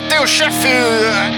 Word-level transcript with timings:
Matheus 0.00 0.30
Chefe! 0.30 1.30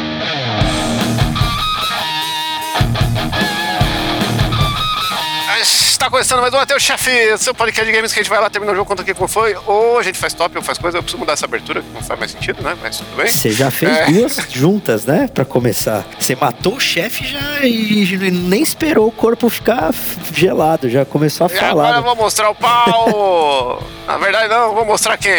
Está 5.62 6.10
começando 6.10 6.40
mais 6.40 6.52
um 6.52 6.56
Matheus 6.56 6.82
Chefe, 6.82 7.38
seu 7.38 7.54
podcast 7.54 7.86
de 7.88 7.92
games 7.96 8.12
que 8.12 8.18
a 8.18 8.22
gente 8.24 8.28
vai 8.30 8.40
lá, 8.40 8.50
termina 8.50 8.72
o 8.72 8.74
jogo, 8.74 8.88
conta 8.88 9.02
aqui 9.02 9.14
como 9.14 9.28
foi, 9.28 9.54
ou 9.64 9.96
a 9.96 10.02
gente 10.02 10.18
faz 10.18 10.34
top 10.34 10.56
ou 10.58 10.62
faz 10.62 10.76
coisa. 10.76 10.98
Eu 10.98 11.02
preciso 11.04 11.20
mudar 11.20 11.34
essa 11.34 11.44
abertura, 11.46 11.80
que 11.82 11.88
não 11.94 12.02
faz 12.02 12.18
mais 12.18 12.32
sentido, 12.32 12.60
né? 12.64 12.76
Mas 12.82 12.96
tudo 12.98 13.14
bem. 13.16 13.28
Você 13.28 13.52
já 13.52 13.70
fez 13.70 13.92
É. 13.96 14.06
duas 14.06 14.40
juntas, 14.50 15.04
né? 15.06 15.28
Pra 15.32 15.44
começar. 15.44 16.04
Você 16.18 16.34
matou 16.34 16.74
o 16.74 16.80
chefe 16.80 17.24
já 17.24 17.64
e 17.64 18.18
nem 18.32 18.60
esperou 18.60 19.06
o 19.06 19.12
corpo 19.12 19.48
ficar 19.48 19.94
gelado, 20.34 20.90
já 20.90 21.04
começou 21.04 21.46
a 21.46 21.50
E 21.54 21.56
agora 21.58 21.68
eu 21.70 21.76
falar. 21.94 22.00
vou 22.00 22.16
mostrar 22.16 22.50
o 22.50 22.54
pau! 22.56 23.80
Na 24.04 24.18
verdade, 24.18 24.48
não, 24.48 24.64
eu 24.70 24.74
vou 24.74 24.84
mostrar 24.84 25.16
quem. 25.16 25.32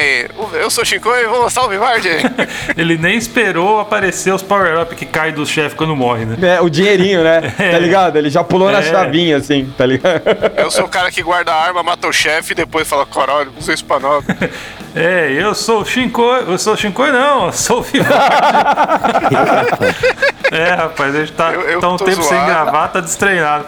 Eu 0.53 0.69
sou 0.71 0.83
o 0.83 0.85
Shinko 0.85 1.09
e 1.09 1.27
vou 1.27 1.41
mostrar 1.43 1.65
o 1.65 1.69
Vivardi. 1.69 2.07
Ele 2.77 2.97
nem 2.97 3.17
esperou 3.17 3.81
aparecer 3.81 4.33
os 4.33 4.41
power-up 4.41 4.95
que 4.95 5.05
cai 5.05 5.33
do 5.33 5.45
chefe 5.45 5.75
quando 5.75 5.93
morre, 5.97 6.23
né? 6.23 6.37
É, 6.55 6.61
o 6.61 6.69
dinheirinho, 6.69 7.21
né? 7.25 7.41
Tá 7.73 7.77
ligado? 7.77 8.15
Ele 8.17 8.29
já 8.29 8.41
pulou 8.41 8.71
na 8.71 8.79
É. 8.79 8.83
chavinha, 8.83 9.35
assim, 9.37 9.71
tá 9.77 9.85
ligado? 9.85 10.12
Eu 10.57 10.71
sou 10.71 10.85
o 10.85 10.89
cara 10.89 11.11
que 11.11 11.21
guarda 11.21 11.53
a 11.53 11.61
arma, 11.61 11.83
mata 11.83 12.07
o 12.07 12.13
chefe 12.13 12.51
e 12.53 12.55
depois 12.55 12.87
fala: 12.87 13.05
caralho, 13.05 13.53
usei 13.57 13.75
isso 13.75 13.85
pra 13.85 13.99
nada. 13.99 14.23
É, 14.95 15.31
eu 15.31 15.55
sou 15.55 15.81
o 15.81 15.85
Shinkoi. 15.85 16.43
Eu 16.47 16.57
sou 16.57 16.73
o 16.73 16.77
Shinkoi, 16.77 17.11
não, 17.11 17.47
eu 17.47 17.51
sou 17.51 17.79
o 17.79 17.81
Vivardi. 17.81 18.13
é, 20.51 20.73
rapaz, 20.73 21.15
a 21.15 21.19
gente 21.19 21.31
tá, 21.33 21.51
Eu- 21.51 21.61
eu 21.61 21.79
tá 21.79 21.89
um 21.89 21.97
tempo 21.97 22.21
sem 22.21 22.37
zoado. 22.37 22.45
gravar, 22.45 22.87
tá 22.89 22.99
destreinado. 22.99 23.65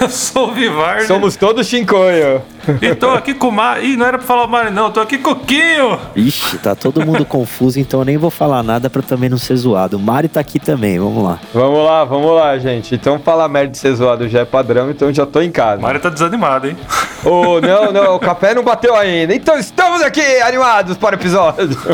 Eu 0.00 0.08
sou 0.10 0.50
o 0.50 0.52
Vivardi. 0.52 1.06
Somos 1.06 1.36
todos 1.36 1.66
chincoio. 1.66 2.42
E 2.82 2.94
tô 2.94 3.10
aqui 3.10 3.32
com 3.32 3.48
o 3.48 3.52
Mario. 3.52 3.84
Ih, 3.84 3.96
não 3.96 4.06
era 4.06 4.18
pra 4.18 4.26
falar 4.26 4.44
o 4.44 4.48
Mario, 4.48 4.72
não, 4.72 4.90
tô 4.90 5.00
aqui 5.00 5.18
com 5.18 5.30
o 5.30 5.36
Quinho. 5.36 5.98
Ixi, 6.16 6.58
tá 6.58 6.74
todo 6.74 7.04
mundo 7.06 7.24
confuso, 7.24 7.78
então 7.78 8.00
eu 8.00 8.04
nem 8.04 8.16
vou 8.18 8.30
falar 8.30 8.62
nada 8.62 8.90
pra 8.90 9.00
também 9.02 9.30
não 9.30 9.38
ser 9.38 9.56
zoado. 9.56 9.96
O 9.96 10.00
Mari 10.00 10.28
tá 10.28 10.40
aqui 10.40 10.58
também, 10.58 10.98
vamos 10.98 11.22
lá. 11.24 11.38
Vamos 11.54 11.84
lá, 11.84 12.04
vamos 12.04 12.32
lá, 12.34 12.58
gente. 12.58 12.94
Então 12.94 13.18
falar 13.20 13.48
merda 13.48 13.70
de 13.70 13.78
ser 13.78 13.94
zoado 13.94 14.28
já 14.28 14.40
é 14.40 14.44
padrão, 14.44 14.90
então 14.90 15.12
já 15.12 15.24
tô 15.24 15.40
em 15.40 15.50
casa. 15.50 15.78
O 15.78 15.82
Mario 15.82 16.00
tá 16.00 16.08
desanimado, 16.10 16.66
hein? 16.68 16.76
Ô, 17.24 17.60
não, 17.60 17.92
não, 17.92 18.16
o 18.16 18.18
café 18.18 18.52
não 18.54 18.62
bateu 18.64 18.94
ainda. 18.96 19.34
Então 19.34 19.56
estamos 19.58 20.02
aqui 20.02 20.20
animados 20.66 20.96
para 20.96 21.16
o 21.16 21.18
episódio. 21.18 21.76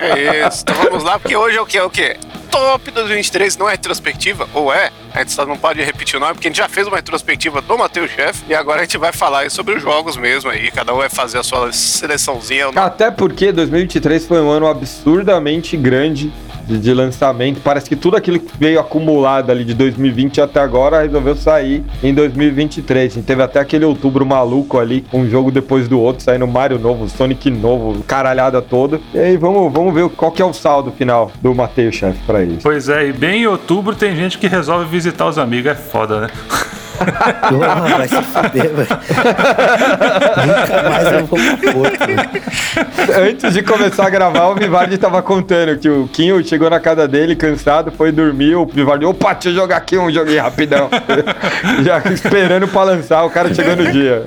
É 0.00 0.46
isso. 0.46 0.62
Então 0.62 0.76
vamos 0.76 1.02
lá, 1.02 1.18
porque 1.18 1.36
hoje 1.36 1.56
é 1.56 1.60
o 1.60 1.66
que? 1.66 1.76
É 1.76 1.82
o 1.82 1.90
quê? 1.90 2.16
Top 2.50 2.90
2023 2.90 3.56
não 3.56 3.68
é 3.68 3.72
retrospectiva, 3.72 4.48
ou 4.54 4.72
é? 4.72 4.90
A 5.12 5.18
gente 5.18 5.32
só 5.32 5.44
não 5.44 5.56
pode 5.56 5.82
repetir 5.82 6.16
o 6.16 6.20
nome, 6.20 6.34
porque 6.34 6.46
a 6.46 6.50
gente 6.50 6.58
já 6.58 6.68
fez 6.68 6.86
uma 6.86 6.96
retrospectiva 6.96 7.60
do 7.60 7.76
Matheus 7.76 8.10
Chef 8.10 8.42
e 8.48 8.54
agora 8.54 8.80
a 8.80 8.84
gente 8.84 8.96
vai 8.96 9.12
falar 9.12 9.50
sobre 9.50 9.74
os 9.74 9.82
jogos 9.82 10.16
mesmo 10.16 10.50
aí. 10.50 10.70
Cada 10.70 10.94
um 10.94 10.98
vai 10.98 11.08
fazer 11.08 11.38
a 11.38 11.42
sua 11.42 11.72
seleçãozinha. 11.72 12.68
Até 12.76 13.10
porque 13.10 13.50
2023 13.50 14.26
foi 14.26 14.40
um 14.40 14.48
ano 14.48 14.66
absurdamente 14.66 15.76
grande 15.76 16.32
de, 16.68 16.78
de 16.78 16.94
lançamento. 16.94 17.60
Parece 17.62 17.88
que 17.88 17.96
tudo 17.96 18.16
aquilo 18.16 18.38
que 18.38 18.52
veio 18.58 18.78
acumulado 18.78 19.50
ali 19.50 19.64
de 19.64 19.74
2020 19.74 20.40
até 20.40 20.60
agora 20.60 21.02
resolveu 21.02 21.34
sair 21.34 21.82
em 22.02 22.12
2023. 22.12 23.12
A 23.12 23.14
gente 23.14 23.24
teve 23.24 23.42
até 23.42 23.58
aquele 23.58 23.84
outubro 23.84 24.24
maluco 24.26 24.78
ali, 24.78 25.04
um 25.12 25.28
jogo 25.28 25.50
depois 25.50 25.88
do 25.88 25.98
outro, 25.98 26.22
saindo 26.22 26.46
Mario 26.46 26.78
novo, 26.78 27.08
Sonic 27.08 27.50
novo, 27.50 28.02
caralhada 28.04 28.60
toda. 28.60 29.00
E 29.14 29.18
aí 29.18 29.36
vamos, 29.36 29.72
vamos 29.72 29.94
ver 29.94 30.08
qual 30.10 30.30
que 30.30 30.42
é 30.42 30.44
o 30.44 30.52
saldo 30.52 30.92
final 30.92 31.32
do 31.40 31.54
Mateus 31.54 31.94
Chefe 31.94 32.18
pra 32.26 32.42
isso. 32.42 32.60
Pois 32.62 32.88
é, 32.88 33.08
e 33.08 33.12
bem 33.12 33.42
em 33.42 33.46
outubro 33.46 33.94
tem 33.94 34.14
gente 34.14 34.38
que 34.38 34.46
resolve 34.46 34.84
visitar 34.84 35.26
os 35.26 35.38
amigos, 35.38 35.72
é 35.72 35.74
foda, 35.74 36.20
né? 36.20 36.28
Porra, 37.48 37.96
vai 37.96 38.08
se 38.08 38.22
fuder, 38.22 38.74
velho. 38.74 38.88
Nunca 40.46 40.90
mais 40.90 41.12
eu 41.12 41.26
vou 41.26 41.38
Porto. 41.38 43.18
Antes 43.20 43.52
de 43.52 43.62
começar 43.62 44.06
a 44.06 44.10
gravar, 44.10 44.48
o 44.48 44.54
Vivardi 44.54 44.98
tava 44.98 45.22
contando 45.22 45.78
que 45.78 45.88
o 45.88 46.08
Kinho 46.08 46.42
chegou 46.44 46.68
na 46.68 46.80
casa 46.80 47.06
dele 47.06 47.36
cansado, 47.36 47.90
foi 47.92 48.12
dormir, 48.12 48.54
o 48.54 48.66
Vivardi, 48.66 49.04
opa, 49.04 49.32
deixa 49.32 49.50
eu 49.50 49.54
jogar 49.54 49.76
aqui 49.76 49.96
um 49.96 50.10
joguinho 50.10 50.42
rapidão. 50.42 50.88
Já 51.82 51.98
esperando 52.12 52.68
pra 52.68 52.82
lançar, 52.82 53.24
o 53.24 53.30
cara 53.30 53.54
chegou 53.54 53.76
no 53.76 53.90
dia. 53.90 54.26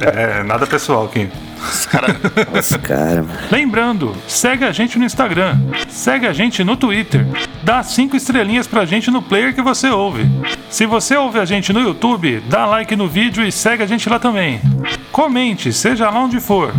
É, 0.00 0.42
nada 0.42 0.66
pessoal, 0.66 1.08
Quinho. 1.08 1.30
Nossa, 2.52 2.78
cara, 2.78 3.22
mano. 3.22 3.38
Lembrando, 3.50 4.14
segue 4.26 4.64
a 4.64 4.72
gente 4.72 4.98
no 4.98 5.04
Instagram, 5.04 5.56
segue 5.88 6.26
a 6.26 6.32
gente 6.32 6.62
no 6.62 6.76
Twitter, 6.76 7.26
dá 7.62 7.82
cinco 7.82 8.16
estrelinhas 8.16 8.66
pra 8.66 8.84
gente 8.84 9.10
no 9.10 9.20
player 9.20 9.54
que 9.54 9.62
você 9.62 9.88
ouve. 9.88 10.24
Se 10.70 10.84
você 10.84 11.16
ouve 11.16 11.38
a 11.38 11.44
gente 11.46 11.72
no 11.72 11.80
YouTube, 11.80 12.40
dá 12.40 12.66
like 12.66 12.94
no 12.94 13.08
vídeo 13.08 13.44
e 13.44 13.50
segue 13.50 13.82
a 13.82 13.86
gente 13.86 14.08
lá 14.08 14.18
também. 14.18 14.60
Comente, 15.10 15.72
seja 15.72 16.10
lá 16.10 16.20
onde 16.20 16.40
for. 16.40 16.72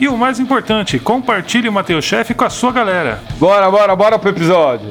E 0.00 0.08
o 0.08 0.18
mais 0.18 0.40
importante, 0.40 0.98
compartilhe 0.98 1.68
o 1.68 1.72
Mateus 1.72 2.04
Chef 2.04 2.34
com 2.34 2.44
a 2.44 2.50
sua 2.50 2.72
galera. 2.72 3.22
Bora, 3.38 3.70
bora, 3.70 3.94
bora 3.94 4.18
pro 4.18 4.30
episódio. 4.30 4.90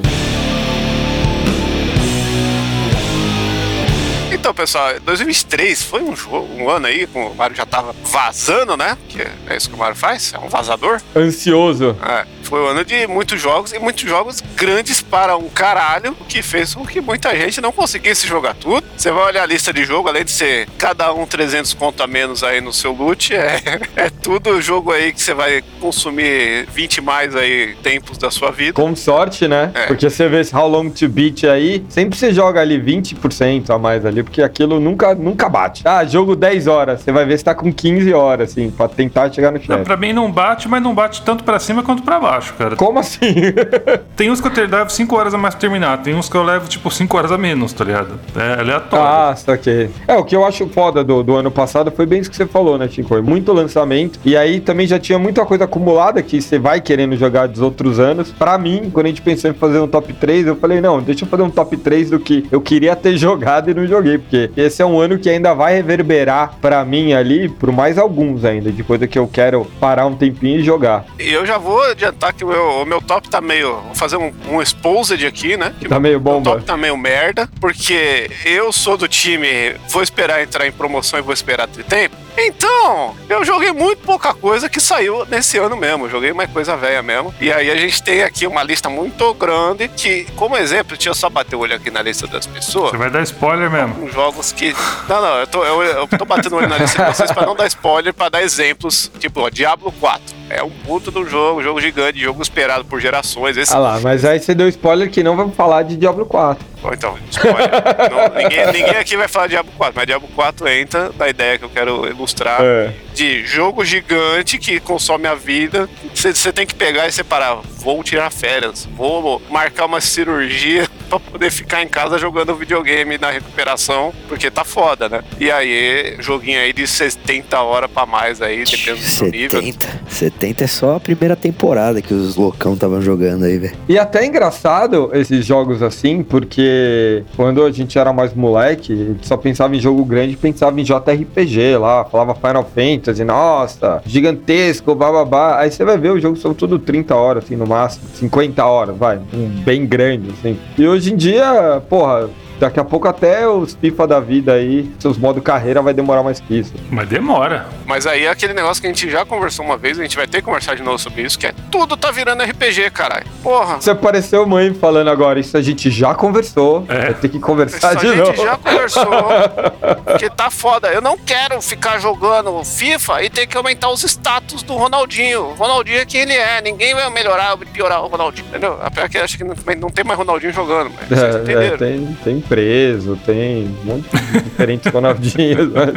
Então, 4.32 4.54
pessoal, 4.54 4.98
2023 5.00 5.82
foi 5.82 6.02
um 6.02 6.16
jogo, 6.16 6.48
um 6.56 6.70
ano 6.70 6.86
aí, 6.86 7.06
com 7.06 7.26
o 7.26 7.34
Mario 7.34 7.56
já 7.56 7.66
tava 7.66 7.94
vazando, 8.04 8.76
né? 8.76 8.96
Que 9.08 9.20
é 9.20 9.56
isso 9.56 9.68
que 9.68 9.74
o 9.74 9.78
Mario 9.78 9.96
faz, 9.96 10.32
é 10.32 10.38
um 10.38 10.48
vazador. 10.48 11.00
Ansioso. 11.14 11.96
É, 12.02 12.24
foi 12.46 12.60
um 12.62 12.66
ano 12.66 12.84
de 12.84 13.06
muitos 13.06 13.40
jogos 13.40 13.72
e 13.72 13.78
muitos 13.78 14.08
jogos 14.08 14.42
grandes 14.54 15.02
para 15.02 15.36
um 15.36 15.48
caralho, 15.48 16.16
o 16.20 16.24
que 16.24 16.42
fez 16.42 16.74
com 16.74 16.86
que 16.86 17.00
muita 17.00 17.36
gente 17.36 17.60
não 17.60 17.72
conseguisse 17.72 18.26
jogar 18.26 18.54
tudo. 18.54 18.86
Você 18.96 19.10
vai 19.10 19.24
olhar 19.24 19.42
a 19.42 19.46
lista 19.46 19.72
de 19.72 19.84
jogo, 19.84 20.08
além 20.08 20.24
de 20.24 20.30
ser 20.30 20.68
cada 20.78 21.12
um 21.12 21.26
300 21.26 21.74
conto 21.74 22.02
a 22.02 22.06
menos 22.06 22.44
aí 22.44 22.60
no 22.60 22.72
seu 22.72 22.92
loot, 22.92 23.34
é, 23.34 23.60
é 23.96 24.10
tudo 24.10 24.60
jogo 24.62 24.92
aí 24.92 25.12
que 25.12 25.20
você 25.20 25.34
vai 25.34 25.62
consumir 25.80 26.66
20 26.72 27.00
mais 27.00 27.34
aí 27.34 27.74
tempos 27.82 28.16
da 28.16 28.30
sua 28.30 28.50
vida. 28.50 28.74
Com 28.74 28.94
sorte, 28.94 29.48
né? 29.48 29.72
É. 29.74 29.86
Porque 29.86 30.08
você 30.08 30.28
vê 30.28 30.40
esse 30.40 30.54
How 30.54 30.68
Long 30.68 30.90
to 30.90 31.08
Beat 31.08 31.44
aí, 31.44 31.84
sempre 31.88 32.16
você 32.16 32.32
joga 32.32 32.60
ali 32.60 32.80
20% 32.80 33.70
a 33.70 33.78
mais 33.78 34.06
ali, 34.06 34.22
porque 34.22 34.42
aquilo 34.42 34.78
nunca, 34.78 35.14
nunca 35.14 35.48
bate. 35.48 35.82
Ah, 35.84 36.04
jogo 36.04 36.36
10 36.36 36.66
horas, 36.66 37.00
você 37.00 37.10
vai 37.10 37.24
ver 37.24 37.38
se 37.38 37.44
tá 37.44 37.54
com 37.54 37.72
15 37.72 38.12
horas, 38.12 38.50
assim, 38.50 38.70
pra 38.70 38.88
tentar 38.88 39.32
chegar 39.32 39.50
no 39.50 39.58
chefe. 39.60 39.82
pra 39.82 39.96
mim 39.96 40.12
não 40.12 40.30
bate, 40.30 40.68
mas 40.68 40.82
não 40.82 40.94
bate 40.94 41.22
tanto 41.22 41.42
pra 41.42 41.58
cima 41.58 41.82
quanto 41.82 42.02
pra 42.02 42.20
baixo, 42.20 42.35
cara. 42.40 42.76
Como 42.76 42.98
assim? 42.98 43.34
Tem 44.16 44.30
uns 44.30 44.40
que 44.40 44.48
eu 44.48 44.66
levo 44.68 44.90
5 44.90 45.16
horas 45.16 45.34
a 45.34 45.38
mais 45.38 45.54
pra 45.54 45.60
terminar, 45.60 45.98
tem 46.02 46.14
uns 46.14 46.28
que 46.28 46.36
eu 46.36 46.42
levo 46.42 46.68
tipo 46.68 46.90
5 46.90 47.16
horas 47.16 47.32
a 47.32 47.38
menos, 47.38 47.72
tá 47.72 47.84
ligado? 47.84 48.18
É 48.34 48.60
aleatório. 48.60 49.06
Ah, 49.06 49.36
saquei. 49.36 49.90
É, 50.06 50.14
o 50.14 50.24
que 50.24 50.34
eu 50.34 50.44
acho 50.44 50.66
foda 50.68 51.04
do, 51.04 51.22
do 51.22 51.36
ano 51.36 51.50
passado 51.50 51.90
foi 51.90 52.06
bem 52.06 52.20
isso 52.20 52.30
que 52.30 52.36
você 52.36 52.46
falou, 52.46 52.78
né, 52.78 52.88
Chico? 52.88 53.20
Muito 53.22 53.52
lançamento. 53.52 54.18
E 54.24 54.36
aí 54.36 54.60
também 54.60 54.86
já 54.86 54.98
tinha 54.98 55.18
muita 55.18 55.44
coisa 55.44 55.64
acumulada 55.64 56.22
que 56.22 56.40
você 56.40 56.58
vai 56.58 56.80
querendo 56.80 57.16
jogar 57.16 57.46
dos 57.48 57.60
outros 57.60 57.98
anos. 57.98 58.30
Pra 58.32 58.56
mim, 58.58 58.90
quando 58.92 59.06
a 59.06 59.08
gente 59.08 59.22
pensou 59.22 59.50
em 59.50 59.54
fazer 59.54 59.80
um 59.80 59.88
top 59.88 60.12
3, 60.12 60.46
eu 60.46 60.56
falei, 60.56 60.80
não, 60.80 61.00
deixa 61.00 61.24
eu 61.24 61.28
fazer 61.28 61.42
um 61.42 61.50
top 61.50 61.76
3 61.76 62.10
do 62.10 62.18
que 62.18 62.46
eu 62.50 62.60
queria 62.60 62.96
ter 62.96 63.16
jogado 63.18 63.70
e 63.70 63.74
não 63.74 63.86
joguei. 63.86 64.18
Porque 64.18 64.50
esse 64.56 64.82
é 64.82 64.86
um 64.86 64.98
ano 64.98 65.18
que 65.18 65.28
ainda 65.28 65.54
vai 65.54 65.74
reverberar 65.74 66.54
pra 66.60 66.84
mim 66.84 67.12
ali, 67.12 67.48
por 67.48 67.70
mais 67.72 67.98
alguns 67.98 68.44
ainda, 68.44 68.70
de 68.70 68.82
coisa 68.82 69.06
que 69.06 69.18
eu 69.18 69.26
quero 69.26 69.64
parar 69.80 70.06
um 70.06 70.14
tempinho 70.14 70.60
e 70.60 70.62
jogar. 70.62 71.04
E 71.18 71.30
eu 71.30 71.44
já 71.46 71.58
vou 71.58 71.82
adiantar 71.82 72.25
que 72.32 72.44
o 72.44 72.48
meu, 72.48 72.82
o 72.82 72.84
meu 72.84 73.00
top 73.00 73.28
tá 73.28 73.40
meio. 73.40 73.76
Vou 73.80 73.94
fazer 73.94 74.16
um, 74.16 74.32
um 74.48 74.60
exposed 74.62 75.24
aqui, 75.26 75.56
né? 75.56 75.74
Que 75.78 75.88
Tá 75.88 75.98
meio 76.00 76.16
O 76.18 76.20
bomba. 76.20 76.52
top 76.52 76.64
tá 76.64 76.76
meio 76.76 76.96
merda, 76.96 77.48
porque 77.60 78.30
eu 78.44 78.72
sou 78.72 78.96
do 78.96 79.06
time, 79.08 79.74
vou 79.88 80.02
esperar 80.02 80.42
entrar 80.42 80.66
em 80.66 80.72
promoção 80.72 81.18
e 81.18 81.22
vou 81.22 81.32
esperar 81.32 81.66
ter 81.68 81.84
tempo. 81.84 82.16
Então, 82.38 83.14
eu 83.28 83.44
joguei 83.44 83.72
muito 83.72 84.02
pouca 84.02 84.34
coisa 84.34 84.68
que 84.68 84.80
saiu 84.80 85.24
nesse 85.26 85.58
ano 85.58 85.76
mesmo. 85.76 86.08
Joguei 86.08 86.32
mais 86.32 86.50
coisa 86.50 86.76
velha 86.76 87.02
mesmo. 87.02 87.34
E 87.40 87.50
aí 87.52 87.70
a 87.70 87.76
gente 87.76 88.02
tem 88.02 88.22
aqui 88.22 88.46
uma 88.46 88.62
lista 88.62 88.88
muito 88.88 89.32
grande 89.34 89.88
que, 89.88 90.26
como 90.36 90.56
exemplo, 90.56 90.96
deixa 90.96 91.10
eu 91.10 91.14
só 91.14 91.30
bater 91.30 91.56
o 91.56 91.60
olho 91.60 91.74
aqui 91.74 91.90
na 91.90 92.02
lista 92.02 92.26
das 92.26 92.46
pessoas. 92.46 92.90
Você 92.90 92.96
vai 92.96 93.10
dar 93.10 93.22
spoiler 93.22 93.70
mesmo. 93.70 94.08
Jogos 94.10 94.52
que. 94.52 94.74
Não, 95.08 95.20
não, 95.20 95.38
eu 95.38 95.46
tô, 95.46 95.64
eu, 95.64 95.82
eu 95.82 96.08
tô 96.08 96.24
batendo 96.24 96.54
o 96.54 96.58
olho 96.58 96.68
na 96.68 96.78
lista 96.78 97.04
de 97.04 97.14
vocês 97.14 97.32
pra 97.32 97.46
não 97.46 97.56
dar 97.56 97.66
spoiler, 97.66 98.12
pra 98.12 98.28
dar 98.28 98.42
exemplos. 98.42 99.10
Tipo, 99.18 99.40
ó, 99.40 99.50
Diablo 99.50 99.90
4. 99.92 100.36
É 100.48 100.62
um 100.62 100.70
puto 100.70 101.10
do 101.10 101.28
jogo, 101.28 101.60
jogo 101.60 101.80
gigante, 101.80 102.20
jogo 102.20 102.40
esperado 102.40 102.84
por 102.84 103.00
gerações. 103.00 103.56
Esse 103.56 103.74
Ah 103.74 103.78
lá, 103.78 104.00
mas 104.00 104.24
aí 104.24 104.38
você 104.38 104.54
deu 104.54 104.68
spoiler 104.68 105.10
que 105.10 105.22
não 105.22 105.36
vamos 105.36 105.56
falar 105.56 105.82
de 105.82 105.96
Diablo 105.96 106.24
4. 106.24 106.64
Bom, 106.82 106.90
então, 106.92 107.18
spoiler. 107.30 107.68
Não, 108.10 108.42
ninguém, 108.42 108.66
ninguém 108.66 108.96
aqui 108.96 109.16
vai 109.16 109.26
falar 109.26 109.46
de 109.46 109.52
Diablo 109.54 109.72
4, 109.76 109.92
mas 109.96 110.06
Diablo 110.06 110.28
4 110.36 110.68
entra 110.68 111.10
na 111.18 111.28
ideia 111.28 111.58
que 111.58 111.64
eu 111.64 111.70
quero 111.70 112.06
ilustrar 112.26 112.60
É. 112.60 112.92
de 113.14 113.46
jogo 113.46 113.84
gigante 113.84 114.58
que 114.58 114.80
consome 114.80 115.26
a 115.26 115.34
vida. 115.34 115.88
Você 116.14 116.52
tem 116.52 116.66
que 116.66 116.74
pegar 116.74 117.06
e 117.06 117.12
separar. 117.12 117.60
Vou 117.78 118.02
tirar 118.02 118.30
férias, 118.30 118.86
vou 118.96 119.40
marcar 119.48 119.86
uma 119.86 120.00
cirurgia 120.00 120.88
pra 121.08 121.20
poder 121.20 121.50
ficar 121.50 121.82
em 121.82 121.88
casa 121.88 122.18
jogando 122.18 122.54
videogame 122.54 123.18
na 123.18 123.30
recuperação, 123.30 124.12
porque 124.28 124.50
tá 124.50 124.64
foda, 124.64 125.08
né? 125.08 125.22
E 125.38 125.50
aí, 125.50 126.16
joguinho 126.20 126.60
aí 126.60 126.72
de 126.72 126.86
70 126.86 127.60
horas 127.60 127.90
pra 127.90 128.06
mais 128.06 128.42
aí, 128.42 128.64
dependendo 128.64 128.98
do 128.98 129.08
seu 129.08 129.28
nível. 129.28 129.62
70. 129.62 130.00
70 130.08 130.64
é 130.64 130.66
só 130.66 130.96
a 130.96 131.00
primeira 131.00 131.36
temporada 131.36 132.00
que 132.02 132.14
os 132.14 132.36
loucão 132.36 132.74
estavam 132.74 133.00
jogando 133.00 133.44
aí, 133.44 133.58
velho. 133.58 133.76
E 133.88 133.98
até 133.98 134.20
é 134.20 134.26
engraçado 134.26 135.10
esses 135.12 135.44
jogos 135.44 135.82
assim, 135.82 136.22
porque 136.22 137.24
quando 137.36 137.64
a 137.64 137.70
gente 137.70 137.98
era 137.98 138.12
mais 138.12 138.34
moleque, 138.34 138.92
a 138.92 138.96
gente 138.96 139.26
só 139.26 139.36
pensava 139.36 139.74
em 139.76 139.80
jogo 139.80 140.04
grande, 140.04 140.36
pensava 140.36 140.80
em 140.80 140.84
JRPG 140.84 141.76
lá, 141.78 142.04
falava 142.04 142.34
Final 142.34 142.68
Fantasy, 142.74 143.24
nossa, 143.24 144.02
gigantesco, 144.06 144.94
bababá. 144.94 145.58
Aí 145.60 145.70
você 145.70 145.84
vai 145.84 145.98
ver, 145.98 146.10
o 146.10 146.20
jogo 146.20 146.36
são 146.36 146.54
tudo 146.54 146.78
30 146.78 147.14
horas, 147.14 147.44
assim, 147.44 147.56
no 147.56 147.66
máximo, 147.66 148.04
50 148.14 148.64
horas, 148.64 148.96
vai, 148.96 149.18
um 149.32 149.48
bem 149.64 149.86
grande, 149.86 150.30
assim. 150.30 150.58
E 150.76 150.86
hoje 150.86 150.95
em 151.04 151.16
dia, 151.16 151.82
porra, 151.88 152.30
Daqui 152.58 152.80
a 152.80 152.84
pouco 152.84 153.06
até 153.08 153.46
os 153.48 153.74
FIFA 153.74 154.06
da 154.06 154.20
vida 154.20 154.52
aí, 154.54 154.90
seus 154.98 155.18
modo 155.18 155.40
carreira 155.42 155.82
vai 155.82 155.92
demorar 155.92 156.22
mais 156.22 156.40
que 156.40 156.58
isso. 156.58 156.72
Mas 156.90 157.08
demora. 157.08 157.66
Mas 157.84 158.06
aí 158.06 158.24
é 158.24 158.30
aquele 158.30 158.54
negócio 158.54 158.80
que 158.80 158.86
a 158.86 158.90
gente 158.90 159.10
já 159.10 159.24
conversou 159.24 159.64
uma 159.64 159.76
vez, 159.76 159.98
a 159.98 160.02
gente 160.02 160.16
vai 160.16 160.26
ter 160.26 160.38
que 160.38 160.44
conversar 160.44 160.74
de 160.74 160.82
novo 160.82 160.98
sobre 160.98 161.22
isso, 161.22 161.38
que 161.38 161.46
é 161.46 161.54
tudo 161.70 161.96
tá 161.96 162.10
virando 162.10 162.42
RPG, 162.42 162.90
caralho. 162.90 163.26
Porra. 163.42 163.76
Você 163.76 163.94
pareceu 163.94 164.46
mãe 164.46 164.72
falando 164.74 165.08
agora, 165.10 165.38
isso 165.38 165.56
a 165.56 165.62
gente 165.62 165.90
já 165.90 166.14
conversou, 166.14 166.84
É. 166.88 167.06
vai 167.06 167.14
ter 167.14 167.28
que 167.28 167.36
Isso 167.36 167.46
conversar 167.46 167.90
a 167.90 167.94
de 167.94 168.08
gente 168.08 168.18
novo. 168.18 168.42
já 168.44 168.56
conversou. 168.56 169.06
Porque 170.04 170.30
tá 170.30 170.50
foda. 170.50 170.88
Eu 170.88 171.00
não 171.00 171.16
quero 171.18 171.60
ficar 171.60 171.98
jogando 171.98 172.62
FIFA 172.64 173.22
e 173.22 173.30
ter 173.30 173.46
que 173.46 173.56
aumentar 173.56 173.90
os 173.90 174.02
status 174.04 174.62
do 174.62 174.74
Ronaldinho. 174.74 175.42
O 175.50 175.54
Ronaldinho 175.54 175.98
é 175.98 176.04
quem 176.06 176.22
ele 176.22 176.32
é. 176.32 176.60
Ninguém 176.62 176.94
vai 176.94 177.08
melhorar 177.10 177.52
ou 177.52 177.58
piorar 177.58 178.02
o 178.02 178.08
Ronaldinho. 178.08 178.46
Entendeu? 178.48 178.78
Apesar 178.82 179.08
que 179.08 179.18
eu 179.18 179.24
acho 179.24 179.36
que 179.38 179.44
não, 179.44 179.54
não 179.78 179.90
tem 179.90 180.04
mais 180.04 180.18
Ronaldinho 180.18 180.52
jogando, 180.52 180.90
mas 180.96 181.08
vocês 181.08 181.22
É, 181.34 181.38
é, 181.38 181.42
entenderam. 181.42 181.76
tem, 181.78 182.16
tem 182.24 182.40
preso, 182.48 183.18
tem 183.24 183.66
um 183.66 183.84
monte 183.84 184.08
de 184.10 184.42
diferentes 184.42 184.90
Ronaldinhos, 184.92 185.70
mas 185.72 185.94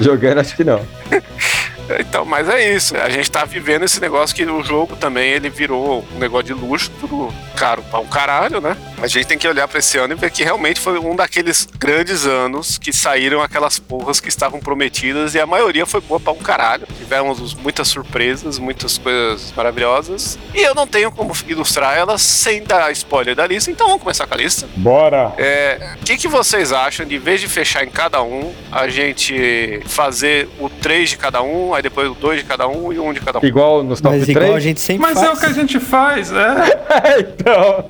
jogando 0.00 0.38
acho 0.38 0.56
que 0.56 0.64
não. 0.64 0.80
Então, 2.00 2.24
mas 2.24 2.48
é 2.48 2.74
isso. 2.74 2.96
A 2.96 3.08
gente 3.08 3.30
tá 3.30 3.44
vivendo 3.44 3.84
esse 3.84 4.00
negócio 4.00 4.34
que 4.34 4.44
o 4.44 4.62
jogo 4.62 4.96
também 4.96 5.30
ele 5.30 5.48
virou 5.50 6.04
um 6.14 6.18
negócio 6.18 6.46
de 6.46 6.52
luxo, 6.54 6.90
tudo 7.00 7.32
caro 7.56 7.82
pra 7.90 7.98
um 7.98 8.06
caralho, 8.06 8.60
né? 8.60 8.76
A 9.00 9.06
gente 9.06 9.26
tem 9.26 9.38
que 9.38 9.46
olhar 9.48 9.66
pra 9.68 9.78
esse 9.78 9.96
ano 9.98 10.14
e 10.14 10.16
ver 10.16 10.30
que 10.30 10.42
realmente 10.44 10.80
foi 10.80 10.98
um 10.98 11.14
daqueles 11.14 11.66
grandes 11.78 12.26
anos 12.26 12.78
que 12.78 12.92
saíram 12.92 13.42
aquelas 13.42 13.78
porras 13.78 14.20
que 14.20 14.28
estavam 14.28 14.60
prometidas 14.60 15.34
e 15.34 15.40
a 15.40 15.46
maioria 15.46 15.86
foi 15.86 16.00
boa 16.00 16.20
pra 16.20 16.32
um 16.32 16.38
caralho. 16.38 16.86
Tivemos 16.98 17.54
muitas 17.54 17.88
surpresas, 17.88 18.58
muitas 18.58 18.98
coisas 18.98 19.52
maravilhosas. 19.56 20.38
E 20.54 20.60
eu 20.60 20.74
não 20.74 20.86
tenho 20.86 21.10
como 21.10 21.32
ilustrar 21.46 21.96
elas 21.96 22.22
sem 22.22 22.62
dar 22.62 22.90
spoiler 22.92 23.34
da 23.34 23.46
lista, 23.46 23.70
então 23.70 23.86
vamos 23.86 24.02
começar 24.02 24.26
com 24.26 24.34
a 24.34 24.36
lista. 24.36 24.68
Bora! 24.76 25.32
É, 25.38 25.96
O 26.00 26.04
que, 26.04 26.16
que 26.16 26.28
vocês 26.28 26.72
acham 26.72 27.06
de, 27.06 27.16
em 27.16 27.18
vez 27.18 27.40
de 27.40 27.48
fechar 27.48 27.84
em 27.84 27.90
cada 27.90 28.22
um, 28.22 28.52
a 28.70 28.88
gente 28.88 29.80
fazer 29.86 30.48
o 30.58 30.68
3 30.68 31.10
de 31.10 31.16
cada 31.16 31.42
um, 31.42 31.74
aí 31.78 31.82
depois 31.82 32.08
o 32.10 32.14
2 32.14 32.40
de 32.40 32.44
cada 32.44 32.68
um 32.68 32.92
e 32.92 32.98
um 32.98 33.12
de 33.12 33.20
cada 33.20 33.38
um? 33.38 33.44
Igual 33.44 33.82
nos 33.82 34.00
top 34.00 34.16
Mas 34.16 34.24
3? 34.26 34.36
igual 34.36 34.56
a 34.56 34.60
gente 34.60 34.80
sempre 34.80 35.02
Mas 35.06 35.14
faz. 35.18 35.26
é 35.28 35.32
o 35.32 35.36
que 35.38 35.46
a 35.46 35.52
gente 35.52 35.80
faz, 35.80 36.30
é. 36.32 37.20
então. 37.20 37.84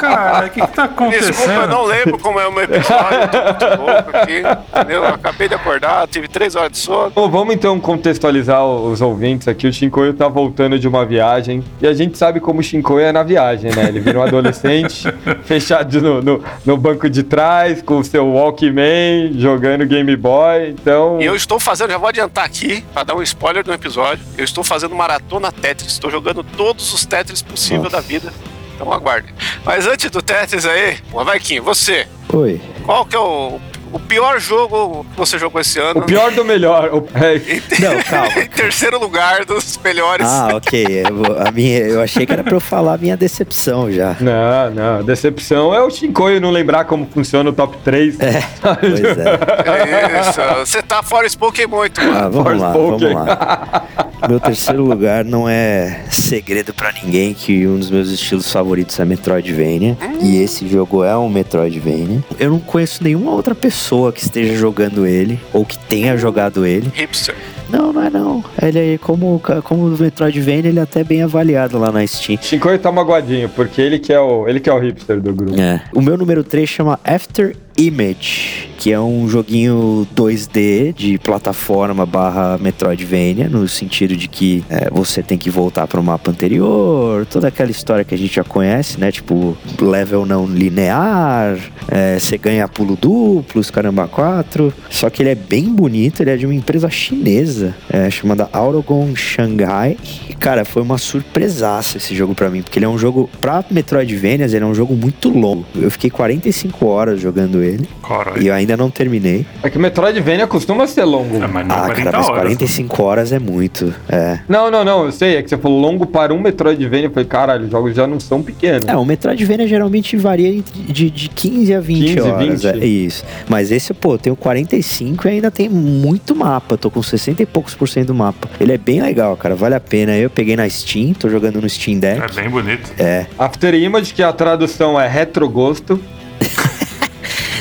Cara, 0.00 0.46
o 0.46 0.50
que, 0.50 0.60
que 0.60 0.66
tá 0.72 0.86
Desculpa, 0.86 1.02
eu 1.04 1.06
acontecendo? 1.22 1.66
não 1.68 1.84
lembro 1.84 2.18
como 2.18 2.38
é 2.40 2.46
o 2.46 2.52
meu 2.52 2.64
episódio, 2.64 3.18
eu 3.20 3.28
tô 3.28 3.66
muito 3.66 3.82
louco 3.90 4.16
aqui, 4.16 4.42
entendeu? 4.76 5.04
Eu 5.04 5.14
acabei 5.14 5.48
de 5.48 5.54
acordar, 5.54 6.06
tive 6.08 6.28
3 6.28 6.54
horas 6.56 6.72
de 6.72 6.78
sono. 6.78 7.10
Bom, 7.10 7.28
vamos 7.30 7.54
então 7.54 7.78
contextualizar 7.80 8.64
os 8.64 9.00
ouvintes 9.00 9.48
aqui. 9.48 9.66
O 9.66 9.72
Shinkoio 9.72 10.12
tá 10.14 10.28
voltando 10.28 10.78
de 10.78 10.86
uma 10.86 11.04
viagem. 11.04 11.64
E 11.80 11.86
a 11.86 11.92
gente 11.94 12.16
sabe 12.18 12.40
como 12.40 12.60
o 12.60 12.62
Shinkoio 12.62 13.06
é 13.06 13.12
na 13.12 13.22
viagem, 13.22 13.70
né? 13.74 13.88
Ele 13.88 14.00
vira 14.00 14.18
um 14.18 14.22
adolescente, 14.22 15.04
fechado 15.44 16.00
no, 16.00 16.22
no, 16.22 16.44
no 16.64 16.76
banco 16.76 17.08
de 17.08 17.22
trás, 17.22 17.82
com 17.82 17.98
o 17.98 18.04
seu 18.04 18.26
Walkman, 18.26 19.32
jogando 19.38 19.86
Game 19.86 20.14
Boy. 20.16 20.70
Então. 20.70 21.20
E 21.20 21.24
eu 21.24 21.34
estou 21.34 21.58
fazendo, 21.58 21.90
já 21.90 21.98
vou 21.98 22.08
adiantar 22.08 22.44
aqui, 22.44 22.81
pra 22.92 23.02
dar 23.04 23.14
um 23.14 23.22
spoiler 23.22 23.64
do 23.64 23.72
episódio, 23.72 24.24
eu 24.36 24.44
estou 24.44 24.62
fazendo 24.62 24.94
maratona 24.94 25.50
Tetris, 25.52 25.92
estou 25.92 26.10
jogando 26.10 26.42
todos 26.42 26.92
os 26.92 27.04
Tetris 27.06 27.42
possíveis 27.42 27.84
Nossa. 27.84 27.96
da 27.96 28.02
vida. 28.02 28.32
Então 28.74 28.92
aguarde. 28.92 29.32
Mas 29.64 29.86
antes 29.86 30.10
do 30.10 30.22
Tetris 30.22 30.66
aí, 30.66 30.98
ô 31.12 31.24
Vaiquinho, 31.24 31.62
você, 31.62 32.06
Oi. 32.32 32.60
qual 32.84 33.04
que 33.06 33.14
é 33.14 33.18
o, 33.18 33.60
o 33.92 33.98
pior 33.98 34.40
jogo 34.40 35.04
que 35.12 35.16
você 35.18 35.38
jogou 35.38 35.60
esse 35.60 35.78
ano? 35.78 36.00
O 36.00 36.02
pior 36.04 36.30
do 36.32 36.44
melhor. 36.44 36.90
O- 36.92 37.06
é, 37.14 37.34
Não, 37.80 38.02
calma. 38.02 38.28
em 38.42 38.48
terceiro 38.48 38.98
lugar 38.98 39.44
dos 39.44 39.78
melhores. 39.82 40.26
Ah, 40.26 40.50
ok. 40.54 40.84
Eu, 41.06 41.46
a 41.46 41.50
minha, 41.50 41.78
eu 41.80 42.00
achei 42.00 42.24
que 42.24 42.32
era 42.32 42.42
pra 42.44 42.54
eu 42.54 42.60
falar 42.60 42.94
a 42.94 42.98
minha 42.98 43.16
decepção 43.16 43.90
já. 43.92 44.16
Não, 44.20 44.70
não. 44.70 45.04
Decepção 45.04 45.74
é 45.74 45.82
o 45.82 45.90
Shinkoio 45.90 46.40
não 46.40 46.50
lembrar 46.50 46.84
como 46.84 47.06
funciona 47.12 47.50
o 47.50 47.52
top 47.52 47.76
3. 47.84 48.20
É, 48.20 48.42
pois 48.60 49.00
é. 49.00 50.20
Isso, 50.20 50.40
você 50.66 50.82
tá 50.82 51.02
fora 51.02 51.26
Pokémon 51.38 51.76
muito, 51.82 52.00
mano. 52.00 52.16
Ah, 52.16 52.28
vamos 52.28 52.60
lá, 52.60 52.72
vamos 52.72 53.02
lá. 53.02 53.84
Meu 54.28 54.38
terceiro 54.38 54.84
lugar 54.84 55.24
não 55.24 55.48
é 55.48 56.04
segredo 56.10 56.72
pra 56.72 56.92
ninguém 56.92 57.34
que 57.34 57.66
um 57.66 57.76
dos 57.78 57.90
meus 57.90 58.08
estilos 58.10 58.50
favoritos 58.52 58.98
é 59.00 59.04
Metroidvania. 59.04 59.96
E 60.20 60.40
esse 60.40 60.68
jogo 60.68 61.02
é 61.02 61.16
um 61.16 61.28
Metroidvania. 61.28 62.22
Eu 62.38 62.50
não 62.50 62.60
conheço 62.60 63.02
nenhuma 63.02 63.32
outra 63.32 63.54
pessoa 63.54 63.81
que 64.12 64.20
esteja 64.20 64.54
jogando 64.54 65.06
ele 65.06 65.40
ou 65.52 65.64
que 65.64 65.78
tenha 65.78 66.16
jogado 66.16 66.64
ele. 66.64 66.90
Hipster. 66.94 67.34
Não, 67.68 67.92
não 67.92 68.02
é 68.02 68.10
não. 68.10 68.44
Ele 68.60 68.94
é 68.94 68.98
como, 68.98 69.40
como 69.64 69.86
o 69.86 69.98
Metroidvania, 69.98 70.68
ele 70.68 70.78
é 70.78 70.82
até 70.82 71.02
bem 71.02 71.22
avaliado 71.22 71.78
lá 71.78 71.90
na 71.90 72.06
Steam. 72.06 72.38
Shinkoio 72.40 72.78
tá 72.78 72.92
magoadinho, 72.92 73.48
porque 73.48 73.80
ele 73.80 73.98
que 73.98 74.12
é 74.12 74.20
o, 74.20 74.46
ele 74.46 74.60
que 74.60 74.68
é 74.68 74.72
o 74.72 74.78
hipster 74.78 75.20
do 75.20 75.32
grupo. 75.32 75.58
É. 75.58 75.82
O 75.94 76.02
meu 76.02 76.16
número 76.16 76.44
3 76.44 76.68
chama 76.68 77.00
After 77.04 77.56
Image, 77.76 78.70
que 78.78 78.92
é 78.92 79.00
um 79.00 79.28
joguinho 79.28 80.06
2D 80.14 80.92
de 80.94 81.18
plataforma 81.18 82.04
barra 82.04 82.58
Metroidvania, 82.58 83.48
no 83.48 83.66
sentido 83.68 84.16
de 84.16 84.28
que 84.28 84.64
é, 84.68 84.90
você 84.90 85.22
tem 85.22 85.38
que 85.38 85.50
voltar 85.50 85.86
para 85.86 86.00
o 86.00 86.02
mapa 86.02 86.30
anterior, 86.30 87.24
toda 87.26 87.48
aquela 87.48 87.70
história 87.70 88.04
que 88.04 88.14
a 88.14 88.18
gente 88.18 88.34
já 88.34 88.44
conhece, 88.44 88.98
né? 88.98 89.10
Tipo, 89.10 89.56
level 89.80 90.26
não 90.26 90.46
linear, 90.46 91.58
é, 91.88 92.18
você 92.18 92.36
ganha 92.36 92.66
pulo 92.68 92.96
duplos, 92.96 93.70
caramba, 93.70 94.08
quatro. 94.08 94.72
Só 94.90 95.08
que 95.08 95.22
ele 95.22 95.30
é 95.30 95.34
bem 95.34 95.64
bonito, 95.64 96.20
ele 96.20 96.30
é 96.30 96.36
de 96.36 96.46
uma 96.46 96.54
empresa 96.54 96.90
chinesa, 96.90 97.74
é, 97.88 98.10
chamada 98.10 98.48
Autogon 98.52 99.14
Shanghai. 99.14 99.96
E, 100.28 100.34
cara, 100.34 100.64
foi 100.64 100.82
uma 100.82 100.98
surpresaça 100.98 101.96
esse 101.96 102.14
jogo 102.14 102.34
pra 102.34 102.50
mim, 102.50 102.62
porque 102.62 102.78
ele 102.78 102.86
é 102.86 102.88
um 102.88 102.98
jogo, 102.98 103.30
pra 103.40 103.64
Metroidvanias, 103.70 104.52
ele 104.54 104.64
é 104.64 104.66
um 104.66 104.74
jogo 104.74 104.94
muito 104.94 105.28
longo. 105.28 105.64
Eu 105.74 105.90
fiquei 105.90 106.10
45 106.10 106.86
horas 106.86 107.20
jogando 107.20 107.62
ele 107.62 107.71
Caralho. 108.06 108.42
e 108.42 108.46
eu 108.48 108.54
ainda 108.54 108.76
não 108.76 108.90
terminei. 108.90 109.46
É 109.62 109.70
que 109.70 109.78
Metroidvania 109.78 110.46
costuma 110.46 110.86
ser 110.86 111.04
longo. 111.04 111.36
É, 111.42 111.46
mas 111.46 111.66
não 111.66 111.74
Ah, 111.76 111.80
40 111.86 112.02
cara, 112.04 112.18
mas 112.18 112.26
horas. 112.28 112.40
45 112.42 113.02
horas 113.02 113.32
é 113.32 113.38
muito. 113.38 113.94
É. 114.08 114.38
Não, 114.48 114.70
não, 114.70 114.84
não, 114.84 115.04
eu 115.06 115.12
sei, 115.12 115.36
é 115.36 115.42
que 115.42 115.48
você 115.48 115.56
falou 115.58 115.80
longo 115.80 116.06
para 116.06 116.32
um 116.34 116.40
Metroidvania, 116.40 117.06
eu 117.06 117.10
falei, 117.10 117.26
caralho, 117.28 117.64
os 117.64 117.70
jogos 117.70 117.94
já 117.94 118.06
não 118.06 118.18
são 118.20 118.42
pequenos. 118.42 118.86
É, 118.86 118.96
o 118.96 119.04
Metroidvania 119.04 119.66
geralmente 119.66 120.16
varia 120.16 120.48
entre 120.48 120.80
de, 120.92 121.10
de 121.10 121.28
15 121.28 121.74
a 121.74 121.80
20 121.80 122.14
15, 122.14 122.20
horas. 122.30 122.62
20? 122.62 122.82
É 122.82 122.86
isso. 122.86 123.24
Mas 123.48 123.70
esse, 123.70 123.92
pô, 123.94 124.14
eu 124.14 124.18
tenho 124.18 124.36
45 124.36 125.26
e 125.26 125.30
ainda 125.30 125.50
tem 125.50 125.68
muito 125.68 126.34
mapa. 126.34 126.76
Tô 126.76 126.90
com 126.90 127.02
60 127.02 127.42
e 127.42 127.46
poucos 127.46 127.74
por 127.74 127.88
cento 127.88 128.08
do 128.08 128.14
mapa. 128.14 128.48
Ele 128.60 128.72
é 128.72 128.78
bem 128.78 129.00
legal, 129.02 129.36
cara. 129.36 129.54
Vale 129.54 129.74
a 129.74 129.80
pena. 129.80 130.16
Eu 130.16 130.30
peguei 130.30 130.56
na 130.56 130.68
Steam, 130.68 131.12
tô 131.14 131.28
jogando 131.28 131.60
no 131.60 131.68
Steam 131.68 131.98
Deck. 131.98 132.20
É 132.22 132.40
bem 132.42 132.50
bonito. 132.50 132.92
É. 132.98 133.26
After 133.38 133.74
Image, 133.74 134.14
que 134.14 134.22
a 134.22 134.32
tradução 134.32 135.00
é 135.00 135.06
retrogosto. 135.08 136.00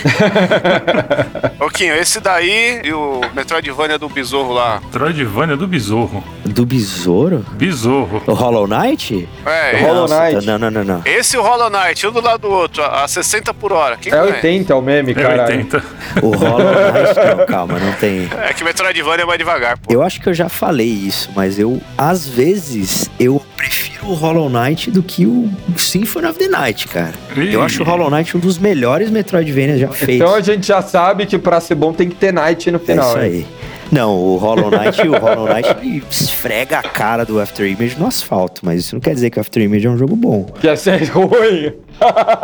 Oquinho, 1.59 1.95
esse 1.95 2.19
daí 2.19 2.81
e 2.83 2.93
o 2.93 3.21
Metroidvania 3.33 3.97
do 3.97 4.09
Besouro 4.09 4.51
lá. 4.51 4.79
Metroidvania 4.83 5.55
do 5.55 5.67
Besouro. 5.67 6.23
Do 6.45 6.65
Besouro? 6.65 7.45
Besouro. 7.53 8.21
O 8.25 8.33
Hollow 8.33 8.67
Knight? 8.67 9.27
É, 9.45 9.77
Hollow 9.81 10.07
Nossa, 10.07 10.31
Knight. 10.31 10.45
Não, 10.47 10.57
não, 10.57 10.71
não, 10.71 10.83
não. 10.83 11.01
esse 11.05 11.35
e 11.35 11.39
o 11.39 11.43
Hollow 11.43 11.69
Knight, 11.69 12.05
um 12.07 12.11
do 12.11 12.21
lado 12.21 12.41
do 12.41 12.49
outro, 12.51 12.83
a 12.83 13.01
a 13.03 13.07
60 13.07 13.53
por 13.53 13.71
hora. 13.73 13.97
Quem 13.97 14.11
É 14.13 14.17
conhece? 14.17 14.35
80 14.47 14.75
o 14.75 14.81
meme, 14.81 15.11
É 15.11 15.15
caralho. 15.15 15.41
80. 15.57 15.83
O 16.21 16.35
Hollow 16.35 16.59
Knight, 16.93 17.37
não, 17.37 17.45
calma, 17.45 17.79
não 17.79 17.93
tem. 17.93 18.29
É 18.47 18.53
que 18.53 18.63
Metroidvania 18.63 19.23
é 19.23 19.25
mais 19.25 19.39
devagar, 19.39 19.77
pô. 19.77 19.91
Eu 19.93 20.01
acho 20.03 20.21
que 20.21 20.29
eu 20.29 20.33
já 20.33 20.49
falei 20.49 20.87
isso, 20.87 21.29
mas 21.35 21.57
eu, 21.59 21.81
às 21.97 22.27
vezes, 22.27 23.09
eu 23.19 23.41
o 24.11 24.15
Hollow 24.15 24.49
Knight 24.49 24.91
do 24.91 25.01
que 25.01 25.25
o 25.25 25.49
Symphony 25.75 26.27
of 26.27 26.37
the 26.37 26.47
Night, 26.47 26.87
cara. 26.87 27.13
Ih. 27.35 27.53
Eu 27.53 27.61
acho 27.61 27.81
o 27.83 27.85
Hollow 27.85 28.09
Knight 28.09 28.35
um 28.35 28.39
dos 28.39 28.57
melhores 28.57 29.09
Metroidvanias 29.09 29.79
já 29.79 29.87
feitos. 29.89 30.15
Então 30.15 30.35
a 30.35 30.41
gente 30.41 30.67
já 30.67 30.81
sabe 30.81 31.25
que 31.25 31.37
pra 31.37 31.59
ser 31.59 31.75
bom 31.75 31.93
tem 31.93 32.09
que 32.09 32.15
ter 32.15 32.33
Night 32.33 32.69
no 32.71 32.77
é 32.77 32.79
final. 32.79 33.07
isso 33.09 33.17
hein? 33.17 33.23
aí. 33.23 33.45
Não, 33.91 34.15
o 34.15 34.37
Hollow 34.37 34.71
Knight, 34.71 35.05
o 35.05 35.17
Hollow 35.17 35.47
Knight 35.53 36.03
esfrega 36.09 36.79
a 36.79 36.81
cara 36.83 37.25
do 37.25 37.41
After 37.41 37.65
Image 37.69 37.97
no 37.99 38.07
asfalto, 38.07 38.61
mas 38.63 38.79
isso 38.79 38.95
não 38.95 39.01
quer 39.01 39.13
dizer 39.13 39.29
que 39.29 39.37
o 39.37 39.41
After 39.41 39.61
Image 39.61 39.85
é 39.85 39.89
um 39.89 39.97
jogo 39.97 40.15
bom. 40.15 40.45
Que 40.61 40.67
ia 40.67 40.77
ser 40.77 41.03
ruim. 41.11 41.73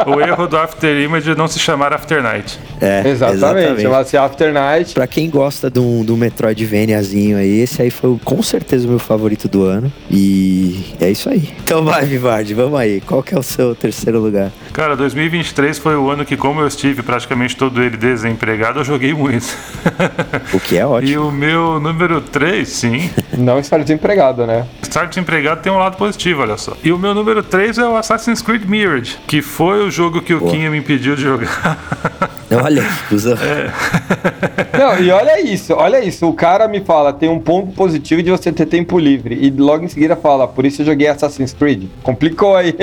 O 0.06 0.22
erro 0.22 0.48
do 0.48 0.58
After 0.58 0.96
Image 1.02 1.32
é 1.32 1.36
não 1.36 1.48
se 1.48 1.60
chamar 1.60 1.94
After 1.94 2.22
Night. 2.22 2.60
É, 2.82 3.04
Exatamente, 3.08 3.82
chama-se 3.82 4.18
After 4.18 4.54
Night. 4.54 4.94
Pra 4.94 5.08
quem 5.08 5.30
gosta 5.30 5.70
de 5.70 5.80
um, 5.80 6.04
de 6.06 6.12
um 6.12 6.18
Metroidvaniazinho 6.18 7.38
aí, 7.38 7.60
esse 7.62 7.82
aí 7.82 7.90
foi 7.90 8.18
com 8.24 8.42
certeza 8.42 8.86
o 8.86 8.90
meu 8.90 9.00
favorito 9.00 9.48
do 9.48 9.64
ano. 9.64 9.92
E 10.10 10.94
é 11.00 11.10
isso 11.10 11.30
aí. 11.30 11.50
Então 11.64 11.84
vai, 11.84 12.06
Vivardi, 12.06 12.54
vamos 12.54 12.80
aí. 12.80 13.02
Qual 13.02 13.22
que 13.24 13.34
é 13.34 13.40
o 13.40 13.44
seu 13.44 13.76
terceiro 13.76 14.20
lugar? 14.20 14.52
Cara, 14.74 14.96
2023 14.96 15.78
foi 15.80 15.96
o 15.96 16.10
ano 16.10 16.24
que, 16.24 16.38
como 16.38 16.62
eu 16.62 16.68
estive 16.68 17.02
praticamente 17.02 17.56
todo 17.56 17.82
ele 17.82 17.98
desempregado, 17.98 18.80
eu 18.80 18.84
joguei 18.84 19.14
muito. 19.14 19.48
O 20.54 20.60
que 20.60 20.78
é 20.78 20.82
e 20.82 20.84
ótimo. 20.84 21.28
o 21.28 21.32
meu 21.32 21.80
número 21.80 22.22
3, 22.22 22.68
sim. 22.68 23.10
Não 23.38 23.60
estar 23.60 23.78
desempregado, 23.80 24.46
né? 24.46 24.66
Estar 24.82 25.06
desempregado 25.06 25.62
tem 25.62 25.72
um 25.72 25.78
lado 25.78 25.98
positivo, 25.98 26.42
olha 26.42 26.58
só. 26.58 26.74
E 26.84 26.92
o 26.92 26.98
meu 26.98 27.14
número 27.14 27.44
3 27.44 27.78
é 27.80 27.86
o 27.88 27.96
Assassin's 27.98 28.42
Creed 28.42 28.64
Mirage, 28.66 29.18
que 29.28 29.42
foi 29.48 29.86
o 29.86 29.90
jogo 29.92 30.22
que 30.22 30.34
o 30.34 30.40
Boa. 30.40 30.52
Kinha 30.52 30.70
me 30.70 30.78
impediu 30.78 31.16
de 31.16 31.22
jogar. 31.24 31.78
Olha, 32.64 32.82
cuzão. 33.10 33.36
Não, 34.78 34.98
e 35.04 35.12
olha 35.12 35.42
isso, 35.42 35.74
olha 35.74 36.02
isso. 36.02 36.26
O 36.30 36.34
cara 36.34 36.66
me 36.66 36.80
fala, 36.80 37.12
tem 37.12 37.28
um 37.28 37.40
ponto 37.40 37.74
positivo 37.74 38.24
de 38.24 38.32
você 38.32 38.54
ter 38.54 38.66
tempo 38.66 38.98
livre. 38.98 39.36
E 39.36 39.50
logo 39.52 39.84
em 39.84 39.90
seguida 39.90 40.16
fala, 40.16 40.48
por 40.48 40.66
isso 40.66 40.82
eu 40.82 40.86
joguei 40.86 41.10
Assassin's 41.10 41.52
Creed. 41.52 41.90
Complicou 42.02 42.56
aí. 42.56 42.74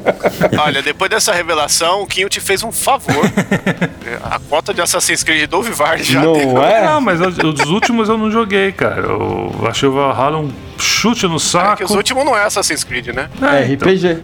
Olha, 0.64 0.80
depois 0.80 1.10
dessa 1.10 1.30
revelação, 1.34 2.00
o 2.02 2.06
Kinho 2.06 2.30
te 2.30 2.40
fez 2.40 2.62
um 2.62 2.72
favor. 2.72 3.30
A 4.24 4.38
cota 4.38 4.72
de 4.72 4.80
Assassin's 4.80 5.22
Creed 5.22 5.50
do 5.50 5.60
Vivard 5.62 6.02
já 6.02 6.22
Não 6.22 6.32
deu. 6.32 6.62
é? 6.62 6.86
Não, 6.86 7.00
mas 7.02 7.20
os 7.20 7.68
últimos 7.68 8.08
eu 8.08 8.16
não 8.16 8.30
joguei, 8.30 8.72
cara. 8.72 9.02
Eu 9.02 9.52
achei 9.68 9.86
o 9.88 9.92
Valhalla 9.92 10.38
um 10.38 10.50
chute 10.82 11.26
no 11.26 11.36
É 11.36 11.38
saco. 11.38 11.76
que 11.78 11.84
os 11.84 11.90
últimos 11.92 12.24
não 12.24 12.36
é 12.36 12.44
Assassin's 12.44 12.84
Creed, 12.84 13.08
né? 13.08 13.28
É, 13.40 13.72
então. 13.72 13.88
RPG. 13.88 14.18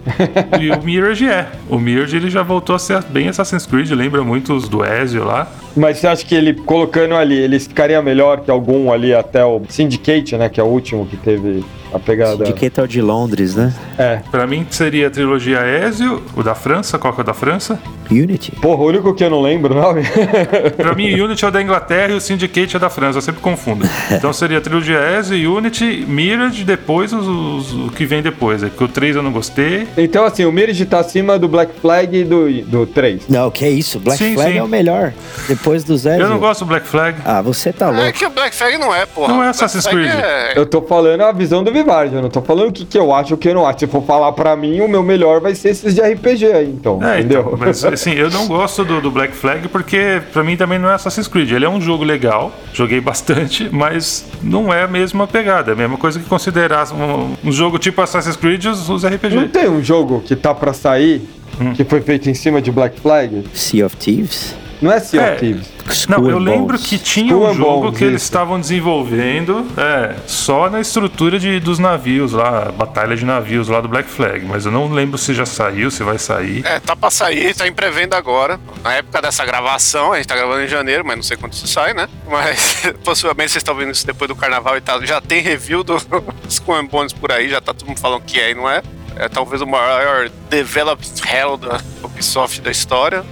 E 0.60 0.70
o 0.70 0.82
Mirage 0.82 1.26
é. 1.28 1.46
O 1.68 1.78
Mirage 1.78 2.16
ele 2.16 2.28
já 2.30 2.42
voltou 2.42 2.74
a 2.74 2.78
ser 2.78 3.02
bem 3.04 3.28
Assassin's 3.28 3.66
Creed, 3.66 3.90
lembra 3.92 4.22
muito 4.22 4.52
os 4.54 4.68
do 4.68 4.84
Ezio 4.84 5.24
lá. 5.24 5.46
Mas 5.76 5.98
você 5.98 6.06
acha 6.06 6.24
que 6.24 6.34
ele, 6.34 6.54
colocando 6.54 7.14
ali, 7.14 7.36
ele 7.38 7.58
ficaria 7.60 8.00
melhor 8.02 8.40
que 8.40 8.50
algum 8.50 8.92
ali 8.92 9.14
até 9.14 9.44
o 9.44 9.62
Syndicate, 9.68 10.36
né? 10.36 10.48
Que 10.48 10.60
é 10.60 10.62
o 10.62 10.66
último 10.66 11.06
que 11.06 11.16
teve 11.16 11.64
a 11.92 11.98
pegada. 11.98 12.48
Indicator 12.48 12.86
de 12.86 13.00
Londres, 13.00 13.54
né? 13.54 13.72
É. 13.98 14.20
Pra 14.30 14.46
mim 14.46 14.66
seria 14.70 15.06
a 15.06 15.10
trilogia 15.10 15.60
Ezio, 15.86 16.22
o 16.36 16.42
da 16.42 16.54
França, 16.54 16.98
qual 16.98 17.12
que 17.12 17.20
é 17.20 17.22
o 17.22 17.26
da 17.26 17.34
França? 17.34 17.78
Unity. 18.10 18.52
Porra, 18.52 18.82
o 18.82 18.86
único 18.86 19.14
que 19.14 19.22
eu 19.22 19.28
não 19.30 19.42
lembro 19.42 19.74
o 19.74 19.80
nome. 19.80 20.02
Pra 20.76 20.94
mim, 20.94 21.12
Unity 21.20 21.44
é 21.44 21.48
o 21.48 21.50
da 21.50 21.60
Inglaterra 21.62 22.12
e 22.12 22.16
o 22.16 22.20
Syndicate 22.20 22.76
é 22.76 22.78
da 22.78 22.88
França, 22.88 23.18
eu 23.18 23.22
sempre 23.22 23.40
confundo. 23.40 23.86
Então 24.10 24.32
seria 24.32 24.58
a 24.58 24.60
trilogia 24.60 24.98
Ezio, 25.18 25.54
Unity, 25.56 26.04
Mirage, 26.08 26.64
depois 26.64 27.12
os, 27.12 27.26
os- 27.26 27.72
o 27.74 27.90
que 27.90 28.04
vem 28.06 28.22
depois. 28.22 28.62
É 28.62 28.68
que 28.70 28.82
o 28.82 28.88
3 28.88 29.16
eu 29.16 29.22
não 29.22 29.30
gostei. 29.30 29.86
então, 29.96 30.24
assim, 30.24 30.44
o 30.44 30.50
Mirage 30.52 30.84
tá 30.86 30.98
acima 31.00 31.38
do 31.38 31.46
Black 31.48 31.78
Flag 31.80 32.16
e 32.16 32.24
do, 32.24 32.50
do 32.62 32.86
3. 32.86 33.28
Não, 33.28 33.50
que 33.50 33.64
é 33.64 33.70
isso? 33.70 34.00
Black 34.00 34.18
Sim, 34.18 34.34
Flag 34.34 34.52
sim. 34.52 34.58
é 34.58 34.62
o 34.62 34.68
melhor. 34.68 35.12
Depois 35.46 35.84
do 35.84 35.96
Zé. 35.96 36.20
Eu 36.20 36.28
não 36.28 36.38
gosto 36.38 36.60
do 36.60 36.66
Black 36.68 36.86
Flag. 36.86 37.18
Ah, 37.24 37.42
você 37.42 37.72
tá 37.72 37.88
É 37.88 37.90
louco. 37.90 38.12
que 38.12 38.24
o 38.26 38.30
Black 38.30 38.54
Flag 38.56 38.78
não 38.78 38.94
é, 38.94 39.04
porra. 39.06 39.32
Não 39.34 39.42
é 39.42 39.48
Assassin's 39.48 39.86
Creed. 39.86 40.08
É... 40.10 40.58
Eu 40.58 40.64
tô 40.66 40.80
falando 40.82 41.20
a 41.22 41.32
visão 41.32 41.62
do 41.62 41.70
Vivard, 41.78 42.14
eu 42.14 42.22
não 42.22 42.28
tô 42.28 42.42
falando 42.42 42.68
o 42.68 42.72
que, 42.72 42.84
que 42.84 42.98
eu 42.98 43.12
acho 43.14 43.32
e 43.32 43.34
o 43.34 43.36
que 43.36 43.48
eu 43.48 43.54
não 43.54 43.66
acho. 43.66 43.80
Se 43.80 43.86
for 43.86 44.02
falar 44.02 44.32
pra 44.32 44.56
mim, 44.56 44.80
o 44.80 44.88
meu 44.88 45.02
melhor 45.02 45.40
vai 45.40 45.54
ser 45.54 45.70
esses 45.70 45.94
de 45.94 46.00
RPG 46.00 46.46
aí, 46.46 46.68
então. 46.68 47.02
É, 47.02 47.20
entendeu? 47.20 47.40
então, 47.46 47.58
mas 47.58 47.84
assim, 47.84 48.12
eu 48.12 48.30
não 48.30 48.46
gosto 48.46 48.84
do, 48.84 49.00
do 49.00 49.10
Black 49.10 49.34
Flag 49.34 49.68
porque 49.68 50.20
pra 50.32 50.42
mim 50.42 50.56
também 50.56 50.78
não 50.78 50.88
é 50.90 50.94
Assassin's 50.94 51.28
Creed. 51.28 51.50
Ele 51.52 51.64
é 51.64 51.68
um 51.68 51.80
jogo 51.80 52.04
legal, 52.04 52.52
joguei 52.72 53.00
bastante, 53.00 53.68
mas 53.72 54.26
não 54.42 54.72
é 54.72 54.82
a 54.82 54.88
mesma 54.88 55.26
pegada. 55.26 55.70
É 55.70 55.74
a 55.74 55.76
mesma 55.76 55.96
coisa 55.96 56.18
que 56.18 56.26
considerar 56.26 56.86
um, 56.92 57.34
um 57.44 57.52
jogo 57.52 57.78
tipo 57.78 58.00
Assassin's 58.02 58.36
Creed 58.36 58.64
os, 58.66 58.88
os 58.88 59.02
Não 59.02 59.10
RPG. 59.10 59.48
tem 59.48 59.68
um 59.68 59.82
jogo 59.82 60.20
que 60.26 60.34
tá 60.36 60.54
pra 60.54 60.72
sair 60.72 61.22
Hum. 61.60 61.72
que 61.72 61.82
foi 61.82 62.00
feito 62.00 62.30
em 62.30 62.34
cima 62.34 62.62
de 62.62 62.70
Black 62.70 63.00
Flag? 63.00 63.42
Sea 63.52 63.84
of 63.84 63.96
Thieves? 63.96 64.54
Não 64.80 64.92
é 64.92 65.00
Sea 65.00 65.20
É. 65.22 65.32
of 65.32 65.40
Thieves. 65.40 66.06
Não, 66.08 66.28
eu 66.28 66.38
lembro 66.38 66.78
que 66.78 66.98
tinha 66.98 67.32
Skull 67.32 67.48
um 67.50 67.54
jogo 67.54 67.80
Bones, 67.82 67.98
que 67.98 68.04
eles 68.04 68.22
estavam 68.22 68.60
desenvolvendo 68.60 69.66
é, 69.76 70.14
só 70.26 70.68
na 70.68 70.80
estrutura 70.80 71.38
de, 71.38 71.58
dos 71.60 71.78
navios 71.78 72.32
lá, 72.32 72.68
a 72.68 72.72
batalha 72.72 73.16
de 73.16 73.24
navios 73.24 73.68
lá 73.68 73.80
do 73.80 73.88
Black 73.88 74.08
Flag, 74.08 74.44
mas 74.44 74.66
eu 74.66 74.72
não 74.72 74.92
lembro 74.92 75.16
se 75.16 75.32
já 75.32 75.46
saiu, 75.46 75.90
se 75.90 76.02
vai 76.02 76.18
sair. 76.18 76.64
É, 76.66 76.78
tá 76.78 76.94
pra 76.94 77.10
sair, 77.10 77.54
tá 77.54 77.66
em 77.66 77.72
pré-venda 77.72 78.16
agora. 78.16 78.60
Na 78.84 78.92
época 78.94 79.22
dessa 79.22 79.44
gravação, 79.46 80.12
a 80.12 80.16
gente 80.16 80.26
tá 80.28 80.36
gravando 80.36 80.62
em 80.62 80.68
janeiro, 80.68 81.04
mas 81.06 81.16
não 81.16 81.22
sei 81.22 81.36
quando 81.36 81.52
isso 81.54 81.66
sai, 81.66 81.94
né? 81.94 82.08
Mas 82.28 82.82
possivelmente 83.02 83.50
vocês 83.52 83.60
estão 83.62 83.74
vendo 83.74 83.92
isso 83.92 84.06
depois 84.06 84.28
do 84.28 84.36
carnaval 84.36 84.76
e 84.76 84.80
tal. 84.80 85.04
Já 85.06 85.20
tem 85.20 85.40
review 85.40 85.82
dos 85.82 86.06
Skull 86.48 86.86
Bones 86.88 87.12
por 87.12 87.32
aí, 87.32 87.48
já 87.48 87.60
tá 87.60 87.72
todo 87.72 87.88
mundo 87.88 87.98
falando 88.00 88.22
que 88.22 88.38
é 88.38 88.50
e 88.50 88.54
não 88.54 88.68
é. 88.68 88.82
É 89.16 89.28
talvez 89.28 89.60
o 89.62 89.66
maior 89.66 90.28
developed 90.48 91.10
hell 91.28 91.56
da 91.56 91.80
Ubisoft 92.04 92.60
da 92.60 92.70
história. 92.70 93.24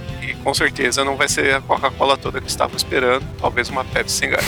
Com 0.43 0.53
certeza 0.53 1.03
não 1.03 1.15
vai 1.15 1.27
ser 1.27 1.55
a 1.55 1.61
Coca-Cola 1.61 2.17
toda 2.17 2.39
que 2.39 2.49
estavam 2.49 2.75
esperando. 2.75 3.23
Talvez 3.39 3.69
uma 3.69 3.83
Pepsi 3.83 4.17
sem 4.17 4.29
gás. 4.29 4.45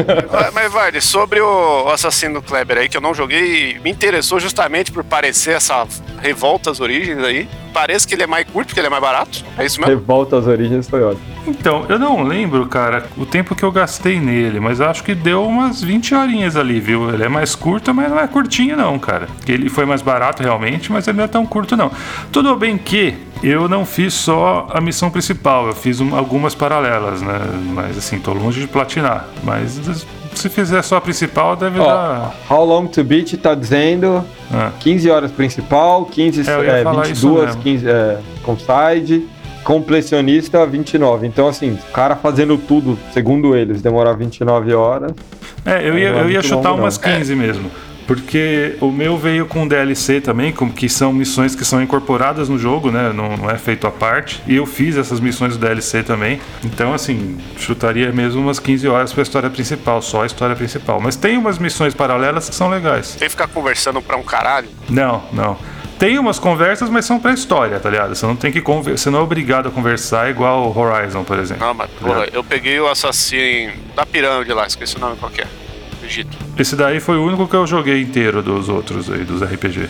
Mas, 0.52 0.72
Vardy, 0.72 1.00
sobre 1.00 1.40
o 1.40 1.88
Assassino 1.88 2.40
Kleber 2.40 2.78
aí, 2.78 2.88
que 2.88 2.96
eu 2.96 3.00
não 3.00 3.14
joguei, 3.14 3.78
me 3.80 3.90
interessou 3.90 4.38
justamente 4.38 4.92
por 4.92 5.02
parecer 5.04 5.52
essa 5.52 5.86
revolta 6.20 6.70
às 6.70 6.80
origens 6.80 7.22
aí. 7.24 7.48
Parece 7.72 8.06
que 8.06 8.14
ele 8.14 8.22
é 8.22 8.26
mais 8.26 8.46
curto, 8.46 8.68
porque 8.68 8.80
ele 8.80 8.86
é 8.86 8.90
mais 8.90 9.02
barato. 9.02 9.44
É 9.58 9.64
isso 9.64 9.80
mesmo? 9.80 9.94
Revolta 9.94 10.38
às 10.38 10.46
origens 10.46 10.88
foi 10.88 11.02
ótimo. 11.02 11.22
Então, 11.46 11.86
eu 11.88 11.98
não 11.98 12.22
lembro, 12.22 12.66
cara, 12.66 13.06
o 13.16 13.26
tempo 13.26 13.54
que 13.54 13.64
eu 13.64 13.72
gastei 13.72 14.20
nele, 14.20 14.60
mas 14.60 14.78
eu 14.78 14.88
acho 14.88 15.02
que 15.02 15.14
deu 15.14 15.44
umas 15.44 15.82
20 15.82 16.14
horinhas 16.14 16.56
ali, 16.56 16.78
viu? 16.78 17.12
Ele 17.12 17.24
é 17.24 17.28
mais 17.28 17.54
curto, 17.54 17.92
mas 17.92 18.10
não 18.10 18.20
é 18.20 18.28
curtinho 18.28 18.76
não, 18.76 18.98
cara. 18.98 19.26
Ele 19.48 19.68
foi 19.68 19.84
mais 19.84 20.02
barato 20.02 20.42
realmente, 20.42 20.92
mas 20.92 21.08
ele 21.08 21.16
não 21.16 21.24
é 21.24 21.28
tão 21.28 21.44
curto 21.44 21.76
não. 21.76 21.90
Tudo 22.30 22.54
bem 22.56 22.78
que 22.78 23.16
eu 23.42 23.68
não 23.68 23.84
fiz 23.84 24.14
só 24.14 24.66
a 24.70 24.80
missão 24.80 25.10
principal, 25.10 25.66
eu 25.66 25.74
fiz 25.74 26.00
um- 26.00 26.14
algumas 26.16 26.54
paralelas, 26.54 27.20
né? 27.22 27.40
Mas 27.74 27.98
assim, 27.98 28.18
tô 28.18 28.32
longe 28.32 28.60
de 28.60 28.66
platinar. 28.68 29.26
Mas 29.42 29.80
se 30.34 30.48
fizer 30.48 30.82
só 30.82 30.96
a 30.96 31.00
principal, 31.00 31.56
deve 31.56 31.78
Ó, 31.78 31.84
dar... 31.86 32.34
How 32.48 32.64
Long 32.64 32.86
to 32.86 33.02
Beat 33.04 33.36
tá 33.36 33.54
dizendo 33.54 34.24
Ah. 34.52 34.70
15 34.80 35.10
horas 35.10 35.30
principal, 35.30 36.04
15, 36.06 36.48
É, 36.48 36.64
ia 36.64 36.72
é, 36.72 36.82
falar 36.82 37.08
isso 37.08 37.26
22, 37.28 37.46
mesmo. 37.46 37.62
15 37.62 37.88
é, 37.88 38.18
com 38.42 38.56
side, 38.58 39.26
completionista 39.64 40.64
29. 40.66 41.26
Então, 41.26 41.48
assim, 41.48 41.72
o 41.88 41.92
cara 41.92 42.16
fazendo 42.16 42.56
tudo, 42.58 42.98
segundo 43.12 43.56
eles, 43.56 43.80
demorar 43.82 44.12
29 44.14 44.72
horas. 44.74 45.12
É, 45.64 45.86
eu 45.88 45.98
ia, 45.98 46.12
Não 46.12 46.18
é 46.20 46.22
eu 46.24 46.30
ia 46.30 46.42
chutar 46.42 46.70
longo, 46.70 46.82
umas 46.82 46.98
15 46.98 47.34
mesmo. 47.36 47.70
Porque 48.14 48.76
o 48.78 48.90
meu 48.90 49.16
veio 49.16 49.46
com 49.46 49.66
DLC 49.66 50.20
também, 50.20 50.52
como 50.52 50.70
que 50.70 50.86
são 50.86 51.14
missões 51.14 51.54
que 51.54 51.64
são 51.64 51.82
incorporadas 51.82 52.46
no 52.46 52.58
jogo, 52.58 52.90
né? 52.90 53.10
Não, 53.10 53.38
não 53.38 53.50
é 53.50 53.56
feito 53.56 53.86
à 53.86 53.90
parte. 53.90 54.42
E 54.46 54.56
eu 54.56 54.66
fiz 54.66 54.98
essas 54.98 55.18
missões 55.18 55.56
do 55.56 55.66
DLC 55.66 56.02
também. 56.02 56.38
Então, 56.62 56.92
assim, 56.92 57.38
chutaria 57.56 58.12
mesmo 58.12 58.42
umas 58.42 58.58
15 58.58 58.86
horas 58.86 59.14
pra 59.14 59.22
história 59.22 59.48
principal, 59.48 60.02
só 60.02 60.24
a 60.24 60.26
história 60.26 60.54
principal. 60.54 61.00
Mas 61.00 61.16
tem 61.16 61.38
umas 61.38 61.58
missões 61.58 61.94
paralelas 61.94 62.50
que 62.50 62.54
são 62.54 62.68
legais. 62.68 63.12
Tem 63.12 63.20
que 63.20 63.30
ficar 63.30 63.48
conversando 63.48 64.02
pra 64.02 64.18
um 64.18 64.22
caralho. 64.22 64.68
Não, 64.90 65.24
não. 65.32 65.56
Tem 65.98 66.18
umas 66.18 66.38
conversas, 66.38 66.90
mas 66.90 67.06
são 67.06 67.18
pra 67.18 67.32
história, 67.32 67.80
tá 67.80 67.88
ligado? 67.88 68.14
Você 68.14 68.26
não 68.26 68.36
tem 68.36 68.52
que. 68.52 68.60
Você 68.60 69.08
não 69.08 69.20
é 69.20 69.22
obrigado 69.22 69.68
a 69.68 69.70
conversar 69.70 70.28
igual 70.28 70.70
o 70.70 70.78
Horizon, 70.78 71.24
por 71.24 71.38
exemplo. 71.38 71.66
Não, 71.66 71.72
mas 71.72 71.90
porra, 71.92 72.28
eu 72.30 72.44
peguei 72.44 72.78
o 72.78 72.88
assassino 72.88 73.72
da 73.96 74.04
pirâmide 74.04 74.52
lá, 74.52 74.66
esqueci 74.66 74.96
o 74.96 75.00
nome 75.00 75.16
qual 75.16 75.32
que 75.32 75.40
é. 75.40 75.46
Egito. 76.04 76.36
Esse 76.58 76.76
daí 76.76 77.00
foi 77.00 77.16
o 77.16 77.24
único 77.24 77.48
que 77.48 77.56
eu 77.56 77.66
joguei 77.66 78.02
inteiro 78.02 78.42
dos 78.42 78.68
outros 78.68 79.10
aí, 79.10 79.24
dos 79.24 79.42
RPG. 79.42 79.88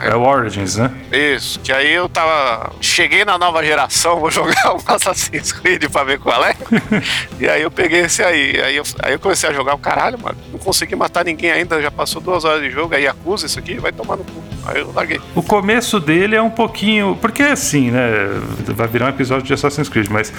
É, 0.00 0.10
É 0.10 0.14
o 0.14 0.22
Origins, 0.22 0.76
né? 0.76 0.90
Isso, 1.12 1.58
que 1.60 1.72
aí 1.72 1.92
eu 1.92 2.08
tava. 2.08 2.72
Cheguei 2.80 3.24
na 3.24 3.36
nova 3.36 3.62
geração, 3.64 4.20
vou 4.20 4.30
jogar 4.32 4.74
um 4.74 4.78
Assassin's 4.86 5.52
Creed 5.52 5.84
pra 5.90 6.04
ver 6.04 6.18
qual 6.20 6.44
é. 6.44 6.54
e 7.40 7.48
aí 7.48 7.62
eu 7.62 7.70
peguei 7.70 8.00
esse 8.02 8.22
aí. 8.22 8.60
Aí 8.60 8.76
eu, 8.76 8.84
aí 9.02 9.12
eu 9.12 9.18
comecei 9.18 9.48
a 9.48 9.52
jogar 9.52 9.74
o 9.74 9.78
caralho, 9.78 10.18
mano. 10.18 10.36
Não 10.52 10.58
consegui 10.58 10.94
matar 10.94 11.24
ninguém 11.24 11.50
ainda, 11.50 11.82
já 11.82 11.90
passou 11.90 12.20
duas 12.20 12.44
horas 12.44 12.62
de 12.62 12.70
jogo, 12.70 12.94
aí 12.94 13.06
acusa 13.06 13.46
isso 13.46 13.58
aqui, 13.58 13.74
vai 13.78 13.90
tomar 13.92 14.16
no 14.16 14.24
cu. 14.24 14.42
Aí 14.66 14.80
eu 14.80 14.92
larguei. 14.92 15.20
O 15.34 15.42
começo 15.42 15.98
dele 15.98 16.36
é 16.36 16.42
um 16.42 16.50
pouquinho. 16.50 17.18
Porque 17.20 17.42
assim, 17.42 17.90
né? 17.90 18.10
Vai 18.68 18.86
virar 18.86 19.06
um 19.06 19.10
episódio 19.10 19.44
de 19.44 19.54
Assassin's 19.54 19.88
Creed, 19.88 20.08
mas 20.08 20.32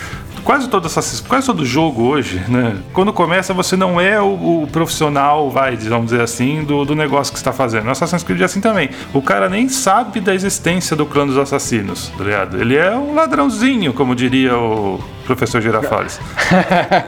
quase 0.43 0.69
todo 0.69 0.85
Assassin's 0.85 1.21
quase 1.21 1.45
todo 1.47 1.65
jogo 1.65 2.03
hoje, 2.03 2.41
né? 2.47 2.77
Quando 2.93 3.11
começa, 3.11 3.53
você 3.53 3.75
não 3.75 3.99
é 3.99 4.21
o, 4.21 4.63
o 4.63 4.67
profissional, 4.71 5.40
vai, 5.49 5.75
vamos 5.75 6.11
dizer 6.11 6.21
assim, 6.21 6.63
do, 6.63 6.85
do 6.85 6.95
negócio 6.95 7.33
que 7.33 7.39
você 7.39 7.41
está 7.41 7.53
fazendo. 7.53 7.85
No 7.85 7.91
Assassin's 7.91 8.23
Creed 8.23 8.41
é 8.41 8.45
assim 8.45 8.61
também. 8.61 8.89
O 9.13 9.21
cara 9.21 9.49
nem 9.49 9.67
sabe 9.69 10.19
da 10.19 10.33
existência 10.33 10.95
do 10.95 11.05
clã 11.05 11.25
dos 11.25 11.37
assassinos, 11.37 12.11
tá 12.17 12.23
ligado? 12.23 12.59
Ele 12.59 12.75
é 12.75 12.91
um 12.95 13.15
ladrãozinho, 13.15 13.93
como 13.93 14.15
diria 14.15 14.57
o 14.57 14.99
professor 15.25 15.61
Girafales. 15.61 16.19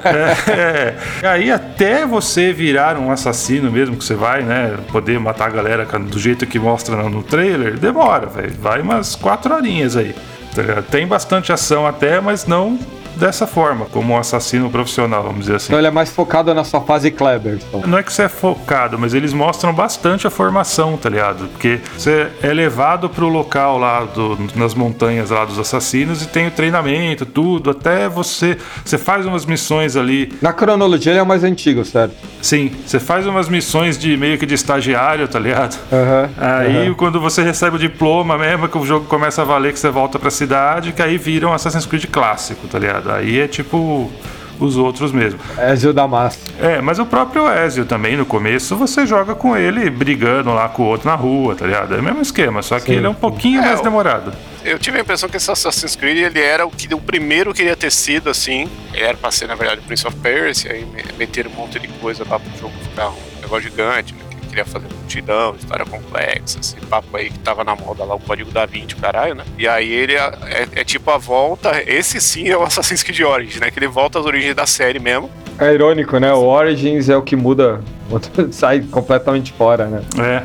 É, 0.04 0.96
é. 1.24 1.28
Aí 1.28 1.52
até 1.52 2.06
você 2.06 2.54
virar 2.54 2.98
um 2.98 3.12
assassino 3.12 3.72
mesmo, 3.72 3.96
que 3.96 4.04
você 4.04 4.16
vai, 4.16 4.42
né? 4.44 4.78
Poder 4.92 5.20
matar 5.20 5.48
a 5.48 5.50
galera 5.50 5.86
do 5.86 6.20
jeito 6.20 6.46
que 6.46 6.60
mostra 6.60 6.96
no, 7.10 7.24
trailer, 7.24 7.78
demora, 7.78 8.28
velho. 8.28 8.54
Vai 8.60 8.82
umas 8.82 9.16
quatro 9.16 9.54
horinhas 9.54 9.96
aí. 9.96 10.16
tá? 10.56 10.82
Tem 10.90 11.08
bastante 11.08 11.52
ação 11.52 11.86
até, 11.86 12.22
mas 12.22 12.46
não 12.46 12.78
dessa 13.16 13.48
forma, 13.48 13.86
como 13.86 14.14
um 14.14 14.18
assassino 14.18 14.70
profissional, 14.70 15.24
vamos 15.24 15.42
dizer 15.42 15.56
assim. 15.56 15.68
Então 15.68 15.80
ele 15.80 15.88
é 15.88 15.92
mais 15.92 16.10
focado 16.10 16.54
na 16.54 16.64
sua 16.64 16.82
fase 16.82 17.12
Kleber. 17.12 17.60
Então. 17.68 17.82
Não 17.88 17.98
é 17.98 18.04
que 18.04 18.12
você 18.12 18.24
é 18.24 18.30
focado, 18.30 18.98
mas 18.98 19.14
eles 19.14 19.34
mostram 19.34 19.74
bastante 19.74 20.28
a 20.28 20.30
formação, 20.30 20.98
tá 20.98 21.10
ligado? 21.10 21.48
Porque 21.50 21.80
você 21.98 22.30
é 22.42 22.54
levado 22.54 23.10
pro 23.10 23.28
local 23.28 23.78
lá, 23.78 24.06
do, 24.06 24.38
nas 24.56 24.74
montanhas 24.74 25.30
lá 25.30 25.46
dos 25.46 25.60
assassinos 25.60 26.22
e 26.22 26.28
tem 26.28 26.48
o 26.48 26.52
treinamento, 26.52 27.26
tudo, 27.26 27.70
até 27.70 28.10
você. 28.10 28.58
Você 28.84 28.98
faz 28.98 29.26
umas 29.26 29.46
missões 29.46 29.96
ali. 29.96 30.34
Na 30.42 30.54
cronologia 30.54 31.12
ele 31.12 31.20
é 31.20 31.24
o 31.24 31.26
mais 31.26 31.44
antigo, 31.44 31.84
certo? 31.86 32.16
Sim, 32.42 32.72
você 32.86 33.00
faz 33.00 33.26
umas 33.26 33.48
missões 33.48 33.98
de 33.98 34.18
meio 34.18 34.38
que 34.38 34.46
de 34.46 34.54
estagiário, 34.54 35.28
tá 35.28 35.40
ligado? 35.40 35.78
Aham. 35.92 36.30
Aí 36.38 36.88
aham. 36.88 36.94
quando 36.94 37.20
você 37.20 37.42
recebe 37.42 37.78
o 37.78 37.80
diploma 37.80 38.38
mesmo, 38.38 38.68
que 38.68 38.78
o 38.78 38.86
jogo 38.86 39.06
começa 39.06 39.42
a 39.42 39.46
valer, 39.46 39.74
que 39.74 39.80
você 39.80 39.90
volta 39.90 40.20
pra 40.20 40.30
cidade, 40.30 40.92
que 40.92 41.02
aí 41.02 41.18
vira 41.18 41.48
um 41.48 41.54
Assassin's 41.54 41.86
Creed 41.86 42.06
clássico, 42.12 42.68
tá 42.68 42.80
ligado? 42.80 43.03
Aí 43.10 43.40
é 43.40 43.48
tipo 43.48 44.12
os 44.60 44.78
outros 44.78 45.12
mesmo. 45.12 45.40
Ezio 45.72 45.92
Damasco. 45.92 46.42
É, 46.62 46.80
mas 46.80 47.00
o 47.00 47.06
próprio 47.06 47.50
Ezio 47.52 47.86
também, 47.86 48.16
no 48.16 48.26
começo, 48.26 48.78
você 48.78 49.06
joga 49.06 49.34
com 49.36 49.58
ele 49.58 49.90
brigando 49.90 50.54
lá 50.54 50.70
com 50.70 50.84
o 50.84 50.86
outro 50.86 51.10
na 51.10 51.16
rua, 51.16 51.56
tá 51.56 51.66
ligado? 51.66 51.96
É 51.96 52.00
o 52.00 52.04
mesmo 52.04 52.22
esquema, 52.22 52.62
só 52.62 52.80
que 52.80 52.86
Sim, 52.92 52.98
ele 52.98 53.06
é 53.08 53.10
um 53.10 53.14
pouquinho 53.16 53.62
É, 53.62 53.66
mais 53.66 53.82
demorado. 53.82 54.32
Eu 54.64 54.78
tive 54.80 55.00
a 55.00 55.02
impressão 55.02 55.28
que 55.28 55.36
esse 55.38 55.52
Assassin's 55.52 55.96
Creed 55.96 56.18
ele 56.20 56.40
era 56.40 56.66
o 56.66 56.70
que 56.72 56.94
o 56.94 57.00
primeiro 57.02 57.54
queria 57.54 57.76
ter 57.76 57.92
sido 57.92 58.30
assim. 58.30 58.70
Ele 58.94 59.04
era 59.04 59.18
pra 59.18 59.32
ser, 59.32 59.48
na 59.48 59.56
verdade, 59.56 59.82
o 59.82 59.84
Prince 59.84 60.08
of 60.08 60.16
Persia, 60.18 60.72
aí 60.72 60.86
me- 60.86 61.04
meteram 61.18 61.52
um 61.52 61.56
monte 61.56 61.80
de 61.80 61.88
coisa 61.88 62.24
lá 62.30 62.40
pro 62.40 62.50
jogo 62.60 62.74
ficar 62.84 63.10
um 63.10 63.16
negócio 63.42 63.64
gigante, 63.64 64.14
né? 64.14 64.20
Que 64.54 64.58
queria 64.62 64.66
fazer 64.66 64.88
multidão, 64.94 65.56
história 65.56 65.84
complexa, 65.84 66.60
esse 66.60 66.76
papo 66.86 67.18
aí 67.18 67.32
que 67.32 67.40
tava 67.40 67.64
na 67.64 67.76
moda 67.76 68.04
lá, 68.04 68.14
o 68.14 68.20
código 68.20 68.52
da 68.52 68.68
20, 68.68 68.94
o 68.94 68.98
caralho, 68.98 69.34
né? 69.34 69.44
E 69.58 69.68
aí 69.68 69.92
ele 69.92 70.14
é, 70.14 70.20
é- 70.46 70.68
é 70.82 70.84
tipo 70.84 71.10
a 71.10 71.18
volta, 71.18 71.82
esse 71.88 72.22
sim 72.22 72.48
é 72.50 72.56
o 72.56 72.62
Assassin's 72.62 73.02
Creed 73.02 73.22
Origins, 73.22 73.60
né? 73.60 73.72
Que 73.72 73.80
ele 73.80 73.88
volta 73.88 74.20
às 74.20 74.26
origens 74.28 74.54
da 74.56 74.68
série 74.68 75.00
mesmo. 75.00 75.28
É 75.58 75.74
irônico, 75.74 76.20
né? 76.20 76.32
O 76.34 76.44
Origins 76.46 77.10
é 77.10 77.18
o 77.18 77.24
que 77.24 77.36
muda, 77.36 77.82
sai 78.52 78.82
completamente 78.82 79.52
fora, 79.54 79.86
né? 79.86 80.02
É. 80.20 80.44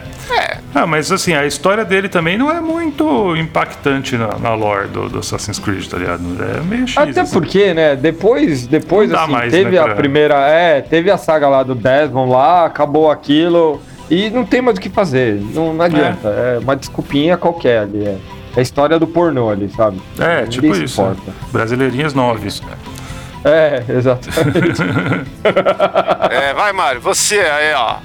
Ah, 0.74 0.86
mas 0.86 1.10
assim, 1.10 1.32
a 1.34 1.46
história 1.46 1.84
dele 1.84 2.08
também 2.08 2.36
não 2.36 2.50
é 2.50 2.60
muito 2.60 3.34
impactante 3.36 4.16
na, 4.16 4.38
na 4.38 4.54
lore 4.54 4.88
do, 4.88 5.08
do 5.08 5.18
Assassin's 5.20 5.58
Creed, 5.58 5.86
tá 5.86 5.96
ligado? 5.96 6.22
É 6.56 6.60
meio 6.60 6.86
X. 6.86 6.96
Até 6.96 7.20
assim. 7.22 7.32
porque, 7.32 7.72
né, 7.74 7.96
depois, 7.96 8.66
depois 8.66 9.12
assim, 9.12 9.32
mais, 9.32 9.52
teve 9.52 9.70
né, 9.72 9.78
a 9.78 9.84
pra- 9.84 9.94
primeira, 9.94 10.34
é, 10.48 10.80
teve 10.82 11.10
a 11.10 11.16
saga 11.16 11.48
lá 11.48 11.62
do 11.62 11.74
Desmond 11.74 12.30
lá, 12.30 12.66
acabou 12.66 13.10
aquilo 13.10 13.80
e 14.10 14.28
não 14.30 14.44
tem 14.44 14.60
mais 14.60 14.76
o 14.76 14.80
que 14.80 14.88
fazer, 14.90 15.40
não, 15.54 15.72
não 15.74 15.84
adianta, 15.84 16.28
é. 16.28 16.58
uma 16.62 16.76
desculpinha 16.76 17.36
qualquer 17.36 17.80
ali, 17.80 18.04
é, 18.04 18.18
é 18.56 18.60
a 18.60 18.62
história 18.62 18.98
do 18.98 19.06
pornô 19.06 19.50
ali, 19.50 19.70
sabe? 19.74 20.00
É, 20.18 20.42
Ninguém 20.42 20.48
tipo 20.50 20.76
isso. 20.76 21.00
importa. 21.00 21.32
Brasileirinhas 21.50 22.12
9. 22.14 22.48
É, 23.44 23.82
exatamente. 23.88 24.82
É, 26.30 26.54
vai, 26.54 26.72
Mário, 26.72 27.00
você 27.00 27.38
aí, 27.38 27.72
ó. 27.74 27.96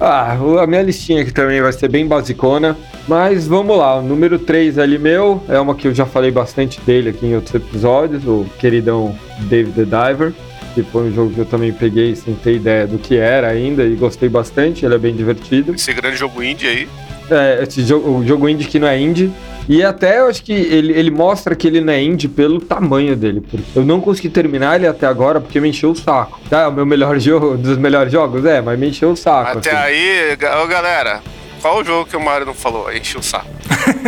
ah, 0.00 0.36
a 0.62 0.66
minha 0.66 0.82
listinha 0.82 1.22
aqui 1.22 1.32
também 1.32 1.60
vai 1.60 1.72
ser 1.72 1.88
bem 1.88 2.06
basicona, 2.06 2.76
mas 3.06 3.46
vamos 3.46 3.76
lá, 3.76 3.96
o 3.98 4.02
número 4.02 4.38
3 4.38 4.78
ali 4.78 4.98
meu, 4.98 5.42
é 5.48 5.58
uma 5.58 5.74
que 5.74 5.88
eu 5.88 5.94
já 5.94 6.04
falei 6.04 6.30
bastante 6.30 6.80
dele 6.80 7.10
aqui 7.10 7.26
em 7.26 7.34
outros 7.34 7.54
episódios, 7.54 8.26
o 8.26 8.46
queridão 8.58 9.16
David 9.40 9.74
the 9.74 9.84
Diver. 9.84 10.32
Que 10.74 10.82
foi 10.82 11.02
um 11.02 11.12
jogo 11.14 11.34
que 11.34 11.38
eu 11.38 11.44
também 11.44 11.70
peguei 11.70 12.16
sem 12.16 12.34
ter 12.34 12.54
ideia 12.54 12.86
do 12.86 12.96
que 12.96 13.14
era 13.18 13.48
ainda 13.48 13.84
e 13.84 13.94
gostei 13.94 14.30
bastante, 14.30 14.86
ele 14.86 14.94
é 14.94 14.98
bem 14.98 15.14
divertido. 15.14 15.74
Esse 15.74 15.92
grande 15.92 16.16
jogo 16.16 16.42
indie 16.42 16.66
aí. 16.66 16.88
É, 17.30 17.62
esse 17.62 17.84
jogo, 17.84 18.18
o 18.18 18.26
jogo 18.26 18.48
indie 18.48 18.66
que 18.66 18.78
não 18.78 18.88
é 18.88 18.98
indie. 18.98 19.30
E 19.68 19.82
até 19.84 20.18
eu 20.18 20.26
acho 20.26 20.42
que 20.42 20.52
ele, 20.52 20.92
ele 20.92 21.10
mostra 21.10 21.54
que 21.54 21.66
ele 21.66 21.80
não 21.80 21.92
é 21.92 22.02
indie 22.02 22.26
pelo 22.28 22.60
tamanho 22.60 23.14
dele. 23.16 23.40
Porque 23.40 23.58
eu 23.76 23.84
não 23.84 24.00
consegui 24.00 24.28
terminar 24.28 24.76
ele 24.76 24.86
até 24.86 25.06
agora 25.06 25.40
porque 25.40 25.60
me 25.60 25.68
encheu 25.68 25.90
o 25.92 25.96
saco. 25.96 26.40
Tá, 26.50 26.62
é 26.62 26.66
o 26.66 26.72
meu 26.72 26.84
melhor 26.84 27.18
jogo, 27.20 27.52
um 27.52 27.56
dos 27.56 27.78
melhores 27.78 28.12
jogos? 28.12 28.44
É, 28.44 28.60
mas 28.60 28.78
me 28.78 28.88
encheu 28.88 29.10
o 29.12 29.16
saco. 29.16 29.58
Até 29.58 29.70
assim. 29.70 29.78
aí, 29.78 30.36
ô 30.62 30.66
galera, 30.66 31.20
qual 31.60 31.78
o 31.80 31.84
jogo 31.84 32.06
que 32.10 32.16
o 32.16 32.20
Mário 32.20 32.44
não 32.44 32.54
falou? 32.54 32.92
Enche 32.92 33.16
o 33.16 33.22
saco. 33.22 33.46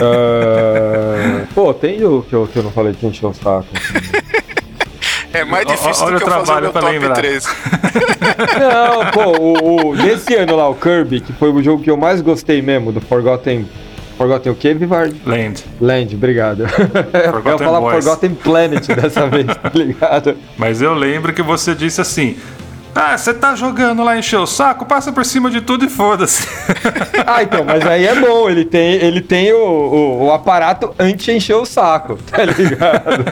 Ah, 0.02 1.44
Pô, 1.54 1.72
tem 1.72 1.98
jogo 1.98 2.26
que 2.28 2.34
eu, 2.34 2.48
que 2.52 2.58
eu 2.58 2.62
não 2.64 2.70
falei 2.72 2.92
que 2.92 3.06
encheu 3.06 3.28
o 3.30 3.34
saco. 3.34 3.66
É 5.32 5.44
mais 5.44 5.66
difícil 5.66 6.04
olha 6.06 6.14
do 6.18 6.24
que 6.24 6.24
o 6.24 6.32
eu 6.32 6.32
fazer 6.32 6.42
o 6.42 6.44
trabalho 6.44 6.62
meu 6.64 6.72
pra 6.72 6.80
top 6.82 6.92
lembrar. 6.92 7.14
3. 7.14 7.44
Não, 8.60 9.10
pô, 9.10 9.40
o, 9.40 9.90
o- 9.90 9.96
desse 9.96 10.34
ano 10.34 10.54
lá, 10.56 10.68
o 10.68 10.74
Kirby, 10.74 11.20
que 11.20 11.32
foi 11.32 11.50
o 11.50 11.62
jogo 11.62 11.82
que 11.82 11.90
eu 11.90 11.96
mais 11.96 12.20
gostei 12.20 12.62
mesmo, 12.62 12.92
do 12.92 13.00
Forgotten. 13.00 13.66
Forgotten 14.16 14.52
o 14.52 14.54
quê, 14.54 14.74
Vivard? 14.74 15.14
Land. 15.26 15.64
Land, 15.80 16.14
obrigado. 16.14 16.60
eu 17.12 17.20
ia 17.20 17.32
Forgotten 17.32 17.66
falar 17.66 17.80
Boys. 17.80 18.04
Forgotten 18.04 18.34
Planet 18.34 18.86
dessa 18.86 19.26
vez, 19.28 19.46
tá 19.46 19.70
ligado? 19.74 20.36
Mas 20.56 20.80
eu 20.80 20.94
lembro 20.94 21.32
que 21.32 21.42
você 21.42 21.74
disse 21.74 22.00
assim: 22.00 22.36
Ah, 22.94 23.18
você 23.18 23.34
tá 23.34 23.56
jogando 23.56 24.04
lá, 24.04 24.16
encheu 24.16 24.42
o 24.42 24.46
saco, 24.46 24.86
passa 24.86 25.12
por 25.12 25.24
cima 25.24 25.50
de 25.50 25.60
tudo 25.60 25.84
e 25.84 25.88
foda-se. 25.88 26.46
Ah, 27.26 27.42
então, 27.42 27.64
mas 27.64 27.84
aí 27.86 28.06
é 28.06 28.14
bom, 28.20 28.50
ele 28.50 28.66
tem, 28.66 28.94
ele 28.96 29.20
tem 29.20 29.50
o, 29.50 29.56
o, 29.56 30.24
o 30.26 30.32
aparato 30.32 30.94
anti-encher 30.98 31.56
o 31.56 31.64
saco, 31.64 32.18
tá 32.30 32.44
ligado? 32.44 33.24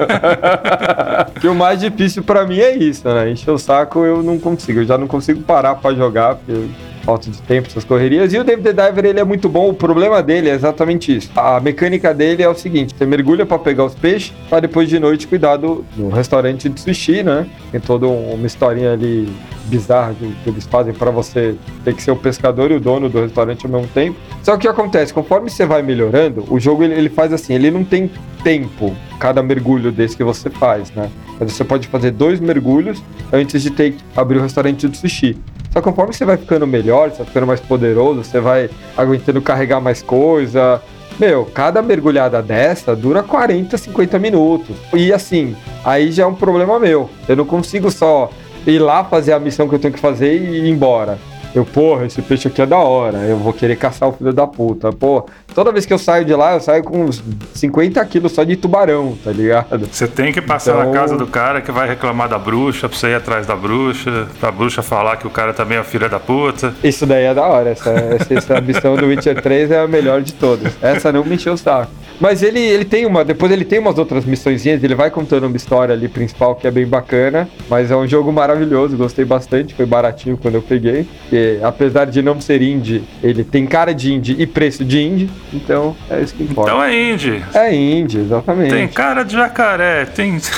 que 1.38 1.46
o 1.46 1.54
mais 1.54 1.78
difícil 1.78 2.22
pra 2.22 2.46
mim 2.46 2.58
é 2.58 2.74
isso, 2.74 3.06
né? 3.06 3.30
Encher 3.30 3.50
o 3.50 3.58
saco 3.58 4.02
eu 4.04 4.22
não 4.22 4.38
consigo, 4.38 4.80
eu 4.80 4.84
já 4.86 4.96
não 4.96 5.06
consigo 5.06 5.42
parar 5.42 5.74
pra 5.74 5.92
jogar, 5.92 6.36
porque 6.36 6.68
falta 7.02 7.30
de 7.30 7.40
tempo, 7.42 7.68
essas 7.68 7.84
correrias. 7.84 8.32
E 8.32 8.38
o 8.38 8.44
David 8.44 8.72
the 8.72 8.72
Diver, 8.88 9.04
ele 9.06 9.20
é 9.20 9.24
muito 9.24 9.48
bom, 9.48 9.68
o 9.70 9.74
problema 9.74 10.22
dele 10.22 10.48
é 10.48 10.54
exatamente 10.54 11.14
isso. 11.16 11.30
A 11.36 11.60
mecânica 11.60 12.12
dele 12.14 12.42
é 12.42 12.48
o 12.48 12.54
seguinte, 12.54 12.94
você 12.96 13.04
mergulha 13.06 13.44
pra 13.44 13.58
pegar 13.58 13.84
os 13.84 13.94
peixes, 13.94 14.32
pra 14.48 14.60
depois 14.60 14.88
de 14.88 14.98
noite 14.98 15.26
cuidar 15.26 15.56
do, 15.56 15.84
do 15.96 16.08
restaurante 16.08 16.68
de 16.68 16.80
sushi, 16.80 17.22
né? 17.22 17.46
Tem 17.70 17.80
toda 17.80 18.06
um- 18.06 18.34
uma 18.34 18.46
historinha 18.46 18.92
ali 18.92 19.28
bizarra 19.66 20.14
que, 20.14 20.32
que 20.44 20.50
eles 20.50 20.64
fazem 20.66 20.92
pra 20.92 21.10
você 21.10 21.54
ter 21.84 21.94
que 21.94 22.02
ser 22.02 22.10
o 22.10 22.16
pescador 22.16 22.70
e 22.70 22.74
o 22.74 22.80
dono 22.80 23.08
do 23.08 23.20
restaurante 23.20 23.64
ao 23.64 23.72
mesmo 23.72 23.88
tempo. 23.94 24.16
Só 24.42 24.52
que 24.52 24.58
o 24.58 24.60
que 24.60 24.68
acontece, 24.68 25.12
conforme 25.14 25.48
você 25.50 25.64
vai 25.64 25.82
melhorando, 25.82 26.44
o 26.50 26.58
jogo 26.60 26.82
ele, 26.84 26.94
ele 26.94 27.08
faz 27.08 27.32
assim, 27.32 27.54
ele 27.54 27.70
não 27.70 27.84
tem 27.84 28.10
tempo 28.44 28.94
cada 29.18 29.42
mergulho 29.42 29.90
desse 29.92 30.16
que 30.16 30.24
você 30.24 30.50
faz, 30.50 30.90
né? 30.90 31.08
Mas 31.38 31.52
você 31.52 31.64
pode 31.64 31.86
fazer 31.88 32.10
dois 32.10 32.38
mergulhos 32.40 33.02
antes 33.32 33.62
de 33.62 33.70
ter 33.70 33.92
que 33.92 33.98
abrir 34.16 34.38
o 34.38 34.42
restaurante 34.42 34.88
de 34.88 34.96
sushi. 34.96 35.36
Só 35.72 35.80
que 35.80 35.84
conforme 35.84 36.12
você 36.12 36.24
vai 36.24 36.36
ficando 36.36 36.66
melhor, 36.66 37.10
você 37.10 37.18
vai 37.18 37.26
ficando 37.26 37.46
mais 37.46 37.60
poderoso, 37.60 38.22
você 38.22 38.40
vai 38.40 38.68
aguentando 38.96 39.40
carregar 39.40 39.80
mais 39.80 40.02
coisa. 40.02 40.82
Meu, 41.18 41.44
cada 41.46 41.80
mergulhada 41.80 42.42
dessa 42.42 42.94
dura 42.94 43.22
40, 43.22 43.76
50 43.76 44.18
minutos. 44.18 44.76
E 44.92 45.12
assim, 45.12 45.56
aí 45.84 46.12
já 46.12 46.24
é 46.24 46.26
um 46.26 46.34
problema 46.34 46.78
meu. 46.78 47.08
Eu 47.28 47.36
não 47.36 47.46
consigo 47.46 47.90
só 47.90 48.30
ir 48.66 48.78
lá 48.78 49.04
fazer 49.04 49.32
a 49.32 49.40
missão 49.40 49.68
que 49.68 49.74
eu 49.74 49.78
tenho 49.78 49.94
que 49.94 50.00
fazer 50.00 50.36
e 50.36 50.66
ir 50.66 50.68
embora. 50.68 51.18
Eu, 51.54 51.66
porra, 51.66 52.06
esse 52.06 52.22
peixe 52.22 52.48
aqui 52.48 52.62
é 52.62 52.66
da 52.66 52.78
hora. 52.78 53.18
Eu 53.18 53.36
vou 53.36 53.52
querer 53.52 53.76
caçar 53.76 54.08
o 54.08 54.12
filho 54.12 54.32
da 54.32 54.46
puta. 54.46 54.90
Pô, 54.90 55.26
toda 55.54 55.72
vez 55.72 55.86
que 55.86 55.92
eu 55.92 55.98
saio 55.98 56.24
de 56.24 56.34
lá, 56.34 56.54
eu 56.54 56.60
saio 56.60 56.82
com 56.82 57.04
uns 57.04 57.22
50 57.54 58.04
quilos 58.06 58.32
só 58.32 58.44
de 58.44 58.56
tubarão, 58.56 59.16
tá 59.22 59.30
ligado? 59.30 59.86
Você 59.90 60.06
tem 60.06 60.32
que 60.32 60.40
passar 60.40 60.72
Então- 60.78 60.92
na 60.92 60.98
casa 61.00 61.16
do 61.16 61.26
cara 61.26 61.60
que 61.60 61.70
vai 61.70 61.88
reclamar 61.88 62.28
da 62.28 62.38
bruxa, 62.38 62.88
pra 62.88 62.98
você 62.98 63.08
ir 63.08 63.14
atrás 63.14 63.46
da 63.46 63.54
bruxa, 63.56 64.26
pra 64.40 64.50
bruxa 64.50 64.82
falar 64.82 65.16
que 65.16 65.26
o 65.26 65.30
cara 65.30 65.52
também 65.52 65.78
é 65.78 65.82
filha 65.82 66.08
da 66.08 66.18
puta. 66.20 66.74
Isso 66.82 67.06
daí 67.06 67.24
é 67.24 67.34
da 67.34 67.42
hora. 67.46 67.70
Essa, 67.70 67.90
essa, 67.90 68.34
essa 68.34 68.60
missão 68.60 68.96
do 68.96 69.06
Witcher 69.06 69.40
3 69.40 69.70
é 69.70 69.80
a 69.80 69.88
melhor 69.88 70.22
de 70.22 70.32
todas. 70.34 70.72
Essa 70.82 71.12
não 71.12 71.24
me 71.24 71.34
encheu 71.34 71.52
o 71.54 71.58
saco. 71.58 71.90
Mas 72.20 72.42
ele, 72.42 72.60
ele 72.60 72.84
tem 72.84 73.04
uma. 73.04 73.24
Depois 73.24 73.50
ele 73.50 73.64
tem 73.64 73.78
umas 73.80 73.98
outras 73.98 74.24
missõezinhas, 74.24 74.82
ele 74.84 74.94
vai 74.94 75.10
contando 75.10 75.44
uma 75.46 75.56
história 75.56 75.92
ali 75.94 76.08
principal 76.08 76.54
que 76.54 76.66
é 76.66 76.70
bem 76.70 76.86
bacana. 76.86 77.48
Mas 77.68 77.90
é 77.90 77.96
um 77.96 78.06
jogo 78.06 78.32
maravilhoso, 78.32 78.96
gostei 78.96 79.24
bastante. 79.24 79.74
Foi 79.74 79.86
baratinho 79.86 80.36
quando 80.36 80.54
eu 80.56 80.62
peguei. 80.62 81.06
E, 81.32 81.58
apesar 81.62 82.04
de 82.04 82.22
não 82.22 82.40
ser 82.40 82.62
indie, 82.62 83.02
ele 83.22 83.42
tem 83.42 83.66
cara 83.66 83.92
de 83.92 84.12
indie 84.12 84.36
e 84.38 84.46
preço 84.46 84.84
de 84.84 85.00
indie. 85.02 85.30
Então 85.52 85.96
é 86.10 86.20
isso 86.20 86.34
que 86.34 86.42
importa. 86.44 86.70
Então 86.70 86.82
é 86.82 86.94
indie. 86.94 87.42
É 87.54 87.74
indie, 87.74 88.20
exatamente. 88.20 88.70
Tem 88.72 88.88
cara 88.88 89.24
de 89.24 89.32
jacaré, 89.34 90.04
tem. 90.06 90.38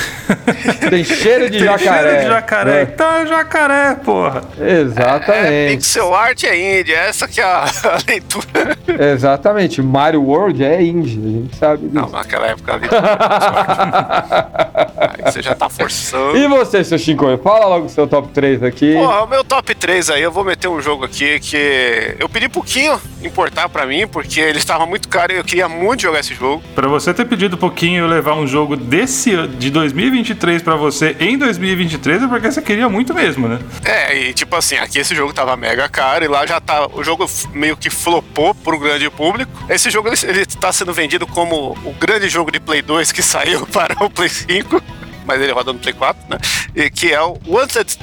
Tem 0.89 1.03
cheiro 1.03 1.49
de 1.49 1.57
tem 1.59 1.67
jacaré. 1.67 2.01
cheiro 2.09 2.21
de 2.23 2.27
jacaré. 2.27 2.71
né? 2.71 2.81
Então 2.93 3.11
é 3.11 3.25
jacaré, 3.27 3.95
porra. 3.95 4.41
Exatamente. 4.59 5.75
Pixel 5.75 6.15
art 6.15 6.43
é 6.43 6.79
indie, 6.79 6.93
essa 6.93 7.27
que 7.27 7.41
é 7.41 7.43
a, 7.43 7.65
a 7.83 7.97
leitura. 8.07 8.77
Exatamente. 9.11 9.81
Mario 9.81 10.23
World 10.23 10.63
é 10.63 10.81
indie, 10.81 11.19
a 11.19 11.29
gente 11.41 11.55
sabe 11.57 11.83
disso. 11.87 11.93
Não, 11.93 12.09
naquela 12.09 12.47
época 12.47 12.73
ali. 12.73 12.87
Aí 15.13 15.31
você 15.31 15.41
já 15.41 15.55
tá 15.55 15.69
forçando. 15.69 16.37
E 16.37 16.47
você, 16.47 16.83
seu 16.83 16.97
Chico? 16.97 17.25
Fala 17.43 17.65
logo 17.67 17.85
o 17.85 17.89
seu 17.89 18.07
top 18.07 18.29
3 18.29 18.63
aqui. 18.63 18.93
Porra, 18.93 19.23
o 19.23 19.27
meu 19.27 19.43
top 19.43 19.73
3 19.75 20.09
aí, 20.09 20.21
eu 20.21 20.31
vou 20.31 20.43
meter 20.43 20.67
um 20.67 20.81
jogo 20.81 21.05
aqui 21.05 21.39
que 21.39 22.15
eu 22.19 22.29
pedi 22.29 22.49
pouquinho 22.49 22.99
importar 23.23 23.67
pra 23.69 23.85
mim, 23.85 24.07
porque 24.07 24.39
ele 24.39 24.57
estava 24.57 24.85
muito 24.85 25.07
caro 25.07 25.33
e 25.33 25.37
eu 25.37 25.43
queria 25.43 25.67
muito 25.67 26.01
jogar 26.01 26.19
esse 26.19 26.33
jogo. 26.33 26.63
Pra 26.73 26.87
você 26.87 27.13
ter 27.13 27.25
pedido 27.25 27.57
pouquinho 27.57 28.05
e 28.05 28.07
levar 28.07 28.35
um 28.35 28.47
jogo 28.47 28.75
desse 28.75 29.35
de 29.47 29.69
2023 29.69 30.61
pra 30.61 30.75
você 30.75 31.15
em 31.19 31.37
2023 31.37 32.23
é 32.23 32.27
porque 32.27 32.51
você 32.51 32.61
queria 32.61 32.87
muito 32.89 33.13
mesmo, 33.13 33.47
né? 33.47 33.59
É, 33.83 34.15
e 34.15 34.33
tipo 34.33 34.55
assim, 34.55 34.75
aqui 34.77 34.99
esse 34.99 35.15
jogo 35.15 35.33
tava 35.33 35.55
mega 35.57 35.87
caro 35.89 36.23
e 36.23 36.27
lá 36.27 36.45
já 36.45 36.59
tá. 36.59 36.87
O 36.93 37.03
jogo 37.03 37.29
meio 37.53 37.75
que 37.75 37.89
flopou 37.89 38.53
pro 38.53 38.79
grande 38.79 39.09
público. 39.09 39.51
Esse 39.69 39.89
jogo 39.89 40.07
ele, 40.07 40.17
ele 40.23 40.45
tá 40.45 40.71
sendo 40.71 40.93
vendido 40.93 41.25
como 41.25 41.77
o 41.83 41.93
grande 41.99 42.29
jogo 42.29 42.51
de 42.51 42.59
Play 42.59 42.81
2 42.81 43.11
que 43.11 43.21
saiu 43.23 43.65
para 43.67 43.95
o 44.03 44.09
Play 44.09 44.29
5. 44.29 44.81
Mas 45.25 45.41
ele 45.41 45.51
roda 45.51 45.73
no 45.73 45.79
Play 45.79 45.93
4, 45.93 46.21
né? 46.29 46.37
E, 46.75 46.89
que 46.89 47.11
é 47.11 47.21
o 47.21 47.37
Wanted 47.47 47.97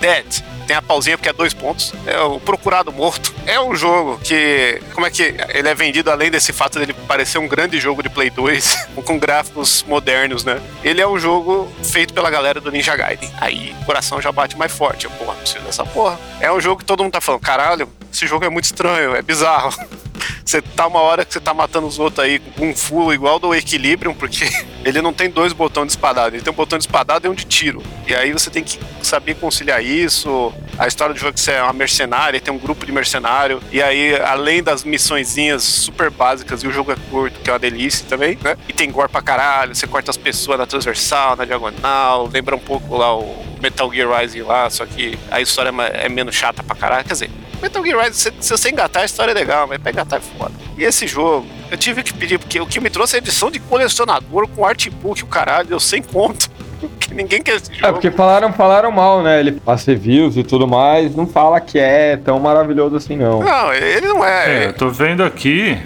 Dead. 0.00 0.42
Tem 0.66 0.76
a 0.76 0.82
pausinha 0.82 1.16
porque 1.16 1.30
é 1.30 1.32
dois 1.32 1.54
pontos. 1.54 1.94
É 2.06 2.20
o 2.20 2.38
Procurado 2.38 2.92
Morto. 2.92 3.34
É 3.46 3.58
um 3.58 3.74
jogo 3.74 4.18
que. 4.18 4.82
Como 4.92 5.06
é 5.06 5.10
que 5.10 5.34
ele 5.48 5.66
é 5.66 5.74
vendido 5.74 6.10
além 6.10 6.30
desse 6.30 6.52
fato 6.52 6.78
dele 6.78 6.92
parecer 7.06 7.38
um 7.38 7.48
grande 7.48 7.80
jogo 7.80 8.02
de 8.02 8.10
Play 8.10 8.28
2, 8.28 8.88
com 9.02 9.18
gráficos 9.18 9.82
modernos, 9.88 10.44
né? 10.44 10.60
Ele 10.84 11.00
é 11.00 11.08
um 11.08 11.18
jogo 11.18 11.72
feito 11.82 12.12
pela 12.12 12.28
galera 12.28 12.60
do 12.60 12.70
Ninja 12.70 12.94
Gaiden. 12.94 13.30
Aí 13.40 13.74
o 13.80 13.84
coração 13.86 14.20
já 14.20 14.30
bate 14.30 14.58
mais 14.58 14.70
forte. 14.70 15.06
Eu, 15.06 15.10
porra, 15.12 15.34
preciso 15.36 15.64
dessa 15.64 15.86
porra. 15.86 16.18
É 16.38 16.52
um 16.52 16.60
jogo 16.60 16.80
que 16.80 16.84
todo 16.84 17.02
mundo 17.02 17.12
tá 17.12 17.20
falando, 17.20 17.40
caralho, 17.40 17.88
esse 18.12 18.26
jogo 18.26 18.44
é 18.44 18.48
muito 18.48 18.64
estranho, 18.64 19.14
é 19.14 19.22
bizarro. 19.22 19.72
Você 20.44 20.62
tá 20.62 20.86
uma 20.86 21.00
hora 21.00 21.26
que 21.26 21.32
você 21.32 21.40
tá 21.40 21.52
matando 21.52 21.86
os 21.86 21.98
outros 21.98 22.24
aí 22.24 22.38
com 22.38 22.70
um 22.70 22.74
full 22.74 23.12
igual 23.12 23.38
do 23.38 23.54
Equilibrium, 23.54 24.14
porque 24.14 24.48
ele 24.82 25.02
não 25.02 25.12
tem 25.12 25.28
dois 25.28 25.52
botões 25.52 25.88
de 25.88 25.92
espadada, 25.92 26.34
ele 26.34 26.42
tem 26.42 26.50
um 26.50 26.56
botão 26.56 26.78
de 26.78 26.84
espadada 26.84 27.26
e 27.26 27.30
um 27.30 27.34
de 27.34 27.44
tiro. 27.44 27.82
E 28.06 28.14
aí 28.14 28.32
você 28.32 28.48
tem 28.48 28.64
que 28.64 28.78
saber 29.02 29.34
conciliar 29.34 29.84
isso. 29.84 30.52
A 30.78 30.86
história 30.86 31.12
do 31.12 31.20
jogo 31.20 31.30
é 31.30 31.32
que 31.34 31.40
você 31.40 31.52
é 31.52 31.62
uma 31.62 31.74
mercenária, 31.74 32.40
tem 32.40 32.52
um 32.52 32.58
grupo 32.58 32.86
de 32.86 32.90
mercenário. 32.90 33.60
E 33.70 33.82
aí, 33.82 34.18
além 34.22 34.62
das 34.62 34.84
missõezinhas 34.84 35.62
super 35.62 36.10
básicas, 36.10 36.62
e 36.62 36.66
o 36.66 36.72
jogo 36.72 36.92
é 36.92 36.96
curto, 37.10 37.38
que 37.40 37.50
é 37.50 37.52
uma 37.52 37.58
delícia 37.58 38.06
também, 38.08 38.38
né? 38.42 38.56
E 38.66 38.72
tem 38.72 38.90
gore 38.90 39.10
pra 39.10 39.20
caralho, 39.20 39.74
você 39.74 39.86
corta 39.86 40.10
as 40.10 40.16
pessoas 40.16 40.58
na 40.58 40.66
transversal, 40.66 41.36
na 41.36 41.44
diagonal, 41.44 42.26
lembra 42.32 42.56
um 42.56 42.60
pouco 42.60 42.96
lá 42.96 43.14
o 43.14 43.36
Metal 43.60 43.92
Gear 43.92 44.08
Rising 44.18 44.42
lá, 44.42 44.70
só 44.70 44.86
que 44.86 45.18
a 45.30 45.40
história 45.40 45.70
é 45.92 46.08
menos 46.08 46.34
chata 46.34 46.62
pra 46.62 46.74
caralho. 46.74 47.04
Quer 47.04 47.12
dizer, 47.12 47.30
Metal 47.60 47.84
Gear 47.84 47.98
Rising, 47.98 48.12
se, 48.14 48.32
se 48.40 48.50
você 48.50 48.70
engatar, 48.70 49.02
a 49.02 49.06
história 49.06 49.32
é 49.32 49.34
legal, 49.34 49.66
mas 49.66 49.78
pra 49.78 49.90
engatar 49.90 50.18
é 50.18 50.38
foda. 50.38 50.52
E 50.76 50.84
esse 50.84 51.06
jogo, 51.06 51.46
eu 51.70 51.76
tive 51.76 52.02
que 52.02 52.12
pedir, 52.12 52.38
porque 52.38 52.60
o 52.60 52.66
que 52.66 52.80
me 52.80 52.90
trouxe 52.90 53.16
é 53.16 53.18
a 53.18 53.22
edição 53.22 53.50
de 53.50 53.58
colecionador 53.58 54.48
com 54.48 54.64
artbook, 54.64 55.22
o 55.22 55.26
caralho, 55.26 55.68
eu 55.70 55.80
sem 55.80 56.02
conto. 56.02 56.48
que 57.00 57.12
ninguém 57.14 57.42
quer 57.42 57.56
esse 57.56 57.72
jogo. 57.74 57.86
É, 57.86 57.92
porque 57.92 58.10
falaram, 58.10 58.52
falaram 58.52 58.92
mal, 58.92 59.22
né? 59.22 59.40
Ele 59.40 59.60
faz 59.64 59.84
reviews 59.84 60.36
e 60.36 60.44
tudo 60.44 60.66
mais, 60.66 61.14
não 61.14 61.26
fala 61.26 61.60
que 61.60 61.78
é 61.78 62.16
tão 62.16 62.38
maravilhoso 62.38 62.96
assim, 62.96 63.16
não. 63.16 63.42
Não, 63.42 63.72
ele 63.72 64.06
não 64.06 64.24
é. 64.24 64.64
É, 64.64 64.66
eu 64.66 64.72
tô 64.72 64.88
vendo 64.88 65.24
aqui. 65.24 65.78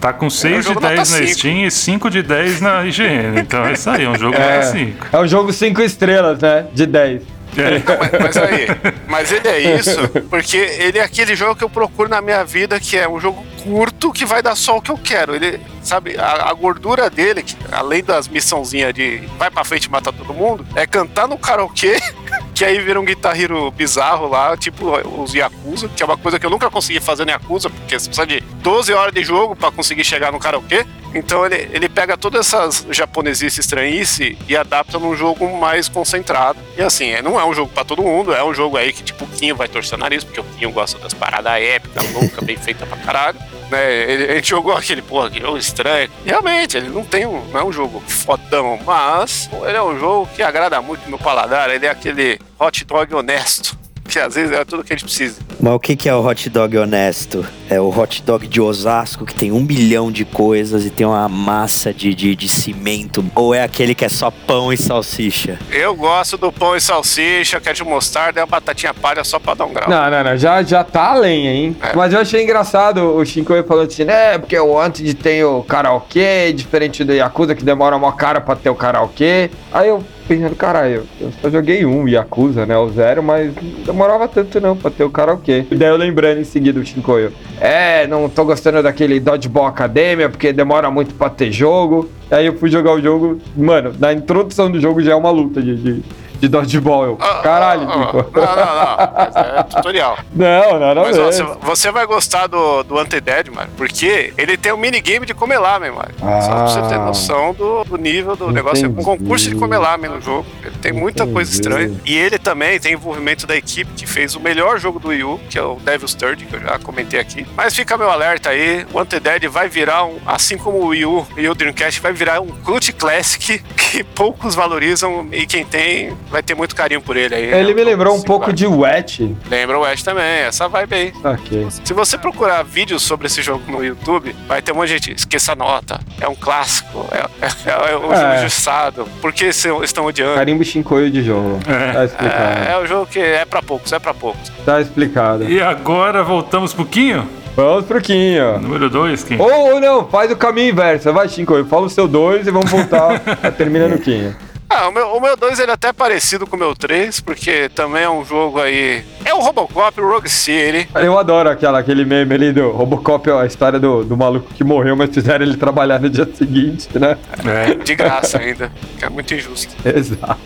Tá 0.00 0.12
com 0.12 0.28
6 0.28 0.66
de 0.66 0.74
10 0.74 1.10
na 1.10 1.26
Steam 1.28 1.64
e 1.64 1.70
5 1.70 2.10
de 2.10 2.24
10 2.24 2.60
na 2.60 2.84
IGN. 2.84 3.38
Então 3.38 3.64
é 3.64 3.74
isso 3.74 3.88
aí, 3.88 4.02
é 4.02 4.08
um 4.08 4.18
jogo 4.18 4.34
É, 4.42 4.62
5. 4.62 5.06
é 5.12 5.20
um 5.20 5.28
jogo 5.28 5.52
5 5.52 5.80
estrelas, 5.80 6.40
né? 6.40 6.66
De 6.74 6.86
10. 6.86 7.22
Não, 7.54 7.98
mas, 7.98 8.10
mas 8.20 8.36
aí, 8.36 8.66
mas 9.06 9.32
ele 9.32 9.48
é 9.48 9.76
isso 9.76 10.08
porque 10.30 10.56
ele 10.56 10.98
é 10.98 11.02
aquele 11.02 11.36
jogo 11.36 11.54
que 11.54 11.64
eu 11.64 11.70
procuro 11.70 12.08
na 12.08 12.20
minha 12.22 12.44
vida, 12.44 12.80
que 12.80 12.96
é 12.96 13.08
um 13.08 13.20
jogo 13.20 13.44
curto 13.62 14.12
que 14.12 14.24
vai 14.24 14.42
dar 14.42 14.54
só 14.54 14.76
o 14.76 14.82
que 14.82 14.90
eu 14.90 14.98
quero. 14.98 15.34
Ele, 15.34 15.60
sabe, 15.82 16.16
a, 16.18 16.50
a 16.50 16.52
gordura 16.52 17.08
dele, 17.08 17.42
que, 17.42 17.56
além 17.70 18.02
das 18.02 18.28
missãozinhas 18.28 18.92
de 18.92 19.18
vai 19.38 19.50
pra 19.50 19.64
frente 19.64 19.84
e 19.84 19.90
matar 19.90 20.12
todo 20.12 20.34
mundo, 20.34 20.66
é 20.74 20.86
cantar 20.86 21.28
no 21.28 21.38
karaokê, 21.38 21.96
que 22.54 22.64
aí 22.64 22.78
vira 22.80 23.00
um 23.00 23.04
guitarriro 23.04 23.70
bizarro 23.70 24.28
lá, 24.28 24.56
tipo 24.56 24.86
os 25.20 25.32
Yakuza, 25.34 25.88
que 25.88 26.02
é 26.02 26.06
uma 26.06 26.16
coisa 26.16 26.38
que 26.38 26.46
eu 26.46 26.50
nunca 26.50 26.70
consegui 26.70 27.00
fazer 27.00 27.24
no 27.24 27.30
Yakuza, 27.30 27.70
porque 27.70 27.98
você 27.98 28.08
precisa 28.08 28.26
de 28.26 28.40
12 28.40 28.92
horas 28.92 29.14
de 29.14 29.22
jogo 29.22 29.54
pra 29.56 29.70
conseguir 29.70 30.04
chegar 30.04 30.32
no 30.32 30.38
karaokê. 30.38 30.84
Então 31.14 31.44
ele, 31.44 31.68
ele 31.72 31.88
pega 31.88 32.16
todas 32.16 32.46
essas 32.46 32.86
japonesices 32.90 33.58
estranhice 33.58 34.36
e 34.48 34.56
adapta 34.56 34.98
num 34.98 35.14
jogo 35.14 35.58
mais 35.58 35.88
concentrado. 35.88 36.58
E 36.76 36.82
assim, 36.82 37.10
é, 37.10 37.20
não 37.20 37.38
é 37.38 37.44
um 37.44 37.52
jogo 37.52 37.70
pra 37.72 37.84
todo 37.84 38.02
mundo, 38.02 38.32
é 38.32 38.42
um 38.42 38.54
jogo 38.54 38.78
aí 38.78 38.92
que 38.92 39.02
tipo 39.02 39.24
o 39.24 39.28
Quinho 39.28 39.54
vai 39.54 39.68
torcer 39.68 39.98
o 39.98 40.00
nariz, 40.00 40.24
porque 40.24 40.40
o 40.40 40.44
Quinho 40.44 40.70
gosta 40.70 40.98
das 40.98 41.12
paradas 41.12 41.52
épicas, 41.52 42.10
louca, 42.12 42.42
bem 42.42 42.56
feita 42.56 42.86
pra 42.86 42.96
caralho. 42.96 43.38
Né, 43.72 43.90
ele, 43.90 44.34
gente 44.34 44.50
jogou 44.50 44.74
aquele, 44.74 45.00
porra, 45.00 45.30
que 45.30 45.40
jogo 45.40 45.56
estranho. 45.56 46.10
Realmente, 46.26 46.76
ele 46.76 46.90
não 46.90 47.02
tem 47.02 47.24
um, 47.24 47.42
não 47.46 47.60
é 47.60 47.64
um 47.64 47.72
jogo 47.72 48.00
fodão, 48.06 48.78
mas 48.84 49.48
ele 49.66 49.76
é 49.78 49.82
um 49.82 49.98
jogo 49.98 50.28
que 50.34 50.42
agrada 50.42 50.82
muito 50.82 51.08
meu 51.08 51.18
paladar. 51.18 51.70
Ele 51.70 51.86
é 51.86 51.88
aquele 51.88 52.38
hot 52.60 52.84
dog 52.84 53.14
honesto, 53.14 53.74
que 54.08 54.18
às 54.18 54.34
vezes 54.34 54.52
é 54.52 54.64
tudo 54.64 54.84
que 54.84 54.92
a 54.92 54.96
gente 54.96 55.04
precisa. 55.04 55.40
Mas 55.60 55.72
o 55.72 55.78
que, 55.78 55.96
que 55.96 56.08
é 56.08 56.14
o 56.14 56.24
hot 56.24 56.48
dog 56.50 56.76
honesto? 56.76 57.44
É 57.70 57.80
o 57.80 57.88
hot 57.88 58.22
dog 58.22 58.46
de 58.46 58.60
Osasco, 58.60 59.24
que 59.24 59.34
tem 59.34 59.50
um 59.52 59.64
bilhão 59.64 60.12
de 60.12 60.24
coisas 60.24 60.84
e 60.84 60.90
tem 60.90 61.06
uma 61.06 61.28
massa 61.28 61.92
de, 61.92 62.14
de, 62.14 62.36
de 62.36 62.48
cimento? 62.48 63.24
Ou 63.34 63.54
é 63.54 63.62
aquele 63.62 63.94
que 63.94 64.04
é 64.04 64.08
só 64.08 64.30
pão 64.30 64.72
e 64.72 64.76
salsicha? 64.76 65.58
Eu 65.70 65.94
gosto 65.94 66.36
do 66.36 66.52
pão 66.52 66.76
e 66.76 66.80
salsicha, 66.80 67.60
queijo 67.60 67.84
mostarda 67.84 68.40
e 68.40 68.42
a 68.42 68.46
batatinha 68.46 68.92
palha 68.92 69.24
só 69.24 69.38
pra 69.38 69.54
dar 69.54 69.64
um 69.64 69.72
grau. 69.72 69.88
Não, 69.88 70.10
não, 70.10 70.24
não. 70.24 70.36
Já, 70.36 70.62
já 70.62 70.84
tá 70.84 71.12
além, 71.12 71.46
hein? 71.46 71.76
É. 71.80 71.96
Mas 71.96 72.12
eu 72.12 72.20
achei 72.20 72.42
engraçado 72.42 73.16
o 73.16 73.24
Shinkoi 73.24 73.62
falando 73.62 73.88
assim, 73.88 74.04
né? 74.04 74.38
Porque 74.38 74.58
o 74.58 74.72
Wanted 74.72 75.14
tem 75.14 75.42
o 75.44 75.62
karaokê, 75.62 76.52
diferente 76.52 77.04
do 77.04 77.14
Yakuza, 77.14 77.54
que 77.54 77.64
demora 77.64 77.96
uma 77.96 78.12
cara 78.12 78.40
pra 78.40 78.56
ter 78.56 78.68
o 78.68 78.74
karaokê. 78.74 79.50
Aí 79.72 79.88
eu 79.88 80.04
pensando, 80.26 80.56
caralho, 80.56 81.04
eu 81.20 81.32
só 81.40 81.50
joguei 81.50 81.84
um 81.84 82.08
Yakuza, 82.08 82.66
né? 82.66 82.76
O 82.76 82.90
zero, 82.90 83.22
mas 83.22 83.54
não 83.54 83.84
demorava 83.84 84.28
tanto 84.28 84.60
não 84.60 84.76
pra 84.76 84.90
ter 84.90 85.04
o 85.04 85.10
karaokê. 85.10 85.64
E 85.70 85.74
daí 85.74 85.88
eu 85.88 85.96
lembrando 85.96 86.40
em 86.40 86.44
seguida 86.44 86.80
o 86.80 86.84
Shinkoio. 86.84 87.32
É, 87.60 88.06
não 88.06 88.28
tô 88.28 88.44
gostando 88.44 88.82
daquele 88.82 89.20
Dodgeball 89.20 89.66
Academia, 89.66 90.28
porque 90.28 90.52
demora 90.52 90.90
muito 90.90 91.14
pra 91.14 91.30
ter 91.30 91.52
jogo. 91.52 92.10
Aí 92.30 92.46
eu 92.46 92.54
fui 92.54 92.70
jogar 92.70 92.92
o 92.92 93.00
jogo, 93.00 93.38
mano, 93.56 93.94
na 93.98 94.12
introdução 94.12 94.70
do 94.70 94.80
jogo 94.80 95.02
já 95.02 95.12
é 95.12 95.14
uma 95.14 95.30
luta 95.30 95.60
de, 95.60 95.76
de, 95.76 96.02
de 96.42 96.48
Dodgeball. 96.48 97.04
Eu, 97.04 97.18
Ah, 97.20 97.40
caralho, 97.40 97.88
ah, 97.88 98.06
tipo. 98.06 98.16
Não, 98.40 98.56
não, 98.56 99.34
não. 99.44 99.58
É 99.58 99.62
tutorial. 99.62 100.18
Não, 100.34 100.80
não, 100.80 100.94
não. 100.96 101.02
Mas 101.04 101.16
ó, 101.16 101.26
você, 101.26 101.42
você 101.62 101.90
vai 101.92 102.04
gostar 102.04 102.48
do, 102.48 102.82
do 102.82 102.98
Undead, 102.98 103.48
mano, 103.52 103.70
porque 103.76 104.34
ele 104.36 104.56
tem 104.56 104.72
um 104.72 104.76
minigame 104.76 105.24
de 105.24 105.34
comelame, 105.34 105.88
mano. 105.90 106.08
Só 106.18 106.48
pra 106.48 106.66
você 106.66 106.82
ter 106.88 106.94
Ah. 106.96 107.06
noção 107.06 107.54
do, 107.54 107.84
do 107.84 107.96
nível 107.96 108.34
do 108.34 108.50
negócio. 108.50 108.84
É 108.84 108.88
um 108.88 108.92
Entendi. 108.92 109.04
concurso 109.04 109.48
de 109.50 109.54
comelame 109.54 110.08
no 110.08 110.20
jogo. 110.20 110.44
Ele 110.64 110.74
tem 110.82 110.92
muita 110.92 111.24
coisa 111.28 111.48
Entendi. 111.50 111.68
estranha. 111.68 112.00
E 112.04 112.16
ele 112.18 112.38
também 112.38 112.80
tem 112.80 112.94
envolvimento 112.94 113.46
da 113.46 113.54
equipe 113.56 113.92
que 113.94 114.04
fez 114.06 114.34
o 114.34 114.40
melhor 114.40 114.80
jogo 114.80 114.98
do 114.98 115.08
Wii 115.08 115.22
U, 115.24 115.40
que 115.48 115.56
é 115.56 115.62
o 115.62 115.76
Devil's 115.76 116.14
Third, 116.14 116.44
que 116.44 116.56
eu 116.56 116.60
já 116.60 116.76
comentei 116.80 117.20
aqui. 117.20 117.46
Mas 117.56 117.72
fica 117.74 117.96
meu 117.96 118.10
alerta 118.10 118.50
aí, 118.50 118.84
o 118.92 119.00
Undead 119.00 119.46
vai 119.46 119.68
virar 119.68 120.04
um, 120.06 120.18
assim 120.26 120.58
como 120.58 120.78
o 120.78 120.86
Wii 120.88 121.06
U 121.06 121.26
e 121.36 121.48
o 121.48 121.54
Dreamcast, 121.54 122.00
vai 122.00 122.12
virar 122.12 122.40
um 122.40 122.48
cult 122.48 122.92
classic 122.94 123.60
que 123.76 124.02
poucos 124.02 124.54
valorizam 124.56 125.28
e 125.30 125.46
quem 125.46 125.64
tem 125.64 126.16
vai 126.32 126.42
ter 126.42 126.54
muito 126.56 126.74
carinho 126.74 127.00
por 127.00 127.16
ele 127.16 127.34
aí. 127.34 127.44
Ele 127.54 127.70
É 127.70 127.74
me 127.74 127.84
lembrou 127.84 128.16
um 128.16 128.22
pouco 128.22 128.52
de 128.52 128.66
Wet. 128.66 129.36
Lembra 129.48 129.78
o 129.78 129.84
Ash 129.84 130.02
também, 130.02 130.24
essa 130.24 130.66
vibe 130.68 130.94
aí. 130.94 131.12
Ok. 131.22 131.68
Se 131.84 131.92
você 131.92 132.16
procurar 132.18 132.62
vídeos 132.64 133.02
sobre 133.02 133.26
esse 133.26 133.42
jogo 133.42 133.62
no 133.70 133.84
YouTube, 133.84 134.34
vai 134.48 134.60
ter 134.62 134.72
um 134.72 134.76
monte 134.76 134.88
de 134.88 134.94
gente. 134.94 135.12
Esqueça 135.12 135.52
a 135.52 135.54
nota. 135.54 136.00
É 136.20 136.26
um 136.26 136.34
clássico. 136.34 137.06
É, 137.12 137.18
é, 137.46 137.92
é 137.92 137.96
um 137.96 138.12
É. 138.12 138.16
jogo 138.16 138.34
injustiçado. 138.40 139.06
Por 139.20 139.32
que 139.32 139.52
se- 139.52 139.68
estão 139.84 140.06
odiando? 140.06 140.34
Carimbo 140.34 140.64
Shinkoio 140.64 141.10
de 141.10 141.22
jogo. 141.22 141.60
É. 141.68 141.92
Tá 141.92 142.04
explicado. 142.06 142.58
É, 142.68 142.72
é 142.72 142.78
um 142.78 142.86
jogo 142.86 143.06
que 143.06 143.18
é 143.20 143.44
pra 143.44 143.62
poucos, 143.62 143.92
é 143.92 143.98
pra 143.98 144.14
poucos. 144.14 144.50
Tá 144.64 144.80
explicado. 144.80 145.44
E 145.48 145.60
agora 145.62 146.22
voltamos 146.24 146.72
pro 146.72 146.84
Quinho? 146.86 147.28
Vamos 147.54 147.84
pro 147.84 148.00
Quinho. 148.00 148.58
Número 148.60 148.88
2, 148.88 149.24
Quinho. 149.24 149.42
Ou, 149.42 149.74
ou 149.74 149.80
não, 149.80 150.08
faz 150.08 150.30
o 150.32 150.36
caminho 150.36 150.70
inverso. 150.70 151.12
Vai, 151.12 151.28
Shinkoio, 151.28 151.66
fala 151.66 151.84
o 151.86 151.90
seu 151.90 152.08
dois 152.08 152.46
e 152.46 152.50
vamos 152.50 152.70
voltar. 152.70 153.20
termina 153.58 153.86
no 153.88 153.98
Quinho. 153.98 154.34
Ah, 154.74 154.88
o 154.88 154.92
meu, 154.92 155.06
o 155.08 155.20
meu 155.20 155.36
2 155.36 155.58
ele 155.58 155.70
é 155.70 155.74
até 155.74 155.92
parecido 155.92 156.46
com 156.46 156.56
o 156.56 156.58
meu 156.58 156.74
3, 156.74 157.20
porque 157.20 157.68
também 157.74 158.04
é 158.04 158.08
um 158.10 158.24
jogo 158.24 158.58
aí. 158.58 159.04
É 159.24 159.34
o 159.34 159.40
Robocop, 159.40 160.00
o 160.00 160.08
Rogue 160.08 160.30
City. 160.30 160.88
Eu 160.94 161.18
adoro 161.18 161.50
aquela, 161.50 161.78
aquele 161.78 162.04
meme 162.06 162.34
ali 162.34 162.52
do 162.52 162.70
Robocop, 162.70 163.28
ó, 163.30 163.40
a 163.40 163.46
história 163.46 163.78
do, 163.78 164.02
do 164.02 164.16
maluco 164.16 164.48
que 164.54 164.64
morreu, 164.64 164.96
mas 164.96 165.10
fizeram 165.10 165.44
ele 165.44 165.56
trabalhar 165.58 166.00
no 166.00 166.08
dia 166.08 166.26
seguinte, 166.34 166.88
né? 166.98 167.18
É. 167.44 167.74
De 167.74 167.94
graça 167.94 168.38
ainda, 168.38 168.72
que 168.98 169.04
é 169.04 169.10
muito 169.10 169.34
injusto. 169.34 169.74
Exato. 169.84 170.38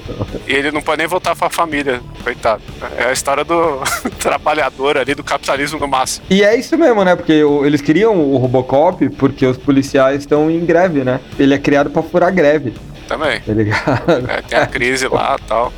E 0.47 0.53
ele 0.53 0.73
não 0.73 0.83
pode 0.83 0.99
nem 0.99 1.07
voltar 1.07 1.37
pra 1.37 1.49
família, 1.49 2.01
coitado. 2.25 2.63
É 2.99 3.05
a 3.05 3.13
história 3.13 3.45
do 3.45 3.81
trabalhador 4.19 4.97
ali, 4.99 5.15
do 5.15 5.23
capitalismo 5.23 5.79
no 5.79 5.87
máximo. 5.87 6.27
E 6.29 6.43
é 6.43 6.57
isso 6.57 6.77
mesmo, 6.77 7.05
né? 7.05 7.15
Porque 7.15 7.45
o- 7.45 7.65
eles 7.65 7.81
criam 7.81 8.17
o 8.19 8.37
Robocop 8.39 9.09
porque 9.11 9.47
os 9.47 9.57
policiais 9.57 10.21
estão 10.21 10.51
em 10.51 10.65
greve, 10.67 11.05
né? 11.05 11.21
Ele 11.39 11.55
é 11.55 11.59
criado 11.59 11.91
pra 11.91 12.03
furar 12.03 12.33
greve, 12.35 12.75
Também. 13.07 13.41
tá 13.41 13.53
ligado? 13.53 14.31
É, 14.31 14.43
tem 14.43 14.59
a 14.59 14.67
crise 14.67 15.09
lá 15.09 15.37
e 15.41 15.43
tal. 15.49 15.73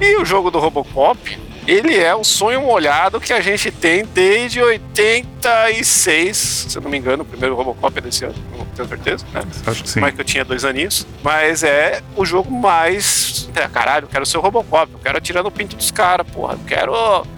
E 0.00 0.16
o 0.16 0.24
jogo 0.24 0.50
do 0.50 0.58
Robocop, 0.58 1.38
ele 1.66 1.96
é 1.96 2.14
um 2.14 2.22
sonho 2.24 2.60
molhado 2.62 3.18
que 3.18 3.32
a 3.32 3.40
gente 3.40 3.70
tem 3.70 4.04
desde 4.04 4.60
86, 4.62 6.36
se 6.68 6.76
eu 6.76 6.82
não 6.82 6.90
me 6.90 6.98
engano, 6.98 7.22
o 7.22 7.26
primeiro 7.26 7.54
Robocop 7.54 7.96
é 7.96 8.00
desse 8.02 8.24
ano, 8.26 8.34
não 8.58 8.66
tenho 8.66 8.86
certeza, 8.88 9.24
né? 9.32 9.42
Acho 9.66 9.82
que 9.82 9.88
sim. 9.88 10.00
Mas 10.00 10.14
que 10.14 10.20
eu 10.20 10.24
tinha 10.24 10.44
dois 10.44 10.64
aninhos. 10.64 11.06
Mas 11.22 11.62
é 11.62 12.02
o 12.16 12.26
jogo 12.26 12.50
mais. 12.50 13.48
É, 13.54 13.66
caralho, 13.68 14.04
eu 14.04 14.08
quero 14.08 14.26
ser 14.26 14.36
o 14.36 14.40
Robocop, 14.40 14.92
eu 14.92 14.98
quero 14.98 15.16
atirar 15.16 15.42
no 15.42 15.50
pinto 15.50 15.76
dos 15.76 15.90
caras, 15.90 16.26
porra. 16.28 16.54
Eu 16.54 16.60
quero. 16.66 16.92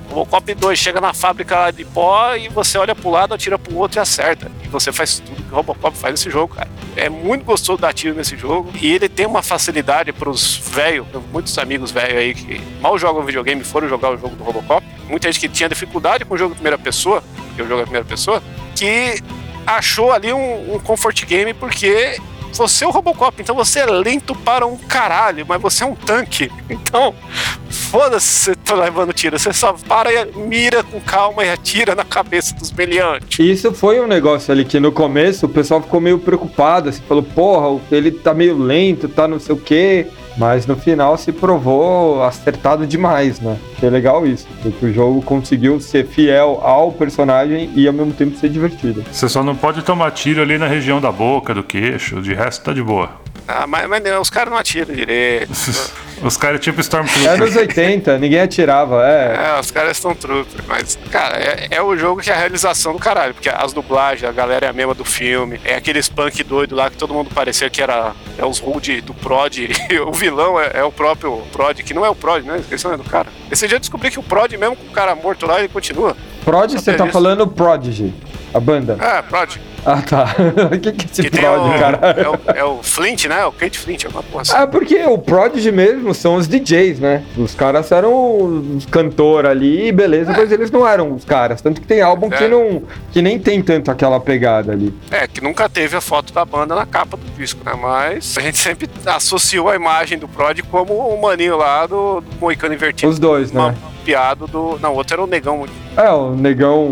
Robocop 0.08 0.54
2 0.54 0.78
chega 0.78 1.00
na 1.00 1.12
fábrica 1.12 1.56
lá 1.56 1.70
de 1.70 1.84
pó 1.84 2.34
e 2.34 2.48
você 2.48 2.78
olha 2.78 2.94
pro 2.94 3.10
lado, 3.10 3.34
atira 3.34 3.58
pro 3.58 3.76
outro 3.76 3.98
e 3.98 4.00
acerta. 4.00 4.50
E 4.64 4.68
você 4.68 4.90
faz 4.92 5.18
tudo 5.18 5.42
que 5.42 5.52
o 5.52 5.56
Robocop 5.56 5.96
faz 5.96 6.12
nesse 6.12 6.30
jogo, 6.30 6.54
cara. 6.54 6.68
É 6.96 7.08
muito 7.10 7.44
gostoso 7.44 7.80
dar 7.80 7.92
tiro 7.92 8.14
nesse 8.14 8.36
jogo. 8.36 8.70
E 8.80 8.94
ele 8.94 9.08
tem 9.08 9.26
uma 9.26 9.42
facilidade 9.42 10.12
pros 10.12 10.56
velhos, 10.56 11.06
muitos 11.30 11.56
amigos 11.58 11.90
velhos 11.90 12.16
aí 12.16 12.34
que 12.34 12.60
mal 12.80 12.98
jogam 12.98 13.22
videogame 13.22 13.62
foram 13.62 13.88
jogar 13.88 14.10
o 14.12 14.18
jogo 14.18 14.34
do 14.34 14.42
Robocop. 14.42 14.84
Muita 15.08 15.30
gente 15.30 15.40
que 15.40 15.48
tinha 15.48 15.68
dificuldade 15.68 16.24
com 16.24 16.34
o 16.34 16.38
jogo 16.38 16.50
de 16.50 16.56
primeira 16.56 16.78
pessoa, 16.78 17.22
que 17.54 17.60
eu 17.60 17.68
jogo 17.68 17.82
em 17.82 17.84
primeira 17.84 18.06
pessoa, 18.06 18.42
que 18.74 19.22
achou 19.66 20.12
ali 20.12 20.32
um, 20.32 20.74
um 20.74 20.78
comfort 20.78 21.24
game 21.26 21.52
porque 21.52 22.18
você 22.52 22.84
é 22.84 22.88
o 22.88 22.90
Robocop, 22.90 23.40
então 23.40 23.54
você 23.54 23.80
é 23.80 23.86
lento 23.86 24.34
para 24.34 24.66
um 24.66 24.76
caralho, 24.76 25.44
mas 25.46 25.60
você 25.60 25.84
é 25.84 25.86
um 25.86 25.94
tanque. 25.94 26.50
Então, 26.68 27.14
foda-se 27.96 28.26
você 28.26 28.54
tá 28.54 28.74
levando 28.74 29.10
tiro. 29.14 29.38
Você 29.38 29.54
só 29.54 29.72
para 29.72 30.12
e 30.12 30.26
mira 30.36 30.82
com 30.82 31.00
calma 31.00 31.46
e 31.46 31.50
atira 31.50 31.94
na 31.94 32.04
cabeça 32.04 32.54
dos 32.54 32.70
meliantes. 32.70 33.38
Isso 33.38 33.72
foi 33.72 33.98
um 33.98 34.06
negócio 34.06 34.52
ali 34.52 34.66
que 34.66 34.78
no 34.78 34.92
começo 34.92 35.46
o 35.46 35.48
pessoal 35.48 35.80
ficou 35.80 35.98
meio 35.98 36.18
preocupado, 36.18 36.90
assim, 36.90 37.00
falou, 37.08 37.22
porra, 37.22 37.80
ele 37.90 38.10
tá 38.10 38.34
meio 38.34 38.58
lento, 38.58 39.08
tá 39.08 39.26
não 39.26 39.40
sei 39.40 39.54
o 39.54 39.58
quê. 39.58 40.06
Mas 40.36 40.66
no 40.66 40.76
final 40.76 41.16
se 41.16 41.32
provou 41.32 42.22
acertado 42.22 42.86
demais, 42.86 43.40
né? 43.40 43.56
Que 43.78 43.86
é 43.86 43.90
legal 43.90 44.26
isso, 44.26 44.46
porque 44.62 44.84
o 44.84 44.92
jogo 44.92 45.22
conseguiu 45.22 45.80
ser 45.80 46.06
fiel 46.06 46.60
ao 46.62 46.92
personagem 46.92 47.70
e 47.74 47.86
ao 47.86 47.94
mesmo 47.94 48.12
tempo 48.12 48.36
ser 48.36 48.50
divertido. 48.50 49.02
Você 49.10 49.30
só 49.30 49.42
não 49.42 49.56
pode 49.56 49.80
tomar 49.80 50.10
tiro 50.10 50.42
ali 50.42 50.58
na 50.58 50.66
região 50.66 51.00
da 51.00 51.10
boca, 51.10 51.54
do 51.54 51.62
queixo, 51.62 52.20
de 52.20 52.34
resto 52.34 52.64
tá 52.64 52.74
de 52.74 52.82
boa. 52.82 53.24
Ah, 53.48 53.66
mas, 53.66 53.88
mas 53.88 54.02
não, 54.02 54.20
os 54.20 54.30
caras 54.30 54.50
não 54.50 54.58
atiram 54.58 54.94
direito. 54.94 55.52
Os 56.22 56.36
caras 56.36 56.60
tipo 56.60 56.78
É 56.78 56.80
Stormtrooper. 56.80 57.30
anos 57.30 57.56
80, 57.56 58.18
ninguém 58.18 58.40
atirava, 58.40 59.06
é. 59.06 59.36
É, 59.54 59.60
os 59.60 59.70
caras 59.70 59.96
estão 59.98 60.14
trooper. 60.14 60.64
Mas, 60.66 60.98
cara, 61.10 61.36
é, 61.36 61.68
é 61.72 61.82
o 61.82 61.94
jogo 61.96 62.22
que 62.22 62.30
é 62.30 62.34
a 62.34 62.38
realização 62.38 62.94
do 62.94 62.98
caralho. 62.98 63.34
Porque 63.34 63.50
as 63.50 63.72
dublagens, 63.74 64.28
a 64.28 64.32
galera 64.32 64.66
é 64.66 64.68
a 64.70 64.72
mesma 64.72 64.94
do 64.94 65.04
filme. 65.04 65.60
É 65.62 65.74
aqueles 65.74 66.08
punk 66.08 66.42
doido 66.42 66.74
lá 66.74 66.88
que 66.88 66.96
todo 66.96 67.12
mundo 67.12 67.28
parecia 67.34 67.68
que 67.68 67.82
era 67.82 68.12
é 68.38 68.44
os 68.46 68.58
Rude 68.58 69.00
do 69.02 69.12
Prod. 69.12 69.56
E 69.90 69.98
o 70.00 70.10
vilão 70.10 70.58
é, 70.58 70.70
é 70.74 70.84
o 70.84 70.90
próprio 70.90 71.42
Prod, 71.52 71.78
que 71.82 71.94
não 71.94 72.04
é 72.04 72.08
o 72.08 72.14
Prod, 72.14 72.44
né? 72.44 72.58
Esqueci 72.58 72.86
o 72.86 72.90
nome 72.90 73.04
do 73.04 73.08
cara. 73.10 73.28
Esse 73.50 73.68
dia 73.68 73.76
eu 73.76 73.80
descobri 73.80 74.10
que 74.10 74.18
o 74.18 74.22
Prod, 74.22 74.50
mesmo 74.56 74.74
com 74.74 74.86
o 74.86 74.90
cara 74.90 75.14
morto 75.14 75.46
lá, 75.46 75.58
ele 75.58 75.68
continua. 75.68 76.16
Prod, 76.44 76.72
você 76.72 76.94
tá 76.94 77.04
isso. 77.04 77.12
falando 77.12 77.46
Prodigy, 77.46 78.12
a 78.54 78.58
banda. 78.58 78.96
É, 79.00 79.22
Prod. 79.22 79.58
Ah, 79.86 80.02
tá. 80.02 80.34
O 80.66 80.70
que 80.80 80.92
que 80.92 81.02
é 81.06 81.08
esse 81.10 81.22
Que 81.22 81.30
tem 81.30 81.40
Prod, 81.40 81.60
o, 81.60 81.78
cara? 81.78 81.98
é, 82.16 82.28
o, 82.28 82.58
é 82.58 82.64
o 82.64 82.82
Flint, 82.82 83.26
né? 83.26 83.44
O 83.46 83.52
Kate 83.52 83.78
Flint, 83.78 84.04
alguma 84.04 84.22
porra 84.24 84.42
assim. 84.42 84.52
Ah, 84.56 84.66
porque 84.66 84.96
o 85.06 85.16
Prodigy 85.16 85.70
mesmo 85.70 86.12
são 86.12 86.34
os 86.36 86.48
DJs, 86.48 86.98
né? 86.98 87.22
Os 87.36 87.54
caras 87.54 87.92
eram 87.92 88.46
os 88.76 88.84
cantores 88.86 89.48
ali, 89.50 89.92
beleza, 89.92 90.32
mas 90.36 90.50
eles 90.50 90.70
não 90.70 90.86
eram 90.86 91.12
os 91.14 91.24
caras. 91.24 91.60
Tanto 91.62 91.80
que 91.80 91.86
tem 91.86 92.00
álbum 92.02 92.28
que, 92.28 92.42
É. 92.44 92.48
não, 92.48 92.82
que 93.12 93.22
nem 93.22 93.38
tem 93.38 93.62
tanto 93.62 93.90
aquela 93.90 94.18
pegada 94.18 94.72
ali. 94.72 94.92
É, 95.10 95.26
que 95.28 95.40
nunca 95.40 95.68
teve 95.68 95.96
a 95.96 96.00
foto 96.00 96.32
da 96.32 96.44
banda 96.44 96.74
na 96.74 96.84
capa 96.86 97.16
do 97.16 97.24
disco, 97.38 97.60
né? 97.64 97.72
Mas 97.80 98.34
a 98.36 98.40
gente 98.40 98.58
sempre 98.58 98.88
associou 99.06 99.68
a 99.70 99.76
imagem 99.76 100.18
do 100.18 100.26
Prod 100.26 100.58
como 100.70 100.94
o 100.94 101.20
maninho 101.22 101.56
lá 101.56 101.86
do, 101.86 102.20
do 102.20 102.26
Moicano 102.40 102.74
Invertido. 102.74 103.10
Os 103.10 103.18
dois, 103.18 103.52
né? 103.52 103.74
Mapeado 104.00 104.46
do. 104.46 104.78
Não, 104.80 104.92
o 104.92 104.96
outro 104.96 105.14
era 105.14 105.22
o 105.22 105.26
negão. 105.26 105.66
É, 105.96 106.10
o 106.10 106.30
negão 106.34 106.86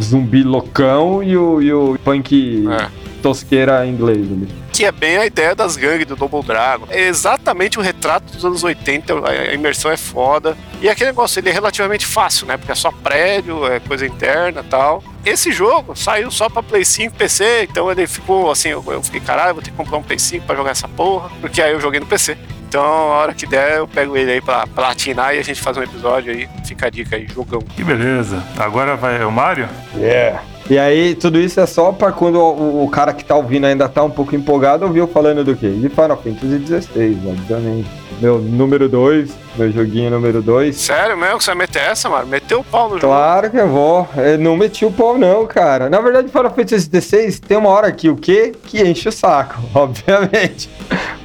zumbi 0.00 0.42
loucão 0.42 1.22
e 1.22 1.36
o, 1.36 1.60
e 1.60 1.72
o 1.72 1.98
punk 2.12 2.66
É. 2.68 2.88
tosqueira 3.22 3.86
inglês 3.86 4.18
ali. 4.30 4.48
Que 4.72 4.84
é 4.86 4.92
bem 4.92 5.16
a 5.18 5.26
ideia 5.26 5.54
das 5.54 5.76
gangues 5.76 6.06
do 6.06 6.16
Double 6.16 6.42
Dragon. 6.42 6.86
É 6.90 7.02
exatamente 7.08 7.78
o 7.78 7.82
retrato 7.82 8.32
dos 8.32 8.44
anos 8.44 8.64
80, 8.64 9.12
a 9.28 9.52
imersão 9.54 9.90
é 9.90 9.96
foda. 9.96 10.56
E 10.80 10.88
aquele 10.88 11.10
negócio, 11.10 11.38
ele 11.38 11.50
é 11.50 11.52
relativamente 11.52 12.06
fácil, 12.06 12.46
né? 12.46 12.56
Porque 12.56 12.72
é 12.72 12.74
só 12.74 12.90
prédio, 12.90 13.66
é 13.66 13.78
coisa 13.80 14.06
interna 14.06 14.62
e 14.62 14.68
tal. 14.70 15.02
Esse 15.24 15.52
jogo 15.52 15.94
saiu 15.94 16.30
só 16.30 16.48
pra 16.48 16.62
Play 16.62 16.84
5 16.84 17.14
PC, 17.14 17.68
então 17.70 17.90
ele 17.90 18.06
ficou 18.06 18.50
assim, 18.50 18.70
eu, 18.70 18.82
eu 18.88 19.02
fiquei, 19.02 19.20
caralho, 19.20 19.52
vou 19.54 19.62
ter 19.62 19.70
que 19.70 19.76
comprar 19.76 19.98
um 19.98 20.02
Play 20.02 20.18
5 20.18 20.46
pra 20.46 20.56
jogar 20.56 20.70
essa 20.70 20.88
porra, 20.88 21.30
porque 21.42 21.60
aí 21.60 21.72
eu 21.72 21.80
joguei 21.80 22.00
no 22.00 22.06
PC. 22.06 22.38
Então, 22.68 22.82
a 22.82 23.18
hora 23.18 23.34
que 23.34 23.46
der, 23.46 23.78
eu 23.78 23.88
pego 23.88 24.16
ele 24.16 24.30
aí 24.30 24.40
pra 24.40 24.64
platinar 24.66 25.34
e 25.34 25.38
a 25.40 25.42
gente 25.42 25.60
faz 25.60 25.76
um 25.76 25.82
episódio 25.82 26.32
aí. 26.32 26.48
Fica 26.64 26.86
a 26.86 26.90
dica 26.90 27.16
aí, 27.16 27.26
jogão. 27.26 27.60
Que 27.60 27.82
beleza. 27.82 28.42
Agora 28.56 28.94
vai 28.96 29.22
o 29.24 29.30
Mario? 29.30 29.68
Yeah. 29.96 30.40
E 30.70 30.78
aí, 30.78 31.16
tudo 31.16 31.40
isso 31.40 31.58
é 31.58 31.66
só 31.66 31.90
pra 31.90 32.12
quando 32.12 32.36
o, 32.38 32.84
o 32.84 32.88
cara 32.88 33.12
que 33.12 33.24
tá 33.24 33.34
ouvindo 33.34 33.66
ainda 33.66 33.88
tá 33.88 34.04
um 34.04 34.10
pouco 34.10 34.36
empolgado, 34.36 34.84
ouviu 34.84 35.08
falando 35.08 35.42
do 35.42 35.56
quê? 35.56 35.68
De 35.68 35.88
Final 35.88 36.16
Fantasy 36.16 36.64
XVI, 36.64 37.18
obviamente. 37.26 37.88
Meu 38.20 38.38
número 38.38 38.88
2, 38.88 39.32
meu 39.56 39.72
joguinho 39.72 40.10
número 40.10 40.40
2. 40.40 40.76
Sério 40.76 41.16
mesmo 41.16 41.38
que 41.38 41.44
você 41.44 41.50
vai 41.50 41.58
meter 41.58 41.82
essa, 41.82 42.08
mano? 42.08 42.28
Meteu 42.28 42.60
o 42.60 42.64
pau 42.64 42.84
no 42.84 43.00
jogo. 43.00 43.12
Claro 43.12 43.50
que 43.50 43.56
eu 43.56 43.66
vou. 43.66 44.08
Eu 44.16 44.38
não 44.38 44.56
meti 44.56 44.84
o 44.84 44.92
pau, 44.92 45.18
não, 45.18 45.44
cara. 45.44 45.90
Na 45.90 46.00
verdade, 46.00 46.28
Final 46.28 46.54
Fantasy 46.54 46.88
XVI 46.88 47.40
tem 47.40 47.56
uma 47.56 47.70
hora 47.70 47.88
aqui, 47.88 48.08
o 48.08 48.14
quê? 48.14 48.52
Que 48.64 48.80
enche 48.80 49.08
o 49.08 49.12
saco, 49.12 49.60
obviamente. 49.74 50.70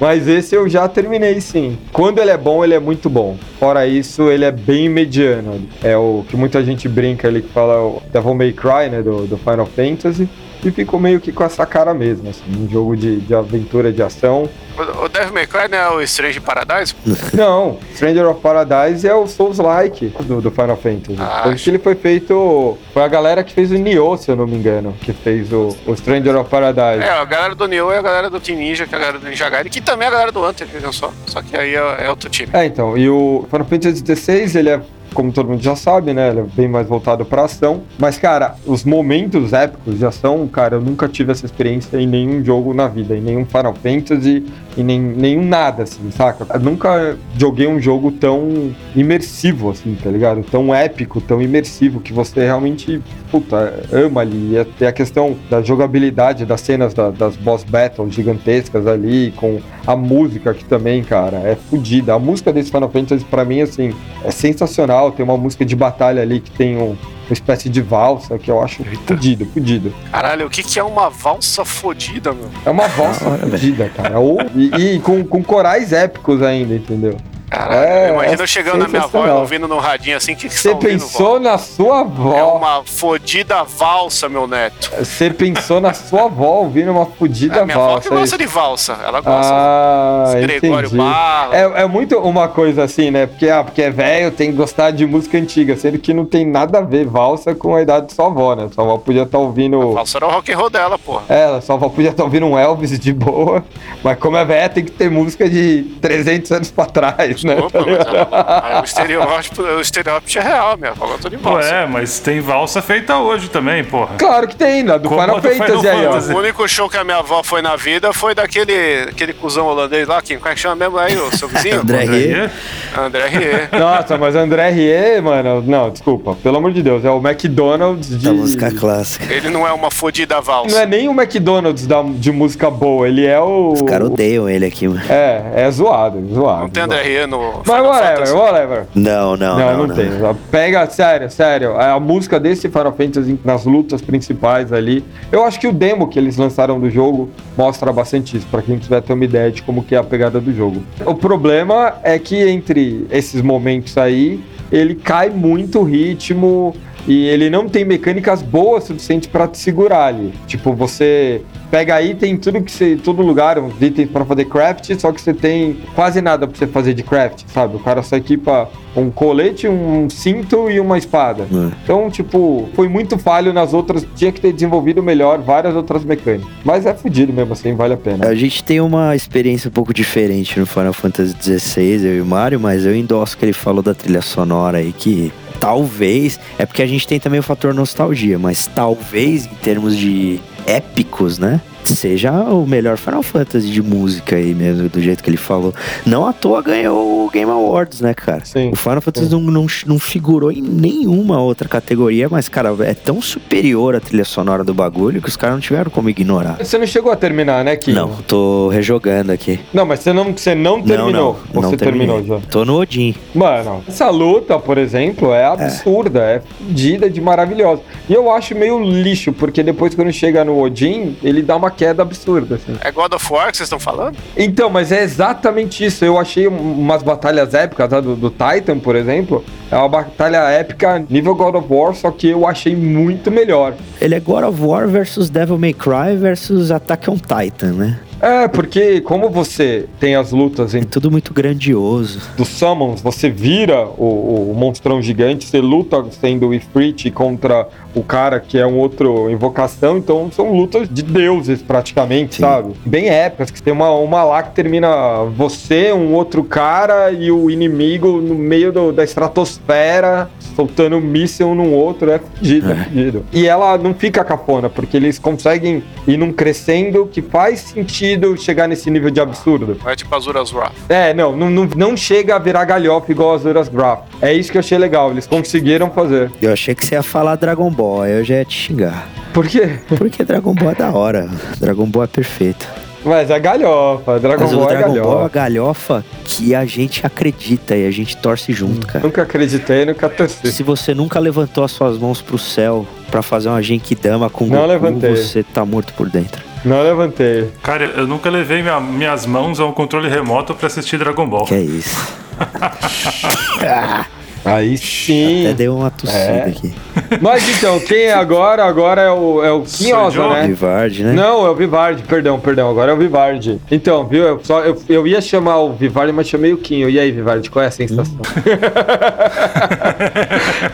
Mas 0.00 0.28
esse 0.28 0.54
eu 0.54 0.68
já 0.68 0.86
terminei, 0.88 1.40
sim. 1.40 1.78
Quando 1.92 2.18
ele 2.18 2.30
é 2.30 2.36
bom, 2.36 2.62
ele 2.62 2.74
é 2.74 2.78
muito 2.78 3.08
bom. 3.08 3.36
Fora 3.58 3.86
isso, 3.86 4.30
ele 4.30 4.44
é 4.44 4.52
bem 4.52 4.88
mediano. 4.88 5.66
É 5.82 5.96
o 5.96 6.24
que 6.28 6.36
muita 6.36 6.62
gente 6.62 6.88
brinca 6.88 7.28
ali, 7.28 7.42
que 7.42 7.48
fala 7.48 7.80
o 7.82 8.02
Devil 8.12 8.34
May 8.34 8.52
Cry, 8.52 8.90
né, 8.90 9.02
do, 9.02 9.26
do 9.26 9.38
Final 9.38 9.66
Fantasy. 9.66 10.28
E 10.66 10.70
ficou 10.72 10.98
meio 10.98 11.20
que 11.20 11.30
com 11.30 11.44
essa 11.44 11.64
cara 11.64 11.94
mesmo, 11.94 12.28
assim. 12.28 12.42
Um 12.58 12.68
jogo 12.68 12.96
de, 12.96 13.20
de 13.20 13.32
aventura, 13.32 13.92
de 13.92 14.02
ação. 14.02 14.48
O, 14.76 15.04
o 15.04 15.08
Devil 15.08 15.32
May 15.32 15.46
Cry 15.46 15.68
não 15.70 15.78
é 15.78 15.90
o 15.90 16.00
Strange 16.02 16.40
Paradise? 16.40 16.92
Não, 17.32 17.78
Stranger 17.94 18.28
of 18.28 18.40
Paradise 18.40 19.06
é 19.06 19.14
o 19.14 19.26
Souls-like 19.26 20.12
do, 20.24 20.40
do 20.40 20.50
Final 20.50 20.76
Fantasy. 20.76 21.16
Ah, 21.20 21.42
Tanto 21.44 21.62
que 21.62 21.70
ele 21.70 21.78
foi 21.78 21.94
feito. 21.94 22.76
Foi 22.92 23.02
a 23.02 23.08
galera 23.08 23.44
que 23.44 23.52
fez 23.52 23.70
o 23.70 23.74
Nioh, 23.74 24.16
se 24.16 24.28
eu 24.30 24.34
não 24.36 24.46
me 24.46 24.56
engano, 24.56 24.92
que 25.00 25.12
fez 25.12 25.52
o, 25.52 25.76
o 25.86 25.96
Stranger 25.96 26.36
of 26.36 26.50
Paradise. 26.50 27.04
É, 27.04 27.10
a 27.10 27.24
galera 27.24 27.54
do 27.54 27.66
Nioh 27.68 27.92
e 27.92 27.96
a 27.96 28.02
galera 28.02 28.28
do 28.28 28.40
Team 28.40 28.58
Ninja, 28.58 28.86
que 28.86 28.94
é 28.94 28.98
a 28.98 29.00
galera 29.00 29.18
do 29.20 29.28
Ninja 29.28 29.48
Gaiden, 29.48 29.70
que 29.70 29.80
também 29.80 30.06
é 30.06 30.08
a 30.08 30.12
galera 30.12 30.32
do 30.32 30.44
Hunter, 30.44 30.66
vejam 30.66 30.92
só. 30.92 31.12
Só 31.26 31.40
que 31.42 31.56
aí 31.56 31.74
é, 31.74 32.04
é 32.06 32.10
outro 32.10 32.28
time. 32.28 32.50
É, 32.52 32.64
então, 32.66 32.98
e 32.98 33.08
o 33.08 33.46
Final 33.50 33.66
Fantasy 33.66 34.02
XVI, 34.04 34.58
ele 34.58 34.70
é, 34.70 34.80
como 35.16 35.32
todo 35.32 35.48
mundo 35.48 35.62
já 35.62 35.74
sabe, 35.74 36.12
né? 36.12 36.28
Ele 36.28 36.40
é 36.40 36.44
bem 36.54 36.68
mais 36.68 36.86
voltado 36.86 37.24
pra 37.24 37.44
ação. 37.44 37.82
Mas, 37.98 38.18
cara, 38.18 38.54
os 38.66 38.84
momentos 38.84 39.54
épicos 39.54 39.98
de 39.98 40.04
ação, 40.04 40.46
cara, 40.46 40.76
eu 40.76 40.80
nunca 40.82 41.08
tive 41.08 41.32
essa 41.32 41.46
experiência 41.46 41.96
em 41.98 42.06
nenhum 42.06 42.44
jogo 42.44 42.74
na 42.74 42.86
vida, 42.86 43.16
em 43.16 43.22
nenhum 43.22 43.46
Final 43.46 43.74
Fantasy, 43.74 44.44
em 44.76 44.84
nem, 44.84 45.00
nenhum 45.00 45.42
nada, 45.46 45.84
assim, 45.84 46.10
saca? 46.10 46.46
Eu 46.52 46.60
nunca 46.60 47.16
joguei 47.38 47.66
um 47.66 47.80
jogo 47.80 48.12
tão 48.12 48.74
imersivo, 48.94 49.70
assim, 49.70 49.96
tá 50.02 50.10
ligado? 50.10 50.42
Tão 50.42 50.74
épico, 50.74 51.18
tão 51.18 51.40
imersivo, 51.40 51.98
que 51.98 52.12
você 52.12 52.44
realmente, 52.44 53.00
puta, 53.30 53.74
ama 53.92 54.20
ali. 54.20 54.52
E 54.52 54.58
até 54.58 54.86
a 54.86 54.92
questão 54.92 55.36
da 55.50 55.62
jogabilidade 55.62 56.44
das 56.46 56.60
cenas 56.60 56.94
da- 56.94 57.10
das 57.10 57.36
boss 57.36 57.64
battles 57.64 58.14
gigantescas 58.14 58.86
ali, 58.86 59.32
com 59.36 59.60
a 59.86 59.94
música 59.96 60.52
que 60.54 60.64
também, 60.64 61.02
cara, 61.02 61.36
é 61.38 61.56
fodida. 61.56 62.14
A 62.14 62.18
música 62.18 62.52
desse 62.52 62.70
Final 62.70 62.90
Fantasy, 62.90 63.24
pra 63.24 63.44
mim, 63.44 63.60
assim, 63.60 63.94
é 64.24 64.30
sensacional. 64.30 65.10
Tem 65.12 65.24
uma 65.24 65.36
música 65.36 65.64
de 65.64 65.76
batalha 65.76 66.22
ali 66.22 66.40
que 66.40 66.50
tem 66.50 66.76
um- 66.76 66.96
uma 67.26 67.32
espécie 67.32 67.68
de 67.68 67.80
valsa 67.82 68.38
que 68.38 68.48
eu 68.50 68.62
acho 68.62 68.84
fodido, 69.06 69.44
fodido. 69.46 69.92
Caralho, 70.12 70.46
o 70.46 70.50
que, 70.50 70.62
que 70.62 70.78
é 70.78 70.82
uma 70.84 71.10
valsa 71.10 71.64
fodida, 71.64 72.32
meu? 72.32 72.48
É 72.64 72.70
uma 72.70 72.86
valsa 72.86 73.24
fodida, 73.38 73.88
cara. 73.88 74.18
Ou, 74.20 74.38
e 74.54 74.94
e 74.94 74.98
com, 75.00 75.24
com 75.24 75.42
corais 75.42 75.92
épicos 75.92 76.40
ainda, 76.42 76.74
entendeu? 76.74 77.16
Caralho, 77.50 77.80
É, 77.80 78.08
imagina 78.12 78.40
é 78.40 78.42
eu 78.42 78.46
chegando 78.46 78.78
na 78.78 78.88
minha 78.88 79.02
avó 79.02 79.26
e 79.26 79.30
ouvindo 79.30 79.68
no 79.68 79.78
radinho 79.78 80.16
assim, 80.16 80.34
que, 80.34 80.48
Você 80.48 80.68
tá 80.70 80.74
ouvindo, 80.74 80.90
pensou 80.90 81.38
na 81.38 81.56
sua 81.58 81.98
É 81.98 82.00
avó. 82.00 82.56
uma 82.56 82.82
fodida 82.84 83.62
valsa, 83.62 84.28
meu 84.28 84.46
neto. 84.48 84.90
Você 84.98 85.30
pensou 85.30 85.80
na 85.80 85.92
sua 85.94 86.24
avó 86.24 86.60
ouvindo 86.62 86.90
uma 86.90 87.06
fodida 87.06 87.58
É, 87.60 87.64
minha 87.64 87.76
avó 87.76 88.00
que 88.00 88.08
valsa. 88.08 88.20
gosta 88.20 88.38
de 88.38 88.46
valsa. 88.46 88.98
Ela 89.04 89.20
gosta 89.20 89.52
Ah, 89.54 90.24
de 90.34 90.40
Gregório 90.42 90.86
entendi. 90.88 91.02
Barro. 91.02 91.54
É, 91.54 91.82
é 91.82 91.86
muito 91.86 92.18
uma 92.18 92.48
coisa 92.48 92.82
assim, 92.84 93.10
né? 93.10 93.26
Porque, 93.26 93.48
ah, 93.48 93.62
porque 93.62 93.82
é 93.82 93.90
velho, 93.90 94.30
tem 94.32 94.50
que 94.50 94.56
gostar 94.56 94.90
de 94.90 95.06
música 95.06 95.38
antiga, 95.38 95.76
sendo 95.76 95.98
que 95.98 96.12
não 96.12 96.24
tem 96.24 96.44
nada 96.44 96.78
a 96.78 96.82
ver 96.82 97.06
valsa 97.06 97.54
com 97.54 97.74
a 97.76 97.82
idade 97.82 98.06
de 98.06 98.12
sua 98.14 98.26
avó, 98.26 98.54
né? 98.56 98.68
Sua 98.74 98.82
avó 98.84 98.98
podia 98.98 99.22
estar 99.22 99.38
ouvindo. 99.38 99.92
Valsa 99.92 100.18
era 100.18 100.26
o 100.26 100.30
rock 100.30 100.52
and 100.52 100.56
roll 100.58 100.70
dela, 100.70 100.98
porra. 100.98 101.22
É, 101.28 101.60
sua 101.60 101.76
avó 101.76 101.88
podia 101.88 102.10
estar 102.10 102.24
ouvindo 102.24 102.46
um 102.46 102.58
Elvis 102.58 102.98
de 102.98 103.12
boa, 103.12 103.64
mas 104.02 104.18
como 104.18 104.36
é 104.36 104.44
velha, 104.44 104.68
tem 104.68 104.84
que 104.84 104.90
ter 104.90 105.08
música 105.10 105.48
de 105.48 105.84
300 106.00 106.50
anos 106.52 106.70
pra 106.70 106.86
trás, 106.86 107.35
né? 107.44 107.56
Opa, 107.58 107.80
mas 107.80 108.06
é, 108.06 108.76
é, 108.76 108.80
o 108.80 108.84
estereótipo, 108.84 109.62
o 109.62 109.80
estereótipo 109.80 110.38
é 110.38 110.42
real, 110.42 110.76
minha 110.76 110.90
avó 110.90 111.06
gosta 111.06 111.30
de 111.30 111.36
valsa. 111.36 111.68
Ué, 111.68 111.86
mas 111.86 112.18
tem 112.18 112.40
valsa 112.40 112.82
feita 112.82 113.16
hoje 113.18 113.48
também, 113.48 113.84
porra. 113.84 114.14
Claro 114.18 114.48
que 114.48 114.56
tem, 114.56 114.82
né? 114.82 114.98
Do 114.98 115.08
Como 115.08 115.20
Final 115.20 115.42
Fantasy 115.42 115.88
aí, 115.88 116.06
ó. 116.06 116.18
O 116.34 116.38
único 116.38 116.68
show 116.68 116.88
que 116.88 116.96
a 116.96 117.04
minha 117.04 117.18
avó 117.18 117.42
foi 117.42 117.62
na 117.62 117.76
vida 117.76 118.12
foi 118.12 118.34
daquele 118.34 119.06
aquele 119.08 119.32
cuzão 119.32 119.66
holandês 119.66 120.06
lá, 120.06 120.20
quem, 120.22 120.38
como 120.38 120.50
é 120.50 120.54
que 120.54 120.60
chama 120.60 120.76
mesmo 120.76 120.98
aí, 120.98 121.16
o 121.16 121.36
seu 121.36 121.48
vizinho? 121.48 121.80
André 121.86 122.04
Rie. 122.04 122.50
André 122.96 123.26
Rie. 123.28 123.78
Nossa, 123.78 124.18
mas 124.18 124.34
André 124.34 124.70
Rie, 124.70 125.20
mano, 125.20 125.62
não, 125.66 125.90
desculpa, 125.90 126.36
pelo 126.42 126.56
amor 126.58 126.72
de 126.72 126.82
Deus, 126.82 127.04
é 127.04 127.10
o 127.10 127.18
McDonald's 127.18 128.08
de. 128.08 128.26
Da 128.26 128.32
música 128.32 128.70
clássica. 128.72 129.32
Ele 129.32 129.48
não 129.50 129.66
é 129.66 129.72
uma 129.72 129.90
fodida 129.90 130.36
Não 130.36 130.42
valsa. 130.42 130.82
é 130.82 130.86
nem 130.86 131.08
o 131.08 131.12
McDonald's 131.12 131.86
da, 131.86 132.02
de 132.02 132.32
música 132.32 132.70
boa, 132.70 133.08
ele 133.08 133.26
é 133.26 133.38
o. 133.40 133.72
Os 133.72 133.82
caras 133.82 134.08
odeiam 134.08 134.48
ele 134.48 134.66
aqui, 134.66 134.88
mano. 134.88 135.02
É, 135.08 135.52
é 135.54 135.70
zoado, 135.70 136.22
zoado. 136.32 136.62
Não 136.62 136.68
tem. 136.68 136.82
André 136.82 137.02
Rie 137.02 137.25
no 137.26 137.38
Mas 137.58 137.62
Final 137.64 137.84
whatever, 137.86 138.16
Fantasy. 138.18 138.32
whatever. 138.34 138.86
Não, 138.94 139.36
não, 139.36 139.58
Não, 139.58 139.76
não. 139.78 139.86
não, 139.86 139.94
tem. 139.94 140.06
Pega, 140.50 140.86
sério, 140.88 141.30
sério. 141.30 141.78
A 141.78 141.98
música 142.00 142.38
desse 142.40 142.68
Final 142.68 142.92
Fantasy 142.92 143.38
nas 143.44 143.64
lutas 143.64 144.00
principais 144.02 144.72
ali. 144.72 145.04
Eu 145.30 145.44
acho 145.44 145.58
que 145.60 145.66
o 145.66 145.72
demo 145.72 146.08
que 146.08 146.18
eles 146.18 146.36
lançaram 146.36 146.78
do 146.80 146.90
jogo 146.90 147.30
mostra 147.56 147.92
bastante 147.92 148.36
isso, 148.36 148.46
pra 148.50 148.62
quem 148.62 148.78
tiver 148.78 149.00
ter 149.02 149.12
uma 149.12 149.24
ideia 149.24 149.50
de 149.50 149.62
como 149.62 149.82
que 149.82 149.94
é 149.94 149.98
a 149.98 150.04
pegada 150.04 150.40
do 150.40 150.52
jogo. 150.54 150.82
O 151.04 151.14
problema 151.14 151.94
é 152.02 152.18
que 152.18 152.36
entre 152.48 153.06
esses 153.10 153.42
momentos 153.42 153.96
aí, 153.98 154.40
ele 154.70 154.94
cai 154.94 155.30
muito 155.30 155.80
o 155.80 155.84
ritmo. 155.84 156.74
E 157.06 157.26
ele 157.26 157.48
não 157.48 157.68
tem 157.68 157.84
mecânicas 157.84 158.42
boas 158.42 158.84
o 158.84 158.86
suficiente 158.88 159.28
para 159.28 159.46
te 159.46 159.58
segurar 159.58 160.06
ali. 160.06 160.32
Tipo, 160.46 160.72
você 160.72 161.42
pega 161.70 162.00
item, 162.02 162.36
tudo 162.36 162.62
que 162.62 162.70
você, 162.70 162.96
todo 162.96 163.22
lugar, 163.22 163.58
uns 163.58 163.80
itens 163.80 164.10
para 164.10 164.24
fazer 164.24 164.44
craft, 164.46 164.94
só 164.98 165.12
que 165.12 165.20
você 165.20 165.34
tem 165.34 165.78
quase 165.94 166.20
nada 166.20 166.46
para 166.46 166.56
você 166.56 166.66
fazer 166.66 166.94
de 166.94 167.02
craft, 167.02 167.44
sabe? 167.48 167.76
O 167.76 167.80
cara 167.80 168.02
só 168.02 168.16
equipa 168.16 168.68
um 168.96 169.10
colete, 169.10 169.68
um 169.68 170.08
cinto 170.08 170.70
e 170.70 170.80
uma 170.80 170.96
espada. 170.96 171.44
É. 171.44 171.72
Então, 171.84 172.10
tipo, 172.10 172.68
foi 172.74 172.88
muito 172.88 173.18
falho 173.18 173.52
nas 173.52 173.74
outras, 173.74 174.06
tinha 174.16 174.32
que 174.32 174.40
ter 174.40 174.52
desenvolvido 174.52 175.02
melhor 175.02 175.40
várias 175.40 175.74
outras 175.74 176.04
mecânicas. 176.04 176.48
Mas 176.64 176.86
é 176.86 176.94
fudido 176.94 177.32
mesmo 177.32 177.52
assim, 177.52 177.74
vale 177.74 177.94
a 177.94 177.96
pena. 177.96 178.26
A 178.26 178.34
gente 178.34 178.64
tem 178.64 178.80
uma 178.80 179.14
experiência 179.14 179.68
um 179.68 179.72
pouco 179.72 179.92
diferente 179.92 180.58
no 180.58 180.66
Final 180.66 180.92
Fantasy 180.92 181.36
XVI, 181.40 182.06
eu 182.06 182.16
e 182.16 182.20
o 182.20 182.26
Mario, 182.26 182.58
mas 182.58 182.86
eu 182.86 182.96
endosso 182.96 183.36
que 183.36 183.44
ele 183.44 183.52
falou 183.52 183.82
da 183.82 183.94
trilha 183.94 184.22
sonora 184.22 184.78
aí 184.78 184.92
que 184.92 185.32
talvez, 185.60 186.38
é 186.58 186.66
porque 186.66 186.82
a 186.82 186.86
gente 186.86 187.06
tem 187.06 187.18
também 187.18 187.40
o 187.40 187.42
fator 187.42 187.74
nostalgia, 187.74 188.38
mas 188.38 188.66
talvez 188.66 189.46
em 189.46 189.54
termos 189.56 189.96
de 189.96 190.40
épicos, 190.66 191.38
né? 191.38 191.60
Seja 191.94 192.32
o 192.32 192.66
melhor 192.66 192.96
Final 192.96 193.22
Fantasy 193.22 193.68
de 193.68 193.82
música 193.82 194.36
aí 194.36 194.54
mesmo, 194.54 194.88
do 194.88 195.00
jeito 195.00 195.22
que 195.22 195.30
ele 195.30 195.36
falou. 195.36 195.74
Não 196.04 196.26
à 196.26 196.32
toa 196.32 196.62
ganhou 196.62 197.26
o 197.26 197.30
Game 197.30 197.50
Awards, 197.50 198.00
né, 198.00 198.14
cara? 198.14 198.44
Sim. 198.44 198.70
O 198.70 198.76
Final 198.76 199.00
Fantasy 199.00 199.30
não, 199.30 199.40
não, 199.40 199.66
não 199.86 199.98
figurou 199.98 200.50
em 200.50 200.60
nenhuma 200.60 201.40
outra 201.40 201.68
categoria, 201.68 202.28
mas, 202.28 202.48
cara, 202.48 202.74
é 202.80 202.94
tão 202.94 203.20
superior 203.20 203.94
a 203.94 204.00
trilha 204.00 204.24
sonora 204.24 204.64
do 204.64 204.74
bagulho 204.74 205.22
que 205.22 205.28
os 205.28 205.36
caras 205.36 205.54
não 205.54 205.60
tiveram 205.60 205.90
como 205.90 206.10
ignorar. 206.10 206.56
Você 206.58 206.78
não 206.78 206.86
chegou 206.86 207.12
a 207.12 207.16
terminar, 207.16 207.64
né, 207.64 207.76
Kim? 207.76 207.92
Não, 207.92 208.10
tô 208.26 208.68
rejogando 208.68 209.32
aqui. 209.32 209.60
Não, 209.72 209.86
mas 209.86 210.00
você 210.00 210.12
não, 210.12 210.32
você 210.32 210.54
não 210.54 210.82
terminou. 210.82 211.38
Não, 211.52 211.62
não, 211.62 211.70
você 211.70 211.76
terminou 211.76 212.24
já? 212.24 212.40
Tô 212.50 212.64
no 212.64 212.78
Odin. 212.78 213.14
Mano, 213.34 213.82
essa 213.86 214.10
luta, 214.10 214.58
por 214.58 214.78
exemplo, 214.78 215.32
é 215.32 215.44
absurda, 215.44 216.20
é 216.20 216.40
fodida 216.40 217.08
de 217.08 217.20
maravilhosa. 217.20 217.82
E 218.08 218.12
eu 218.12 218.30
acho 218.30 218.54
meio 218.54 218.82
lixo, 218.82 219.32
porque 219.32 219.62
depois 219.62 219.94
quando 219.94 220.12
chega 220.12 220.44
no 220.44 220.60
Odin, 220.60 221.16
ele 221.22 221.42
dá 221.42 221.56
uma 221.56 221.70
queda 221.76 222.02
absurda, 222.02 222.56
assim. 222.56 222.76
É 222.80 222.90
God 222.90 223.12
of 223.12 223.32
War 223.32 223.50
que 223.50 223.56
vocês 223.56 223.66
estão 223.66 223.78
falando? 223.78 224.16
Então, 224.36 224.70
mas 224.70 224.90
é 224.92 225.02
exatamente 225.02 225.84
isso. 225.84 226.04
Eu 226.04 226.18
achei 226.18 226.48
um- 226.48 226.72
umas 226.78 227.02
batalhas 227.02 227.54
épicas, 227.54 227.88
tá? 227.88 228.00
do, 228.00 228.16
do 228.16 228.30
Titan, 228.30 228.78
por 228.78 228.96
exemplo. 228.96 229.44
É 229.70 229.76
uma 229.76 229.88
batalha 229.88 230.38
épica 230.50 231.04
nível 231.10 231.34
God 231.34 231.56
of 231.56 231.66
War, 231.68 231.94
só 231.94 232.10
que 232.10 232.28
eu 232.28 232.46
achei 232.46 232.74
muito 232.76 233.30
melhor. 233.30 233.74
Ele 234.00 234.14
é 234.14 234.20
God 234.20 234.44
of 234.44 234.62
War 234.62 234.86
versus 234.88 235.28
Devil 235.28 235.58
May 235.58 235.72
Cry 235.72 236.16
versus 236.16 236.70
Attack 236.70 237.10
on 237.10 237.16
Titan, 237.16 237.72
né? 237.72 237.98
É, 238.20 238.48
porque 238.48 239.00
como 239.02 239.28
você 239.28 239.86
tem 240.00 240.14
as 240.16 240.32
lutas 240.32 240.74
em 240.74 240.82
Tudo 240.82 241.10
muito 241.10 241.34
grandioso. 241.34 242.20
dos 242.36 242.48
summons, 242.48 243.00
você 243.02 243.28
vira 243.28 243.86
o, 243.86 244.50
o 244.50 244.54
monstrão 244.56 245.02
gigante, 245.02 245.44
você 245.46 245.60
luta 245.60 246.02
sendo 246.20 246.48
o 246.48 246.54
Ifrit 246.54 247.10
contra 247.10 247.68
o 247.94 248.02
cara 248.02 248.40
que 248.40 248.58
é 248.58 248.66
um 248.66 248.78
outro 248.78 249.30
invocação, 249.30 249.98
então 249.98 250.30
são 250.32 250.52
lutas 250.54 250.88
de 250.88 251.02
deuses 251.02 251.62
praticamente, 251.62 252.36
Sim. 252.36 252.42
sabe? 252.42 252.72
Bem 252.84 253.08
épicas, 253.08 253.50
que 253.50 253.62
tem 253.62 253.72
uma, 253.72 253.90
uma 253.90 254.24
lá 254.24 254.42
que 254.42 254.54
termina 254.54 255.24
você, 255.36 255.92
um 255.92 256.14
outro 256.14 256.42
cara 256.44 257.10
e 257.10 257.30
o 257.30 257.50
inimigo 257.50 258.20
no 258.20 258.34
meio 258.34 258.72
do- 258.72 258.92
da 258.92 259.04
estratosfera, 259.04 260.28
soltando 260.56 260.96
um 260.96 261.00
míssil 261.00 261.54
num 261.54 261.72
outro, 261.74 262.10
é 262.10 262.18
fudido, 262.18 262.70
é, 262.70 262.72
É. 262.72 262.84
fudido. 262.84 263.24
E 263.32 263.46
ela 263.46 263.76
não 263.78 263.94
fica 263.94 264.24
cafona, 264.24 264.68
porque 264.70 264.96
eles 264.96 265.18
conseguem 265.18 265.82
ir 266.08 266.16
num 266.16 266.32
crescendo 266.32 267.06
que 267.06 267.20
faz 267.22 267.60
sentido 267.60 268.36
chegar 268.36 268.66
nesse 268.66 268.90
nível 268.90 269.10
de 269.10 269.20
absurdo. 269.20 269.76
Não 269.84 269.90
é 269.90 269.94
tipo 269.94 270.14
Azura's 270.14 270.52
Wrath. 270.52 270.72
É, 270.88 271.12
não, 271.12 271.36
não, 271.36 271.50
não, 271.50 271.68
não 271.76 271.96
chega 271.96 272.34
a 272.34 272.38
virar 272.38 272.64
galhofa 272.64 273.12
igual 273.12 273.34
as 273.34 273.42
Zuras 273.42 273.68
Graph. 273.68 274.00
É 274.22 274.32
isso 274.32 274.50
que 274.50 274.56
eu 274.56 274.60
achei 274.60 274.78
legal, 274.78 275.10
eles 275.10 275.26
conseguiram 275.26 275.90
fazer. 275.90 276.30
Eu 276.40 276.52
achei 276.52 276.74
que 276.74 276.84
você 276.84 276.94
ia 276.94 277.02
falar 277.02 277.36
Dragon 277.36 277.70
Ball, 277.70 278.02
aí 278.02 278.12
eu 278.12 278.24
já 278.24 278.36
ia 278.36 278.44
te 278.44 278.56
xingar. 278.58 279.06
Por 279.34 279.46
quê? 279.46 279.78
Porque 279.98 280.24
Dragon 280.24 280.54
Ball 280.54 280.70
é 280.70 280.74
da 280.74 280.90
hora. 280.90 281.28
Dragon 281.60 281.84
Ball 281.86 282.04
é 282.04 282.06
perfeito. 282.06 282.66
Mas 283.06 283.30
é 283.30 283.38
galhofa, 283.38 284.18
Dragon 284.18 284.42
Mas 284.44 284.52
o 284.52 284.56
Ball 284.58 284.70
é 284.70 284.76
Dragon 284.76 284.86
Ball 284.88 284.94
é 284.94 285.00
galhofa. 285.00 285.18
uma 285.22 285.28
galhofa 285.28 286.04
que 286.24 286.54
a 286.54 286.64
gente 286.66 287.06
acredita 287.06 287.76
e 287.76 287.86
a 287.86 287.90
gente 287.90 288.16
torce 288.16 288.52
junto, 288.52 288.86
cara. 288.86 289.04
Nunca 289.04 289.22
acreditei, 289.22 289.84
nunca 289.84 290.08
torci. 290.08 290.50
Se 290.52 290.62
você 290.62 290.92
nunca 290.92 291.18
levantou 291.20 291.62
as 291.64 291.70
suas 291.72 291.96
mãos 291.98 292.20
pro 292.20 292.36
céu 292.38 292.86
pra 293.10 293.22
fazer 293.22 293.48
uma 293.48 293.62
Genkidama 293.62 294.28
com 294.28 294.44
Não 294.46 294.56
Goku, 294.58 294.66
levantei. 294.68 295.16
você 295.16 295.42
tá 295.44 295.64
morto 295.64 295.92
por 295.94 296.08
dentro. 296.10 296.42
Não 296.64 296.82
levantei. 296.82 297.48
Cara, 297.62 297.84
eu 297.84 298.06
nunca 298.08 298.28
levei 298.28 298.60
minha- 298.60 298.80
minhas 298.80 299.24
mãos 299.24 299.60
a 299.60 299.66
um 299.66 299.72
controle 299.72 300.08
remoto 300.08 300.52
pra 300.54 300.66
assistir 300.66 300.98
Dragon 300.98 301.28
Ball. 301.28 301.44
Que 301.44 301.54
é 301.54 301.60
isso. 301.60 302.12
Aí 304.46 304.74
Até 304.74 304.86
sim. 304.86 305.54
deu 305.56 305.76
uma 305.76 305.90
tossida 305.90 306.18
É. 306.18 306.44
aqui. 306.48 306.72
Mas 307.20 307.46
então, 307.58 307.78
quem 307.80 308.04
é 308.04 308.14
agora? 308.14 308.64
Agora 308.64 309.02
é 309.02 309.10
o, 309.10 309.44
é 309.44 309.50
o 309.52 309.62
Quinhosa, 309.62 310.26
né? 310.28 310.46
Vivard, 310.46 311.02
né? 311.04 311.12
Não, 311.12 311.46
é 311.46 311.50
o 311.50 311.54
Vivardi, 311.54 312.02
perdão, 312.04 312.38
perdão, 312.40 312.70
agora 312.70 312.92
é 312.92 312.94
o 312.94 312.98
Vivardi. 312.98 313.60
Então, 313.70 314.06
viu, 314.06 314.24
eu, 314.24 314.40
só, 314.42 314.60
eu, 314.60 314.80
eu 314.88 315.06
ia 315.06 315.20
chamar 315.20 315.58
o 315.58 315.72
Vivardi, 315.72 316.12
mas 316.12 316.28
chamei 316.28 316.52
o 316.52 316.56
Quinho. 316.58 316.88
E 316.88 316.98
aí, 316.98 317.10
Vivardi, 317.10 317.50
qual 317.50 317.64
é 317.64 317.68
a 317.68 317.70
sensação? 317.70 318.16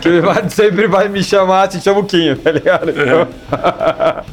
que 0.01 0.09
o 0.09 0.11
Vivardi 0.11 0.53
sempre 0.53 0.87
vai 0.87 1.07
me 1.09 1.23
chamar, 1.23 1.71
se 1.71 1.81
chama 1.81 1.99
o 1.99 2.03
Quinho, 2.03 2.35
tá 2.37 2.51
ligado? 2.51 2.89
Então... 2.91 3.27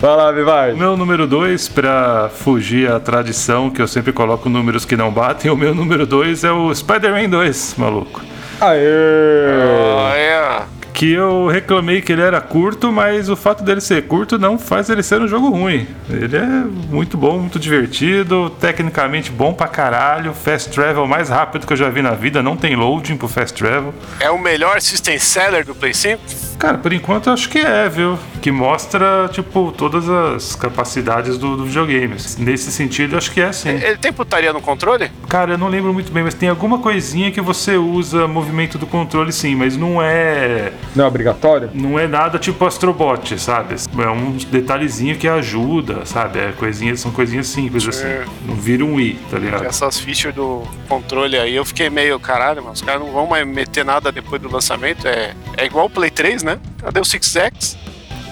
vai 0.00 0.16
lá, 0.16 0.30
O 0.30 0.34
Vivardi. 0.34 0.78
meu 0.78 0.96
número 0.96 1.26
2, 1.26 1.68
pra 1.68 2.30
fugir 2.34 2.90
à 2.90 2.98
tradição, 3.00 3.70
que 3.70 3.80
eu 3.80 3.88
sempre 3.88 4.12
coloco 4.12 4.48
números 4.48 4.84
que 4.84 4.96
não 4.96 5.10
batem, 5.10 5.50
o 5.50 5.56
meu 5.56 5.74
número 5.74 6.06
2 6.06 6.44
é 6.44 6.52
o 6.52 6.74
Spider-Man 6.74 7.28
2, 7.28 7.74
maluco. 7.78 8.20
Aê! 8.60 9.56
Olha. 9.96 10.66
Que 11.00 11.12
eu 11.12 11.48
reclamei 11.48 12.02
que 12.02 12.12
ele 12.12 12.20
era 12.20 12.42
curto, 12.42 12.92
mas 12.92 13.30
o 13.30 13.34
fato 13.34 13.64
dele 13.64 13.80
ser 13.80 14.02
curto 14.02 14.38
não 14.38 14.58
faz 14.58 14.90
ele 14.90 15.02
ser 15.02 15.18
um 15.18 15.26
jogo 15.26 15.48
ruim. 15.48 15.86
Ele 16.10 16.36
é 16.36 16.46
muito 16.90 17.16
bom, 17.16 17.38
muito 17.38 17.58
divertido, 17.58 18.50
tecnicamente 18.60 19.30
bom 19.30 19.54
pra 19.54 19.66
caralho, 19.66 20.34
fast 20.34 20.68
travel 20.68 21.06
mais 21.06 21.30
rápido 21.30 21.66
que 21.66 21.72
eu 21.72 21.76
já 21.78 21.88
vi 21.88 22.02
na 22.02 22.10
vida, 22.10 22.42
não 22.42 22.54
tem 22.54 22.76
loading 22.76 23.16
pro 23.16 23.28
fast 23.28 23.56
travel. 23.56 23.94
É 24.20 24.30
o 24.30 24.38
melhor 24.38 24.78
system 24.82 25.18
seller 25.18 25.64
do 25.64 25.74
Play 25.74 25.94
5? 25.94 26.50
Cara, 26.60 26.76
por 26.76 26.92
enquanto 26.92 27.28
eu 27.28 27.32
acho 27.32 27.48
que 27.48 27.58
é, 27.58 27.88
viu? 27.88 28.18
Que 28.42 28.52
mostra, 28.52 29.30
tipo, 29.32 29.72
todas 29.72 30.06
as 30.06 30.54
capacidades 30.54 31.38
do, 31.38 31.56
do 31.56 31.64
videogame. 31.64 32.14
Nesse 32.36 32.70
sentido, 32.70 33.16
acho 33.16 33.32
que 33.32 33.40
é 33.40 33.50
sim. 33.50 33.70
Ele 33.70 33.96
tem 33.96 34.12
putaria 34.12 34.52
no 34.52 34.60
controle? 34.60 35.10
Cara, 35.26 35.54
eu 35.54 35.58
não 35.58 35.68
lembro 35.68 35.94
muito 35.94 36.12
bem, 36.12 36.22
mas 36.22 36.34
tem 36.34 36.50
alguma 36.50 36.78
coisinha 36.78 37.30
que 37.30 37.40
você 37.40 37.76
usa 37.78 38.28
movimento 38.28 38.76
do 38.76 38.86
controle 38.86 39.32
sim, 39.32 39.54
mas 39.54 39.74
não 39.74 40.02
é. 40.02 40.70
Não 40.94 41.04
é 41.04 41.08
obrigatório? 41.08 41.70
Não 41.72 41.98
é 41.98 42.06
nada 42.06 42.38
tipo 42.38 42.64
Astrobot, 42.64 43.38
sabe? 43.38 43.76
É 43.98 44.08
um 44.10 44.32
detalhezinho 44.32 45.16
que 45.16 45.28
ajuda, 45.28 46.04
sabe? 46.04 46.38
É 46.38 46.52
coisinhas, 46.52 47.00
são 47.00 47.10
coisinhas 47.12 47.46
simples 47.46 47.86
assim. 47.86 48.06
Não 48.44 48.54
vira 48.54 48.84
um 48.84 48.98
i, 48.98 49.14
tá 49.30 49.38
ligado? 49.38 49.64
Essas 49.64 49.98
features 49.98 50.34
do 50.34 50.62
controle 50.88 51.38
aí, 51.38 51.54
eu 51.54 51.64
fiquei 51.64 51.88
meio, 51.90 52.18
caralho, 52.18 52.62
mas 52.64 52.80
os 52.80 52.82
caras 52.82 53.00
não 53.00 53.12
vão 53.12 53.26
mais 53.26 53.46
meter 53.46 53.84
nada 53.84 54.10
depois 54.10 54.40
do 54.40 54.50
lançamento. 54.50 55.06
É, 55.06 55.34
é 55.56 55.64
igual 55.66 55.86
o 55.86 55.90
Play 55.90 56.10
3, 56.10 56.42
né? 56.42 56.58
Cadê 56.78 57.00
o 57.00 57.04
Six 57.04 57.36
X? 57.36 57.78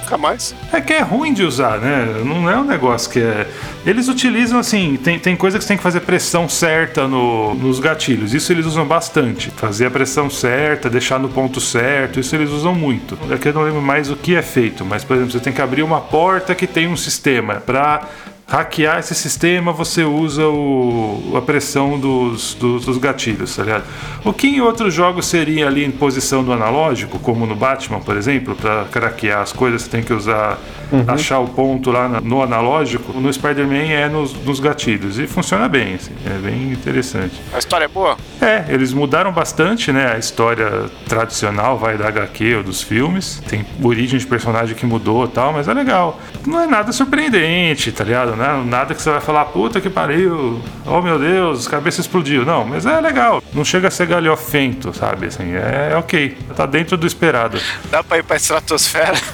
Nunca 0.09 0.17
mais. 0.17 0.55
É 0.73 0.81
que 0.81 0.95
é 0.95 1.03
ruim 1.03 1.35
de 1.35 1.43
usar, 1.43 1.79
né? 1.79 2.23
Não 2.25 2.49
é 2.49 2.57
um 2.57 2.65
negócio 2.65 3.11
que 3.11 3.21
é. 3.21 3.47
Eles 3.85 4.09
utilizam 4.09 4.59
assim, 4.59 4.97
tem, 4.97 5.19
tem 5.19 5.37
coisa 5.37 5.59
que 5.59 5.65
você 5.65 5.69
tem 5.69 5.77
que 5.77 5.83
fazer 5.83 6.01
pressão 6.01 6.49
certa 6.49 7.07
no, 7.07 7.55
nos 7.55 7.79
gatilhos. 7.79 8.33
Isso 8.33 8.51
eles 8.51 8.65
usam 8.65 8.87
bastante. 8.87 9.51
Fazer 9.51 9.87
a 9.87 9.91
pressão 9.91 10.31
certa, 10.31 10.89
deixar 10.89 11.19
no 11.19 11.29
ponto 11.29 11.61
certo, 11.61 12.19
isso 12.19 12.35
eles 12.35 12.49
usam 12.49 12.75
muito. 12.75 13.19
Que 13.39 13.49
eu 13.49 13.53
não 13.53 13.63
lembro 13.63 13.83
mais 13.83 14.11
o 14.11 14.17
que 14.17 14.35
é 14.35 14.41
feito, 14.41 14.83
mas 14.83 15.05
por 15.05 15.15
exemplo, 15.15 15.33
você 15.33 15.41
tem 15.41 15.53
que 15.53 15.61
abrir 15.61 15.83
uma 15.83 16.01
porta 16.01 16.55
que 16.55 16.67
tem 16.67 16.89
um 16.89 16.97
sistema. 16.97 17.57
Pra 17.57 18.09
hackear 18.49 18.99
esse 18.99 19.15
sistema, 19.15 19.73
você 19.73 20.03
usa 20.05 20.47
o, 20.49 21.35
a 21.37 21.43
pressão 21.43 21.99
dos, 22.01 22.55
dos, 22.55 22.87
dos 22.87 22.97
gatilhos, 22.97 23.55
tá 23.55 23.63
ligado? 23.63 23.85
O 24.25 24.33
que 24.33 24.47
em 24.49 24.61
outros 24.63 24.95
jogos 24.95 25.27
seria 25.27 25.67
ali 25.67 25.85
em 25.85 25.91
posição 25.91 26.43
do 26.43 26.51
analógico, 26.53 27.19
como 27.19 27.45
no 27.47 27.55
Batman, 27.55 28.01
por 28.01 28.17
exemplo, 28.17 28.55
para 28.55 28.87
craquear 28.87 29.43
as 29.43 29.53
coisas, 29.53 29.83
você 29.83 29.91
tem 29.91 30.03
que 30.03 30.15
usar, 30.15 30.59
achar 31.07 31.41
o 31.41 31.49
ponto 31.49 31.91
lá 31.91 32.09
na- 32.09 32.21
no 32.23 32.43
analógico. 32.43 33.13
No 33.21 33.31
Spider-Man 33.31 33.91
é 33.91 34.09
nos, 34.09 34.33
nos 34.33 34.61
gatilhos 34.61 35.19
e 35.19 35.27
funciona 35.27 35.69
bem, 35.69 35.95
assim, 35.95 36.13
é 36.25 36.39
bem 36.39 36.73
interessante. 36.73 37.35
A 37.53 37.59
história 37.59 37.85
é 37.85 37.89
boa? 37.89 38.17
É, 38.41 38.65
eles 38.71 38.95
mudaram 38.95 39.31
bastante, 39.31 39.93
né? 39.93 40.13
A 40.15 40.19
história 40.19 40.87
tradicional 41.07 41.77
vai 41.77 41.99
da 41.99 42.09
HQ 42.09 42.55
ou 42.57 42.63
dos 42.63 42.81
filmes. 42.83 43.43
Tem 43.47 43.67
origem 43.83 44.19
de 44.19 44.27
personagem 44.27 44.75
que 44.75 44.87
mudou 44.87 45.27
e 45.27 45.29
tal, 45.29 45.53
mas 45.53 45.69
é 45.69 45.75
legal. 45.75 46.19
Não 46.47 46.61
é 46.63 46.67
nada 46.67 46.93
surpreendente, 46.93 47.93
tá 47.93 48.05
ligado? 48.05 48.38
Né? 48.39 48.63
Nada 48.65 48.95
que 48.95 49.03
você 49.03 49.11
vai 49.11 49.21
falar, 49.21 49.45
puta 49.47 49.81
que 49.81 49.91
pariu, 49.91 50.61
oh 50.87 51.03
meu 51.03 51.19
Deus, 51.19 51.69
cabeça 51.69 52.01
explodiu. 52.01 52.47
Não, 52.47 52.65
mas 52.65 52.87
é 52.87 53.01
legal. 53.01 53.43
Não 53.53 53.65
chega 53.65 53.89
a 53.89 53.91
ser 53.91 54.07
galhofento, 54.07 54.95
sabe? 54.95 55.27
Assim, 55.27 55.55
é, 55.55 55.91
é 55.93 55.97
ok. 55.97 56.37
Tá 56.57 56.65
dentro 56.65 56.97
do 56.97 57.07
esperado. 57.07 57.59
Dá 57.91 58.03
pra 58.03 58.19
ir 58.19 58.25
pra 58.25 58.37
estratosfera. 58.37 59.19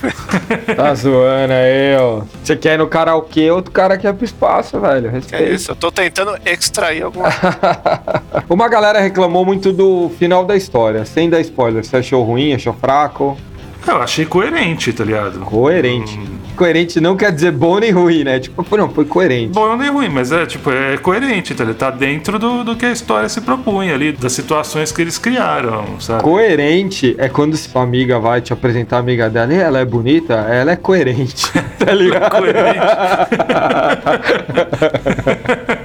Tá 0.77 0.95
zoando 0.95 1.53
aí, 1.53 1.97
ó. 1.99 2.23
Você 2.43 2.57
quer 2.57 2.75
ir 2.75 2.79
no 2.79 2.87
karaokê, 2.87 3.51
outro 3.51 3.71
cara 3.71 3.97
quer 3.99 4.13
pro 4.15 4.25
espaço, 4.25 4.81
velho. 4.81 5.13
É 5.33 5.43
isso, 5.43 5.71
eu 5.71 5.77
tô 5.77 5.91
tentando 5.91 6.37
extrair 6.45 7.03
alguma 7.03 7.29
Uma 8.49 8.69
galera 8.69 9.01
reclamou 9.01 9.45
muito 9.45 9.73
do 9.73 10.11
final 10.19 10.45
da 10.45 10.57
história, 10.57 11.05
sem 11.05 11.29
dar 11.29 11.41
spoiler. 11.41 11.85
Você 11.85 11.97
achou 11.97 12.23
ruim, 12.25 12.55
achou 12.55 12.73
fraco? 12.73 13.37
Eu 13.87 14.03
achei 14.03 14.25
coerente, 14.25 14.93
tá 14.93 15.05
ligado? 15.05 15.41
Coerente. 15.41 16.19
Coerente 16.57 17.01
não 17.01 17.17
quer 17.17 17.33
dizer 17.33 17.53
bom 17.53 17.79
nem 17.79 17.91
ruim, 17.91 18.25
né? 18.25 18.41
Tipo, 18.41 18.65
não, 18.77 18.89
foi 18.89 19.05
coerente. 19.05 19.53
Bom, 19.53 19.83
é 19.83 19.89
ruim, 19.89 20.09
mas 20.09 20.33
é 20.33 20.47
tipo, 20.47 20.71
é 20.71 20.97
coerente, 20.97 21.55
tá? 21.55 21.65
Ele 21.65 21.75
tá 21.75 21.91
dentro 21.91 22.39
do, 22.39 22.65
do 22.65 22.77
que 22.77 22.87
a 22.87 22.93
história 22.93 23.29
se 23.29 23.41
propunha 23.41 23.95
ali, 23.95 24.13
das 24.13 24.33
situações 24.33 24.93
que 24.93 25.03
eles 25.03 25.19
criaram, 25.19 26.01
sabe? 26.01 26.23
Coerente 26.23 27.15
é 27.19 27.29
quando 27.29 27.57
sua 27.57 27.83
amiga 27.83 28.19
vai 28.19 28.41
te 28.41 28.53
apresentar 28.53 28.97
a 28.97 29.01
amiga 29.01 29.29
dela 29.29 29.53
e 29.53 29.57
ela 29.57 29.81
é 29.81 29.85
bonita, 29.85 30.35
ela 30.35 30.73
é 30.73 30.77
coerente, 30.77 31.53
tá 31.79 31.93
ligado? 31.93 32.45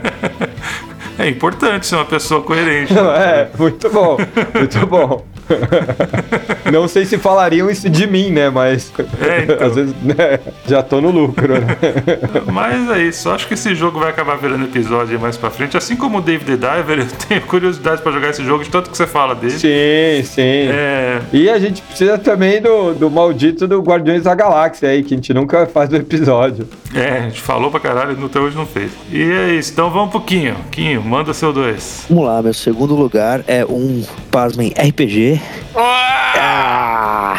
É 1.20 1.28
importante 1.28 1.86
ser 1.86 1.96
uma 1.96 2.06
pessoa 2.06 2.42
coerente. 2.42 2.94
Não, 2.94 3.12
é, 3.12 3.50
muito 3.60 3.90
bom, 3.90 4.18
muito 4.56 4.88
bom. 4.88 5.26
Não 6.72 6.88
sei 6.88 7.06
se 7.06 7.18
falariam 7.18 7.70
isso 7.70 7.90
de 7.90 8.06
mim, 8.08 8.30
né? 8.32 8.50
Mas 8.50 8.92
É, 9.22 9.44
então. 9.44 9.58
às 9.68 9.76
vezes 9.76 9.94
né, 10.04 10.40
já 10.68 10.82
tô 10.84 11.02
no 11.02 11.10
lucro, 11.12 11.54
né? 11.60 11.78
Mas 12.52 12.90
é 12.92 13.04
isso, 13.04 13.30
acho 13.30 13.48
que 13.48 13.54
esse 13.54 13.74
jogo 13.76 14.00
vai 14.00 14.10
acabar 14.10 14.36
virando 14.38 14.66
episódio 14.66 15.16
aí 15.16 15.22
mais 15.22 15.38
pra 15.38 15.50
frente. 15.50 15.76
Assim 15.78 15.96
como 15.96 16.20
o 16.20 16.22
Dave 16.22 16.46
the 16.46 16.56
Diver, 16.56 17.00
eu 17.00 17.08
tenho 17.28 17.42
curiosidade 17.42 18.02
pra 18.02 18.12
jogar 18.12 18.30
esse 18.30 18.44
jogo, 18.44 18.64
de 18.64 18.70
tanto 18.70 18.90
que 18.90 18.98
você 18.98 19.08
fala 19.08 19.34
dele. 19.36 19.52
Sim, 19.54 20.24
sim. 20.24 20.42
É, 20.70 21.22
E 21.34 21.50
a 21.50 21.60
gente 21.60 21.82
precisa 21.82 22.18
também 22.18 22.62
do, 22.62 22.94
do 22.94 23.10
maldito 23.10 23.68
do 23.68 23.82
Guardiões 23.82 24.24
da 24.24 24.36
Galáxia 24.36 24.90
aí, 24.90 25.04
que 25.04 25.14
a 25.14 25.18
gente 25.18 25.34
nunca 25.34 25.66
faz 25.66 25.90
do 25.90 25.96
episódio. 25.96 26.68
é, 26.94 27.20
a 27.20 27.22
gente 27.22 27.42
falou 27.42 27.72
pra 27.72 27.80
caralho 27.80 28.18
e 28.20 28.26
até 28.26 28.40
hoje 28.40 28.56
não 28.56 28.66
fez. 28.66 28.92
E 29.12 29.22
é 29.22 29.54
isso, 29.54 29.72
então 29.72 29.90
vamos 29.90 30.10
pro 30.12 30.22
Quinho. 30.22 30.56
Quinho, 30.72 31.02
manda 31.02 31.34
seu 31.34 31.52
dois. 31.54 32.06
Vamos 32.10 32.26
lá, 32.26 32.42
meu 32.42 32.54
segundo 32.54 32.96
lugar 32.96 33.42
é 33.48 33.66
um, 33.66 34.04
pasmem, 34.32 34.74
RPG. 34.78 35.39
Ah! 35.76 37.38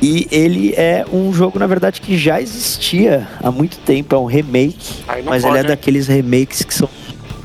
E 0.00 0.28
ele 0.30 0.74
é 0.76 1.04
um 1.12 1.32
jogo, 1.32 1.58
na 1.58 1.66
verdade, 1.66 2.00
que 2.00 2.16
já 2.16 2.40
existia 2.40 3.28
há 3.42 3.50
muito 3.50 3.78
tempo. 3.78 4.14
É 4.14 4.18
um 4.18 4.26
remake. 4.26 5.02
Mas 5.24 5.42
pode, 5.42 5.46
ele 5.46 5.58
é 5.58 5.60
hein? 5.60 5.66
daqueles 5.66 6.06
remakes 6.06 6.62
que 6.62 6.72
são 6.72 6.88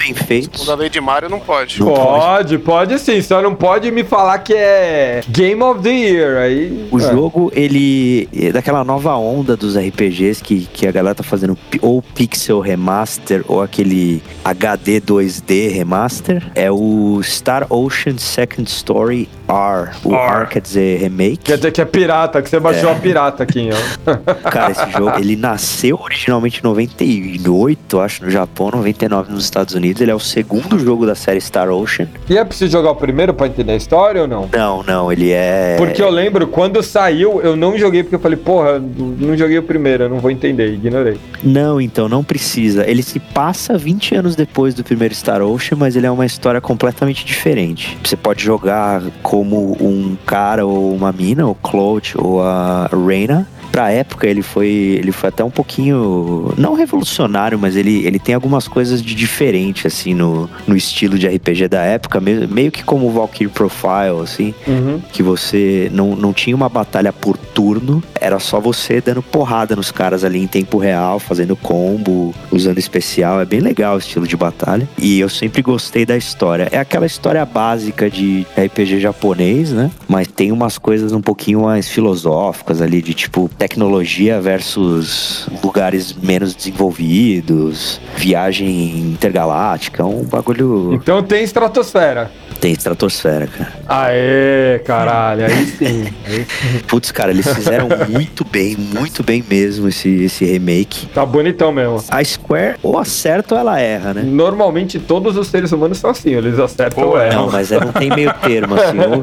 bem 0.04 0.14
feitos. 0.14 0.60
Segundo 0.60 0.72
a 0.72 0.76
lei 0.82 0.90
de 0.90 1.00
Mario, 1.00 1.30
não 1.30 1.40
pode. 1.40 1.80
Não 1.80 1.94
Pode, 1.94 2.58
pode 2.58 3.00
sim, 3.00 3.22
só 3.22 3.42
não 3.42 3.56
pode 3.56 3.90
me 3.92 4.04
falar 4.04 4.40
que 4.40 4.54
é 4.54 5.22
Game 5.30 5.62
of 5.64 5.82
the 5.82 5.90
Year. 5.90 6.38
Aí. 6.38 6.88
O 6.92 7.00
é. 7.00 7.02
jogo, 7.02 7.52
ele 7.56 8.28
é 8.34 8.52
daquela 8.52 8.84
nova 8.84 9.16
onda 9.16 9.56
dos 9.56 9.78
RPGs 9.78 10.44
que, 10.44 10.68
que 10.74 10.88
a 10.88 10.92
galera 10.92 11.16
tá 11.16 11.24
fazendo 11.24 11.58
ou 11.82 12.02
Pixel 12.02 12.60
Remaster 12.60 13.44
ou 13.48 13.62
aquele 13.62 14.22
HD 14.44 15.00
2D 15.00 15.74
Remaster. 15.74 16.52
É 16.56 16.70
o 16.70 17.22
Star 17.24 17.66
Ocean 17.70 18.18
Second 18.18 18.70
Story 18.70 19.30
R. 19.48 19.92
O 20.04 20.16
R. 20.16 20.42
R, 20.42 20.48
quer 20.48 20.62
dizer 20.62 21.00
remake. 21.00 21.38
Quer 21.38 21.58
dizer 21.58 21.72
que 21.72 21.82
é 21.82 21.86
pirata, 21.86 22.42
que 22.42 22.50
você 22.50 22.60
baixou 22.60 22.90
a 22.90 22.96
pirata 22.96 23.44
aqui, 23.44 23.70
ó. 23.72 24.14
Cara, 24.50 24.72
esse 24.72 24.92
jogo, 24.92 25.20
ele 25.20 25.36
nasceu 25.36 26.00
originalmente 26.02 26.60
em 26.60 26.64
98, 26.64 28.00
acho, 28.00 28.26
no 28.26 28.32
Japão, 28.32 28.72
99 28.72 29.32
nos 29.32 29.44
Estados 29.44 29.74
Unidos. 29.74 30.02
Ele 30.02 30.12
é 30.12 30.16
o 30.16 30.20
segundo 30.20 30.80
jogo 30.80 31.06
da 31.06 31.16
série 31.16 31.42
Star 31.42 31.70
Ocean. 31.70 32.08
E 32.30 32.38
é 32.38 32.44
preciso 32.44 32.72
jogar 32.72 32.92
o 32.92 32.96
primeiro 32.96 33.34
pra 33.34 33.48
entender 33.48 33.74
a 33.74 33.76
história 33.76 34.22
ou 34.22 34.28
não? 34.28 34.50
Não, 34.52 34.84
não, 34.84 35.12
ele 35.12 35.32
é... 35.32 35.76
Porque 35.78 36.02
eu 36.02 36.10
lembro, 36.10 36.48
quando 36.48 36.82
saiu, 36.82 37.42
eu 37.42 37.56
não 37.56 37.78
joguei 37.78 38.04
porque 38.04 38.16
eu 38.16 38.20
falei, 38.20 38.38
porra, 38.38 38.80
não 38.80 39.36
joguei 39.38 39.58
o 39.58 39.64
primeiro, 39.64 40.04
eu 40.04 40.10
não 40.10 40.20
vou 40.20 40.32
entender, 40.32 40.74
ignorei. 40.74 41.18
Não, 41.44 41.80
então, 41.80 42.08
não 42.08 42.24
precisa. 42.24 42.90
Ele 42.90 43.04
se 43.04 43.20
passa 43.20 43.78
20 43.78 44.16
anos 44.16 44.36
depois 44.36 44.74
do 44.74 44.84
primeiro 44.84 45.14
Star 45.14 45.42
Ocean, 45.42 45.78
mas 45.78 45.96
ele 45.96 46.08
é 46.08 46.12
uma 46.12 46.26
história 46.26 46.62
completamente 46.62 47.26
diferente. 47.26 47.98
Você 48.04 48.16
pode 48.16 48.44
jogar 48.44 49.02
como 49.44 49.76
um 49.82 50.16
cara 50.26 50.66
ou 50.66 50.96
uma 50.96 51.12
mina, 51.12 51.46
o 51.46 51.54
Claude 51.54 52.14
ou 52.18 52.42
a 52.42 52.90
Reina. 52.90 53.46
Pra 53.74 53.90
época 53.90 54.28
ele 54.28 54.44
foi, 54.44 54.68
ele 54.68 55.12
foi 55.12 55.30
até 55.30 55.44
um 55.44 55.50
pouquinho, 55.50 56.54
não 56.56 56.76
revolucionário, 56.76 57.58
mas 57.58 57.76
ele, 57.76 58.06
ele 58.06 58.20
tem 58.20 58.36
algumas 58.36 58.68
coisas 58.68 59.02
de 59.02 59.16
diferente, 59.16 59.88
assim, 59.88 60.14
no, 60.14 60.48
no 60.68 60.76
estilo 60.76 61.18
de 61.18 61.28
RPG 61.28 61.68
da 61.70 61.82
época, 61.82 62.22
meio, 62.22 62.48
meio 62.48 62.72
que 62.72 62.84
como 62.84 63.08
o 63.08 63.12
Valkyrie 63.12 63.50
Profile, 63.50 64.22
assim 64.22 64.54
Uhum. 64.68 65.02
que 65.12 65.24
você 65.24 65.90
não, 65.92 66.16
não 66.16 66.32
tinha 66.34 66.56
uma 66.56 66.70
batalha 66.70 67.12
por 67.12 67.36
turno, 67.36 68.04
era 68.22 68.38
só 68.40 68.60
você 68.60 69.02
dando 69.02 69.24
porrada 69.24 69.76
nos 69.76 69.92
caras 69.92 70.24
ali 70.24 70.38
em 70.38 70.46
tempo 70.46 70.78
real, 70.78 71.18
fazendo 71.20 71.56
combo, 71.56 72.32
usando 72.52 72.78
especial. 72.78 73.42
É 73.42 73.46
bem 73.46 73.60
legal 73.60 73.96
o 73.96 73.98
estilo 73.98 74.28
de 74.28 74.38
batalha. 74.38 74.88
E 75.00 75.20
eu 75.20 75.30
sempre 75.30 75.64
gostei 75.64 76.06
da 76.06 76.16
história. 76.16 76.70
É 76.72 76.78
aquela 76.78 77.08
história 77.08 77.44
básica 77.44 78.08
de 78.08 78.46
RPG 78.56 79.00
japonês, 79.00 79.72
né? 79.72 79.90
Mas 80.08 80.28
tem 80.28 80.52
umas 80.52 80.78
coisas 80.78 81.12
um 81.12 81.22
pouquinho 81.22 81.62
mais 81.64 81.88
filosóficas 81.90 82.82
ali, 82.82 83.02
de 83.02 83.14
tipo 83.16 83.50
tecnologia 83.64 84.42
versus 84.42 85.48
lugares 85.64 86.14
menos 86.14 86.54
desenvolvidos, 86.54 88.02
viagem 88.18 89.00
intergaláctica, 89.00 90.04
um 90.04 90.26
bagulho. 90.26 90.94
Então 90.94 91.24
tem 91.24 91.44
estratosfera. 91.44 92.30
Tem 92.64 92.72
estratosfera, 92.72 93.46
cara. 93.46 93.74
Aê, 93.90 94.80
caralho, 94.86 95.46
aí 95.48 95.66
sim. 95.66 96.06
Aí 96.26 96.46
Putz, 96.88 97.12
cara, 97.12 97.32
eles 97.32 97.46
fizeram 97.54 97.90
muito 98.08 98.46
bem, 98.46 98.78
muito 98.78 99.22
bem 99.22 99.44
mesmo 99.46 99.90
esse, 99.90 100.08
esse 100.24 100.46
remake. 100.46 101.08
tá 101.08 101.26
bonitão 101.26 101.74
mesmo. 101.74 102.02
A 102.10 102.24
Square 102.24 102.78
ou 102.82 102.98
acerta 102.98 103.56
ou 103.56 103.60
ela 103.60 103.78
erra, 103.82 104.14
né? 104.14 104.22
Normalmente 104.26 104.98
todos 104.98 105.36
os 105.36 105.48
seres 105.48 105.74
humanos 105.74 105.98
são 105.98 106.10
assim, 106.12 106.30
eles 106.34 106.58
acertam 106.58 107.04
Pô, 107.04 107.10
ou 107.10 107.20
é. 107.22 107.28
erram. 107.28 107.42
Não, 107.48 107.52
mas 107.52 107.70
é, 107.70 107.80
não 107.82 107.92
tem 107.92 108.10
meio 108.10 108.34
termo, 108.36 108.76
assim. 108.76 108.98
Ou, 108.98 109.22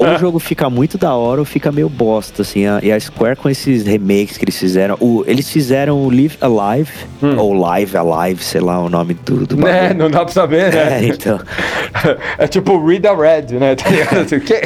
ou 0.08 0.14
o 0.14 0.18
jogo 0.18 0.38
fica 0.38 0.70
muito 0.70 0.96
da 0.96 1.12
hora 1.14 1.42
ou 1.42 1.44
fica 1.44 1.70
meio 1.70 1.90
bosta, 1.90 2.40
assim. 2.40 2.64
A- 2.66 2.80
e 2.82 2.90
a 2.90 2.98
Square 2.98 3.36
com 3.36 3.50
esses 3.50 3.84
remakes 3.84 4.38
que 4.38 4.44
eles 4.46 4.58
fizeram. 4.58 4.96
O, 5.00 5.22
eles 5.26 5.50
fizeram 5.50 5.98
o 6.02 6.08
Live 6.08 6.38
Alive, 6.40 6.90
Hum. 7.22 7.36
ou 7.38 7.52
Live 7.52 7.94
Alive, 7.96 8.42
sei 8.42 8.60
lá 8.62 8.78
o 8.80 8.88
nome 8.88 9.12
do, 9.14 9.46
do 9.46 9.56
Né, 9.56 9.82
bagulho. 9.88 9.98
não 9.98 10.10
dá 10.10 10.24
pra 10.24 10.32
saber, 10.32 10.74
É, 10.74 11.00
né? 11.00 11.06
então. 11.08 11.38
É 12.38 12.46
tipo 12.54 12.84
Read 12.84 13.06
a 13.06 13.14
Red, 13.14 13.58
né? 13.58 13.74
Tá 13.84 13.90
ligado? 13.90 14.36
O 14.36 14.40
quê? 14.40 14.60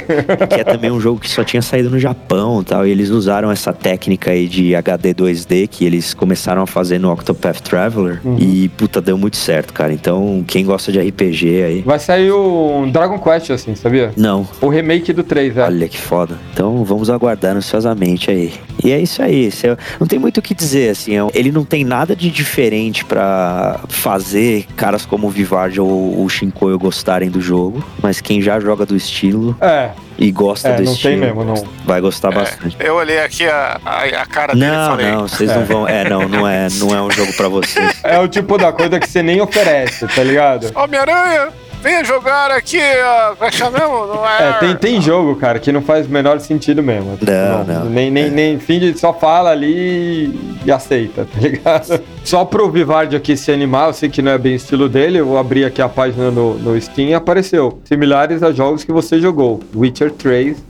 que 0.49 0.61
é 0.61 0.65
também 0.65 0.91
um 0.91 1.01
jogo 1.01 1.21
que 1.21 1.31
só 1.31 1.43
tinha 1.43 1.63
saído 1.63 1.91
no 1.91 1.99
Japão 1.99 2.61
e 2.61 2.65
tal. 2.65 2.87
E 2.87 2.91
eles 2.91 3.09
usaram 3.11 3.51
essa 3.51 3.73
técnica 3.73 4.31
aí 4.31 4.47
de 4.47 4.75
HD 4.75 5.15
2D 5.15 5.69
que 5.69 5.85
eles 5.85 6.15
começaram 6.15 6.63
a 6.63 6.67
fazer 6.67 6.99
no 6.99 7.11
Octopath 7.11 7.61
Traveler. 7.61 8.21
Uhum. 8.25 8.37
E, 8.39 8.69
puta, 8.69 9.01
deu 9.01 9.17
muito 9.17 9.37
certo, 9.37 9.73
cara. 9.73 9.93
Então, 9.93 10.45
quem 10.47 10.65
gosta 10.65 10.93
de 10.93 11.01
RPG 11.01 11.63
aí. 11.63 11.83
Vai 11.83 11.99
sair 11.99 12.31
um 12.33 12.91
Dragon 12.91 13.19
Quest, 13.19 13.51
assim, 13.51 13.75
sabia? 13.75 14.13
Não. 14.17 14.47
O 14.61 14.69
remake 14.69 15.13
do 15.13 15.23
3, 15.23 15.57
é. 15.57 15.65
Olha 15.65 15.89
que 15.89 15.99
foda. 15.99 16.37
Então 16.53 16.85
vamos 16.85 17.11
aguardar 17.11 17.57
ansiosamente 17.57 18.31
aí. 18.31 18.53
E 18.85 18.93
é 18.93 19.01
isso 19.01 19.23
aí. 19.23 19.49
É- 19.65 19.77
Não 19.99 20.07
tem 20.07 20.19
muito 20.19 20.39
o 20.39 20.43
que 20.43 20.55
dizer, 20.55 20.91
assim. 20.91 21.17
é 21.17 21.21
Ele 21.35 21.51
não 21.51 21.65
tem 21.65 21.85
nada 21.85 22.15
de 22.15 22.31
diferente 22.31 23.05
pra 23.05 23.81
fazer 23.89 24.67
caras 24.77 25.05
como 25.05 25.27
o 25.27 25.31
Vivard 25.31 25.81
ou 25.81 26.25
o 26.25 26.29
Shinkoio 26.29 26.79
gostarem 26.79 27.29
do 27.31 27.41
jogo. 27.41 27.83
Mas 28.03 28.21
quem 28.21 28.41
já 28.41 28.61
joga 28.61 28.87
do 28.87 28.95
estilo 28.97 29.57
É, 29.61 29.91
e 30.19 30.31
gosta 30.31 30.69
é, 30.69 30.77
do 30.77 30.85
não 30.85 30.93
estilo 30.93 31.13
tem 31.15 31.21
mesmo, 31.21 31.45
não. 31.45 31.55
vai 31.85 32.01
gostar 32.01 32.31
bastante. 32.31 32.77
Eu 32.79 32.95
olhei 32.95 33.19
aqui 33.21 33.47
a, 33.47 33.81
a, 33.85 34.03
a 34.23 34.27
cara 34.27 34.53
dele 34.55 34.67
e 34.67 34.69
Não, 34.71 34.91
falei. 34.91 35.07
não, 35.11 35.29
vocês 35.29 35.51
não 35.55 35.65
vão. 35.65 35.89
É, 35.89 36.09
não, 36.09 36.29
não 36.29 36.47
é, 36.49 36.69
não 36.79 36.95
é 36.95 37.03
um 37.03 37.11
jogo 37.11 37.33
pra 37.37 37.49
vocês. 37.49 37.99
É 38.05 38.19
o 38.19 38.29
tipo 38.29 38.57
da 38.57 38.73
coisa 38.73 38.99
que 39.01 39.09
você 39.09 39.23
nem 39.23 39.41
oferece, 39.41 40.07
tá 40.09 40.23
ligado? 40.23 40.71
Homem-Aranha, 40.75 41.49
venha 41.83 42.05
jogar 42.05 42.51
aqui, 42.51 42.81
a. 42.81 43.33
Como 43.37 43.47
é 43.47 43.51
que 43.51 43.57
chama 43.57 43.79
mesmo? 43.79 44.07
Não 44.07 44.29
É, 44.29 44.53
tem, 44.61 44.77
tem 44.77 45.01
jogo, 45.01 45.37
cara, 45.37 45.59
que 45.59 45.71
não 45.73 45.83
faz 45.83 46.07
o 46.07 46.11
menor 46.11 46.39
sentido 46.41 46.83
mesmo. 46.83 47.17
Tipo, 47.17 47.31
Não, 47.31 47.65
não. 47.65 47.85
Nem, 47.87 48.11
nem, 48.11 48.31
nem 48.31 48.59
fim 48.59 48.79
de 48.79 48.99
só 48.99 49.13
fala 49.13 49.51
ali 49.51 50.59
e 50.65 50.71
aceita, 50.73 51.25
tá 51.25 51.41
ligado? 51.41 52.01
Só 52.29 52.45
pro 52.45 52.71
Vivard 52.71 53.17
aqui 53.17 53.39
se 53.39 53.51
animar, 53.51 53.87
eu 53.89 53.95
sei 53.95 54.11
que 54.11 54.21
não 54.21 54.33
é 54.33 54.37
bem 54.37 54.53
o 54.53 54.57
estilo 54.57 54.87
dele, 54.87 55.19
eu 55.19 55.25
vou 55.25 55.39
abrir 55.39 55.65
aqui 55.65 55.81
a 55.81 55.89
página 55.89 56.31
no, 56.31 56.59
no 56.59 56.79
Steam 56.79 57.09
e 57.09 57.15
apareceu. 57.15 57.81
Similares 57.87 58.43
a 58.43 58.53
jogos 58.53 58.85
que 58.85 58.93
você 58.93 59.19
jogou. 59.19 59.61
Witcher 59.75 60.11
3. 60.11 60.55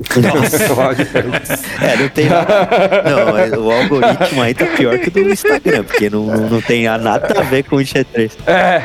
É, 1.83 1.97
não 1.97 2.09
tem 2.09 2.27
nada. 2.27 2.69
Não, 3.05 3.37
é- 3.39 3.51
o 3.59 3.71
algoritmo 3.73 4.43
aí 4.43 4.55
tá 4.55 4.67
pior 4.67 4.99
que 4.99 5.09
o 5.09 5.11
do 5.11 5.31
Instagram, 5.31 5.83
porque 5.85 6.09
não, 6.11 6.25
não, 6.27 6.49
não 6.49 6.61
tem 6.61 6.85
nada 6.85 7.17
a 7.39 7.43
ver 7.43 7.65
com 7.65 7.77
o 7.77 7.81
G3. 7.81 8.31
é. 8.47 8.83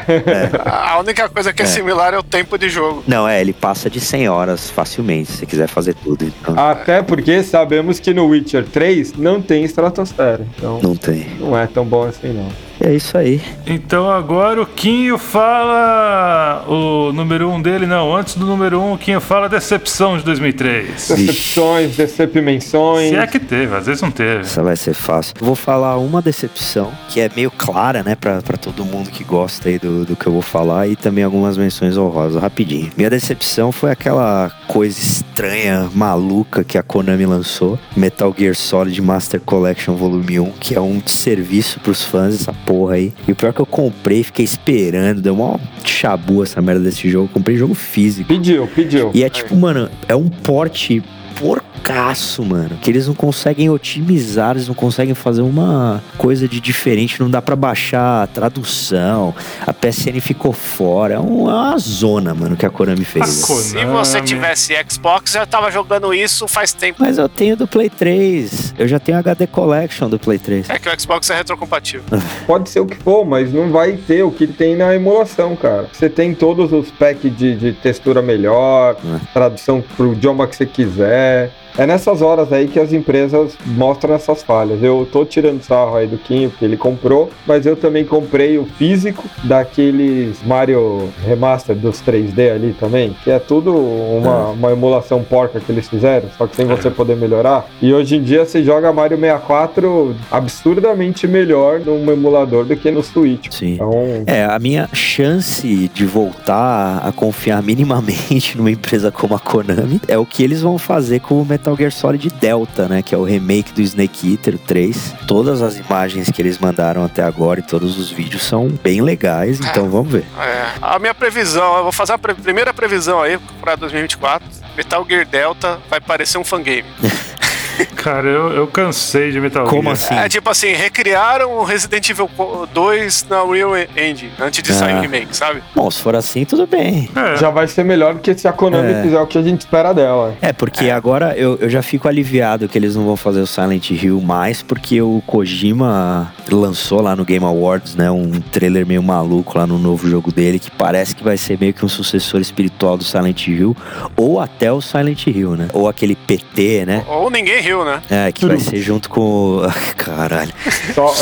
A 0.65 0.99
única 0.99 1.29
coisa 1.29 1.53
que 1.53 1.61
é, 1.63 1.65
similar 1.65 2.12
é 2.13 2.19
o 2.19 2.23
tempo 2.23 2.57
de 2.57 2.69
jogo. 2.69 3.03
Não, 3.07 3.27
é, 3.27 3.41
ele 3.41 3.53
passa 3.53 3.89
de 3.89 3.99
100 3.99 4.29
horas 4.29 4.69
facilmente, 4.69 5.31
se 5.31 5.37
você 5.39 5.45
quiser 5.45 5.67
fazer 5.67 5.93
tudo. 5.95 6.25
Então, 6.25 6.57
Até 6.57 7.01
porque 7.01 7.43
sabemos 7.43 7.99
que 7.99 8.13
no 8.13 8.27
Witcher 8.27 8.65
3 8.65 9.13
não 9.13 9.41
tem 9.41 9.63
estratosfera. 9.63 10.45
Então 10.57 10.79
não 10.81 10.95
tem. 10.95 11.27
não 11.39 11.57
é 11.57 11.67
tão 11.67 11.85
bom 11.85 12.03
assim, 12.03 12.33
não. 12.33 12.49
É 12.79 12.93
isso 12.93 13.17
aí. 13.17 13.41
Então 13.65 14.09
agora 14.09 14.61
o 14.61 14.65
Quinho 14.65 15.17
fala 15.17 16.65
o 16.67 17.11
número 17.13 17.49
1 17.49 17.53
um 17.53 17.61
dele, 17.61 17.85
não. 17.85 18.15
Antes 18.15 18.35
do 18.35 18.45
número 18.45 18.79
1, 18.79 18.83
um, 18.83 18.93
o 18.93 18.97
Quinho 18.97 19.21
fala 19.21 19.47
decepção 19.47 20.17
de 20.17 20.23
2003. 20.23 20.87
Decepções, 20.87 21.95
decepimensões. 21.95 23.09
Se 23.09 23.15
é 23.15 23.27
que 23.27 23.39
teve, 23.39 23.75
às 23.75 23.85
vezes 23.85 24.01
não 24.01 24.11
teve. 24.11 24.41
Essa 24.41 24.63
vai 24.63 24.75
ser 24.75 24.93
fácil. 24.93 25.33
Vou 25.39 25.55
falar 25.55 25.97
uma 25.97 26.21
decepção, 26.21 26.91
que 27.09 27.19
é 27.19 27.29
meio 27.35 27.51
clara, 27.51 28.03
né, 28.03 28.15
pra, 28.15 28.41
pra 28.41 28.57
todo 28.57 28.85
mundo 28.85 29.09
que 29.09 29.23
gosta 29.23 29.69
aí 29.69 29.79
do, 29.79 30.05
do 30.05 30.15
que 30.15 30.27
eu 30.27 30.33
vou 30.33 30.41
falar, 30.41 30.87
e 30.87 30.95
também 30.95 31.23
algumas 31.23 31.57
menções 31.57 31.97
honrosas, 31.97 32.41
rapidinho. 32.41 32.91
Minha 32.97 33.09
decepção 33.09 33.71
foi 33.71 33.91
aquela 33.91 34.51
coisa 34.67 34.99
estranha, 34.99 35.89
maluca 35.93 36.63
que 36.63 36.77
a 36.77 36.83
Konami 36.83 37.25
lançou, 37.25 37.79
Metal 37.95 38.33
Gear 38.37 38.55
Solid 38.55 39.01
Master 39.01 39.39
Collection 39.41 39.95
Volume 39.95 40.39
1, 40.39 40.51
que 40.59 40.75
é 40.75 40.81
um 40.81 41.01
serviço 41.05 41.79
pros 41.79 42.03
fãs, 42.03 42.35
essa 42.35 42.53
porra 42.65 42.95
aí. 42.95 43.13
E 43.27 43.31
o 43.31 43.35
pior 43.35 43.49
é 43.49 43.53
que 43.53 43.61
eu 43.61 43.65
comprei, 43.65 44.23
fiquei 44.23 44.45
esperando, 44.45 45.21
deu 45.21 45.33
uma 45.33 45.59
chabu 45.83 46.43
essa 46.43 46.61
merda 46.61 46.83
desse 46.83 47.09
jogo. 47.09 47.29
Comprei 47.29 47.57
jogo 47.57 47.73
físico. 47.73 48.27
Pediu, 48.27 48.67
pediu. 48.67 49.11
E 49.13 49.23
é 49.23 49.29
tipo, 49.29 49.55
mano, 49.55 49.89
é 50.07 50.15
um 50.15 50.27
porte 50.27 51.03
porcaço, 51.33 52.43
mano. 52.43 52.77
Que 52.81 52.89
eles 52.89 53.07
não 53.07 53.13
conseguem 53.13 53.69
otimizar, 53.69 54.51
eles 54.51 54.67
não 54.67 54.75
conseguem 54.75 55.13
fazer 55.13 55.41
uma 55.41 56.01
coisa 56.17 56.47
de 56.47 56.59
diferente, 56.59 57.19
não 57.19 57.29
dá 57.29 57.41
para 57.41 57.55
baixar 57.55 58.23
a 58.23 58.27
tradução. 58.27 59.35
A 59.65 59.73
PSN 59.73 60.19
ficou 60.21 60.53
fora. 60.53 61.15
É 61.15 61.19
uma 61.19 61.77
zona, 61.77 62.33
mano, 62.33 62.55
que 62.55 62.65
a 62.65 62.69
Konami 62.69 63.03
fez. 63.03 63.43
A 63.43 63.47
Konami. 63.47 63.63
Se 63.63 63.85
você 63.85 64.21
tivesse 64.21 64.73
Xbox, 64.89 65.33
já 65.33 65.45
tava 65.45 65.69
jogando 65.71 66.13
isso 66.13 66.47
faz 66.47 66.73
tempo. 66.73 66.99
Mas 67.01 67.17
eu 67.17 67.27
tenho 67.27 67.57
do 67.57 67.67
Play 67.67 67.89
3. 67.89 68.72
Eu 68.77 68.87
já 68.87 68.99
tenho 68.99 69.17
HD 69.19 69.45
Collection 69.47 70.09
do 70.09 70.17
Play 70.17 70.39
3. 70.39 70.69
É 70.69 70.79
que 70.79 70.89
o 70.89 70.99
Xbox 70.99 71.29
é 71.29 71.35
retrocompatível. 71.35 72.05
Pode 72.47 72.69
ser 72.69 72.79
o 72.79 72.85
que 72.85 72.95
for, 72.95 73.23
mas 73.25 73.53
não 73.53 73.71
vai 73.71 73.93
ter 73.93 74.23
o 74.23 74.31
que 74.31 74.47
tem 74.47 74.75
na 74.75 74.95
emulação, 74.95 75.55
cara. 75.55 75.87
Você 75.91 76.09
tem 76.09 76.33
todos 76.33 76.71
os 76.73 76.89
packs 76.91 77.35
de, 77.37 77.55
de 77.55 77.73
textura 77.73 78.21
melhor, 78.21 78.95
É. 79.05 79.19
tradução 79.33 79.83
pro 79.95 80.13
idioma 80.13 80.47
que 80.47 80.55
você 80.55 80.65
quiser. 80.65 81.51
É 81.77 81.85
nessas 81.85 82.21
horas 82.21 82.51
aí 82.53 82.67
que 82.67 82.79
as 82.79 82.93
empresas 82.93 83.57
mostram 83.65 84.13
essas 84.13 84.43
falhas. 84.43 84.81
Eu 84.81 85.07
tô 85.11 85.25
tirando 85.25 85.61
sarro 85.63 85.95
aí 85.95 86.07
do 86.07 86.17
Quinho, 86.17 86.49
porque 86.49 86.65
ele 86.65 86.77
comprou, 86.77 87.29
mas 87.47 87.65
eu 87.65 87.75
também 87.75 88.05
comprei 88.05 88.57
o 88.57 88.65
físico 88.65 89.23
daqueles 89.43 90.43
Mario 90.45 91.09
Remaster 91.25 91.75
dos 91.75 92.01
3D 92.01 92.53
ali 92.53 92.75
também, 92.79 93.15
que 93.23 93.31
é 93.31 93.39
tudo 93.39 93.75
uma, 93.75 94.49
uma 94.49 94.71
emulação 94.71 95.23
porca 95.23 95.59
que 95.59 95.71
eles 95.71 95.87
fizeram, 95.89 96.29
só 96.37 96.45
que 96.45 96.55
sem 96.55 96.65
você 96.65 96.89
poder 96.89 97.15
melhorar. 97.15 97.65
E 97.81 97.93
hoje 97.93 98.17
em 98.17 98.21
dia 98.23 98.45
você 98.45 98.63
joga 98.63 98.91
Mario 98.93 99.17
64 99.17 100.15
absurdamente 100.31 101.27
melhor 101.27 101.79
num 101.79 102.11
emulador 102.11 102.65
do 102.65 102.75
que 102.75 102.91
no 102.91 103.01
Switch. 103.03 103.47
Sim. 103.51 103.73
Então, 103.73 103.91
É, 104.27 104.45
a 104.45 104.59
minha 104.59 104.87
chance 104.93 105.89
de 105.93 106.05
voltar 106.05 107.01
a 107.03 107.11
confiar 107.11 107.61
minimamente 107.63 108.55
numa 108.57 108.71
empresa 108.71 109.11
como 109.11 109.35
a 109.35 109.39
Konami 109.39 110.01
é 110.07 110.17
o 110.17 110.25
que 110.25 110.43
eles 110.43 110.61
vão 110.61 110.77
fazer 110.77 111.19
com 111.19 111.41
o 111.41 111.45
Metal 111.45 111.62
Gear 111.75 111.91
Solid 111.91 112.29
Delta, 112.39 112.87
né? 112.87 113.01
Que 113.01 113.13
é 113.15 113.17
o 113.17 113.23
remake 113.23 113.71
do 113.73 113.81
Snake 113.81 114.31
Eater 114.31 114.57
3. 114.57 115.13
Todas 115.27 115.61
as 115.61 115.77
imagens 115.77 116.29
que 116.31 116.41
eles 116.41 116.57
mandaram 116.59 117.03
até 117.03 117.23
agora 117.23 117.59
e 117.59 117.63
todos 117.63 117.97
os 117.97 118.11
vídeos 118.11 118.43
são 118.43 118.67
bem 118.67 119.01
legais, 119.01 119.59
então 119.59 119.89
vamos 119.89 120.11
ver. 120.11 120.25
É. 120.39 120.65
A 120.81 120.99
minha 120.99 121.13
previsão, 121.13 121.77
eu 121.77 121.83
vou 121.83 121.91
fazer 121.91 122.13
a 122.13 122.17
pre- 122.17 122.33
primeira 122.33 122.73
previsão 122.73 123.21
aí 123.21 123.37
pra 123.61 123.75
2024. 123.75 124.47
Metal 124.75 125.05
Gear 125.07 125.25
Delta 125.25 125.79
vai 125.89 126.01
parecer 126.01 126.37
um 126.37 126.43
fangame. 126.43 126.85
Cara, 127.95 128.27
eu, 128.27 128.51
eu 128.51 128.67
cansei 128.67 129.31
de 129.31 129.39
Metal 129.39 129.65
Como 129.67 129.83
Gear. 129.83 129.93
assim? 129.93 130.15
É 130.15 130.29
tipo 130.29 130.49
assim, 130.49 130.73
recriaram 130.73 131.51
o 131.57 131.63
Resident 131.63 132.09
Evil 132.09 132.29
2 132.73 133.27
na 133.29 133.43
Real 133.43 133.71
Engine, 133.77 134.31
antes 134.39 134.61
de 134.61 134.73
sair 134.73 134.93
Ah. 134.93 134.97
o 134.99 135.01
remake, 135.01 135.35
sabe? 135.35 135.63
Bom, 135.75 135.89
se 135.89 136.01
for 136.01 136.15
assim, 136.15 136.45
tudo 136.45 136.67
bem. 136.67 137.09
É, 137.15 137.37
já 137.37 137.49
vai 137.49 137.67
ser 137.67 137.83
melhor 137.83 138.13
do 138.13 138.19
que 138.19 138.33
se 138.37 138.47
a 138.47 138.53
Konami 138.53 138.91
É. 138.91 139.01
fizer 139.01 139.19
o 139.19 139.27
que 139.27 139.37
a 139.37 139.41
gente 139.41 139.61
espera 139.61 139.93
dela. 139.93 140.35
É, 140.41 140.51
porque 140.53 140.89
agora 140.89 141.33
eu, 141.37 141.57
eu 141.59 141.69
já 141.69 141.81
fico 141.81 142.07
aliviado 142.07 142.67
que 142.67 142.77
eles 142.77 142.95
não 142.95 143.05
vão 143.05 143.15
fazer 143.17 143.39
o 143.41 143.47
Silent 143.47 143.89
Hill 143.91 144.19
mais, 144.21 144.61
porque 144.61 145.01
o 145.01 145.21
Kojima 145.25 146.33
lançou 146.51 147.01
lá 147.01 147.15
no 147.15 147.23
Game 147.25 147.45
Awards, 147.45 147.95
né, 147.95 148.11
um 148.11 148.31
trailer 148.51 148.85
meio 148.85 149.01
maluco 149.01 149.57
lá 149.57 149.65
no 149.65 149.77
novo 149.77 150.09
jogo 150.09 150.31
dele, 150.31 150.59
que 150.59 150.69
parece 150.69 151.15
que 151.15 151.23
vai 151.23 151.37
ser 151.37 151.57
meio 151.59 151.73
que 151.73 151.83
um 151.85 151.89
sucessor 151.89 152.41
espiritual 152.41 152.97
do 152.97 153.03
Silent 153.03 153.47
Hill, 153.47 153.75
ou 154.15 154.39
até 154.39 154.71
o 154.71 154.81
Silent 154.81 155.25
Hill, 155.27 155.55
né? 155.55 155.67
Ou 155.73 155.87
aquele 155.87 156.15
PT, 156.15 156.85
né? 156.85 157.03
Ou 157.07 157.29
ninguém 157.29 157.61
riu, 157.61 157.83
né? 157.85 158.01
É, 158.09 158.31
que 158.31 158.45
vai 158.45 158.59
ser 158.59 158.77
junto 158.81 159.09
com. 159.09 159.21
o- 159.21 159.61
Caralho. 159.97 160.51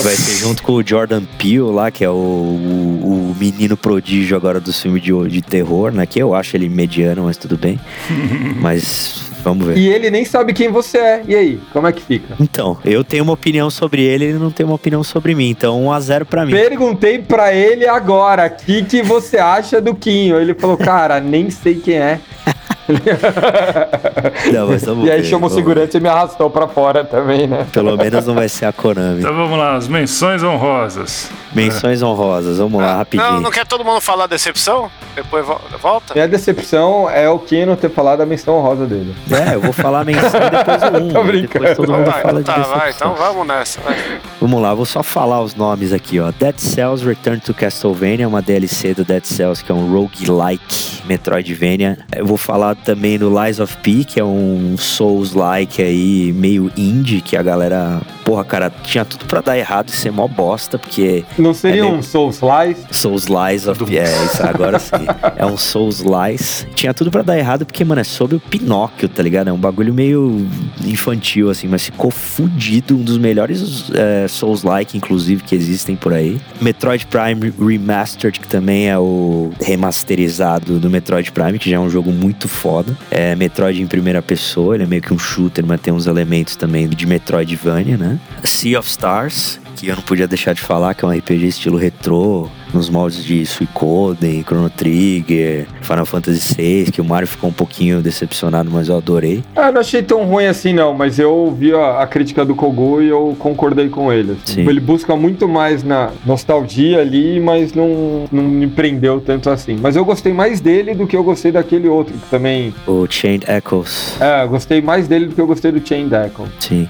Vai 0.03 0.15
ser 0.15 0.37
junto 0.39 0.63
com 0.63 0.73
o 0.73 0.83
Jordan 0.85 1.23
Peele 1.37 1.59
lá, 1.71 1.91
que 1.91 2.03
é 2.03 2.09
o, 2.09 2.13
o, 2.13 3.31
o 3.31 3.35
menino 3.39 3.77
prodígio 3.77 4.35
agora 4.35 4.59
dos 4.59 4.81
filmes 4.81 5.01
de, 5.03 5.11
de 5.29 5.41
terror, 5.41 5.91
né? 5.91 6.05
Que 6.05 6.19
eu 6.19 6.33
acho 6.35 6.55
ele 6.57 6.67
mediano, 6.67 7.23
mas 7.23 7.37
tudo 7.37 7.57
bem. 7.57 7.79
mas 8.59 9.30
vamos 9.41 9.65
ver. 9.65 9.77
E 9.77 9.89
ele 9.89 10.09
nem 10.09 10.23
sabe 10.25 10.53
quem 10.53 10.69
você 10.69 10.97
é. 10.97 11.23
E 11.27 11.35
aí, 11.35 11.59
como 11.73 11.87
é 11.87 11.91
que 11.91 12.01
fica? 12.01 12.35
Então, 12.39 12.77
eu 12.85 13.03
tenho 13.03 13.23
uma 13.23 13.33
opinião 13.33 13.69
sobre 13.69 14.03
ele, 14.03 14.25
ele 14.25 14.39
não 14.39 14.51
tem 14.51 14.65
uma 14.65 14.75
opinião 14.75 15.03
sobre 15.03 15.35
mim. 15.35 15.49
Então, 15.49 15.83
1x0 15.85 16.25
pra 16.25 16.45
mim. 16.45 16.51
Perguntei 16.51 17.19
pra 17.19 17.53
ele 17.53 17.87
agora, 17.87 18.47
o 18.47 18.65
que, 18.65 18.83
que 18.83 19.01
você 19.01 19.37
acha 19.37 19.81
do 19.81 19.93
Quinho? 19.95 20.39
Ele 20.39 20.53
falou, 20.53 20.77
cara, 20.77 21.19
nem 21.19 21.49
sei 21.49 21.75
quem 21.75 21.95
é. 21.95 22.19
Não, 24.53 24.67
mas 24.67 24.83
vamos 24.83 25.05
e 25.07 25.11
aí 25.11 25.21
ver, 25.21 25.27
chamou 25.27 25.49
o 25.49 25.53
segurança 25.53 25.97
e 25.97 26.01
me 26.01 26.09
arrastou 26.09 26.49
pra 26.49 26.67
fora 26.67 27.03
também, 27.03 27.47
né? 27.47 27.65
Pelo 27.71 27.95
menos 27.97 28.25
não 28.25 28.33
vai 28.35 28.49
ser 28.49 28.65
a 28.65 28.73
Konami. 28.73 29.19
Então 29.19 29.35
vamos 29.35 29.57
lá, 29.57 29.75
as 29.75 29.87
menções 29.87 30.43
honrosas. 30.43 31.29
Menções 31.53 32.01
honrosas, 32.01 32.57
vamos 32.57 32.81
lá, 32.81 32.97
rapidinho. 32.97 33.29
Não, 33.31 33.41
não 33.41 33.51
quer 33.51 33.65
todo 33.65 33.83
mundo 33.83 33.99
falar 34.01 34.27
decepção? 34.27 34.89
Depois 35.15 35.45
vo- 35.45 35.59
volta? 35.81 36.13
Minha 36.13 36.27
decepção 36.27 37.09
é 37.09 37.29
o 37.29 37.37
não 37.65 37.75
ter 37.75 37.89
falado 37.89 38.21
a 38.21 38.25
menção 38.25 38.61
rosa 38.61 38.85
dele. 38.85 39.13
É, 39.29 39.55
eu 39.55 39.61
vou 39.61 39.73
falar 39.73 40.05
menção 40.05 40.39
e 40.41 40.49
depois 40.49 40.81
o 40.83 40.97
1. 41.07 41.09
Tô 41.11 41.23
brincando. 41.23 41.65
Depois 41.65 41.75
todo 41.75 41.85
Então 41.85 41.97
mundo 41.97 42.11
vai, 42.11 42.21
fala 42.21 42.39
então 42.39 42.55
de 42.55 42.61
tá, 42.61 42.67
vai, 42.67 42.79
decepção. 42.87 43.11
então 43.11 43.25
vamos 43.27 43.47
nessa. 43.47 43.81
Vai. 43.81 43.97
Vamos 44.41 44.59
lá, 44.59 44.73
vou 44.73 44.87
só 44.87 45.03
falar 45.03 45.39
os 45.39 45.53
nomes 45.53 45.93
aqui, 45.93 46.19
ó. 46.19 46.31
Dead 46.31 46.57
Cells 46.57 47.05
Return 47.05 47.39
to 47.39 47.53
Castlevania, 47.53 48.27
uma 48.27 48.41
DLC 48.41 48.91
do 48.91 49.05
Dead 49.05 49.23
Cells, 49.23 49.63
que 49.63 49.71
é 49.71 49.75
um 49.75 49.93
roguelike 49.93 51.03
Metroidvania. 51.05 51.99
Eu 52.11 52.25
vou 52.25 52.37
falar 52.37 52.75
também 52.75 53.19
do 53.19 53.29
Lies 53.29 53.59
of 53.59 53.77
P, 53.77 54.03
que 54.03 54.19
é 54.19 54.23
um 54.23 54.75
Souls-like 54.79 55.83
aí, 55.83 56.33
meio 56.33 56.71
indie, 56.75 57.21
que 57.21 57.37
a 57.37 57.43
galera... 57.43 58.01
Porra, 58.31 58.45
cara, 58.45 58.71
tinha 58.83 59.03
tudo 59.03 59.25
pra 59.25 59.41
dar 59.41 59.57
errado 59.57 59.89
e 59.89 59.91
ser 59.91 60.09
mó 60.09 60.25
bosta, 60.25 60.79
porque 60.79 61.25
Não 61.37 61.53
seria 61.53 61.81
É 61.81 61.83
meio- 61.83 61.95
um 61.95 62.01
Soul 62.01 62.29
Slice? 62.29 62.85
Souls 62.89 63.25
Lies 63.25 63.67
of 63.67 63.83
P, 63.83 63.97
é, 63.97 64.03
isso, 64.25 64.41
agora 64.41 64.79
sim. 64.79 65.05
É 65.35 65.45
um 65.45 65.57
Souls 65.57 65.99
Lies. 66.01 66.65
Tinha 66.73 66.93
tudo 66.93 67.11
pra 67.11 67.21
dar 67.23 67.37
errado, 67.37 67.65
porque, 67.65 67.83
mano, 67.83 67.99
é 67.99 68.05
sobre 68.05 68.37
o 68.37 68.39
Pinóquio, 68.39 69.09
tá 69.09 69.21
ligado? 69.21 69.49
É 69.49 69.51
um 69.51 69.57
bagulho 69.57 69.93
meio 69.93 70.47
infantil, 70.85 71.49
assim, 71.49 71.67
mas 71.67 71.83
ficou 71.83 72.09
fudido. 72.09 72.95
Um 72.95 73.03
dos 73.03 73.17
melhores 73.17 73.91
é, 73.93 74.25
Souls-like, 74.29 74.95
inclusive, 74.97 75.43
que 75.43 75.53
existem 75.53 75.97
por 75.97 76.13
aí. 76.13 76.39
Metroid 76.61 77.05
Prime 77.07 77.53
Remastered, 77.59 78.39
que 78.39 78.47
também 78.47 78.89
é 78.89 78.97
o 78.97 79.51
remasterizado 79.61 80.79
do 80.79 80.89
Metroid 80.89 81.33
Prime, 81.33 81.59
que 81.59 81.69
já 81.69 81.75
é 81.75 81.79
um 81.79 81.89
jogo 81.89 82.13
muito 82.13 82.47
foda. 82.47 82.97
É 83.11 83.35
Metroid 83.35 83.81
em 83.81 83.87
primeira 83.87 84.21
pessoa, 84.21 84.75
ele 84.75 84.83
é 84.85 84.87
meio 84.87 85.01
que 85.01 85.13
um 85.13 85.19
shooter, 85.19 85.65
mas 85.65 85.81
tem 85.81 85.93
uns 85.93 86.07
elementos 86.07 86.55
também 86.55 86.87
de 86.87 87.05
Metroidvania, 87.05 87.97
né? 87.97 88.17
Sea 88.43 88.79
of 88.79 88.89
Stars, 88.89 89.59
que 89.75 89.87
eu 89.87 89.95
não 89.95 90.03
podia 90.03 90.27
deixar 90.27 90.53
de 90.53 90.61
falar, 90.61 90.93
que 90.93 91.03
é 91.05 91.07
um 91.07 91.11
RPG 91.11 91.47
estilo 91.47 91.77
retrô, 91.77 92.47
nos 92.73 92.89
moldes 92.89 93.23
de 93.23 93.45
Suicoden, 93.45 94.43
Chrono 94.43 94.69
Trigger, 94.69 95.65
Final 95.81 96.05
Fantasy 96.05 96.55
VI, 96.55 96.91
que 96.91 97.01
o 97.01 97.05
Mario 97.05 97.27
ficou 97.27 97.49
um 97.49 97.53
pouquinho 97.53 98.01
decepcionado, 98.01 98.69
mas 98.71 98.87
eu 98.89 98.97
adorei. 98.97 99.43
Ah, 99.55 99.71
não 99.71 99.81
achei 99.81 100.01
tão 100.01 100.23
ruim 100.25 100.45
assim, 100.45 100.71
não, 100.73 100.93
mas 100.93 101.19
eu 101.19 101.31
ouvi 101.31 101.73
a, 101.73 101.99
a 102.01 102.07
crítica 102.07 102.45
do 102.45 102.55
Kogu 102.55 103.01
e 103.01 103.09
eu 103.09 103.35
concordei 103.39 103.89
com 103.89 104.11
ele. 104.13 104.31
assim. 104.43 104.63
Sim. 104.63 104.69
Ele 104.69 104.79
busca 104.79 105.15
muito 105.15 105.47
mais 105.47 105.83
na 105.83 106.11
nostalgia 106.25 106.99
ali, 107.01 107.39
mas 107.39 107.73
não, 107.73 108.25
não 108.31 108.43
me 108.43 108.67
prendeu 108.67 109.19
tanto 109.19 109.49
assim. 109.49 109.77
Mas 109.81 109.95
eu 109.95 110.05
gostei 110.05 110.31
mais 110.33 110.61
dele 110.61 110.93
do 110.95 111.05
que 111.07 111.15
eu 111.15 111.23
gostei 111.23 111.51
daquele 111.51 111.87
outro, 111.87 112.13
que 112.13 112.29
também. 112.29 112.73
O 112.87 113.05
Chained 113.09 113.45
Echoes, 113.49 114.15
É, 114.21 114.43
eu 114.43 114.49
gostei 114.49 114.81
mais 114.81 115.07
dele 115.07 115.25
do 115.27 115.35
que 115.35 115.41
eu 115.41 115.47
gostei 115.47 115.71
do 115.71 115.85
Chain 115.85 116.07
Deckle. 116.07 116.45
sim. 116.59 116.87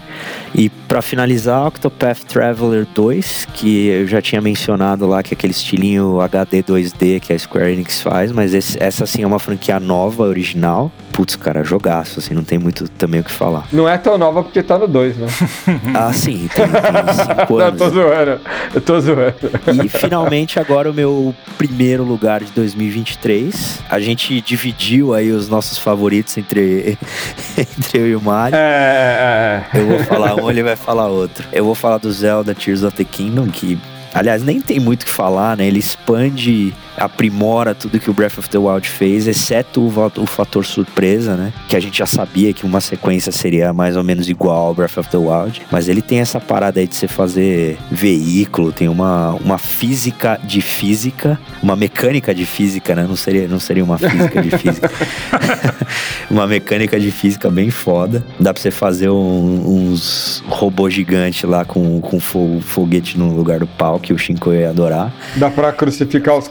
E 0.54 0.70
pra 0.70 1.02
finalizar, 1.02 1.66
Octopath 1.68 2.20
Traveler 2.28 2.86
2, 2.93 3.47
que 3.54 3.88
eu 3.88 4.08
já 4.08 4.22
tinha 4.22 4.41
mencionado 4.41 5.08
lá, 5.08 5.24
que 5.24 5.34
é 5.34 5.36
aquele 5.36 5.52
estilinho 5.54 6.20
HD 6.20 6.62
2D 6.62 7.20
que 7.22 7.32
a 7.32 7.39
Square 7.39 7.72
Enix 7.72 8.02
faz, 8.02 8.32
mas 8.32 8.54
esse- 8.54 8.82
essa 8.82 9.06
sim 9.06 9.24
é 9.24 9.28
uma 9.28 9.39
franquia 9.39 9.80
nova, 9.80 10.24
original. 10.24 10.91
Putz, 11.14 11.36
cara, 11.36 11.62
jogaço, 11.64 12.20
assim, 12.20 12.34
não 12.34 12.43
tem 12.43 12.58
muito 12.58 12.88
também 12.89 13.20
o 13.20 13.24
que 13.24 13.32
falar. 13.32 13.68
Não 13.72 13.88
é 13.88 13.97
tão 13.97 14.18
nova 14.18 14.43
porque 14.43 14.64
tá 14.64 14.78
no 14.78 14.88
2, 14.88 15.18
né? 15.18 15.28
Ah, 15.93 16.12
sim, 16.14 16.49
tem, 16.54 16.66
tem 16.68 17.14
cinco 17.14 17.54
não, 17.60 17.66
anos. 17.68 17.80
tô 17.80 17.89
zoando. 17.89 18.41
Eu 18.74 18.82
tô 18.82 18.99
zoando. 18.99 19.36
E 19.84 19.89
finalmente 19.89 20.58
agora 20.60 20.89
o 20.89 20.93
meu 20.93 21.36
primeiro 21.58 22.04
lugar 22.04 22.41
de 22.43 22.52
2023. 22.54 23.80
A 23.89 23.99
gente 23.99 24.39
dividiu 24.41 25.14
aí 25.14 25.32
os 25.32 25.49
nossos 25.49 25.78
favoritos 25.78 26.38
entre, 26.38 26.97
entre 27.58 27.99
eu 27.99 28.08
e 28.08 28.16
o 28.16 28.22
Mario. 28.22 28.56
É, 28.58 29.64
é, 29.74 29.78
é. 29.78 29.82
Eu 29.82 29.88
vou 29.88 29.99
falar 30.06 30.36
um, 30.36 30.41
ele 30.50 30.64
vai 30.64 30.76
falar 30.76 31.08
outro. 31.08 31.48
Eu 31.52 31.66
vou 31.66 31.76
falar 31.76 31.98
do 31.98 32.12
Zelda 32.12 32.56
Tears 32.56 32.84
of 32.84 32.96
the 32.96 33.04
Kingdom, 33.04 33.48
que 33.48 33.78
Aliás, 34.14 34.44
nem 34.44 34.60
tem 34.60 34.80
muito 34.80 35.04
o 35.04 35.06
que 35.06 35.12
falar, 35.12 35.56
né? 35.56 35.66
Ele 35.66 35.80
expande 35.80 36.74
aprimora 36.98 37.74
tudo 37.74 38.00
que 38.00 38.10
o 38.10 38.14
Breath 38.14 38.38
of 38.38 38.50
the 38.50 38.58
Wild 38.58 38.88
fez, 38.88 39.28
exceto 39.28 39.82
o, 39.82 40.22
o, 40.22 40.26
fator 40.26 40.66
surpresa, 40.66 41.36
né? 41.36 41.54
Que 41.68 41.76
a 41.76 41.80
gente 41.80 41.98
já 41.98 42.06
sabia 42.06 42.54
que 42.54 42.66
uma 42.66 42.82
sequência 42.82 43.32
seria 43.32 43.74
mais 43.74 43.96
ou 43.98 44.04
menos 44.04 44.30
igual 44.30 44.68
ao 44.68 44.74
Breath 44.74 44.98
of 44.98 45.10
the 45.10 45.18
Wild. 45.18 45.62
Mas 45.72 45.88
ele 45.88 46.02
tem 46.02 46.20
essa 46.20 46.39
parada 46.39 46.80
aí 46.80 46.88
de 46.88 46.96
você 46.96 47.08
fazer 47.08 47.78
veículo, 47.89 48.72
tem 48.72 48.88
uma, 48.88 49.32
uma 49.32 49.58
física 49.58 50.39
de 50.44 50.62
física, 50.62 51.39
uma 51.62 51.76
mecânica 51.76 52.34
de 52.34 52.46
física, 52.46 52.96
né? 52.96 53.06
Não 53.08 53.16
seria, 53.16 53.48
não 53.48 53.60
seria 53.60 53.84
uma 53.84 53.98
física 53.98 54.42
de 54.42 54.58
física. 54.58 54.92
uma 56.30 56.48
mecânica 56.48 57.00
de 57.00 57.12
física 57.12 57.50
bem 57.50 57.70
foda. 57.70 58.24
Dá 58.39 58.54
pra 58.54 58.62
você 58.62 58.72
fazer 58.72 59.10
um, 59.10 59.92
uns 59.92 60.44
robôs 60.48 60.94
gigantes 60.94 61.44
lá 61.44 61.66
com, 61.66 62.00
com 62.02 62.20
foguete 62.20 63.18
no 63.18 63.34
lugar 63.34 63.60
do 63.60 63.68
pau, 63.68 64.00
que 64.00 64.14
o 64.14 64.18
Shinko 64.18 64.54
ia 64.54 64.70
adorar. 64.70 65.14
Dá 65.36 65.50
pra 65.50 65.72
crucificar 65.72 66.38
os 66.38 66.48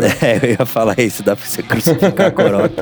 Né? 0.00 0.08
É, 0.20 0.40
eu 0.42 0.50
ia 0.50 0.66
falar 0.66 0.98
isso, 0.98 1.22
dá 1.22 1.36
pra 1.36 1.46
você 1.46 1.62
crucificar 1.62 2.32
Korok 2.32 2.74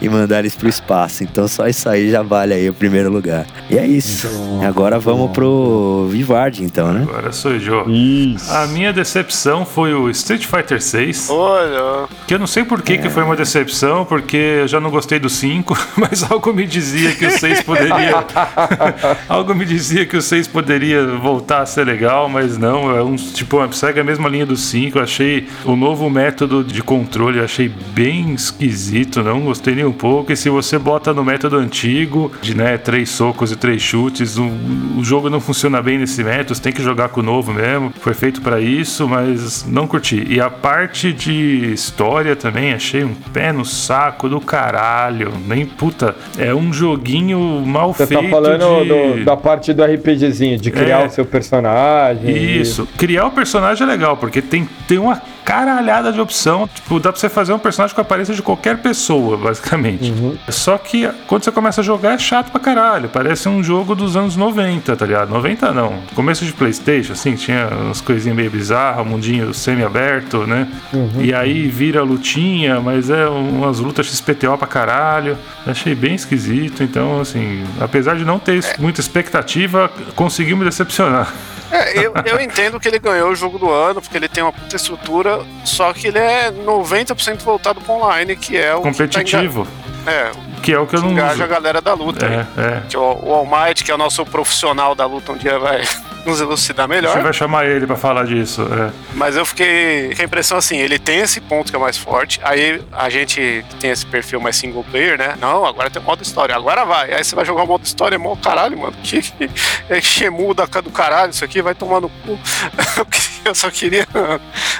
e 0.00 0.08
mandar 0.08 0.40
eles 0.40 0.54
pro 0.54 0.68
espaço. 0.68 1.24
Então 1.24 1.48
só 1.48 1.66
isso 1.66 1.88
aí 1.88 2.10
já 2.10 2.22
vale 2.22 2.54
aí 2.54 2.68
o 2.68 2.74
primeiro 2.74 3.10
lugar. 3.10 3.46
E 3.70 3.78
é 3.78 3.86
isso. 3.86 4.26
Então, 4.26 4.68
Agora 4.68 4.98
vamos 4.98 5.28
bom. 5.28 5.32
pro 5.32 6.08
Vivard, 6.10 6.62
então, 6.62 6.92
né? 6.92 7.02
Agora 7.08 7.32
sou 7.32 7.52
eu. 7.52 7.88
Isso. 7.88 8.52
A 8.52 8.66
minha 8.66 8.92
decepção 8.92 9.64
foi 9.64 9.94
o 9.94 10.10
Street 10.10 10.46
Fighter 10.46 10.80
6. 10.80 11.30
Olha. 11.30 12.08
Que 12.26 12.34
eu 12.34 12.38
não 12.38 12.46
sei 12.46 12.64
por 12.64 12.82
que, 12.82 12.94
é. 12.94 12.98
que 12.98 13.10
foi 13.10 13.22
uma 13.22 13.36
decepção, 13.36 14.04
porque 14.04 14.36
eu 14.36 14.68
já 14.68 14.80
não 14.80 14.90
gostei 14.90 15.18
do 15.18 15.28
5, 15.28 15.76
mas 15.96 16.30
algo 16.30 16.52
me 16.52 16.66
dizia 16.66 17.12
que 17.14 17.26
o 17.26 17.30
6 17.30 17.62
poderia. 17.62 18.24
algo 19.28 19.54
me 19.54 19.64
dizia 19.64 20.06
que 20.06 20.16
o 20.16 20.22
6 20.22 20.48
poderia 20.48 21.06
voltar 21.06 21.62
a 21.62 21.66
ser 21.66 21.84
legal, 21.84 22.28
mas 22.28 22.58
não. 22.58 22.94
É 22.94 23.02
um, 23.02 23.16
tipo, 23.16 23.56
segue 23.72 24.00
a 24.00 24.04
mesma 24.04 24.28
linha 24.28 24.46
do 24.46 24.56
5. 24.56 24.98
Eu 24.98 25.02
achei 25.02 25.48
o 25.64 25.76
novo 25.76 26.08
método 26.10 26.41
método 26.42 26.64
de 26.64 26.82
controle 26.82 27.38
eu 27.38 27.44
achei 27.44 27.70
bem 27.94 28.34
esquisito, 28.34 29.22
não 29.22 29.40
gostei 29.40 29.74
nem 29.74 29.84
um 29.84 29.92
pouco. 29.92 30.32
E 30.32 30.36
se 30.36 30.48
você 30.48 30.78
bota 30.78 31.12
no 31.12 31.24
método 31.24 31.56
antigo, 31.56 32.32
de 32.40 32.56
né, 32.56 32.76
três 32.76 33.10
socos 33.10 33.52
e 33.52 33.56
três 33.56 33.80
chutes, 33.80 34.36
o, 34.36 34.50
o 34.98 35.04
jogo 35.04 35.30
não 35.30 35.40
funciona 35.40 35.80
bem 35.80 35.98
nesse 35.98 36.22
método, 36.24 36.54
você 36.54 36.62
tem 36.62 36.72
que 36.72 36.82
jogar 36.82 37.10
com 37.10 37.20
o 37.20 37.22
novo 37.22 37.52
mesmo. 37.52 37.92
Foi 38.00 38.14
feito 38.14 38.40
para 38.40 38.60
isso, 38.60 39.08
mas 39.08 39.64
não 39.66 39.86
curti. 39.86 40.26
E 40.28 40.40
a 40.40 40.50
parte 40.50 41.12
de 41.12 41.72
história 41.72 42.34
também 42.34 42.72
achei 42.72 43.04
um 43.04 43.14
pé 43.14 43.52
no 43.52 43.64
saco 43.64 44.28
do 44.28 44.40
caralho. 44.40 45.32
Nem 45.46 45.64
puta, 45.64 46.16
é 46.38 46.54
um 46.54 46.72
joguinho 46.72 47.62
mal 47.64 47.92
você 47.92 48.06
feito. 48.06 48.20
Você 48.20 48.28
tá 48.28 48.34
falando 48.34 48.82
de... 48.82 49.18
do, 49.18 49.24
da 49.24 49.36
parte 49.36 49.72
do 49.72 49.84
RPGzinho, 49.84 50.58
de 50.58 50.70
criar 50.70 51.02
é, 51.02 51.06
o 51.06 51.10
seu 51.10 51.24
personagem. 51.24 52.60
Isso, 52.60 52.88
e... 52.94 52.98
criar 52.98 53.26
o 53.26 53.30
personagem 53.30 53.86
é 53.86 53.90
legal, 53.90 54.16
porque 54.16 54.42
tem, 54.42 54.68
tem 54.88 54.98
uma 54.98 55.20
caralhada 55.44 56.12
de 56.12 56.20
opção. 56.20 56.68
Tipo, 56.72 56.98
dá 56.98 57.12
pra 57.12 57.20
você 57.20 57.28
fazer 57.28 57.52
um 57.52 57.58
personagem 57.58 57.94
com 57.94 58.00
a 58.00 58.02
aparência 58.02 58.34
de 58.34 58.42
qualquer 58.42 58.78
pessoa, 58.78 59.36
basicamente. 59.36 60.10
Uhum. 60.10 60.36
Só 60.48 60.78
que 60.78 61.08
quando 61.26 61.44
você 61.44 61.52
começa 61.52 61.80
a 61.80 61.84
jogar 61.84 62.14
é 62.14 62.18
chato 62.18 62.50
pra 62.50 62.60
caralho. 62.60 63.08
Parece 63.08 63.48
um 63.48 63.62
jogo 63.62 63.94
dos 63.94 64.16
anos 64.16 64.36
90, 64.36 64.96
tá 64.96 65.06
ligado? 65.06 65.30
90 65.30 65.72
não. 65.72 65.98
Começo 66.14 66.44
de 66.44 66.52
Playstation, 66.52 67.12
assim, 67.12 67.34
tinha 67.34 67.68
umas 67.68 68.00
coisinhas 68.00 68.36
meio 68.36 68.50
bizarras, 68.50 69.06
mundinho 69.06 69.52
semi-aberto, 69.52 70.46
né? 70.46 70.68
Uhum. 70.92 71.20
E 71.20 71.34
aí 71.34 71.68
vira 71.68 72.02
lutinha, 72.02 72.80
mas 72.80 73.10
é 73.10 73.26
umas 73.28 73.78
lutas 73.78 74.06
XPTO 74.06 74.56
pra 74.56 74.66
caralho. 74.66 75.36
Achei 75.66 75.94
bem 75.94 76.14
esquisito. 76.14 76.82
Então, 76.82 77.20
assim, 77.20 77.64
apesar 77.80 78.16
de 78.16 78.24
não 78.24 78.38
ter 78.38 78.62
muita 78.78 79.00
expectativa, 79.00 79.90
conseguiu 80.14 80.56
me 80.56 80.64
decepcionar. 80.64 81.32
É, 81.72 81.98
eu, 81.98 82.12
eu 82.26 82.40
entendo 82.40 82.78
que 82.78 82.86
ele 82.86 82.98
ganhou 82.98 83.30
o 83.30 83.34
jogo 83.34 83.58
do 83.58 83.70
ano, 83.70 84.02
porque 84.02 84.16
ele 84.16 84.28
tem 84.28 84.42
uma 84.42 84.52
puta 84.52 84.76
estrutura, 84.76 85.40
só 85.64 85.92
que 85.94 86.08
ele 86.08 86.18
é 86.18 86.50
90% 86.50 87.38
voltado 87.38 87.80
para 87.80 87.94
online, 87.94 88.36
que 88.36 88.56
é 88.58 88.74
o. 88.74 88.82
Competitivo. 88.82 89.64
Que 89.64 89.70
tá 89.70 89.81
é, 90.06 90.30
que 90.62 90.72
é 90.72 90.78
o 90.78 90.86
que, 90.86 90.96
eu 90.96 91.02
não 91.02 91.10
engaja 91.12 91.34
uso. 91.34 91.44
a 91.44 91.46
galera 91.46 91.80
da 91.80 91.94
luta. 91.94 92.26
É, 92.26 92.60
é. 92.60 92.82
Que 92.88 92.96
o, 92.96 93.00
o 93.00 93.32
All 93.32 93.46
Might, 93.46 93.82
que 93.84 93.90
é 93.90 93.94
o 93.94 93.98
nosso 93.98 94.24
profissional 94.24 94.94
da 94.94 95.06
luta, 95.06 95.32
um 95.32 95.36
dia 95.36 95.58
vai 95.58 95.82
nos 96.24 96.40
elucidar 96.40 96.88
melhor. 96.88 97.12
Você 97.12 97.22
vai 97.22 97.32
chamar 97.32 97.66
ele 97.66 97.86
para 97.86 97.96
falar 97.96 98.24
disso. 98.24 98.62
É. 98.62 98.90
Mas 99.14 99.36
eu 99.36 99.44
fiquei 99.44 100.14
com 100.14 100.22
a 100.22 100.24
impressão 100.24 100.56
assim, 100.58 100.76
ele 100.76 100.98
tem 100.98 101.20
esse 101.20 101.40
ponto 101.40 101.70
que 101.70 101.76
é 101.76 101.78
mais 101.78 101.96
forte, 101.96 102.40
aí 102.42 102.80
a 102.92 103.08
gente 103.10 103.64
tem 103.80 103.90
esse 103.90 104.06
perfil 104.06 104.40
mais 104.40 104.56
single 104.56 104.84
player, 104.84 105.18
né? 105.18 105.36
Não, 105.40 105.64
agora 105.64 105.90
tem 105.90 106.02
modo 106.02 106.22
história, 106.22 106.54
agora 106.54 106.84
vai. 106.84 107.12
Aí 107.12 107.24
você 107.24 107.34
vai 107.34 107.44
jogar 107.44 107.64
o 107.64 107.66
modo 107.66 107.84
história, 107.84 108.14
é 108.16 108.18
mó 108.18 108.36
caralho, 108.36 108.78
mano. 108.78 108.94
Que, 109.02 109.20
que 109.20 109.50
é 109.90 110.00
Shemu 110.00 110.54
da, 110.54 110.64
do 110.64 110.90
caralho, 110.90 111.30
isso 111.30 111.44
aqui 111.44 111.60
vai 111.60 111.74
tomar 111.74 112.00
no 112.00 112.08
cu. 112.08 112.38
eu 113.44 113.54
só 113.54 113.70
queria 113.70 114.06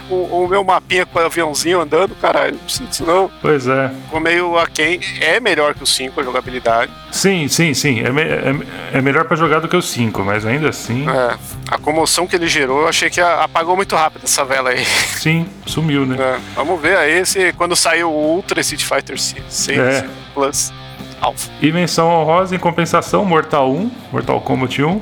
o, 0.08 0.44
o, 0.44 0.48
meu 0.48 0.62
mapinha 0.64 1.04
com 1.06 1.18
o 1.18 1.22
aviãozinho 1.24 1.80
andando, 1.80 2.14
caralho. 2.14 2.52
Não 2.52 2.60
preciso 2.60 2.88
disso 2.88 3.06
não. 3.06 3.30
Pois 3.40 3.66
é. 3.66 3.88
Ficou 3.88 4.20
meio 4.20 4.58
aquém. 4.58 5.00
É 5.20 5.40
melhor 5.40 5.74
que 5.74 5.82
o 5.82 5.86
5 5.86 6.20
a 6.20 6.24
jogabilidade. 6.24 6.92
Sim, 7.10 7.48
sim, 7.48 7.74
sim. 7.74 8.00
É, 8.00 8.10
me, 8.10 8.22
é, 8.22 8.54
é 8.94 9.00
melhor 9.00 9.24
para 9.24 9.36
jogar 9.36 9.60
do 9.60 9.68
que 9.68 9.76
o 9.76 9.82
5, 9.82 10.22
mas 10.22 10.46
ainda 10.46 10.68
assim. 10.68 11.06
É. 11.08 11.36
A 11.68 11.78
comoção 11.78 12.26
que 12.26 12.36
ele 12.36 12.46
gerou, 12.46 12.82
eu 12.82 12.88
achei 12.88 13.10
que 13.10 13.20
apagou 13.20 13.76
muito 13.76 13.94
rápido 13.96 14.24
essa 14.24 14.44
vela 14.44 14.70
aí. 14.70 14.84
Sim, 14.84 15.46
sumiu, 15.66 16.06
né? 16.06 16.16
É. 16.18 16.38
Vamos 16.54 16.80
ver 16.80 16.96
aí 16.96 17.24
se 17.26 17.52
quando 17.54 17.76
sair 17.76 18.04
o 18.04 18.10
Ultra 18.10 18.60
Street 18.60 18.82
Fighter 18.82 19.18
6 19.18 19.68
é. 19.68 20.06
Plus. 20.34 20.72
Alpha. 21.20 21.48
E 21.60 21.70
menção 21.70 22.08
honrosa 22.08 22.56
em 22.56 22.58
compensação, 22.58 23.24
Mortal 23.24 23.70
1, 23.70 23.90
Mortal 24.10 24.40
Kombat 24.40 24.82
1 24.82 25.00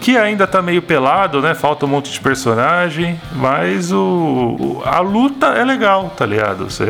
que 0.00 0.16
ainda 0.16 0.46
tá 0.46 0.60
meio 0.60 0.82
pelado, 0.82 1.40
né? 1.40 1.54
Falta 1.54 1.86
um 1.86 1.88
monte 1.88 2.12
de 2.12 2.20
personagem, 2.20 3.20
mas 3.34 3.92
o, 3.92 4.82
a 4.84 5.00
luta 5.00 5.46
é 5.48 5.64
legal, 5.64 6.12
tá 6.16 6.26
ligado? 6.26 6.70
Você 6.70 6.84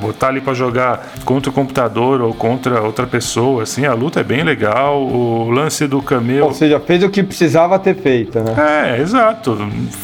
botar 0.00 0.28
ali 0.28 0.40
para 0.40 0.54
jogar 0.54 1.06
contra 1.24 1.50
o 1.50 1.52
computador 1.52 2.20
ou 2.20 2.34
contra 2.34 2.80
outra 2.82 3.06
pessoa, 3.06 3.62
assim, 3.62 3.86
a 3.86 3.94
luta 3.94 4.20
é 4.20 4.24
bem 4.24 4.42
legal. 4.42 5.02
O 5.02 5.50
lance 5.50 5.86
do 5.86 6.00
camelo. 6.02 6.46
Ou 6.46 6.54
seja, 6.54 6.80
fez 6.80 7.02
o 7.02 7.10
que 7.10 7.22
precisava 7.22 7.78
ter 7.78 7.96
feito, 7.96 8.40
né? 8.40 8.54
É, 8.96 9.00
exato. 9.00 9.56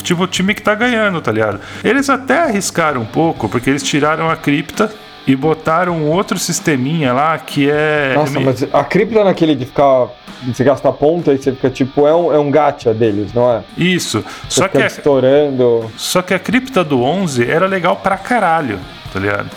Tipo 0.02 0.24
o 0.24 0.26
time 0.26 0.54
que 0.54 0.62
tá 0.62 0.74
ganhando, 0.74 1.20
tá 1.20 1.32
ligado? 1.32 1.60
Eles 1.82 2.08
até 2.08 2.44
arriscaram 2.44 3.02
um 3.02 3.06
pouco, 3.06 3.48
porque 3.48 3.70
eles 3.70 3.82
tiraram 3.82 4.30
a 4.30 4.36
cripta 4.36 4.90
e 5.30 5.36
botaram 5.36 6.10
outro 6.10 6.38
sisteminha 6.38 7.12
lá 7.12 7.38
que 7.38 7.70
é. 7.70 8.14
Nossa, 8.16 8.40
mas 8.40 8.66
a 8.72 8.82
cripta 8.82 9.22
naquele 9.22 9.54
de 9.54 9.64
ficar. 9.64 10.08
Você 10.46 10.64
gasta 10.64 10.90
ponta 10.90 11.32
e 11.32 11.38
você 11.38 11.52
fica 11.52 11.70
tipo. 11.70 12.06
É 12.06 12.14
um, 12.14 12.32
é 12.32 12.38
um 12.38 12.50
gacha 12.50 12.92
deles, 12.92 13.32
não 13.32 13.48
é? 13.48 13.62
Isso. 13.76 14.24
Você 14.48 14.60
só 14.60 14.68
que. 14.68 14.78
A, 14.78 14.86
estourando. 14.86 15.90
Só 15.96 16.20
que 16.20 16.34
a 16.34 16.38
cripta 16.38 16.82
do 16.82 17.02
11 17.02 17.48
era 17.48 17.66
legal 17.66 17.96
pra 17.96 18.16
caralho, 18.16 18.80
tá 19.12 19.20
ligado? 19.20 19.50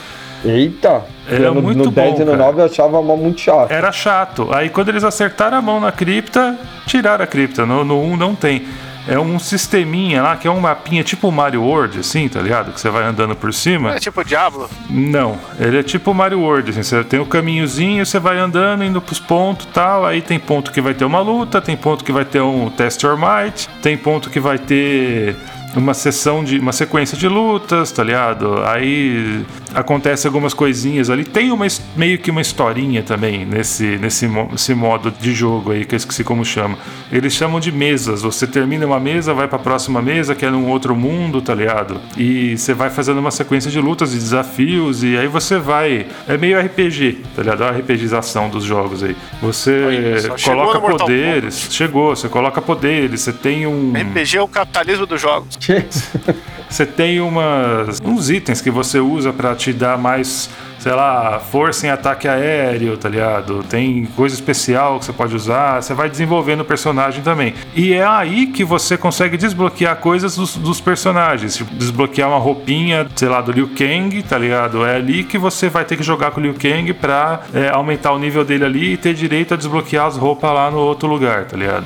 Eita! 0.46 1.06
Era 1.28 1.54
no, 1.54 1.62
muito 1.62 1.86
no 1.86 1.90
10 1.90 2.16
bom, 2.16 2.22
e 2.22 2.26
no 2.26 2.36
9 2.36 2.62
eu 2.62 2.66
achava 2.66 3.02
muito 3.02 3.40
chato. 3.40 3.72
Era 3.72 3.92
chato. 3.92 4.50
Aí 4.54 4.70
quando 4.70 4.90
eles 4.90 5.04
acertaram 5.04 5.58
a 5.58 5.62
mão 5.62 5.80
na 5.80 5.92
cripta, 5.92 6.58
tiraram 6.86 7.24
a 7.24 7.28
cripta. 7.28 7.66
No, 7.66 7.84
no 7.86 8.00
1 8.02 8.18
não 8.18 8.36
tem. 8.36 8.68
É 9.08 9.20
um 9.20 9.38
sisteminha 9.38 10.22
lá, 10.22 10.38
que 10.38 10.48
é 10.48 10.52
um 10.52 10.60
mapinha 10.60 11.04
tipo 11.04 11.32
Mario 11.32 11.64
World, 11.64 12.00
assim, 12.00 12.28
tá 12.30 12.42
ligado? 12.42 12.72
Que 12.72 12.80
você 12.80 12.90
vai 12.90 13.04
andando 13.04 13.36
por 13.36 13.54
cima. 13.54 13.94
É 13.94 14.00
tipo 14.00 14.24
Diablo? 14.24 14.70
Não, 14.90 15.38
ele 15.60 15.80
é 15.80 15.84
tipo 15.84 16.14
Mario 16.14 16.40
World, 16.40 16.72
assim, 16.72 16.84
você 16.84 17.04
tem 17.04 17.20
o 17.20 17.24
um 17.24 17.26
caminhozinho, 17.26 18.06
você 18.06 18.20
vai 18.20 18.38
andando, 18.38 18.84
indo 18.84 19.02
pros 19.02 19.20
pontos 19.20 19.68
tal, 19.74 20.06
aí 20.06 20.22
tem 20.22 20.40
ponto 20.40 20.72
que 20.72 20.82
vai 20.82 20.94
ter 20.94 21.06
uma 21.06 21.20
luta, 21.20 21.62
tem 21.62 21.76
ponto 21.76 22.04
que 22.04 22.12
vai 22.12 22.26
ter 22.26 22.42
um 22.42 22.70
Test 22.70 23.04
or 23.04 23.18
Might, 23.18 23.68
tem 23.82 23.98
ponto 23.98 24.30
que 24.30 24.40
vai 24.40 24.58
ter 24.58 25.36
uma 25.76 25.94
sessão 25.94 26.44
de 26.44 26.60
uma 26.60 26.72
sequência 26.72 27.18
de 27.18 27.28
lutas, 27.28 27.92
tá 27.92 28.04
ligado? 28.04 28.64
Aí 28.66 29.46
acontece 29.74 30.28
algumas 30.28 30.54
coisinhas 30.54 31.10
ali. 31.10 31.24
Tem 31.24 31.52
uma 31.52 31.66
meio 31.96 32.18
que 32.18 32.32
uma 32.32 32.42
historinha 32.42 33.04
também 33.04 33.46
nesse 33.46 33.98
nesse, 33.98 34.28
nesse 34.28 34.74
modo 34.74 35.12
de 35.12 35.34
jogo 35.34 35.72
aí 35.72 35.86
que 35.86 35.96
eu 35.96 35.98
esqueci 35.98 36.24
como 36.24 36.44
chama. 36.44 36.78
Eles 37.12 37.34
chamam 37.34 37.60
de 37.60 37.72
mesas. 37.72 38.22
Você 38.22 38.46
termina 38.46 38.86
uma 38.86 39.00
mesa, 39.00 39.34
vai 39.34 39.48
para 39.48 39.58
a 39.58 39.62
próxima 39.62 40.02
mesa, 40.02 40.36
que 40.36 40.46
é 40.46 40.52
num 40.52 40.68
outro 40.68 40.96
mundo, 40.96 41.42
tá 41.42 41.54
ligado? 41.54 42.00
E 42.18 42.58
você 42.58 42.74
vai 42.74 42.90
fazendo 42.90 43.20
uma 43.20 43.32
sequência 43.32 43.72
de 43.72 43.80
lutas 43.80 44.14
e 44.14 44.18
desafios 44.18 45.04
e 45.04 45.18
aí 45.18 45.28
você 45.28 45.58
vai 45.58 46.08
é 46.28 46.38
meio 46.38 46.60
RPG, 46.60 47.20
tá 47.36 47.44
ligado? 47.44 47.64
A 47.64 47.72
RPGização 47.72 48.50
dos 48.50 48.64
jogos 48.64 49.04
aí. 49.04 49.16
Você 49.42 50.30
coloca 50.44 50.80
poderes, 50.80 51.68
chegou, 51.70 52.16
você 52.16 52.30
coloca 52.30 52.62
poderes, 52.62 53.22
você 53.22 53.34
tem 53.34 53.66
um 53.66 53.94
RPG 53.94 54.38
é 54.38 54.42
o 54.42 54.48
capitalismo 54.48 55.06
dos 55.06 55.22
jogos. 55.22 55.58
Você 56.74 56.88
tem 56.88 57.22
umas, 57.22 58.02
uns 58.04 58.32
itens 58.32 58.60
que 58.60 58.72
você 58.72 59.00
usa 59.00 59.32
para 59.32 59.54
te 59.54 59.72
dar 59.72 59.96
mais 59.96 60.50
sei 60.84 60.92
lá, 60.92 61.40
força 61.40 61.88
em 61.88 61.90
ataque 61.90 62.28
aéreo, 62.28 62.98
tá 62.98 63.08
ligado? 63.08 63.64
Tem 63.64 64.04
coisa 64.18 64.36
especial 64.36 65.00
que 65.00 65.06
você 65.06 65.14
pode 65.14 65.34
usar, 65.34 65.82
você 65.82 65.94
vai 65.94 66.10
desenvolvendo 66.10 66.60
o 66.60 66.66
personagem 66.66 67.24
também. 67.24 67.54
E 67.74 67.94
é 67.94 68.06
aí 68.06 68.48
que 68.48 68.66
você 68.66 68.98
consegue 68.98 69.38
desbloquear 69.38 69.96
coisas 69.96 70.36
dos, 70.36 70.58
dos 70.58 70.82
personagens, 70.82 71.56
tipo, 71.56 71.74
desbloquear 71.74 72.28
uma 72.28 72.38
roupinha, 72.38 73.08
sei 73.16 73.30
lá, 73.30 73.40
do 73.40 73.54
Liu 73.54 73.70
Kang, 73.70 74.22
tá 74.24 74.38
ligado? 74.38 74.86
É 74.86 74.98
ali 74.98 75.24
que 75.24 75.38
você 75.38 75.70
vai 75.70 75.86
ter 75.86 75.96
que 75.96 76.04
jogar 76.04 76.32
com 76.32 76.42
o 76.42 76.44
Liu 76.44 76.54
Kang 76.54 76.92
pra 76.92 77.44
é, 77.54 77.70
aumentar 77.70 78.12
o 78.12 78.20
nível 78.20 78.44
dele 78.44 78.66
ali 78.66 78.94
e 78.94 78.98
ter 78.98 79.14
direito 79.14 79.54
a 79.54 79.58
desbloquear 79.58 80.08
as 80.08 80.18
roupas 80.18 80.54
lá 80.54 80.70
no 80.70 80.80
outro 80.80 81.08
lugar, 81.08 81.46
tá 81.46 81.56
ligado? 81.56 81.86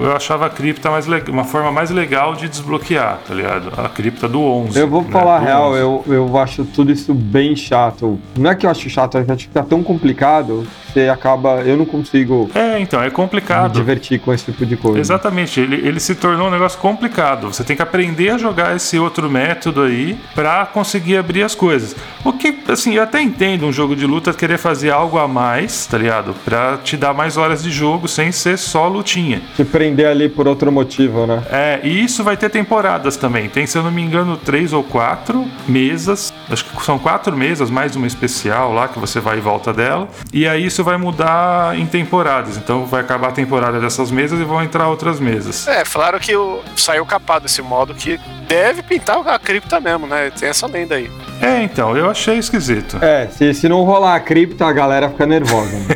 Eu 0.00 0.16
achava 0.16 0.46
a 0.46 0.50
cripta 0.50 0.90
mais 0.90 1.06
uma 1.28 1.44
forma 1.44 1.70
mais 1.70 1.90
legal 1.90 2.34
de 2.34 2.48
desbloquear, 2.48 3.18
tá 3.28 3.34
ligado? 3.34 3.74
A 3.76 3.90
cripta 3.90 4.26
do 4.26 4.40
11. 4.40 4.78
Eu 4.78 4.88
vou 4.88 5.02
né? 5.02 5.10
falar 5.10 5.40
Do 5.40 5.44
real, 5.44 5.72
11. 5.72 5.80
eu, 5.80 6.04
eu 6.08 6.38
acho 6.38 6.64
tudo 6.64 6.90
isso 6.90 7.12
bem 7.12 7.54
chato. 7.54 8.18
Não 8.36 8.50
é 8.50 8.54
que 8.54 8.64
eu 8.64 8.70
acho 8.70 8.88
chato, 8.88 9.22
que 9.22 9.30
eu 9.30 9.34
acho 9.34 9.46
que 9.48 9.52
tá 9.52 9.62
tão 9.62 9.82
complicado, 9.82 10.66
você 10.92 11.08
acaba. 11.08 11.60
Eu 11.62 11.76
não 11.76 11.84
consigo 11.84 12.50
É, 12.54 12.78
então, 12.80 13.00
é 13.00 13.06
me 13.06 13.10
complicado. 13.10 13.72
divertir 13.74 14.18
com 14.20 14.32
esse 14.32 14.46
tipo 14.46 14.64
de 14.64 14.76
coisa. 14.76 14.98
Exatamente, 15.00 15.60
ele, 15.60 15.76
ele 15.86 16.00
se 16.00 16.14
tornou 16.14 16.48
um 16.48 16.50
negócio 16.50 16.78
complicado. 16.78 17.52
Você 17.52 17.62
tem 17.62 17.76
que 17.76 17.82
aprender 17.82 18.30
a 18.30 18.38
jogar 18.38 18.74
esse 18.74 18.98
outro 18.98 19.28
método 19.30 19.82
aí 19.82 20.16
pra 20.34 20.64
conseguir 20.66 21.16
abrir 21.18 21.42
as 21.42 21.54
coisas. 21.54 21.94
O 22.24 22.32
que, 22.32 22.56
assim, 22.68 22.94
eu 22.94 23.02
até 23.02 23.20
entendo 23.20 23.66
um 23.66 23.72
jogo 23.72 23.94
de 23.94 24.06
luta 24.06 24.32
querer 24.32 24.58
fazer 24.58 24.90
algo 24.90 25.18
a 25.18 25.28
mais, 25.28 25.86
tá 25.86 25.98
ligado? 25.98 26.34
Pra 26.44 26.78
te 26.82 26.96
dar 26.96 27.12
mais 27.12 27.36
horas 27.36 27.62
de 27.62 27.70
jogo 27.70 28.08
sem 28.08 28.32
ser 28.32 28.56
só 28.56 28.88
lutinha. 28.88 29.42
Se 29.56 29.64
prender 29.64 30.06
ali 30.06 30.28
por 30.28 30.48
outro 30.48 30.72
motivo, 30.72 31.26
né? 31.26 31.42
É, 31.50 31.80
e 31.82 32.02
isso 32.02 32.24
vai 32.24 32.36
ter 32.36 32.48
temporadas 32.48 33.16
também. 33.16 33.48
Tem, 33.48 33.66
se 33.66 33.76
eu 33.76 33.82
não 33.82 33.90
me 33.90 34.00
engano, 34.02 34.36
três 34.36 34.72
ou 34.72 34.82
quatro 34.82 35.44
mesas. 35.68 36.32
Acho 36.50 36.64
que 36.64 36.84
são 36.84 36.98
quatro 36.98 37.36
mesas, 37.36 37.70
mais 37.70 37.96
uma 37.96 38.06
especial 38.06 38.72
lá 38.72 38.88
que 38.88 38.98
você 38.98 39.20
vai 39.20 39.38
e 39.38 39.40
volta 39.40 39.72
dela. 39.72 40.08
E 40.32 40.46
aí 40.46 40.66
isso 40.66 40.82
vai 40.84 40.96
mudar 40.96 41.78
em 41.78 41.86
temporadas. 41.86 42.56
Então 42.56 42.84
vai 42.86 43.00
acabar 43.00 43.28
a 43.28 43.32
temporada 43.32 43.80
dessas 43.80 44.10
mesas 44.10 44.40
e 44.40 44.44
vão 44.44 44.62
entrar 44.62 44.88
outras 44.88 45.18
mesas. 45.20 45.66
É, 45.66 45.84
falaram 45.84 46.18
que 46.18 46.34
o, 46.36 46.60
saiu 46.76 47.06
capado 47.06 47.46
esse 47.46 47.62
modo 47.62 47.94
que 47.94 48.18
deve 48.48 48.82
pintar 48.82 49.26
a 49.26 49.38
cripta 49.38 49.80
mesmo, 49.80 50.06
né? 50.06 50.30
Tem 50.30 50.48
essa 50.48 50.66
lenda 50.66 50.96
aí. 50.96 51.10
É, 51.40 51.62
então, 51.62 51.96
eu 51.96 52.08
achei 52.08 52.38
esquisito. 52.38 52.98
É, 53.02 53.26
se, 53.28 53.52
se 53.54 53.68
não 53.68 53.82
rolar 53.82 54.14
a 54.14 54.20
cripta, 54.20 54.66
a 54.66 54.72
galera 54.72 55.08
fica 55.08 55.26
nervosa. 55.26 55.76
né? 55.76 55.86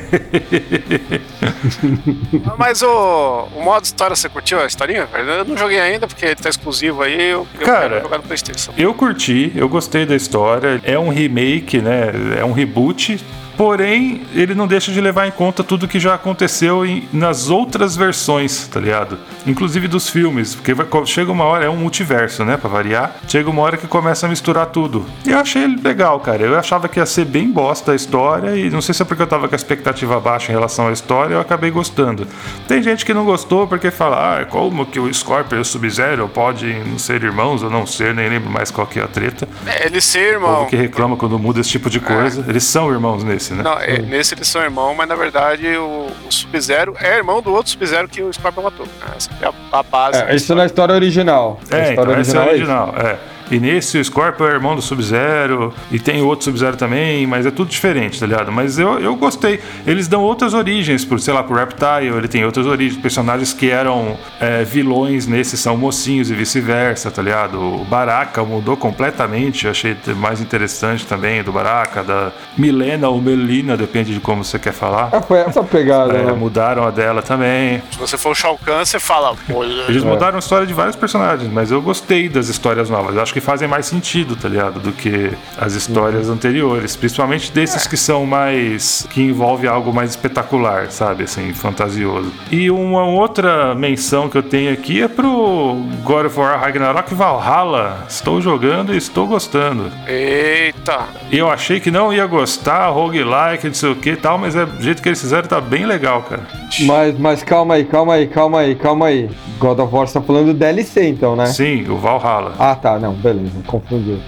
Mas 2.59 2.83
o, 2.83 3.49
o 3.55 3.63
modo 3.63 3.85
história, 3.85 4.17
você 4.17 4.29
curtiu 4.29 4.61
a 4.61 4.67
historinha? 4.67 5.09
Eu 5.15 5.45
não 5.45 5.57
joguei 5.57 5.79
ainda 5.79 6.07
porque 6.07 6.25
ele 6.25 6.37
tá 6.37 6.49
exclusivo 6.49 7.03
aí. 7.03 7.31
Eu, 7.31 7.47
eu 7.59 7.67
Cara, 7.67 7.89
quero 7.89 8.03
jogar 8.03 8.17
no 8.19 8.25
PlayStation. 8.25 8.73
Eu 8.77 8.95
curti, 8.95 9.53
eu 9.55 9.69
gostei 9.69 10.05
da 10.07 10.17
história. 10.17 10.36
É 10.85 10.99
um 10.99 11.09
remake, 11.09 11.81
né? 11.81 12.13
É 12.39 12.45
um 12.45 12.53
reboot. 12.53 13.19
Porém, 13.57 14.23
ele 14.35 14.55
não 14.55 14.67
deixa 14.67 14.93
de 14.93 15.01
levar 15.01 15.27
em 15.27 15.31
conta 15.31 15.65
tudo 15.65 15.89
que 15.89 15.99
já 15.99 16.15
aconteceu 16.15 16.85
em- 16.85 17.09
nas 17.13 17.49
outras 17.49 17.97
versões, 17.97 18.67
tá 18.69 18.79
ligado? 18.79 19.19
Inclusive 19.47 19.89
dos 19.89 20.09
filmes, 20.11 20.55
porque 20.55 20.75
vai- 20.75 20.87
chega 21.07 21.33
uma 21.33 21.45
hora, 21.45 21.65
é 21.65 21.71
um 21.71 21.77
multiverso, 21.77 22.45
né, 22.45 22.57
pra 22.57 22.69
variar. 22.69 23.17
Chega 23.27 23.49
uma 23.49 23.63
hora 23.63 23.77
que 23.77 23.87
começa 23.87 24.27
a 24.27 24.29
misturar 24.29 24.67
tudo. 24.67 25.07
E 25.25 25.31
eu 25.31 25.39
achei 25.39 25.67
legal, 25.83 26.21
cara. 26.21 26.43
Eu 26.43 26.59
achava 26.59 26.89
que 26.89 26.99
ia 26.99 27.07
ser 27.07 27.25
bem 27.25 27.51
bosta 27.51 27.93
a 27.93 27.95
história, 27.95 28.57
e 28.57 28.69
não 28.69 28.83
sei 28.83 28.95
se 28.95 29.03
é 29.03 29.05
porque 29.05 29.23
eu 29.23 29.27
tava 29.27 29.49
com 29.49 29.55
a 29.55 29.57
expectativa 29.57 30.21
baixa 30.21 30.51
em 30.53 30.55
relação 30.55 30.89
à 30.89 30.93
história, 30.93 31.35
eu 31.35 31.41
acabei 31.41 31.71
gostando. 31.71 32.27
Tem 32.69 32.83
gente 32.83 33.05
que 33.07 33.15
não 33.15 33.25
gostou 33.25 33.67
porque 33.67 33.91
fala, 33.91 34.41
ah, 34.41 34.45
como 34.45 34.85
que 34.85 35.01
o 35.01 35.13
Scorpion 35.13 35.59
e 35.59 35.61
o 35.61 35.65
Sub-Zero 35.65 36.29
podem 36.29 36.85
não 36.85 36.99
ser 36.99 37.23
irmãos 37.23 37.63
ou 37.63 37.71
não 37.71 37.87
ser, 37.87 38.15
nem 38.15 38.29
lembro 38.29 38.51
mais 38.51 38.71
qual 38.71 38.87
que 38.87 38.99
é 39.01 39.03
a 39.03 39.09
treta. 39.09 39.49
É, 39.67 39.87
eles 39.87 40.05
ser 40.05 40.37
O 40.37 40.41
povo 40.41 40.53
irmão. 40.53 40.67
que 40.67 40.77
reclama 40.77 41.17
quando 41.17 41.39
muda 41.39 41.61
esse 41.61 41.71
tipo 41.71 41.89
de 41.89 42.01
coisa. 42.01 42.45
Eles 42.49 42.65
são 42.65 42.93
irmãos 42.93 43.25
nesse, 43.25 43.46
né? 43.55 43.63
Não, 43.63 43.79
é, 43.79 43.99
nesse 43.99 44.35
eles 44.35 44.49
são 44.49 44.63
irmão, 44.63 44.95
mas 44.95 45.09
na 45.09 45.15
verdade 45.15 45.67
o, 45.77 46.07
o 46.27 46.33
Sub-Zero 46.33 46.95
é 47.01 47.17
irmão 47.17 47.41
do 47.43 47.53
outro 47.53 47.71
Sub-Zero 47.73 48.09
que 48.09 48.23
o 48.23 48.33
Scorpion 48.33 48.63
matou. 48.63 48.87
né? 48.87 48.93
Essa 49.17 49.31
é 49.43 49.47
a, 49.47 49.79
a 49.79 49.83
base. 49.83 50.23
É, 50.23 50.35
isso 50.35 50.55
na 50.55 50.67
história 50.67 50.95
original. 50.95 51.61
a 51.71 51.77
É, 51.77 51.91
história 51.91 52.11
então, 52.11 52.15
é 52.15 52.19
o 52.19 52.21
isso. 52.23 52.39
original, 52.39 52.95
é. 52.99 53.17
E 53.51 53.59
nesse 53.59 53.99
o 53.99 54.05
Scorpion 54.05 54.47
é 54.49 54.51
irmão 54.53 54.75
do 54.75 54.83
Sub-Zero, 54.83 55.73
e 55.91 55.99
tem 55.99 56.23
outro 56.23 56.45
Sub-Zero 56.45 56.77
também, 56.77 57.27
mas 57.27 57.47
é 57.47 57.51
tudo 57.51 57.69
diferente, 57.71 58.19
tá 58.19 58.27
ligado? 58.27 58.51
Mas 58.51 58.79
eu, 58.79 58.99
eu 58.99 59.15
gostei. 59.17 59.61
Eles 59.87 60.09
dão 60.09 60.23
outras 60.23 60.53
origens, 60.55 61.05
por, 61.05 61.21
sei 61.21 61.33
lá, 61.33 61.43
pro 61.43 61.55
Reptile, 61.57 62.17
ele 62.17 62.29
tem 62.29 62.45
outras 62.45 62.67
origens. 62.67 63.01
Personagens 63.01 63.53
que 63.53 63.71
eram 63.71 64.17
é, 64.41 64.65
vilões 64.65 65.27
nesse 65.27 65.57
são 65.57 65.77
mocinhos 65.77 66.31
e 66.31 66.35
vice-versa, 66.35 67.11
tá 67.11 67.23
ligado? 67.23 67.59
O 67.61 67.85
Baraka 67.85 68.43
mudou 68.45 68.77
completamente, 68.77 69.65
eu 69.67 69.71
achei 69.71 69.97
mais 70.17 70.41
interessante 70.41 71.07
também 71.07 71.43
do 71.43 71.53
Baraka, 71.53 72.03
da 72.03 72.33
Milena 72.57 73.09
ou 73.09 73.21
Melina, 73.21 73.77
depende 73.77 74.13
de 74.13 74.21
como 74.21 74.43
você 74.45 74.59
quer 74.59 74.73
falar. 74.73 75.11
Ah, 75.13 75.23
foi 75.23 75.39
essa 75.39 75.63
pegada, 75.63 76.15
É, 76.15 76.25
né? 76.25 76.33
mudaram 76.33 76.85
a 76.85 76.91
dela 76.91 77.23
também. 77.23 77.83
Se 77.93 77.99
você 77.99 78.17
for 78.19 78.31
o 78.31 78.35
Shao 78.35 78.59
Kahn, 78.65 78.85
você 78.85 78.99
fala. 78.99 79.35
"Pô, 79.47 79.63
Eles 79.65 80.03
mudaram 80.03 80.37
a 80.37 80.39
história 80.39 80.67
de 80.67 80.73
vários 80.75 80.97
personagens, 80.97 81.51
mas 81.53 81.71
eu 81.71 81.81
gostei 81.81 82.29
das 82.29 82.49
histórias 82.49 82.91
novas. 82.91 83.15
Eu 83.15 83.23
acho 83.23 83.33
que 83.37 83.41
fazem 83.43 83.69
mais 83.69 83.85
sentido, 83.85 84.35
tá 84.35 84.49
ligado? 84.49 84.81
Do 84.81 84.93
que 84.93 85.31
as 85.59 85.75
histórias 85.75 86.31
anteriores. 86.31 86.97
Principalmente 86.97 87.53
desses 87.53 87.87
que 87.87 87.95
são 87.95 88.25
mais. 88.25 89.07
que 89.11 89.21
envolve 89.21 89.69
algo 89.69 89.93
mais 89.93 90.11
espetacular, 90.11 90.91
sabe? 90.91 91.25
Assim, 91.25 91.53
fantasioso. 91.53 92.33
E 92.51 92.71
uma 92.71 93.05
outra 93.05 93.75
menção 93.75 94.31
que 94.31 94.39
eu 94.39 94.43
tenho 94.43 94.73
aqui 94.73 95.03
é 95.03 95.09
pro 95.09 95.83
God 96.03 96.25
of 96.25 96.41
War 96.41 96.59
Ragnarok 96.59 97.15
Valhalla. 97.15 98.07
Estou 98.09 98.41
jogando 98.41 98.95
e 98.95 98.97
estou 98.97 99.27
gostando. 99.27 99.93
Eita. 100.09 101.01
Eu 101.31 101.51
achei 101.51 101.79
que 101.79 101.91
não 101.91 102.11
ia 102.11 102.27
gostar, 102.27 102.89
roguelike, 102.89 103.67
não 103.67 103.75
sei 103.75 103.91
o 103.91 103.97
que 103.97 104.13
e 104.13 104.17
tal, 104.17 104.39
mas 104.39 104.57
é, 104.57 104.65
do 104.65 104.83
jeito 104.83 105.03
que 105.03 105.11
eles 105.11 105.21
fizeram 105.21 105.47
tá 105.47 105.61
bem 105.61 105.85
legal, 105.85 106.23
cara. 106.23 106.47
Mas, 106.87 107.19
mas 107.19 107.43
calma 107.43 107.75
aí, 107.75 107.85
calma 107.85 108.15
aí, 108.15 108.27
calma 108.27 108.61
aí, 108.61 108.75
calma 108.75 109.07
aí. 109.09 109.29
God 109.59 109.79
of 109.79 109.95
War 109.95 110.07
você 110.07 110.15
tá 110.15 110.21
falando 110.21 110.47
do 110.47 110.55
DLC 110.55 111.09
então, 111.09 111.35
né? 111.35 111.47
Sim, 111.47 111.89
o 111.89 111.97
Valhalla. 111.97 112.55
Ah, 112.59 112.75
tá, 112.75 112.99
não, 112.99 113.15
beleza, 113.27 113.51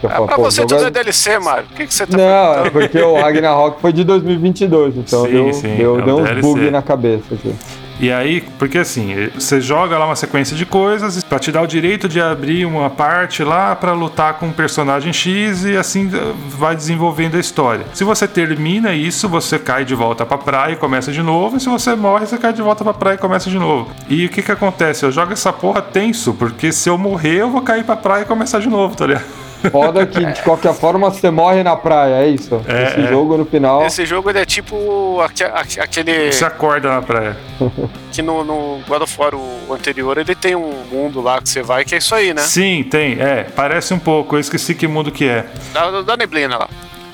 É 0.03 0.09
falo, 0.09 0.27
pra 0.27 0.37
você 0.37 0.67
tudo 0.67 0.85
é 0.85 0.91
DLC, 0.91 1.39
Mário. 1.39 1.65
Por 1.67 1.77
que, 1.77 1.87
que 1.87 1.95
você 1.95 2.07
tá 2.07 2.17
Não, 2.17 2.67
é 2.67 2.71
porque 2.71 2.99
o 2.99 3.15
Ragnarok 3.15 3.81
foi 3.81 3.93
de 3.93 4.05
2022, 4.05 4.97
então 4.97 5.25
Sim, 5.25 5.31
deu, 5.31 5.53
sim, 5.53 5.77
deu, 5.77 5.99
é 5.99 6.03
o 6.03 6.05
deu 6.05 6.19
uns 6.19 6.41
bugs 6.41 6.73
na 6.73 6.83
cabeça 6.83 7.35
aqui. 7.35 7.55
E 8.01 8.13
aí, 8.13 8.41
porque 8.59 8.79
assim, 8.79 9.29
você 9.35 9.61
joga 9.61 9.99
lá 9.99 10.07
uma 10.07 10.17
sequência 10.17 10.57
de 10.57 10.65
coisas 10.65 11.23
pra 11.25 11.39
te 11.39 11.51
dar 11.51 11.63
o 11.63 11.67
direito 11.67 12.09
de 12.09 12.21
abrir 12.21 12.65
uma 12.65 12.89
parte 12.89 13.43
lá 13.43 13.75
pra 13.75 13.93
lutar 13.93 14.35
com 14.35 14.47
um 14.47 14.53
personagem 14.53 15.13
X 15.13 15.65
e 15.65 15.77
assim 15.77 16.09
vai 16.49 16.77
desenvolvendo 16.77 17.37
a 17.37 17.41
história. 17.41 17.85
Se 17.93 18.05
você 18.05 18.29
termina 18.29 18.93
isso, 18.93 19.29
você 19.29 19.59
cai 19.59 19.85
de 19.85 19.95
volta 19.95 20.25
pra 20.25 20.39
praia 20.39 20.75
e 20.75 20.77
começa 20.77 21.11
de 21.11 21.23
novo. 21.23 21.57
E 21.57 21.61
se 21.61 21.69
você 21.69 21.95
morre, 21.97 22.27
você 22.27 22.39
cai 22.39 22.53
de 22.53 22.63
volta 22.63 22.85
pra 22.85 22.95
praia 22.95 23.17
e 23.17 23.19
começa 23.19 23.51
de 23.51 23.59
novo. 23.59 23.91
E 24.09 24.27
o 24.27 24.29
que 24.29 24.43
que 24.43 24.53
acontece? 24.53 25.05
Eu 25.05 25.11
jogo 25.11 25.33
essa 25.33 25.53
porra 25.53 25.83
tenso, 25.83 26.35
porque 26.35 26.73
se 26.73 26.89
eu 26.89 26.97
morrer, 26.97 27.39
eu 27.39 27.51
vou 27.51 27.63
cair 27.63 27.85
pra 27.85 27.97
praia 27.97 28.23
e 28.23 28.27
começar 28.27 28.61
de 28.61 28.69
novo, 28.69 28.95
tá 28.97 29.07
ligado? 29.07 29.48
Foda 29.71 30.07
que 30.07 30.25
de 30.25 30.43
qualquer 30.43 30.73
forma 30.75 31.11
você 31.11 31.31
morre 31.31 31.63
na 31.63 31.77
praia, 31.77 32.23
é 32.25 32.29
isso? 32.29 32.61
É, 32.67 32.85
Esse 32.85 33.01
é. 33.01 33.09
jogo 33.09 33.37
no 33.37 33.45
final. 33.45 33.85
Esse 33.87 34.07
jogo 34.07 34.31
ele 34.31 34.39
é 34.39 34.45
tipo 34.45 35.21
aque- 35.21 35.45
aque- 35.45 35.81
aquele 35.81 36.33
Você 36.33 36.45
acorda 36.45 36.89
na 36.91 37.03
praia. 37.03 37.37
que 38.13 38.23
no, 38.23 38.45
no 38.45 38.81
God 38.87 39.03
of 39.03 39.21
War 39.21 39.35
o 39.35 39.73
anterior 39.73 40.17
ele 40.19 40.35
tem 40.35 40.55
um 40.55 40.73
mundo 40.91 41.21
lá 41.21 41.41
que 41.41 41.49
você 41.49 41.63
vai 41.63 41.85
que 41.85 41.95
é 41.95 41.99
isso 41.99 42.15
aí, 42.15 42.33
né? 42.33 42.43
Sim, 42.43 42.85
tem. 42.85 43.21
É, 43.21 43.45
parece 43.55 43.93
um 43.95 43.99
pouco. 43.99 44.37
Eu 44.37 44.41
esqueci 44.41 44.75
que 44.75 44.87
mundo 44.87 45.11
que 45.11 45.29
é. 45.29 45.45
Da, 45.73 46.03
da 46.03 46.17
neblina 46.17 46.57
lá. 46.57 46.69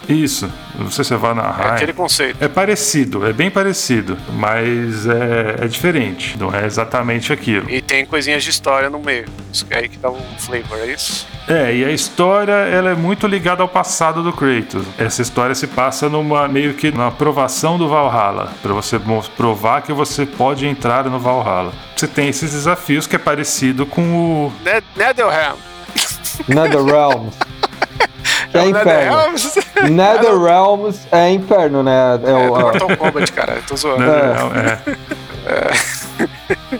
Isso. 0.08 0.50
Não 0.78 0.90
sei 0.90 1.04
se 1.04 1.08
você 1.10 1.16
vai 1.16 1.30
É 1.30 1.34
narrar. 1.34 1.74
aquele 1.74 1.92
conceito. 1.92 2.36
É 2.42 2.48
parecido, 2.48 3.26
é 3.26 3.32
bem 3.32 3.50
parecido, 3.50 4.16
mas 4.32 5.06
é, 5.06 5.64
é 5.64 5.68
diferente, 5.68 6.36
não 6.38 6.54
é 6.54 6.66
exatamente 6.66 7.32
aquilo. 7.32 7.70
E 7.70 7.80
tem 7.80 8.04
coisinhas 8.04 8.42
de 8.42 8.50
história 8.50 8.90
no 8.90 8.98
meio. 8.98 9.24
Isso 9.52 9.66
é 9.70 9.78
aí 9.78 9.88
que 9.88 9.96
dá 9.98 10.10
um 10.10 10.20
flavor, 10.38 10.78
é 10.80 10.86
isso? 10.92 11.26
É, 11.46 11.74
e 11.74 11.84
a 11.84 11.90
história 11.90 12.52
ela 12.52 12.90
é 12.90 12.94
muito 12.94 13.26
ligada 13.26 13.62
ao 13.62 13.68
passado 13.68 14.22
do 14.22 14.32
Kratos. 14.32 14.84
Essa 14.98 15.22
história 15.22 15.54
se 15.54 15.66
passa 15.66 16.08
numa 16.08 16.48
meio 16.48 16.74
que 16.74 16.90
na 16.90 17.08
aprovação 17.08 17.78
do 17.78 17.88
Valhalla, 17.88 18.52
para 18.62 18.72
você 18.72 18.98
provar 19.36 19.82
que 19.82 19.92
você 19.92 20.26
pode 20.26 20.66
entrar 20.66 21.04
no 21.04 21.18
Valhalla. 21.18 21.72
Você 21.94 22.08
tem 22.08 22.28
esses 22.28 22.50
desafios 22.52 23.06
que 23.06 23.14
é 23.14 23.18
parecido 23.18 23.86
com 23.86 24.02
o 24.46 24.52
Ne- 24.64 24.82
Netherrealm. 24.96 25.56
É 28.54 28.60
o 28.62 28.70
inferno. 28.70 29.16
Netherrealm. 29.16 29.34
Netherrealms 29.90 31.08
é 31.12 31.30
inferno, 31.30 31.82
né? 31.82 32.20
É 32.24 32.30
É 32.30 32.34
o, 32.34 32.46
Mortal 32.48 32.96
Kombat, 32.96 33.32
cara. 33.32 33.54
Eu 33.56 33.62
tô 33.62 33.76
zoando. 33.76 34.04
né, 34.06 34.78
é, 35.46 35.70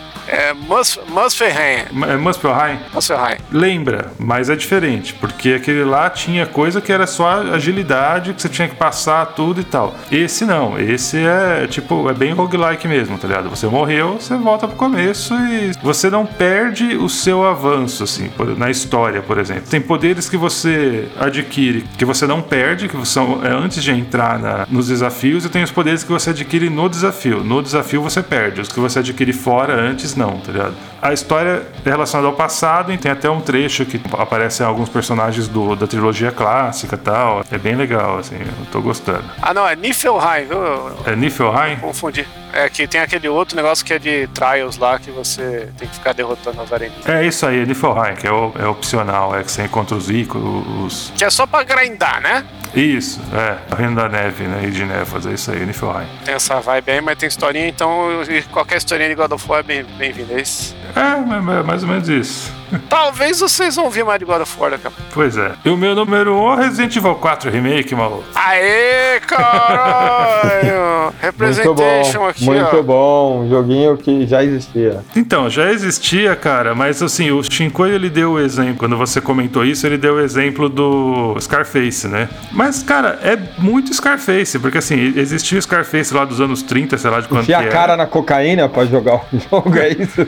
É 0.37 0.53
Mus 0.53 0.99
Musfelheim. 1.09 1.85
É 2.09 2.17
Muspelheim? 2.17 2.79
Musfelheim. 2.93 3.37
Lembra, 3.53 4.13
mas 4.19 4.51
é 4.51 4.57
diferente, 4.57 5.15
porque 5.15 5.51
aquele 5.55 5.85
lá 5.85 6.11
tinha 6.11 6.45
coisa 6.45 6.81
que 6.81 6.91
era 6.93 7.07
só 7.07 7.43
agilidade, 7.53 8.33
que 8.35 8.43
você 8.43 8.49
tinha 8.49 8.67
que 8.69 8.75
passar 8.75 9.27
tudo 9.27 9.61
e 9.61 9.65
tal. 9.65 9.95
Esse 10.11 10.45
não, 10.45 10.79
esse 10.79 11.19
é 11.25 11.67
tipo, 11.69 12.09
é 12.11 12.13
bem 12.13 12.33
roguelike 12.33 12.89
mesmo, 12.89 13.17
tá 13.17 13.29
ligado? 13.29 13.49
Você 13.51 13.67
morreu, 13.67 14.15
você 14.21 14.37
volta 14.37 14.67
pro 14.67 14.77
começo 14.77 15.35
e 15.35 15.73
você 15.83 16.11
não 16.11 16.27
perde 16.27 16.97
o 16.97 17.09
seu 17.09 17.47
avanço, 17.47 18.03
assim, 18.05 18.31
na 18.57 18.71
história, 18.71 19.23
por 19.23 19.39
exemplo. 19.39 19.65
Tem 19.71 19.81
poderes 19.81 20.29
que 20.29 20.37
você 20.37 21.07
adquire 21.21 21.85
que 21.97 22.05
você 22.05 22.27
não 22.27 22.43
perde, 22.43 22.89
que 22.89 23.07
são 23.07 23.41
é, 23.45 23.49
antes 23.53 23.83
de 23.83 23.93
entrar 23.93 24.39
na- 24.39 24.67
nos 24.69 24.89
desafios, 24.89 25.45
e 25.45 25.49
tem 25.49 25.63
os 25.63 25.71
poderes 25.71 26.03
que 26.03 26.11
você 26.11 26.31
adquire 26.31 26.69
no 26.69 26.89
desafio. 26.89 27.45
No 27.45 27.63
desafio 27.63 28.03
você 28.03 28.23
perde, 28.23 28.61
os 28.61 28.69
que 28.69 28.81
você 28.81 28.99
adquire 28.99 29.33
fora 29.33 29.75
antes 29.75 30.15
não, 30.17 30.24
tá 30.33 30.53
ligado? 30.53 30.94
A 31.05 31.13
história 31.13 31.63
é 31.85 31.91
relacionada 31.91 32.27
ao 32.29 32.33
passado 32.33 32.91
e 32.91 32.97
tem 32.97 33.13
até 33.13 33.29
um 33.29 33.39
trecho 33.39 33.85
que 33.85 34.01
aparecem 34.19 34.65
alguns 34.65 34.89
personagens 34.89 35.47
do, 35.47 35.77
da 35.77 35.87
trilogia 35.87 36.33
clássica 36.33 36.95
e 36.95 36.99
tal. 36.99 37.45
É 37.53 37.59
bem 37.59 37.75
legal, 37.77 38.17
assim, 38.21 38.37
eu 38.37 38.67
tô 38.73 38.81
gostando. 38.81 39.23
Ah, 39.43 39.53
não, 39.53 39.69
é 39.69 39.77
Niflheim, 39.77 40.47
viu? 40.49 40.59
É 41.05 41.15
Niflheim? 41.15 41.77
Confundi. 41.77 42.27
É 42.55 42.71
que 42.71 42.87
tem 42.87 43.03
aquele 43.03 43.29
outro 43.29 43.55
negócio 43.55 43.85
que 43.85 43.93
é 43.93 43.99
de 43.99 44.27
trials 44.29 44.79
lá 44.79 44.99
que 44.99 45.11
você 45.11 45.69
tem 45.77 45.87
que 45.89 45.95
ficar 45.95 46.15
derrotando 46.15 46.63
as 46.63 46.73
areninhas. 46.73 47.07
É 47.07 47.27
isso 47.27 47.45
aí, 47.47 47.61
é 47.61 47.67
Niflheim, 47.67 48.15
que 48.19 48.27
é, 48.27 48.33
o- 48.33 48.53
é 48.59 48.67
opcional, 48.67 49.37
é 49.39 49.43
que 49.45 49.51
você 49.53 49.65
encontra 49.65 49.95
os 49.97 50.09
os... 50.09 51.13
Que 51.19 51.25
é 51.25 51.29
só 51.31 51.47
pra 51.47 51.65
grindar, 51.65 52.23
né? 52.23 52.45
Isso, 52.75 53.21
é, 53.33 53.73
o 53.73 53.77
Reino 53.77 53.95
da 53.95 54.09
Neve, 54.09 54.45
né, 54.45 54.63
e 54.67 54.71
de 54.71 54.85
Névoas, 54.85 55.27
é 55.27 55.33
isso 55.33 55.51
aí, 55.51 55.65
Niflheim. 55.67 56.07
Tem 56.25 56.35
essa 56.35 56.61
vibe 56.61 56.91
aí, 56.93 57.01
mas 57.01 57.17
tem 57.19 57.29
historinha, 57.29 57.69
então 57.69 58.09
qualquer 58.51 58.79
historinha 58.79 59.09
de 59.11 59.15
God 59.15 59.31
of 59.33 59.45
War 59.49 59.61
é 59.61 59.63
bem- 59.63 59.85
bem-vinda. 59.99 60.35
é 60.35 60.41
isso? 60.41 60.75
É, 60.97 61.17
ma- 61.27 61.41
ma- 61.43 61.63
mais 61.63 61.83
ou 61.83 61.89
menos 61.89 62.09
isso. 62.09 62.53
Talvez 62.89 63.41
vocês 63.41 63.77
vão 63.77 63.91
ver 63.91 64.05
mais 64.05 64.19
de 64.19 64.25
God 64.25 64.43
of 64.43 64.61
War 64.61 64.71
daqui 64.73 64.87
a 64.87 64.91
pouco. 64.91 65.11
Pois 65.13 65.37
é. 65.37 65.53
E 65.65 65.71
o 65.71 65.77
meu 65.77 65.95
número 65.95 66.35
1 66.37 66.53
é 66.61 66.65
Resident 66.67 66.97
Evil 66.97 67.15
4 67.17 67.51
Remake, 67.51 67.95
maluco. 67.95 68.25
Aê, 68.35 69.21
caralho! 69.27 71.05
Muito 71.05 71.21
Representation 71.21 72.19
bom, 72.21 72.29
aqui, 72.29 72.45
muito 72.45 72.77
ó. 72.77 72.83
bom. 72.83 73.41
Um 73.43 73.49
joguinho 73.49 73.97
que 73.97 74.27
já 74.27 74.43
existia. 74.43 75.01
Então, 75.15 75.49
já 75.51 75.71
existia, 75.71 76.35
cara, 76.35 76.75
mas 76.75 77.03
assim, 77.03 77.31
o 77.31 77.43
Shinkoi 77.43 77.91
ele 77.91 78.09
deu 78.09 78.33
o 78.33 78.39
exemplo, 78.41 78.77
quando 78.77 78.97
você 78.97 79.21
comentou 79.21 79.65
isso, 79.65 79.87
ele 79.87 79.99
deu 79.99 80.15
o 80.15 80.21
exemplo 80.21 80.69
do 80.69 81.37
Scarface, 81.41 82.09
né? 82.09 82.29
Mas, 82.53 82.83
cara, 82.83 83.19
é 83.23 83.37
muito 83.59 83.93
Scarface, 83.95 84.59
porque 84.59 84.79
assim, 84.79 85.13
existia 85.17 85.59
o 85.59 85.63
Scarface 85.63 86.13
lá 86.15 86.25
dos 86.25 86.41
anos 86.41 86.63
30, 86.63 86.97
sei 86.99 87.11
lá 87.11 87.21
de 87.21 87.29
quanto 87.29 87.43
Enfia 87.43 87.57
que 87.59 87.63
a 87.63 87.67
era. 87.67 87.73
cara 87.73 87.97
na 87.97 88.07
cocaína 88.07 88.69
pra 88.69 88.85
jogar 88.87 89.17
o 89.17 89.21
jogo, 89.51 89.77
é 89.79 89.91
isso? 89.91 90.27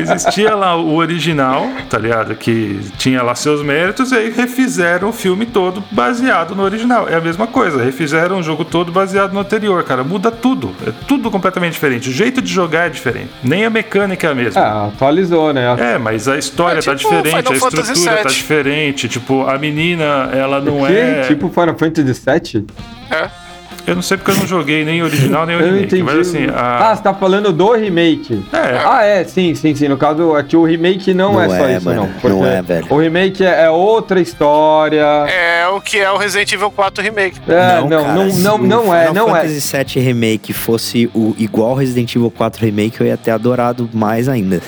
Existia 0.00 0.54
lá 0.54 0.76
o 0.76 0.94
original, 0.94 1.66
tá 1.88 1.98
ligado? 1.98 2.34
Que 2.34 2.80
tinha 2.98 3.22
lá 3.22 3.34
seus 3.34 3.62
méritos, 3.62 4.12
e 4.12 4.16
aí 4.16 4.30
refizeram 4.30 5.08
o 5.08 5.12
filme 5.12 5.46
todo 5.46 5.82
baseado 5.90 6.54
no 6.54 6.62
original. 6.62 7.08
É 7.08 7.14
a 7.14 7.20
mesma 7.20 7.46
coisa, 7.46 7.82
refizeram 7.82 8.38
o 8.38 8.42
jogo 8.42 8.64
todo 8.64 8.90
baseado 8.92 9.32
no 9.32 9.40
anterior, 9.40 9.82
cara. 9.84 10.02
Muda 10.04 10.30
tudo. 10.30 10.74
É 10.86 10.92
tudo 11.06 11.30
completamente 11.30 11.72
diferente. 11.74 12.08
O 12.08 12.12
jeito 12.12 12.40
de 12.42 12.52
jogar 12.52 12.86
é 12.86 12.90
diferente. 12.90 13.30
Nem 13.42 13.64
a 13.64 13.70
mecânica 13.70 14.26
é 14.26 14.30
a 14.30 14.34
mesma. 14.34 14.60
Ah, 14.60 14.86
atualizou, 14.88 15.52
né? 15.52 15.74
É, 15.78 15.98
mas 15.98 16.28
a 16.28 16.38
história 16.38 16.78
É 16.78 16.82
tá 16.82 16.94
tipo 16.94 17.10
diferente, 17.10 17.36
Final 17.48 17.52
a 17.52 17.56
estrutura 17.56 18.16
tá 18.22 18.28
diferente. 18.28 19.08
Tipo, 19.08 19.46
a 19.46 19.58
menina, 19.58 20.30
ela 20.32 20.60
não 20.60 20.86
Que? 20.86 20.92
é. 20.92 21.22
Tipo 21.28 21.48
Final 21.48 21.76
Fantasy 21.76 22.12
VII? 22.12 22.66
É. 23.10 23.43
Eu 23.86 23.94
não 23.94 24.02
sei 24.02 24.16
porque 24.16 24.30
eu 24.30 24.36
não 24.36 24.46
joguei 24.46 24.82
nem 24.84 25.02
o 25.02 25.04
original 25.04 25.44
nem 25.44 25.56
o 25.56 25.58
não 25.58 25.66
remake. 25.66 25.84
entendi. 25.86 26.02
Mas 26.02 26.18
assim, 26.28 26.46
Ah, 26.54 26.90
a. 26.90 26.96
você 26.96 27.02
tá 27.02 27.12
falando 27.12 27.52
do 27.52 27.72
remake. 27.72 28.42
É. 28.52 28.80
Ah, 28.84 29.04
é, 29.04 29.24
sim, 29.24 29.54
sim, 29.54 29.74
sim. 29.74 29.88
No 29.88 29.96
caso, 29.98 30.34
aqui 30.34 30.56
o 30.56 30.64
remake 30.64 31.12
não, 31.12 31.34
Não 31.34 31.42
é 31.42 31.48
só 31.48 31.66
é, 31.68 31.76
isso, 31.76 31.84
mano. 31.84 32.00
não. 32.02 32.08
porque 32.20 32.28
Não 32.28 32.46
é, 32.46 32.62
velho. 32.62 32.86
O 32.88 32.98
remake 32.98 33.44
é, 33.44 33.64
é 33.64 33.70
outra 33.70 34.20
história. 34.20 35.04
É 35.28 35.68
o 35.68 35.80
que 35.82 35.98
é 35.98 36.10
o 36.10 36.16
Resident 36.16 36.50
Evil 36.52 36.70
4 36.70 37.02
Remake. 37.04 37.38
É, 37.46 37.80
não, 37.86 38.02
cara, 38.04 38.14
não, 38.14 38.30
se 38.30 38.40
não, 38.42 38.54
o 38.56 38.66
não 38.66 38.94
é, 38.94 39.08
Final 39.08 39.28
não 39.28 39.36
é. 39.36 39.42
Fantasy 39.42 39.76
VII 39.98 40.02
Remake 40.04 40.52
fosse 40.52 41.10
o 41.14 41.34
igual 41.38 41.74
Resident 41.74 42.14
Evil 42.16 42.30
4 42.30 42.64
Remake, 42.64 43.00
eu 43.00 43.06
ia 43.06 43.16
ter 43.18 43.32
adorado 43.32 43.88
mais 43.92 44.28
ainda. 44.28 44.60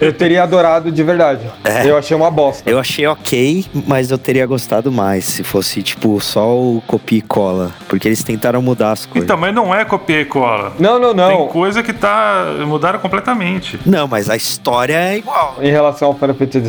Eu 0.00 0.12
teria 0.12 0.42
adorado 0.42 0.90
de 0.90 1.02
verdade. 1.02 1.42
É. 1.64 1.88
Eu 1.88 1.96
achei 1.96 2.16
uma 2.16 2.30
bosta. 2.30 2.68
Eu 2.68 2.78
achei 2.78 3.06
ok, 3.06 3.64
mas 3.86 4.10
eu 4.10 4.18
teria 4.18 4.46
gostado 4.46 4.90
mais 4.90 5.24
se 5.24 5.42
fosse, 5.44 5.82
tipo, 5.82 6.20
só 6.20 6.56
o 6.56 6.82
copia 6.86 7.18
e 7.18 7.22
cola. 7.22 7.70
Porque 7.88 8.08
eles 8.08 8.22
tentaram 8.22 8.60
mudar 8.60 8.92
as 8.92 9.06
coisas. 9.06 9.24
Então, 9.24 9.36
mas 9.36 9.54
não 9.54 9.74
é 9.74 9.84
copia 9.84 10.20
e 10.20 10.24
cola. 10.24 10.72
Não, 10.78 10.98
não, 10.98 11.14
Tem 11.14 11.38
não. 11.38 11.48
coisa 11.48 11.82
que 11.82 11.92
tá. 11.92 12.44
mudaram 12.66 12.98
completamente. 12.98 13.78
Não, 13.86 14.06
mas 14.06 14.28
a 14.28 14.36
história 14.36 14.94
é 14.94 15.18
igual. 15.18 15.56
Em 15.60 15.70
relação 15.70 16.08
ao 16.08 16.14
Final 16.14 16.34
Fantasy 16.34 16.60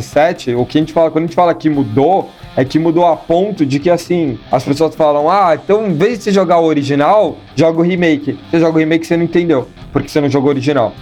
VII, 0.46 0.54
o 0.54 0.64
que 0.66 0.78
a 0.78 0.80
gente 0.80 0.92
fala, 0.92 1.10
quando 1.10 1.24
a 1.24 1.26
gente 1.26 1.36
fala 1.36 1.54
que 1.54 1.68
mudou, 1.68 2.30
é 2.56 2.64
que 2.64 2.78
mudou 2.78 3.06
a 3.06 3.16
ponto 3.16 3.64
de 3.64 3.78
que, 3.78 3.90
assim, 3.90 4.38
as 4.50 4.64
pessoas 4.64 4.94
falam, 4.94 5.30
ah, 5.30 5.54
então 5.54 5.86
em 5.86 5.94
vez 5.94 6.18
de 6.18 6.24
você 6.24 6.32
jogar 6.32 6.58
o 6.58 6.64
original, 6.64 7.36
joga 7.56 7.78
o 7.80 7.82
remake. 7.82 8.38
Você 8.50 8.60
joga 8.60 8.76
o 8.76 8.78
remake, 8.78 9.06
você 9.06 9.16
não 9.16 9.24
entendeu, 9.24 9.68
porque 9.92 10.08
você 10.08 10.20
não 10.20 10.28
jogou 10.28 10.48
o 10.48 10.52
original. 10.52 10.92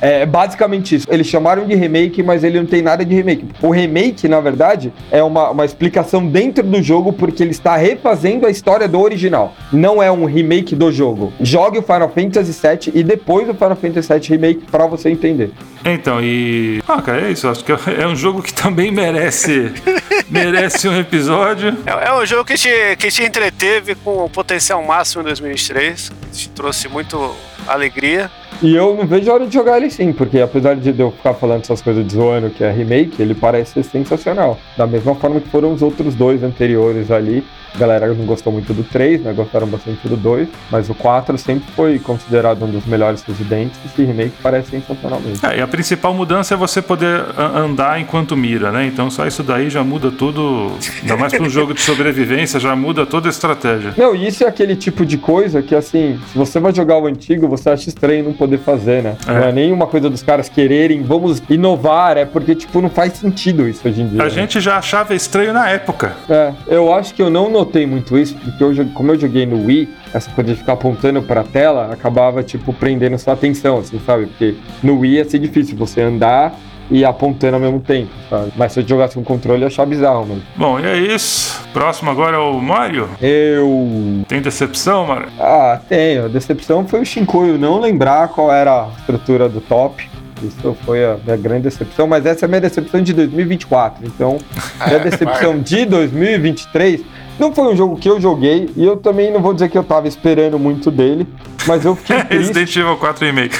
É 0.00 0.26
basicamente 0.26 0.94
isso. 0.96 1.06
Eles 1.10 1.26
chamaram 1.26 1.66
de 1.66 1.74
remake, 1.74 2.22
mas 2.22 2.44
ele 2.44 2.58
não 2.58 2.66
tem 2.66 2.82
nada 2.82 3.04
de 3.04 3.14
remake. 3.14 3.46
O 3.62 3.70
remake, 3.70 4.28
na 4.28 4.40
verdade, 4.40 4.92
é 5.10 5.22
uma, 5.22 5.50
uma 5.50 5.64
explicação 5.64 6.26
dentro 6.26 6.64
do 6.64 6.82
jogo, 6.82 7.12
porque 7.12 7.42
ele 7.42 7.50
está 7.50 7.76
refazendo 7.76 8.46
a 8.46 8.50
história 8.50 8.86
do 8.86 9.00
original. 9.00 9.54
Não 9.72 10.02
é 10.02 10.10
um 10.10 10.24
remake 10.24 10.74
do 10.74 10.90
jogo. 10.90 11.32
Jogue 11.40 11.78
o 11.78 11.82
Final 11.82 12.08
Fantasy 12.08 12.52
VII 12.52 12.92
e 12.94 13.02
depois 13.02 13.48
o 13.48 13.54
Final 13.54 13.76
Fantasy 13.76 14.12
VII 14.12 14.28
Remake 14.28 14.66
pra 14.70 14.86
você 14.86 15.10
entender. 15.10 15.52
Então, 15.84 16.20
e. 16.22 16.82
Ah, 16.86 17.00
cara, 17.00 17.26
é 17.26 17.32
isso. 17.32 17.48
Acho 17.48 17.64
que 17.64 17.72
é 17.72 18.06
um 18.06 18.16
jogo 18.16 18.42
que 18.42 18.52
também 18.52 18.90
merece. 18.90 19.72
merece 20.28 20.88
um 20.88 20.98
episódio. 20.98 21.76
É, 21.86 22.08
é 22.08 22.14
um 22.14 22.24
jogo 22.26 22.44
que 22.44 22.54
te, 22.54 22.96
que 22.98 23.08
te 23.08 23.22
entreteve 23.22 23.94
com 23.94 24.24
o 24.24 24.30
potencial 24.30 24.82
máximo 24.82 25.22
em 25.22 25.26
2023. 25.26 26.08
que 26.08 26.38
Te 26.38 26.48
trouxe 26.50 26.88
muito 26.88 27.34
alegria. 27.66 28.30
E 28.62 28.74
eu 28.74 28.94
não 28.94 29.06
vejo 29.06 29.30
a 29.30 29.34
hora 29.34 29.46
de 29.46 29.54
jogar 29.54 29.78
ele 29.78 29.88
sim, 29.88 30.12
porque 30.12 30.38
apesar 30.38 30.76
de 30.76 31.00
eu 31.00 31.10
ficar 31.10 31.32
falando 31.32 31.62
essas 31.62 31.80
coisas 31.80 32.06
de 32.06 32.12
zoando 32.12 32.50
que 32.50 32.62
é 32.62 32.70
remake, 32.70 33.22
ele 33.22 33.34
parece 33.34 33.72
ser 33.72 33.84
sensacional. 33.84 34.58
Da 34.76 34.86
mesma 34.86 35.14
forma 35.14 35.40
que 35.40 35.48
foram 35.48 35.72
os 35.72 35.80
outros 35.80 36.14
dois 36.14 36.42
anteriores 36.42 37.10
ali. 37.10 37.42
A 37.74 37.78
galera 37.78 38.12
não 38.12 38.24
gostou 38.26 38.52
muito 38.52 38.72
do 38.72 38.82
3, 38.82 39.22
né? 39.22 39.32
Gostaram 39.32 39.66
bastante 39.66 40.06
do 40.08 40.16
2. 40.16 40.48
Mas 40.70 40.88
o 40.90 40.94
4 40.94 41.36
sempre 41.38 41.70
foi 41.74 41.98
considerado 41.98 42.64
um 42.64 42.70
dos 42.70 42.84
melhores 42.86 43.22
residentes. 43.22 43.78
Esse 43.84 44.04
remake 44.04 44.34
parece 44.42 44.70
sensacional 44.70 45.20
mesmo. 45.20 45.46
É, 45.46 45.58
e 45.58 45.60
a 45.60 45.68
principal 45.68 46.12
mudança 46.14 46.54
é 46.54 46.56
você 46.56 46.82
poder 46.82 47.24
andar 47.38 48.00
enquanto 48.00 48.36
mira, 48.36 48.70
né? 48.70 48.86
Então 48.86 49.10
só 49.10 49.26
isso 49.26 49.42
daí 49.42 49.70
já 49.70 49.82
muda 49.84 50.10
tudo. 50.10 50.72
Ainda 51.02 51.16
mais 51.16 51.32
para 51.32 51.42
um 51.42 51.50
jogo 51.50 51.74
de 51.74 51.80
sobrevivência, 51.80 52.58
já 52.58 52.74
muda 52.74 53.06
toda 53.06 53.28
a 53.28 53.30
estratégia. 53.30 53.94
Não, 53.96 54.14
e 54.14 54.26
isso 54.26 54.44
é 54.44 54.46
aquele 54.46 54.76
tipo 54.76 55.04
de 55.04 55.16
coisa 55.18 55.62
que, 55.62 55.74
assim, 55.74 56.18
se 56.32 56.38
você 56.38 56.58
vai 56.58 56.74
jogar 56.74 56.98
o 56.98 57.06
antigo, 57.06 57.48
você 57.48 57.70
acha 57.70 57.88
estranho 57.88 58.24
não 58.24 58.32
poder 58.32 58.58
fazer, 58.58 59.02
né? 59.02 59.16
É. 59.26 59.32
Não 59.32 59.48
é 59.48 59.52
nenhuma 59.52 59.86
coisa 59.86 60.08
dos 60.08 60.22
caras 60.22 60.48
quererem, 60.48 61.02
vamos 61.02 61.42
inovar, 61.48 62.16
é 62.16 62.24
porque, 62.24 62.54
tipo, 62.54 62.80
não 62.80 62.90
faz 62.90 63.14
sentido 63.14 63.68
isso 63.68 63.86
hoje 63.86 64.02
em 64.02 64.08
dia. 64.08 64.20
A 64.20 64.24
né? 64.24 64.30
gente 64.30 64.60
já 64.60 64.78
achava 64.78 65.14
estranho 65.14 65.52
na 65.52 65.68
época. 65.68 66.16
É, 66.28 66.52
eu 66.66 66.92
acho 66.92 67.14
que 67.14 67.22
eu 67.22 67.30
não 67.30 67.50
notei 67.60 67.86
muito 67.86 68.18
isso, 68.18 68.34
porque 68.36 68.62
eu, 68.62 68.86
como 68.94 69.12
eu 69.12 69.18
joguei 69.18 69.46
no 69.46 69.64
Wii, 69.66 69.88
essa 70.14 70.30
coisa 70.30 70.52
de 70.52 70.58
ficar 70.58 70.72
apontando 70.74 71.22
pra 71.22 71.42
tela 71.44 71.90
acabava, 71.92 72.42
tipo, 72.42 72.72
prendendo 72.72 73.18
sua 73.18 73.34
atenção, 73.34 73.78
assim, 73.78 74.00
sabe? 74.04 74.26
Porque 74.26 74.54
no 74.82 74.98
Wii 74.98 75.16
ia 75.16 75.24
ser 75.24 75.38
difícil 75.38 75.76
você 75.76 76.00
andar 76.00 76.54
e 76.90 77.04
apontando 77.04 77.54
ao 77.54 77.60
mesmo 77.60 77.78
tempo, 77.80 78.10
sabe? 78.28 78.52
Mas 78.56 78.72
se 78.72 78.80
eu 78.80 78.88
jogasse 78.88 79.14
com 79.14 79.22
controle, 79.22 79.62
eu 79.62 79.68
achar 79.68 79.86
bizarro, 79.86 80.26
mano. 80.26 80.42
Bom, 80.56 80.80
e 80.80 80.84
é 80.86 80.98
isso. 80.98 81.60
Próximo 81.72 82.10
agora 82.10 82.36
é 82.36 82.40
o 82.40 82.60
Mario. 82.60 83.08
Eu. 83.20 84.24
Tem 84.26 84.40
decepção, 84.40 85.06
Mario? 85.06 85.28
Ah, 85.38 85.80
tenho. 85.88 86.24
A 86.24 86.28
decepção 86.28 86.86
foi 86.88 87.00
o 87.00 87.06
Shinkoio 87.06 87.56
não 87.58 87.78
lembrar 87.78 88.28
qual 88.28 88.50
era 88.52 88.86
a 88.86 88.88
estrutura 88.98 89.48
do 89.48 89.60
top. 89.60 90.08
Isso 90.42 90.74
foi 90.86 91.04
a 91.04 91.18
minha 91.22 91.36
grande 91.36 91.64
decepção, 91.64 92.06
mas 92.06 92.24
essa 92.24 92.44
é 92.44 92.46
a 92.46 92.48
minha 92.48 92.62
decepção 92.62 93.02
de 93.02 93.12
2024. 93.12 94.06
Então, 94.06 94.38
minha 94.86 94.96
É, 94.96 94.98
decepção 94.98 95.60
de 95.60 95.84
2023 95.84 97.02
não 97.40 97.52
foi 97.54 97.72
um 97.72 97.76
jogo 97.76 97.96
que 97.96 98.08
eu 98.08 98.20
joguei 98.20 98.68
e 98.76 98.84
eu 98.84 98.96
também 98.98 99.32
não 99.32 99.40
vou 99.40 99.54
dizer 99.54 99.70
que 99.70 99.78
eu 99.78 99.82
tava 99.82 100.06
esperando 100.06 100.58
muito 100.58 100.90
dele, 100.90 101.26
mas 101.66 101.84
eu 101.84 101.96
fiquei 101.96 102.22
triste. 102.24 102.52
Resident 102.52 102.76
Evil 102.76 102.96
4 102.96 103.26
Remake. 103.26 103.56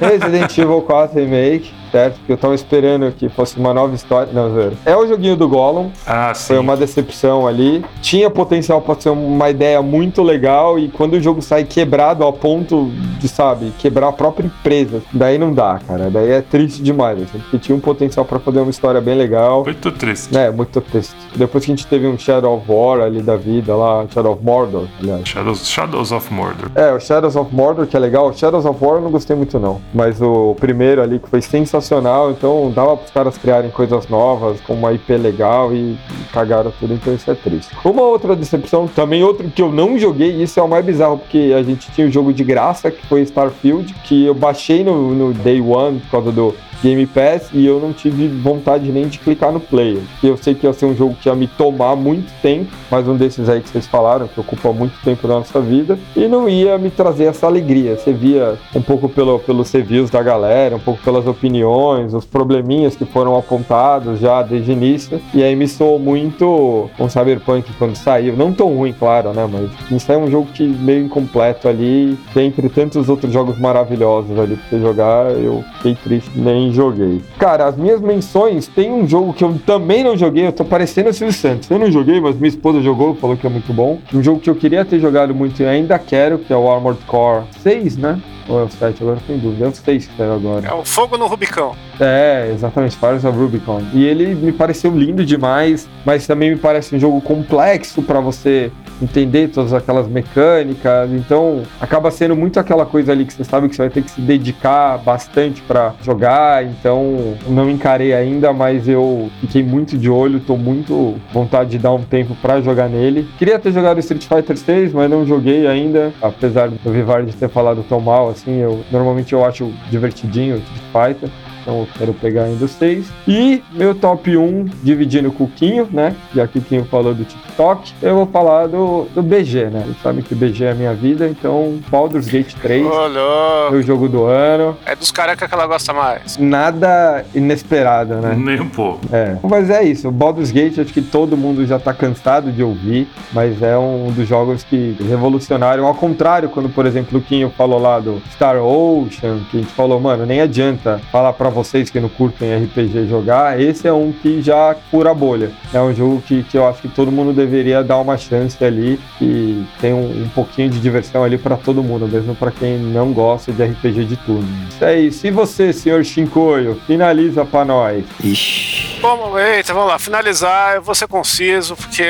Resident 0.00 0.58
Evil 0.58 0.82
4 0.82 1.20
Remake, 1.20 1.72
certo? 1.90 2.16
Porque 2.18 2.32
eu 2.32 2.36
tava 2.36 2.54
esperando 2.54 3.10
que 3.12 3.28
fosse 3.28 3.58
uma 3.58 3.72
nova 3.74 3.94
história. 3.94 4.32
Não, 4.32 4.52
zero. 4.54 4.72
É 4.84 4.96
o 4.96 5.06
joguinho 5.06 5.36
do 5.36 5.48
Gollum, 5.48 5.90
Ah, 6.06 6.32
sim. 6.34 6.48
foi 6.48 6.58
uma 6.58 6.76
decepção 6.76 7.46
ali. 7.46 7.84
Tinha 8.00 8.30
potencial 8.30 8.80
pra 8.80 8.94
ser 8.94 9.10
uma 9.10 9.50
ideia 9.50 9.80
muito 9.82 10.22
legal 10.22 10.78
e 10.78 10.88
quando 10.88 11.14
o 11.14 11.20
jogo 11.20 11.40
sai 11.42 11.64
quebrado 11.64 12.24
ao 12.24 12.32
ponto 12.32 12.90
de, 13.18 13.28
sabe, 13.28 13.72
quebrar 13.78 14.08
a 14.08 14.12
própria 14.12 14.46
empresa, 14.46 15.02
daí 15.12 15.38
não 15.38 15.52
dá, 15.52 15.80
cara. 15.86 16.10
Daí 16.10 16.30
é 16.30 16.40
triste 16.42 16.82
demais, 16.82 17.22
assim, 17.22 17.38
porque 17.38 17.58
tinha 17.58 17.76
um 17.76 17.80
potencial 17.80 18.24
pra 18.24 18.38
fazer 18.38 18.60
uma 18.60 18.70
história 18.70 19.00
bem 19.00 19.16
legal. 19.16 19.64
Muito 19.64 19.90
triste. 19.92 20.36
É, 20.36 20.50
muito 20.50 20.80
triste. 20.80 21.14
Depois 21.34 21.64
que 21.64 21.72
a 21.72 21.74
gente 21.76 21.86
teve 21.86 22.06
um 22.06 22.18
Shadow 22.18 22.56
of 22.56 22.64
War 22.70 23.00
ali 23.00 23.22
da 23.22 23.36
vida 23.36 23.74
lá, 23.74 24.04
Shadow 24.12 24.32
of 24.34 24.44
Mordor, 24.44 24.86
aliás. 25.00 25.28
Shadows, 25.28 25.66
Shadows 25.68 26.12
of 26.12 26.32
Mordor. 26.32 26.70
É, 26.74 26.92
o 26.92 27.00
Shadows 27.00 27.36
of 27.36 27.54
Mordor, 27.54 27.86
que 27.86 27.96
é 27.96 28.00
legal. 28.00 28.28
O 28.28 28.32
Shadows 28.32 28.64
of 28.64 28.82
War 28.84 28.96
eu 28.96 29.02
não 29.02 29.10
gostei 29.10 29.36
muito, 29.36 29.58
não. 29.58 29.80
Mas 29.94 30.20
o 30.20 30.54
primeiro 30.58 31.02
ali, 31.02 31.18
que 31.18 31.28
foi 31.28 31.40
sensacional. 31.40 31.79
Sensacional, 31.80 32.30
então 32.30 32.70
dava 32.70 32.96
para 32.96 33.04
os 33.04 33.10
caras 33.10 33.38
criarem 33.38 33.70
coisas 33.70 34.08
novas, 34.08 34.60
com 34.60 34.74
uma 34.74 34.92
IP 34.92 35.16
legal 35.16 35.74
e, 35.74 35.98
cagaram 36.32 36.72
tudo, 36.78 36.94
então 36.94 37.14
isso 37.14 37.30
é 37.30 37.34
triste. 37.34 37.74
Uma 37.84 38.02
outra 38.02 38.36
decepção, 38.36 38.86
também 38.86 39.24
outro 39.24 39.48
que 39.50 39.62
eu 39.62 39.72
não 39.72 39.98
joguei, 39.98 40.30
e 40.30 40.42
isso 40.42 40.60
é 40.60 40.62
o 40.62 40.68
mais 40.68 40.84
bizarro, 40.84 41.18
porque 41.18 41.52
a 41.56 41.62
gente 41.62 41.90
tinha 41.90 42.06
o 42.06 42.10
um 42.10 42.12
jogo 42.12 42.32
de 42.32 42.44
graça, 42.44 42.90
que 42.90 43.04
foi 43.06 43.22
Starfield, 43.22 43.92
que 44.04 44.26
eu 44.26 44.34
baixei 44.34 44.84
no, 44.84 45.14
no 45.14 45.32
Day 45.32 45.60
One 45.60 46.00
por 46.00 46.10
causa 46.10 46.32
do 46.32 46.54
Game 46.82 47.06
Pass 47.06 47.50
e 47.52 47.66
eu 47.66 47.78
não 47.78 47.92
tive 47.92 48.28
vontade 48.28 48.90
nem 48.90 49.06
de 49.06 49.18
clicar 49.18 49.52
no 49.52 49.60
player. 49.60 50.00
Eu 50.22 50.36
sei 50.36 50.54
que 50.54 50.66
ia 50.66 50.72
ser 50.72 50.86
um 50.86 50.96
jogo 50.96 51.14
que 51.20 51.28
ia 51.28 51.34
me 51.34 51.46
tomar 51.46 51.94
muito 51.94 52.30
tempo, 52.40 52.70
mais 52.90 53.06
um 53.06 53.16
desses 53.16 53.48
aí 53.48 53.60
que 53.60 53.68
vocês 53.68 53.86
falaram, 53.86 54.26
que 54.26 54.40
ocupa 54.40 54.72
muito 54.72 54.94
tempo 55.02 55.28
da 55.28 55.34
nossa 55.34 55.60
vida, 55.60 55.98
e 56.16 56.26
não 56.26 56.48
ia 56.48 56.78
me 56.78 56.90
trazer 56.90 57.24
essa 57.24 57.46
alegria. 57.46 57.96
Você 57.96 58.12
via 58.12 58.58
um 58.74 58.80
pouco 58.80 59.08
pelo, 59.08 59.38
pelos 59.38 59.70
reviews 59.70 60.10
da 60.10 60.22
galera, 60.22 60.76
um 60.76 60.80
pouco 60.80 61.02
pelas 61.02 61.26
opiniões, 61.26 62.14
os 62.14 62.24
probleminhas 62.24 62.96
que 62.96 63.04
foram 63.04 63.36
apontados 63.36 64.18
já 64.18 64.42
desde 64.42 64.70
o 64.70 64.72
início, 64.72 65.20
e 65.34 65.42
aí 65.42 65.54
me 65.54 65.68
soou 65.68 65.98
muito 65.98 66.88
um 66.98 67.08
Cyberpunk 67.08 67.70
quando 67.78 67.96
saiu. 67.96 68.36
Não 68.36 68.52
tão 68.52 68.74
ruim, 68.74 68.94
claro, 68.98 69.32
né? 69.32 69.48
Mas 69.50 69.90
me 69.90 70.00
saiu 70.00 70.20
um 70.20 70.30
jogo 70.30 70.48
que 70.52 70.66
meio 70.66 71.04
incompleto 71.04 71.68
ali, 71.68 72.18
entre 72.36 72.68
tantos 72.68 73.08
outros 73.08 73.32
jogos 73.32 73.58
maravilhosos 73.58 74.38
ali 74.38 74.56
pra 74.56 74.68
você 74.68 74.80
jogar, 74.80 75.30
eu 75.32 75.62
fiquei 75.76 75.94
triste, 75.94 76.30
nem 76.34 76.69
joguei. 76.72 77.20
Cara, 77.38 77.66
as 77.66 77.76
minhas 77.76 78.00
menções, 78.00 78.66
tem 78.66 78.92
um 78.92 79.06
jogo 79.06 79.32
que 79.32 79.44
eu 79.44 79.58
também 79.66 80.04
não 80.04 80.16
joguei, 80.16 80.46
eu 80.46 80.52
tô 80.52 80.64
parecendo 80.64 81.10
o 81.10 81.12
Silvio 81.12 81.34
Santos. 81.34 81.70
Eu 81.70 81.78
não 81.78 81.90
joguei, 81.90 82.20
mas 82.20 82.36
minha 82.36 82.48
esposa 82.48 82.80
jogou, 82.80 83.14
falou 83.14 83.36
que 83.36 83.46
é 83.46 83.50
muito 83.50 83.72
bom. 83.72 83.98
Um 84.12 84.22
jogo 84.22 84.40
que 84.40 84.50
eu 84.50 84.54
queria 84.54 84.84
ter 84.84 84.98
jogado 84.98 85.34
muito 85.34 85.62
e 85.62 85.66
ainda 85.66 85.98
quero, 85.98 86.38
que 86.38 86.52
é 86.52 86.56
o 86.56 86.70
Armored 86.70 87.00
Core 87.06 87.44
6, 87.62 87.96
né? 87.96 88.20
Ou 88.48 88.60
é 88.60 88.64
o 88.64 88.68
7? 88.68 89.02
Agora 89.02 89.18
tem 89.26 89.38
dúvida. 89.38 89.66
É 89.66 89.68
o 89.68 89.72
6 89.72 90.06
que 90.06 90.16
saiu 90.16 90.34
agora. 90.34 90.66
É 90.66 90.72
o 90.74 90.84
fogo 90.84 91.16
no 91.16 91.26
Rubicão. 91.28 91.74
É, 92.00 92.50
exatamente, 92.52 92.96
Fires 92.96 93.24
of 93.24 93.38
Rubicon. 93.38 93.82
E 93.92 94.04
ele 94.04 94.34
me 94.34 94.52
pareceu 94.52 94.90
lindo 94.90 95.24
demais, 95.24 95.88
mas 96.04 96.26
também 96.26 96.50
me 96.50 96.56
parece 96.56 96.94
um 96.96 96.98
jogo 96.98 97.20
complexo 97.20 98.02
para 98.02 98.20
você 98.20 98.72
entender 99.00 99.48
todas 99.48 99.72
aquelas 99.72 100.08
mecânicas. 100.08 101.10
Então, 101.12 101.62
acaba 101.80 102.10
sendo 102.10 102.36
muito 102.36 102.58
aquela 102.60 102.86
coisa 102.86 103.12
ali 103.12 103.24
que 103.24 103.32
você 103.32 103.44
sabe 103.44 103.68
que 103.68 103.76
você 103.76 103.82
vai 103.82 103.90
ter 103.90 104.02
que 104.02 104.10
se 104.10 104.20
dedicar 104.20 104.98
bastante 104.98 105.62
para 105.62 105.94
jogar. 106.02 106.64
Então, 106.64 107.34
não 107.48 107.70
encarei 107.70 108.12
ainda, 108.12 108.52
mas 108.52 108.88
eu 108.88 109.30
fiquei 109.40 109.62
muito 109.62 109.96
de 109.96 110.10
olho, 110.10 110.40
tô 110.40 110.56
muito 110.56 111.16
vontade 111.32 111.70
de 111.70 111.78
dar 111.78 111.92
um 111.92 112.02
tempo 112.02 112.36
para 112.40 112.60
jogar 112.60 112.88
nele. 112.88 113.28
Queria 113.38 113.58
ter 113.58 113.72
jogado 113.72 113.98
Street 114.00 114.26
Fighter 114.26 114.56
6, 114.56 114.92
mas 114.92 115.10
não 115.10 115.26
joguei 115.26 115.66
ainda, 115.66 116.12
apesar 116.20 116.68
do 116.68 116.92
Vivard 116.92 117.30
ter 117.34 117.48
falado 117.48 117.84
tão 117.88 118.00
mal 118.00 118.30
assim, 118.30 118.58
eu 118.58 118.80
normalmente 118.90 119.32
eu 119.32 119.44
acho 119.44 119.72
divertidinho 119.90 120.56
Street 120.56 121.14
Fighter. 121.14 121.30
Então 121.60 121.80
eu 121.80 121.88
quero 121.96 122.14
pegar 122.14 122.44
ainda 122.44 122.64
os 122.64 122.72
seis. 122.72 123.06
E 123.26 123.62
meu 123.72 123.94
top 123.94 124.36
1, 124.36 124.66
dividindo 124.82 125.30
com 125.32 125.44
o 125.44 125.48
Quinho, 125.48 125.88
né? 125.90 126.14
Já 126.34 126.46
que 126.46 126.58
o 126.58 126.62
Quinho 126.62 126.84
falou 126.84 127.14
do 127.14 127.24
TikTok, 127.24 127.92
eu 128.02 128.14
vou 128.14 128.26
falar 128.26 128.66
do, 128.66 129.06
do 129.14 129.22
BG, 129.22 129.66
né? 129.66 129.82
Vocês 129.84 130.02
sabem 130.02 130.22
que 130.22 130.32
o 130.32 130.36
BG 130.36 130.64
é 130.64 130.70
a 130.72 130.74
minha 130.74 130.94
vida, 130.94 131.26
então 131.26 131.78
Baldur's 131.88 132.28
Gate 132.28 132.54
3. 132.54 132.86
Olha. 132.86 133.70
Meu 133.70 133.82
jogo 133.82 134.08
do 134.08 134.24
ano. 134.24 134.76
É 134.86 134.94
dos 134.94 135.10
carecas 135.10 135.48
que 135.48 135.54
ela 135.54 135.66
gosta 135.66 135.92
mais. 135.92 136.36
Nada 136.38 137.24
inesperado, 137.34 138.16
né? 138.16 138.34
Nem 138.36 138.60
um 138.60 138.68
pouco. 138.68 139.00
É. 139.12 139.36
Mas 139.42 139.70
é 139.70 139.82
isso. 139.82 140.08
O 140.08 140.12
Baldur's 140.12 140.50
Gate, 140.50 140.78
acho 140.78 140.92
que 140.92 141.02
todo 141.02 141.36
mundo 141.36 141.66
já 141.66 141.78
tá 141.78 141.92
cansado 141.92 142.50
de 142.52 142.62
ouvir, 142.62 143.08
mas 143.32 143.60
é 143.62 143.76
um 143.76 144.10
dos 144.10 144.26
jogos 144.26 144.62
que 144.64 144.96
revolucionaram. 145.00 145.86
Ao 145.86 145.94
contrário, 145.94 146.48
quando, 146.48 146.68
por 146.68 146.86
exemplo, 146.86 147.18
o 147.18 147.22
Quinho 147.22 147.50
falou 147.50 147.78
lá 147.78 148.00
do 148.00 148.22
Star 148.32 148.56
Ocean, 148.56 149.40
que 149.50 149.58
a 149.58 149.60
gente 149.60 149.72
falou, 149.72 150.00
mano, 150.00 150.24
nem 150.24 150.40
adianta 150.40 151.00
falar 151.12 151.32
pra 151.32 151.49
vocês 151.50 151.90
que 151.90 152.00
não 152.00 152.08
curtem 152.08 152.64
RPG 152.64 153.06
jogar, 153.08 153.60
esse 153.60 153.86
é 153.86 153.92
um 153.92 154.12
que 154.12 154.40
já 154.40 154.74
cura 154.90 155.10
a 155.10 155.14
bolha. 155.14 155.50
É 155.72 155.80
um 155.80 155.94
jogo 155.94 156.22
que, 156.26 156.42
que 156.44 156.56
eu 156.56 156.66
acho 156.66 156.82
que 156.82 156.88
todo 156.88 157.12
mundo 157.12 157.32
deveria 157.32 157.82
dar 157.82 157.98
uma 157.98 158.16
chance 158.16 158.62
ali 158.64 158.98
e 159.20 159.64
tem 159.80 159.92
um, 159.92 160.24
um 160.24 160.28
pouquinho 160.34 160.70
de 160.70 160.80
diversão 160.80 161.22
ali 161.24 161.36
para 161.36 161.56
todo 161.56 161.82
mundo, 161.82 162.08
mesmo 162.08 162.34
para 162.34 162.50
quem 162.50 162.78
não 162.78 163.12
gosta 163.12 163.52
de 163.52 163.62
RPG 163.62 164.04
de 164.04 164.16
turno. 164.16 164.48
Isso 164.68 164.84
aí. 164.84 165.12
Se 165.12 165.30
você, 165.30 165.72
senhor 165.72 166.04
Shinkoio, 166.04 166.80
finaliza 166.86 167.44
para 167.44 167.64
nós. 167.64 168.04
Ixi. 168.22 168.98
Bom, 169.00 169.38
eita, 169.38 169.72
vamos 169.72 169.88
lá, 169.88 169.98
finalizar, 169.98 170.74
eu 170.74 170.82
vou 170.82 170.94
ser 170.94 171.08
conciso, 171.08 171.74
porque 171.74 172.04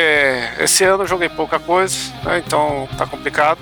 esse 0.59 0.82
ano 0.82 1.05
eu 1.05 1.07
joguei 1.07 1.28
pouca 1.28 1.59
coisa, 1.59 1.97
né? 2.24 2.43
Então 2.45 2.88
tá 2.99 3.07
complicado. 3.07 3.59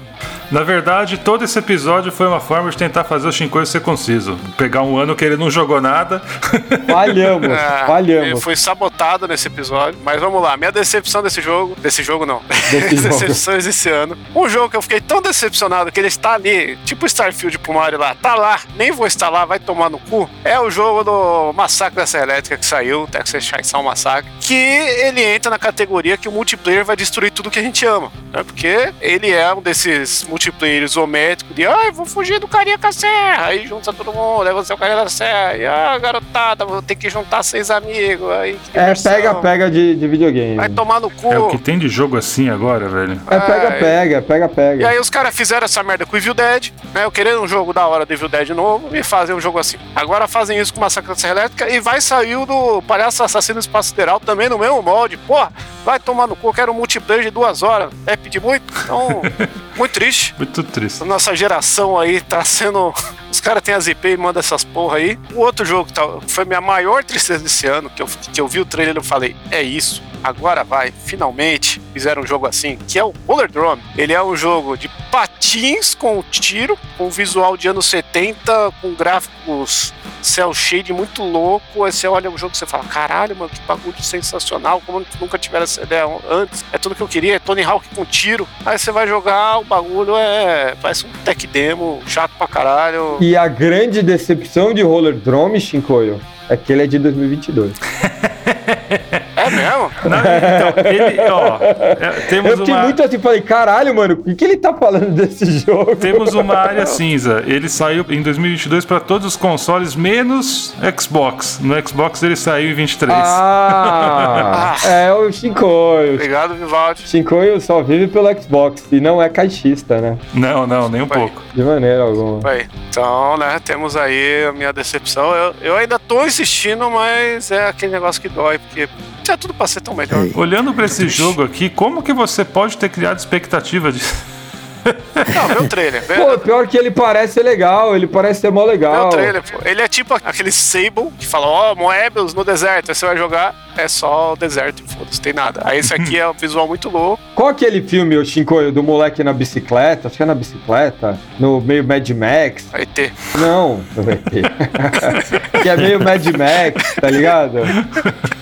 Na 0.50 0.62
verdade, 0.62 1.18
todo 1.18 1.44
esse 1.44 1.58
episódio 1.58 2.10
foi 2.10 2.26
uma 2.26 2.40
forma 2.40 2.70
de 2.70 2.76
tentar 2.76 3.04
fazer 3.04 3.28
o 3.28 3.32
Shinkoio 3.32 3.66
ser 3.66 3.80
conciso. 3.80 4.38
Pegar 4.56 4.82
um 4.82 4.96
ano 4.98 5.14
que 5.14 5.24
ele 5.24 5.36
não 5.36 5.50
jogou 5.50 5.80
nada. 5.80 6.20
Falhamos, 6.90 7.48
É, 7.50 7.86
falhamos. 7.86 8.42
fui 8.42 8.56
sabotado 8.56 9.28
nesse 9.28 9.46
episódio. 9.48 9.98
Mas 10.02 10.20
vamos 10.20 10.42
lá, 10.42 10.56
minha 10.56 10.72
decepção 10.72 11.22
desse 11.22 11.40
jogo. 11.40 11.76
Desse 11.80 12.02
jogo 12.02 12.24
não. 12.24 12.40
Desse. 12.70 12.96
Decepções 13.08 13.64
desse 13.64 13.88
ano. 13.90 14.16
Um 14.34 14.48
jogo 14.48 14.70
que 14.70 14.76
eu 14.76 14.82
fiquei 14.82 15.00
tão 15.00 15.20
decepcionado 15.20 15.92
que 15.92 16.00
ele 16.00 16.08
está 16.08 16.34
ali, 16.34 16.76
tipo 16.84 17.06
Starfield 17.06 17.58
pro 17.58 17.74
Mario 17.74 17.98
lá, 17.98 18.14
tá 18.14 18.34
lá, 18.34 18.58
nem 18.76 18.90
vou 18.90 19.06
instalar, 19.06 19.46
vai 19.46 19.58
tomar 19.58 19.90
no 19.90 19.98
cu. 19.98 20.28
É 20.44 20.58
o 20.58 20.70
jogo 20.70 21.04
do 21.04 21.52
Massacre 21.52 21.96
da 21.96 22.06
Serra 22.06 22.24
Elétrica 22.24 22.56
que 22.56 22.64
saiu, 22.66 23.06
Texas 23.10 23.44
Chainsaw 23.44 23.82
Massacre. 23.82 24.30
Que 24.40 24.54
ele 24.54 25.22
entra 25.22 25.50
na 25.50 25.58
categoria 25.58 26.16
que 26.16 26.28
o 26.28 26.32
multiplayer 26.32 26.84
vai 26.84 26.96
destruir 26.96 27.30
tudo 27.30 27.50
que 27.50 27.58
a 27.58 27.62
gente 27.62 27.84
ama. 27.86 28.10
Né? 28.32 28.42
Porque 28.42 28.92
ele 29.00 29.30
é 29.30 29.52
um 29.52 29.60
desses 29.62 30.24
multiplayer 30.42 30.84
isométricos 30.84 31.54
de, 31.56 31.66
ah, 31.66 31.86
eu 31.86 31.92
vou 31.92 32.06
fugir 32.06 32.38
do 32.38 32.46
carinha 32.46 32.78
com 32.78 32.86
a 32.86 32.92
serra. 32.92 33.46
Aí 33.46 33.66
junta 33.66 33.92
todo 33.92 34.12
mundo, 34.12 34.46
aí 34.46 34.54
você 34.54 34.72
é 34.72 34.74
o 34.76 34.78
carinha 34.78 35.02
da 35.02 35.10
serra. 35.10 35.56
E, 35.56 35.66
ah, 35.66 35.98
garotada, 35.98 36.64
vou 36.64 36.80
ter 36.80 36.94
que 36.94 37.10
juntar 37.10 37.42
seis 37.42 37.70
amigos. 37.72 38.30
Aí, 38.30 38.56
É 38.72 38.80
diversão. 38.80 39.12
pega, 39.12 39.34
pega 39.34 39.70
de, 39.70 39.96
de 39.96 40.06
videogame. 40.06 40.54
Vai 40.56 40.68
tomar 40.68 41.00
no 41.00 41.10
cu. 41.10 41.32
É 41.32 41.38
o 41.38 41.48
que 41.48 41.58
tem 41.58 41.76
de 41.76 41.88
jogo 41.88 42.16
assim 42.16 42.48
agora, 42.48 42.88
velho. 42.88 43.20
É 43.28 43.40
pega, 43.40 43.68
Ai. 43.68 44.22
pega, 44.22 44.48
pega, 44.48 44.82
E 44.82 44.86
aí 44.86 44.98
os 45.00 45.10
caras 45.10 45.34
fizeram 45.34 45.64
essa 45.64 45.82
merda 45.82 46.06
com 46.06 46.14
o 46.14 46.18
Evil 46.18 46.34
Dead, 46.34 46.70
né? 46.94 47.04
Eu 47.04 47.10
querendo 47.10 47.42
um 47.42 47.48
jogo 47.48 47.72
da 47.72 47.84
hora 47.88 48.06
do 48.06 48.12
Evil 48.12 48.28
Dead 48.28 48.50
novo 48.50 48.94
e 48.96 49.02
fazer 49.02 49.34
um 49.34 49.40
jogo 49.40 49.58
assim. 49.58 49.76
Agora 49.96 50.28
fazem 50.28 50.56
isso 50.58 50.72
com 50.72 50.80
Massacre 50.80 51.08
da 51.10 51.16
Serra 51.16 51.32
Elétrica 51.40 51.68
e 51.68 51.80
vai 51.80 52.00
sair 52.00 52.36
o 52.36 52.46
do 52.46 52.80
Palhaço 52.82 53.24
Assassino 53.24 53.58
Espaço 53.58 53.88
Sideral 53.88 54.20
também 54.20 54.48
no 54.48 54.56
mesmo 54.58 54.80
molde. 54.82 55.16
Porra, 55.16 55.52
vai 55.84 55.98
tomar 55.98 56.28
no 56.28 56.36
cu, 56.36 56.48
eu 56.48 56.54
quero 56.54 56.70
um 56.70 56.76
multiplayer 56.76 57.24
de 57.24 57.30
duas 57.30 57.62
horas. 57.64 57.90
É 58.06 58.14
pedir 58.16 58.40
muito? 58.40 58.72
Então, 58.84 59.20
muito 59.76 59.92
triste. 59.92 60.27
Muito 60.36 60.62
triste. 60.62 61.02
A 61.02 61.06
nossa 61.06 61.34
geração 61.34 61.98
aí 61.98 62.20
tá 62.20 62.44
sendo. 62.44 62.92
Os 63.30 63.40
caras 63.40 63.62
têm 63.62 63.74
as 63.74 63.86
IP 63.86 64.08
e 64.08 64.16
mandam 64.16 64.40
essas 64.40 64.64
porra 64.64 64.96
aí. 64.96 65.18
O 65.34 65.40
outro 65.40 65.64
jogo 65.64 65.86
que 65.86 65.92
tá... 65.92 66.02
foi 66.26 66.44
minha 66.44 66.60
maior 66.60 67.04
tristeza 67.04 67.42
desse 67.42 67.66
ano, 67.66 67.90
que 67.90 68.02
eu, 68.02 68.06
que 68.06 68.40
eu 68.40 68.48
vi 68.48 68.60
o 68.60 68.64
trailer 68.64 68.96
e 68.96 69.04
falei, 69.04 69.36
é 69.50 69.62
isso. 69.62 70.02
Agora 70.24 70.64
vai, 70.64 70.92
finalmente 71.04 71.67
fizeram 71.98 72.22
um 72.22 72.26
jogo 72.26 72.46
assim, 72.46 72.78
que 72.86 72.96
é 72.96 73.04
o 73.04 73.12
Roller 73.26 73.50
Drone. 73.50 73.82
Ele 73.96 74.12
é 74.12 74.22
um 74.22 74.36
jogo 74.36 74.76
de 74.76 74.88
patins 75.10 75.94
com 75.94 76.22
tiro, 76.30 76.78
com 76.96 77.10
visual 77.10 77.56
de 77.56 77.68
anos 77.68 77.86
70, 77.86 78.72
com 78.80 78.94
gráficos 78.94 79.92
cel 80.22 80.54
shade 80.54 80.92
muito 80.92 81.24
louco. 81.24 81.84
Aí 81.84 81.92
você 81.92 82.06
olha 82.06 82.30
o 82.30 82.38
jogo 82.38 82.54
e 82.54 82.56
você 82.56 82.66
fala: 82.66 82.84
caralho, 82.84 83.34
mano, 83.34 83.50
que 83.50 83.60
bagulho 83.62 84.00
sensacional, 84.00 84.80
como 84.86 85.04
nunca 85.20 85.36
tiveram 85.36 85.64
essa 85.64 85.82
ideia 85.82 86.04
antes. 86.30 86.64
É 86.72 86.78
tudo 86.78 86.94
que 86.94 87.00
eu 87.00 87.08
queria, 87.08 87.34
é 87.34 87.38
Tony 87.40 87.64
Hawk 87.64 87.88
com 87.94 88.04
tiro. 88.04 88.46
Aí 88.64 88.78
você 88.78 88.92
vai 88.92 89.08
jogar, 89.08 89.58
o 89.58 89.64
bagulho 89.64 90.16
é. 90.16 90.76
parece 90.80 91.04
um 91.04 91.10
tech 91.24 91.46
demo, 91.48 92.00
chato 92.06 92.30
pra 92.38 92.46
caralho. 92.46 93.18
E 93.20 93.36
a 93.36 93.48
grande 93.48 94.02
decepção 94.02 94.72
de 94.72 94.82
Roller 94.82 95.14
Drome, 95.14 95.60
Shinkoio, 95.60 96.20
é 96.48 96.56
que 96.56 96.72
ele 96.72 96.84
é 96.84 96.86
de 96.86 96.98
2022. 96.98 97.72
Mesmo? 99.50 99.90
Não, 100.04 100.18
então, 100.18 100.92
ele, 100.92 101.20
ó, 101.30 101.58
é, 101.60 102.08
Eu 102.08 102.28
temos 102.28 102.58
fiquei 102.58 102.74
uma, 102.74 102.82
muito 102.84 103.02
assim, 103.02 103.18
falei, 103.18 103.40
caralho, 103.40 103.94
mano, 103.94 104.14
o 104.14 104.24
que, 104.24 104.34
que 104.34 104.44
ele 104.44 104.56
tá 104.56 104.74
falando 104.74 105.10
desse 105.14 105.58
jogo? 105.58 105.96
temos 105.96 106.34
uma 106.34 106.56
área 106.56 106.86
cinza. 106.86 107.42
Ele 107.46 107.68
saiu 107.68 108.04
em 108.08 108.22
2022 108.22 108.84
para 108.84 109.00
todos 109.00 109.26
os 109.26 109.36
consoles, 109.36 109.94
menos 109.94 110.74
Xbox. 110.98 111.58
No 111.62 111.74
Xbox 111.86 112.22
ele 112.22 112.36
saiu 112.36 112.70
em 112.70 112.74
23. 112.74 113.18
Ah, 113.20 114.76
é 114.84 115.12
o 115.12 115.30
Shinkoio. 115.32 116.14
Obrigado, 116.14 116.54
Vivaldi. 116.54 117.06
Shinkoio 117.06 117.60
só 117.60 117.82
vive 117.82 118.08
pelo 118.08 118.28
Xbox 118.40 118.84
e 118.90 119.00
não 119.00 119.22
é 119.22 119.28
caixista, 119.28 120.00
né? 120.00 120.18
Não, 120.34 120.66
não, 120.66 120.88
nem 120.88 121.02
um 121.02 121.08
pouco. 121.08 121.42
De 121.54 121.62
maneira 121.62 122.02
alguma. 122.02 122.48
Aí, 122.48 122.66
então, 122.88 123.36
né, 123.36 123.60
temos 123.64 123.96
aí 123.96 124.46
a 124.46 124.52
minha 124.52 124.72
decepção. 124.72 125.34
Eu, 125.34 125.54
eu 125.60 125.76
ainda 125.76 125.98
tô 125.98 126.24
insistindo, 126.24 126.90
mas 126.90 127.50
é 127.50 127.68
aquele 127.68 127.92
negócio 127.92 128.20
que 128.20 128.28
dói, 128.28 128.58
porque 128.58 128.88
tinha 129.28 129.36
tudo 129.36 129.52
pra 129.52 129.66
ser 129.66 129.80
tão 129.80 129.94
melhor. 129.94 130.24
Ei. 130.24 130.32
Olhando 130.34 130.72
para 130.72 130.86
esse 130.86 131.06
jogo 131.08 131.42
aqui, 131.42 131.68
como 131.68 132.02
que 132.02 132.12
você 132.12 132.44
pode 132.44 132.78
ter 132.78 132.88
criado 132.88 133.18
expectativa 133.18 133.92
de 133.92 134.00
Não, 135.34 135.48
vê 135.48 135.64
o 135.64 135.68
trailer. 135.68 136.02
Vê, 136.02 136.14
Pô, 136.14 136.38
pior 136.38 136.66
que 136.66 136.78
ele 136.78 136.90
parece 136.90 137.34
ser 137.34 137.42
legal, 137.42 137.94
ele 137.94 138.06
parece 138.06 138.40
ser 138.40 138.50
mó 138.50 138.64
vê 138.64 138.72
legal. 138.72 139.08
o 139.08 139.10
trailer, 139.10 139.42
pô. 139.42 139.58
Ele 139.64 139.82
é 139.82 139.88
tipo 139.88 140.14
aquele 140.14 140.50
Sable 140.50 141.10
que 141.18 141.26
fala, 141.26 141.46
ó, 141.46 141.74
Moebius 141.74 142.32
no 142.32 142.42
deserto. 142.42 142.90
Aí 142.90 142.94
você 142.94 143.04
vai 143.04 143.16
jogar, 143.16 143.54
é 143.76 143.86
só 143.86 144.32
o 144.32 144.36
deserto, 144.36 144.82
foda-se, 144.86 145.20
tem 145.20 145.34
nada. 145.34 145.60
Aí 145.64 145.78
esse 145.78 145.92
aqui 145.92 146.18
é 146.18 146.26
um 146.26 146.32
visual 146.32 146.66
muito 146.66 146.88
louco. 146.88 147.22
Qual 147.34 147.48
aquele 147.48 147.82
filme, 147.82 148.16
o 148.16 148.24
Shinkoio, 148.24 148.72
do 148.72 148.82
moleque 148.82 149.22
na 149.22 149.32
bicicleta? 149.32 150.08
Acho 150.08 150.16
que 150.16 150.22
é 150.22 150.26
na 150.26 150.34
bicicleta, 150.34 151.18
no 151.38 151.60
meio 151.60 151.84
Mad 151.84 152.08
Max. 152.10 152.68
Vai 152.70 152.86
ter. 152.86 153.12
Não, 153.36 153.80
que 155.62 155.68
é 155.68 155.76
meio 155.76 156.02
Mad 156.02 156.24
Max, 156.26 156.94
tá 156.94 157.10
ligado? 157.10 157.58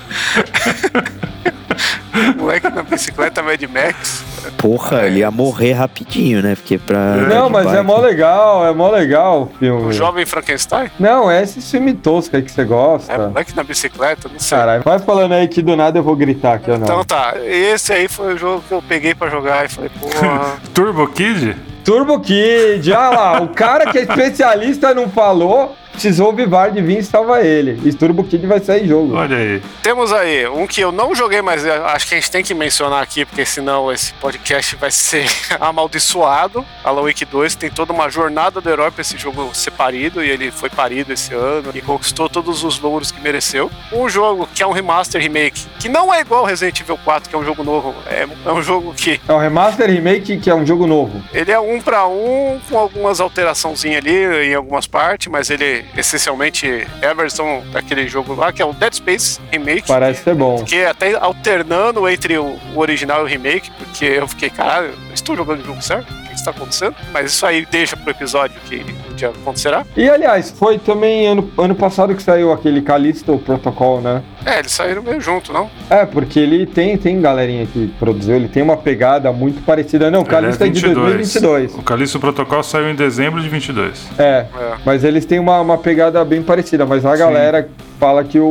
Moleque 2.38 2.70
na 2.70 2.82
bicicleta 2.82 3.42
Mad 3.42 3.62
Max. 3.64 4.24
Porra, 4.56 5.06
ele 5.06 5.18
ia 5.18 5.30
morrer 5.30 5.72
rapidinho, 5.72 6.40
né? 6.42 6.54
Porque 6.54 6.78
pra. 6.78 7.16
Não, 7.16 7.46
de 7.46 7.52
mas 7.52 7.66
é 7.66 7.70
bike- 7.72 7.82
mó 7.84 7.98
legal, 7.98 8.66
é 8.66 8.72
mó 8.72 8.90
legal 8.90 9.42
o 9.42 9.58
filme. 9.58 9.86
O 9.88 9.92
jovem 9.92 10.24
Frankenstein. 10.24 10.90
Não, 10.98 11.30
é 11.30 11.42
esse 11.42 11.60
filme 11.60 11.92
tosco 11.92 12.34
aí 12.36 12.42
que 12.42 12.50
você 12.50 12.62
É, 12.62 12.64
gosta. 12.64 13.18
moleque 13.28 13.54
na 13.54 13.62
bicicleta, 13.64 14.28
não 14.32 14.38
sei. 14.38 14.56
Caralho, 14.56 14.82
vai 14.82 14.98
falando 14.98 15.32
aí 15.32 15.46
que 15.48 15.60
do 15.60 15.76
nada 15.76 15.98
eu 15.98 16.02
vou 16.02 16.16
gritar 16.16 16.54
aqui 16.54 16.70
ou 16.70 16.78
não. 16.78 16.86
Então 16.86 17.04
tá, 17.04 17.34
esse 17.44 17.92
aí 17.92 18.08
foi 18.08 18.34
o 18.34 18.38
jogo 18.38 18.64
que 18.66 18.72
eu 18.72 18.82
peguei 18.82 19.14
pra 19.14 19.28
jogar 19.28 19.66
e 19.66 19.68
falei, 19.68 19.90
porra. 20.00 20.54
Turbo 20.72 21.06
Kid? 21.08 21.54
Turbo 21.84 22.18
Kid, 22.20 22.92
olha 22.92 23.10
lá, 23.10 23.40
o 23.42 23.48
cara 23.48 23.90
que 23.92 23.98
é 23.98 24.02
especialista 24.02 24.94
não 24.94 25.08
falou, 25.08 25.76
precisou 25.96 26.28
o 26.30 26.32
Vivard 26.32 26.80
vir 26.82 26.98
e 26.98 27.02
salvar 27.02 27.44
ele. 27.44 27.80
E 27.84 27.92
Turbo 27.92 28.22
Kid 28.22 28.46
vai 28.46 28.60
sair 28.60 28.86
jogo. 28.86 29.14
Olha 29.16 29.36
aí. 29.36 29.62
Temos 29.82 30.12
aí 30.12 30.46
um 30.46 30.66
que 30.66 30.80
eu 30.82 30.92
não 30.92 31.14
joguei, 31.14 31.40
mas 31.40 31.64
acho 31.64 32.06
que 32.06 32.14
a 32.14 32.18
gente 32.18 32.30
tem 32.30 32.44
que 32.44 32.52
mencionar 32.54 33.02
aqui, 33.02 33.24
porque 33.24 33.44
senão 33.46 33.90
esse 33.90 34.12
podcast 34.14 34.76
vai 34.76 34.90
ser 34.90 35.26
amaldiçoado. 35.58 36.64
Alan 36.84 37.02
Wake 37.02 37.24
2 37.24 37.54
tem 37.54 37.70
toda 37.70 37.92
uma 37.92 38.10
jornada 38.10 38.60
do 38.60 38.68
herói 38.70 38.90
pra 38.90 39.00
esse 39.00 39.16
jogo 39.16 39.50
ser 39.54 39.70
parido, 39.70 40.22
e 40.22 40.28
ele 40.28 40.50
foi 40.50 40.68
parido 40.68 41.12
esse 41.12 41.32
ano 41.32 41.70
e 41.74 41.80
conquistou 41.80 42.28
todos 42.28 42.62
os 42.62 42.78
louros 42.78 43.10
que 43.10 43.20
mereceu. 43.20 43.70
Um 43.90 44.08
jogo 44.08 44.46
que 44.54 44.62
é 44.62 44.66
um 44.66 44.72
remaster 44.72 45.20
remake, 45.20 45.64
que 45.80 45.88
não 45.88 46.12
é 46.12 46.20
igual 46.20 46.40
ao 46.40 46.46
Resident 46.46 46.78
Evil 46.80 46.98
4, 47.02 47.30
que 47.30 47.34
é 47.34 47.38
um 47.38 47.44
jogo 47.44 47.64
novo. 47.64 47.94
É, 48.06 48.26
é 48.44 48.52
um 48.52 48.62
jogo 48.62 48.92
que 48.94 49.18
É 49.26 49.32
o 49.32 49.38
Remaster 49.38 49.88
Remake, 49.90 50.36
que 50.36 50.50
é 50.50 50.54
um 50.54 50.66
jogo 50.66 50.86
novo. 50.86 51.22
ele 51.32 51.50
é 51.50 51.58
um 51.58 51.80
pra 51.80 52.06
um, 52.06 52.60
com 52.68 52.78
algumas 52.78 53.18
alteraçãozinhas 53.20 53.98
ali 54.04 54.50
em 54.50 54.54
algumas 54.54 54.86
partes, 54.86 55.28
mas 55.28 55.48
ele 55.48 55.85
essencialmente 55.96 56.66
é 57.00 57.06
a 57.06 57.14
versão 57.14 57.62
daquele 57.72 58.06
jogo 58.08 58.34
lá, 58.34 58.52
que 58.52 58.62
é 58.62 58.64
o 58.64 58.72
Dead 58.72 58.94
Space 58.94 59.40
Remake. 59.50 59.86
Parece 59.86 60.22
ser 60.22 60.34
bom. 60.34 60.58
Fiquei 60.58 60.86
até 60.86 61.14
alternando 61.14 62.08
entre 62.08 62.38
o, 62.38 62.58
original 62.74 63.20
e 63.20 63.24
o 63.24 63.26
remake, 63.26 63.70
porque 63.72 64.04
eu 64.04 64.28
fiquei, 64.28 64.50
caralho, 64.50 64.94
estou 65.12 65.36
jogando 65.36 65.62
o 65.62 65.64
jogo 65.64 65.82
certo? 65.82 66.12
O 66.12 66.28
que 66.28 66.34
está 66.34 66.50
acontecendo? 66.50 66.96
Mas 67.12 67.32
isso 67.32 67.46
aí 67.46 67.66
deixa 67.66 67.96
pro 67.96 68.10
episódio 68.10 68.60
que 68.68 68.84
dia 69.16 69.28
acontecerá. 69.30 69.84
E 69.96 70.08
aliás, 70.08 70.50
foi 70.50 70.78
também 70.78 71.26
ano, 71.26 71.50
ano 71.58 71.74
passado 71.74 72.14
que 72.14 72.22
saiu 72.22 72.52
aquele 72.52 72.80
Callisto 72.82 73.38
Protocol, 73.38 74.00
né? 74.00 74.22
É, 74.44 74.58
eles 74.60 74.70
saíram 74.72 75.02
meio 75.02 75.20
junto, 75.20 75.52
não? 75.52 75.68
É, 75.90 76.06
porque 76.06 76.38
ele 76.38 76.66
tem, 76.66 76.96
tem 76.96 77.20
galerinha 77.20 77.66
que 77.66 77.88
produziu, 77.98 78.36
ele 78.36 78.48
tem 78.48 78.62
uma 78.62 78.76
pegada 78.76 79.32
muito 79.32 79.62
parecida. 79.64 80.10
Não, 80.10 80.20
o 80.20 80.24
Callisto 80.26 80.62
é, 80.62 80.68
de 80.68 80.80
2022. 80.80 81.74
O 81.74 81.82
Calixto 81.82 82.20
Protocol 82.20 82.62
saiu 82.62 82.88
em 82.90 82.94
dezembro 82.94 83.40
de 83.42 83.48
22. 83.48 84.06
É, 84.18 84.22
É. 84.22 84.46
mas 84.84 85.02
eles 85.02 85.24
têm 85.24 85.38
uma, 85.38 85.60
uma 85.60 85.78
pegada 85.78 86.24
bem 86.24 86.42
parecida, 86.42 86.84
mas 86.86 87.04
a 87.04 87.12
Sim. 87.12 87.18
galera 87.18 87.68
fala 87.98 88.22
que 88.22 88.38
o, 88.38 88.44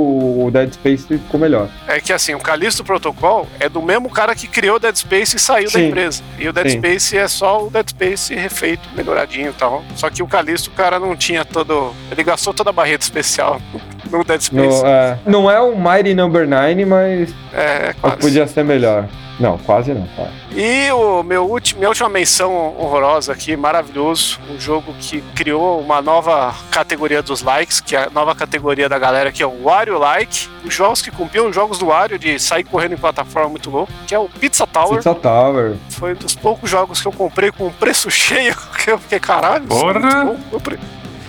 o 0.46 0.50
Dead 0.52 0.74
Space 0.74 1.06
ficou 1.08 1.40
melhor. 1.40 1.68
É 1.88 2.00
que 2.00 2.12
assim, 2.12 2.34
o 2.34 2.40
Callisto 2.40 2.84
Protocol 2.84 3.48
é 3.60 3.70
do 3.70 3.80
mesmo 3.82 4.10
cara 4.10 4.34
que 4.34 4.48
criou 4.48 4.78
o 4.78 4.80
Dead 4.80 4.96
Space 4.96 5.36
e 5.36 5.40
saiu 5.40 5.66
da 5.66 5.80
Sim. 5.80 5.88
empresa. 5.90 6.24
E 6.40 6.48
o 6.50 6.54
Dead 6.54 6.70
Sim. 6.72 6.78
Space 6.80 7.18
é 7.18 7.28
só 7.28 7.64
o 7.66 7.70
Dead 7.70 7.88
Space 7.90 8.34
refeito, 8.34 8.90
melhoradinho 8.96 9.50
e 9.50 9.54
tal. 9.54 9.84
Só 9.96 10.10
que 10.10 10.24
o 10.24 10.28
Callisto, 10.28 10.55
o 10.56 10.72
cara 10.72 11.00
não 11.00 11.16
tinha 11.16 11.44
todo. 11.44 11.94
Ele 12.12 12.24
gastou 12.24 12.54
toda 12.54 12.70
a 12.70 12.74
barreta 12.74 13.04
especial 13.04 13.62
no 14.12 14.24
Dead 14.24 14.42
Space. 14.42 14.82
No, 14.82 14.88
é, 14.88 15.20
não 15.26 15.52
é 15.52 15.62
um 15.62 15.76
Mighty 15.76 16.14
Number 16.14 16.48
9, 16.48 16.86
mas 16.86 17.34
É, 17.54 17.94
é 18.02 18.10
podia 18.12 18.48
ser 18.48 18.64
melhor. 18.64 19.08
Não, 19.40 19.58
quase 19.58 19.94
não. 19.94 20.08
Tá. 20.16 20.28
E 20.56 20.90
o 20.92 21.22
meu 21.24 21.44
último, 21.50 21.80
minha 21.80 21.90
última 21.90 22.08
menção 22.08 22.54
honrosa 22.80 23.34
aqui, 23.34 23.56
maravilhoso, 23.58 24.40
um 24.50 24.60
jogo 24.60 24.94
que 25.00 25.22
criou 25.36 25.80
uma 25.82 26.02
nova 26.02 26.56
categoria 26.72 27.22
dos 27.22 27.42
likes, 27.42 27.82
que 27.82 27.96
é 27.96 28.04
a 28.06 28.10
nova 28.10 28.34
categoria 28.34 28.88
da 28.88 28.98
galera, 28.98 29.32
que 29.32 29.44
é 29.44 29.46
o 29.46 29.64
Wario 29.64 29.98
Like. 29.98 30.48
Os 30.64 30.74
jogos 30.74 31.02
que 31.02 31.12
cumpriam 31.12 31.50
os 31.50 31.56
jogos 31.56 31.78
do 31.78 31.88
Wario 31.88 32.18
de 32.18 32.40
sair 32.40 32.64
correndo 32.64 32.94
em 32.94 32.98
plataforma 32.98 33.50
muito 33.50 33.70
louco, 33.70 33.92
que 34.08 34.16
é 34.16 34.20
o 34.20 34.30
Pizza 34.30 34.66
Tower. 34.66 34.96
Pizza 34.98 35.14
Tower. 35.14 35.76
Foi 35.90 36.14
um 36.14 36.16
dos 36.16 36.34
poucos 36.36 36.70
jogos 36.70 37.02
que 37.02 37.08
eu 37.08 37.12
comprei 37.12 37.52
com 37.52 37.68
um 37.68 37.72
preço 37.72 38.10
cheio, 38.12 38.56
que 38.84 38.92
eu 38.92 38.98
fiquei, 39.00 39.20
caralho, 39.20 39.66
isso 39.70 39.78
é 39.78 39.94
Porra! 39.94 40.00
muito 40.26 40.40
bom. 40.40 40.40
Eu 40.54 40.60
pre- 40.62 40.80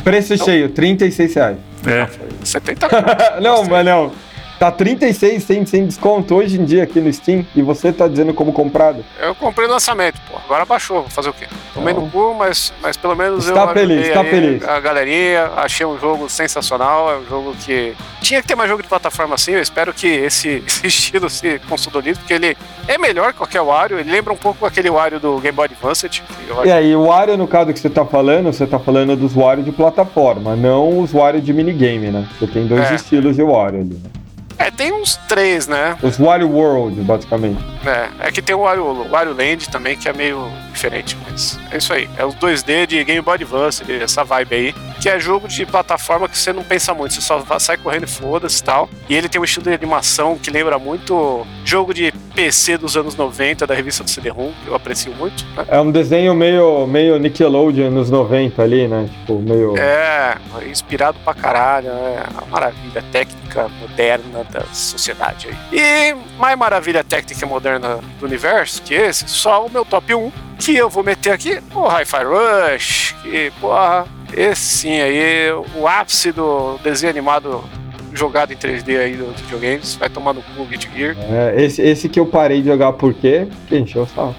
Preço 0.04 0.38
cheio, 0.38 0.68
36 0.68 1.34
reais. 1.34 1.57
É. 1.84 2.09
70 2.44 2.88
conto. 2.88 3.02
não, 3.42 3.64
mas 3.64 3.84
não. 3.84 4.12
Tá 4.59 4.70
36 4.70 5.42
sem, 5.42 5.66
sem 5.66 5.86
desconto 5.86 6.34
hoje 6.34 6.59
em 6.59 6.64
dia 6.64 6.82
aqui 6.84 6.98
no 6.98 7.12
Steam 7.12 7.44
e 7.54 7.61
você 7.61 7.92
tá 7.92 8.09
dizendo 8.09 8.32
como 8.32 8.54
comprado. 8.54 9.04
Eu 9.20 9.34
comprei 9.34 9.66
no 9.66 9.74
lançamento, 9.74 10.18
pô. 10.30 10.38
Agora 10.44 10.64
baixou, 10.64 11.02
vou 11.02 11.11
fazer 11.11 11.28
o 11.28 11.32
quê? 11.34 11.46
Tomei 11.74 11.92
no 11.92 12.09
cu, 12.09 12.34
mas, 12.38 12.72
mas 12.80 12.96
pelo 12.96 13.14
menos 13.14 13.46
Está 13.46 13.64
eu 13.64 13.68
feliz, 13.74 14.07
está 14.07 14.24
feliz. 14.24 14.64
A 14.66 14.80
galerinha, 14.80 15.50
achei 15.57 15.84
um 15.84 15.98
jogo 15.98 16.26
sensacional, 16.30 17.12
é 17.12 17.18
um 17.18 17.26
jogo 17.26 17.54
que 17.61 17.94
tinha 18.22 18.40
que 18.40 18.48
ter 18.48 18.54
mais 18.54 18.70
jogo 18.70 18.82
de 18.82 18.88
plataforma 18.88 19.34
assim. 19.34 19.52
Eu 19.52 19.61
espero 19.61 19.92
que 19.92 20.07
esse, 20.07 20.62
esse 20.66 20.86
estilo 20.86 21.28
se 21.28 21.59
consolide, 21.68 22.18
porque 22.18 22.32
ele 22.32 22.57
é 22.88 22.96
melhor 22.96 23.32
que 23.32 23.38
qualquer 23.38 23.61
Wario. 23.61 23.98
Ele 23.98 24.11
lembra 24.11 24.32
um 24.32 24.36
pouco 24.38 24.64
aquele 24.64 24.88
Wario 24.88 25.20
do 25.20 25.38
Game 25.38 25.54
Boy 25.54 25.66
Advance. 25.66 26.07
acho- 26.07 26.22
E 26.64 26.72
aí, 26.72 26.96
o 26.96 27.04
Wario, 27.09 27.36
no 27.36 27.46
caso 27.46 27.74
que 27.74 27.78
você 27.78 27.90
tá 27.90 28.07
falando, 28.07 28.46
você 28.50 28.66
tá 28.66 28.78
falando 28.78 29.14
dos 29.16 29.34
Wario 29.34 29.62
de 29.62 29.70
plataforma, 29.72 30.57
não 30.57 31.00
os 31.00 31.12
Wario 31.12 31.42
de 31.42 31.52
minigame, 31.52 32.11
né? 32.11 32.26
Você 32.38 32.46
tem 32.46 32.66
dois 32.66 32.90
É. 32.90 32.94
estilos 32.94 33.36
de 33.36 33.42
Wario 33.42 33.80
ali. 33.80 34.00
né? 34.02 34.11
É, 34.59 34.70
tem 34.70 34.92
uns 34.92 35.16
três, 35.28 35.66
né? 35.66 35.96
Os 36.02 36.18
Wario 36.18 36.48
World, 36.50 37.00
basicamente. 37.02 37.62
É, 37.84 38.28
é 38.28 38.32
que 38.32 38.40
tem 38.40 38.54
o 38.57 38.61
Wario, 38.61 38.84
o 38.84 39.09
Wario 39.09 39.34
Land 39.34 39.68
também, 39.68 39.96
que 39.96 40.09
é 40.09 40.12
meio 40.12 40.50
diferente, 40.72 41.16
mas 41.28 41.59
é 41.70 41.76
isso 41.76 41.92
aí. 41.92 42.09
É 42.16 42.24
os 42.24 42.34
2D 42.34 42.86
de 42.86 43.04
Game 43.04 43.20
Boy 43.20 43.34
Advance, 43.34 43.82
essa 43.92 44.24
vibe 44.24 44.54
aí. 44.54 44.74
Que 45.07 45.11
é 45.11 45.20
jogo 45.20 45.46
de 45.46 45.64
plataforma 45.64 46.28
que 46.28 46.36
você 46.36 46.52
não 46.52 46.64
pensa 46.64 46.92
muito, 46.92 47.14
você 47.14 47.20
só 47.20 47.40
sai 47.61 47.76
correndo 47.76 48.02
e 48.02 48.07
foda-se 48.09 48.61
e 48.61 48.64
tal. 48.64 48.90
E 49.09 49.14
ele 49.14 49.28
tem 49.28 49.40
um 49.40 49.44
estilo 49.44 49.66
de 49.66 49.72
animação 49.72 50.36
que 50.36 50.50
lembra 50.50 50.80
muito 50.80 51.46
jogo 51.64 51.94
de 51.94 52.11
PC 52.34 52.76
dos 52.76 52.96
anos 52.96 53.14
90, 53.14 53.68
da 53.68 53.72
revista 53.72 54.02
do 54.02 54.11
CD-ROM, 54.11 54.50
que 54.64 54.66
eu 54.66 54.74
aprecio 54.74 55.14
muito, 55.14 55.46
né? 55.54 55.64
É 55.68 55.80
um 55.80 55.92
desenho 55.92 56.34
meio, 56.34 56.88
meio 56.88 57.20
Nickelodeon 57.20 57.88
nos 57.88 58.11
90 58.11 58.61
ali, 58.61 58.88
né? 58.88 59.09
Tipo, 59.20 59.38
meio. 59.38 59.78
É, 59.78 60.38
inspirado 60.68 61.20
pra 61.22 61.34
caralho, 61.34 61.86
é 61.86 62.24
uma 62.32 62.46
maravilha 62.46 63.04
técnica 63.12 63.68
moderna 63.80 64.42
da 64.50 64.62
sociedade 64.72 65.46
aí. 65.46 65.78
E 65.78 66.16
mais 66.36 66.59
maravilha 66.59 67.04
técnica 67.04 67.46
moderna 67.46 68.00
do 68.18 68.26
universo 68.26 68.82
que 68.82 68.94
esse, 68.94 69.28
só 69.28 69.66
o 69.66 69.70
meu 69.70 69.84
top 69.84 70.12
1, 70.12 70.32
que 70.59 70.74
eu 70.74 70.90
vou 70.90 71.04
meter 71.04 71.30
aqui, 71.30 71.62
o 71.72 71.86
Hi-Fi 71.86 72.24
Rush, 72.24 73.14
que, 73.22 73.52
porra, 73.61 74.15
esse 74.33 74.62
sim 74.62 75.01
aí, 75.01 75.51
o 75.74 75.87
ápice 75.87 76.33
do 76.33 76.79
desenho 76.79 77.11
animado 77.11 77.64
jogado 78.12 78.53
em 78.53 78.57
3D 78.57 78.99
aí 78.99 79.16
dos 79.16 79.41
videogames, 79.43 79.95
vai 79.95 80.09
tomar 80.09 80.33
no 80.33 80.43
cu 80.43 80.64
Guilty 80.64 80.91
Gear. 80.95 81.16
É, 81.31 81.62
esse, 81.62 81.83
esse 81.83 82.09
que 82.09 82.18
eu 82.18 82.27
parei 82.27 82.62
de 82.62 82.68
jogar 82.68 82.93
por 82.95 83.12
quê? 83.12 83.47
Porque 83.61 83.79
encheu 83.79 84.03
o 84.03 84.07
saco. 84.07 84.35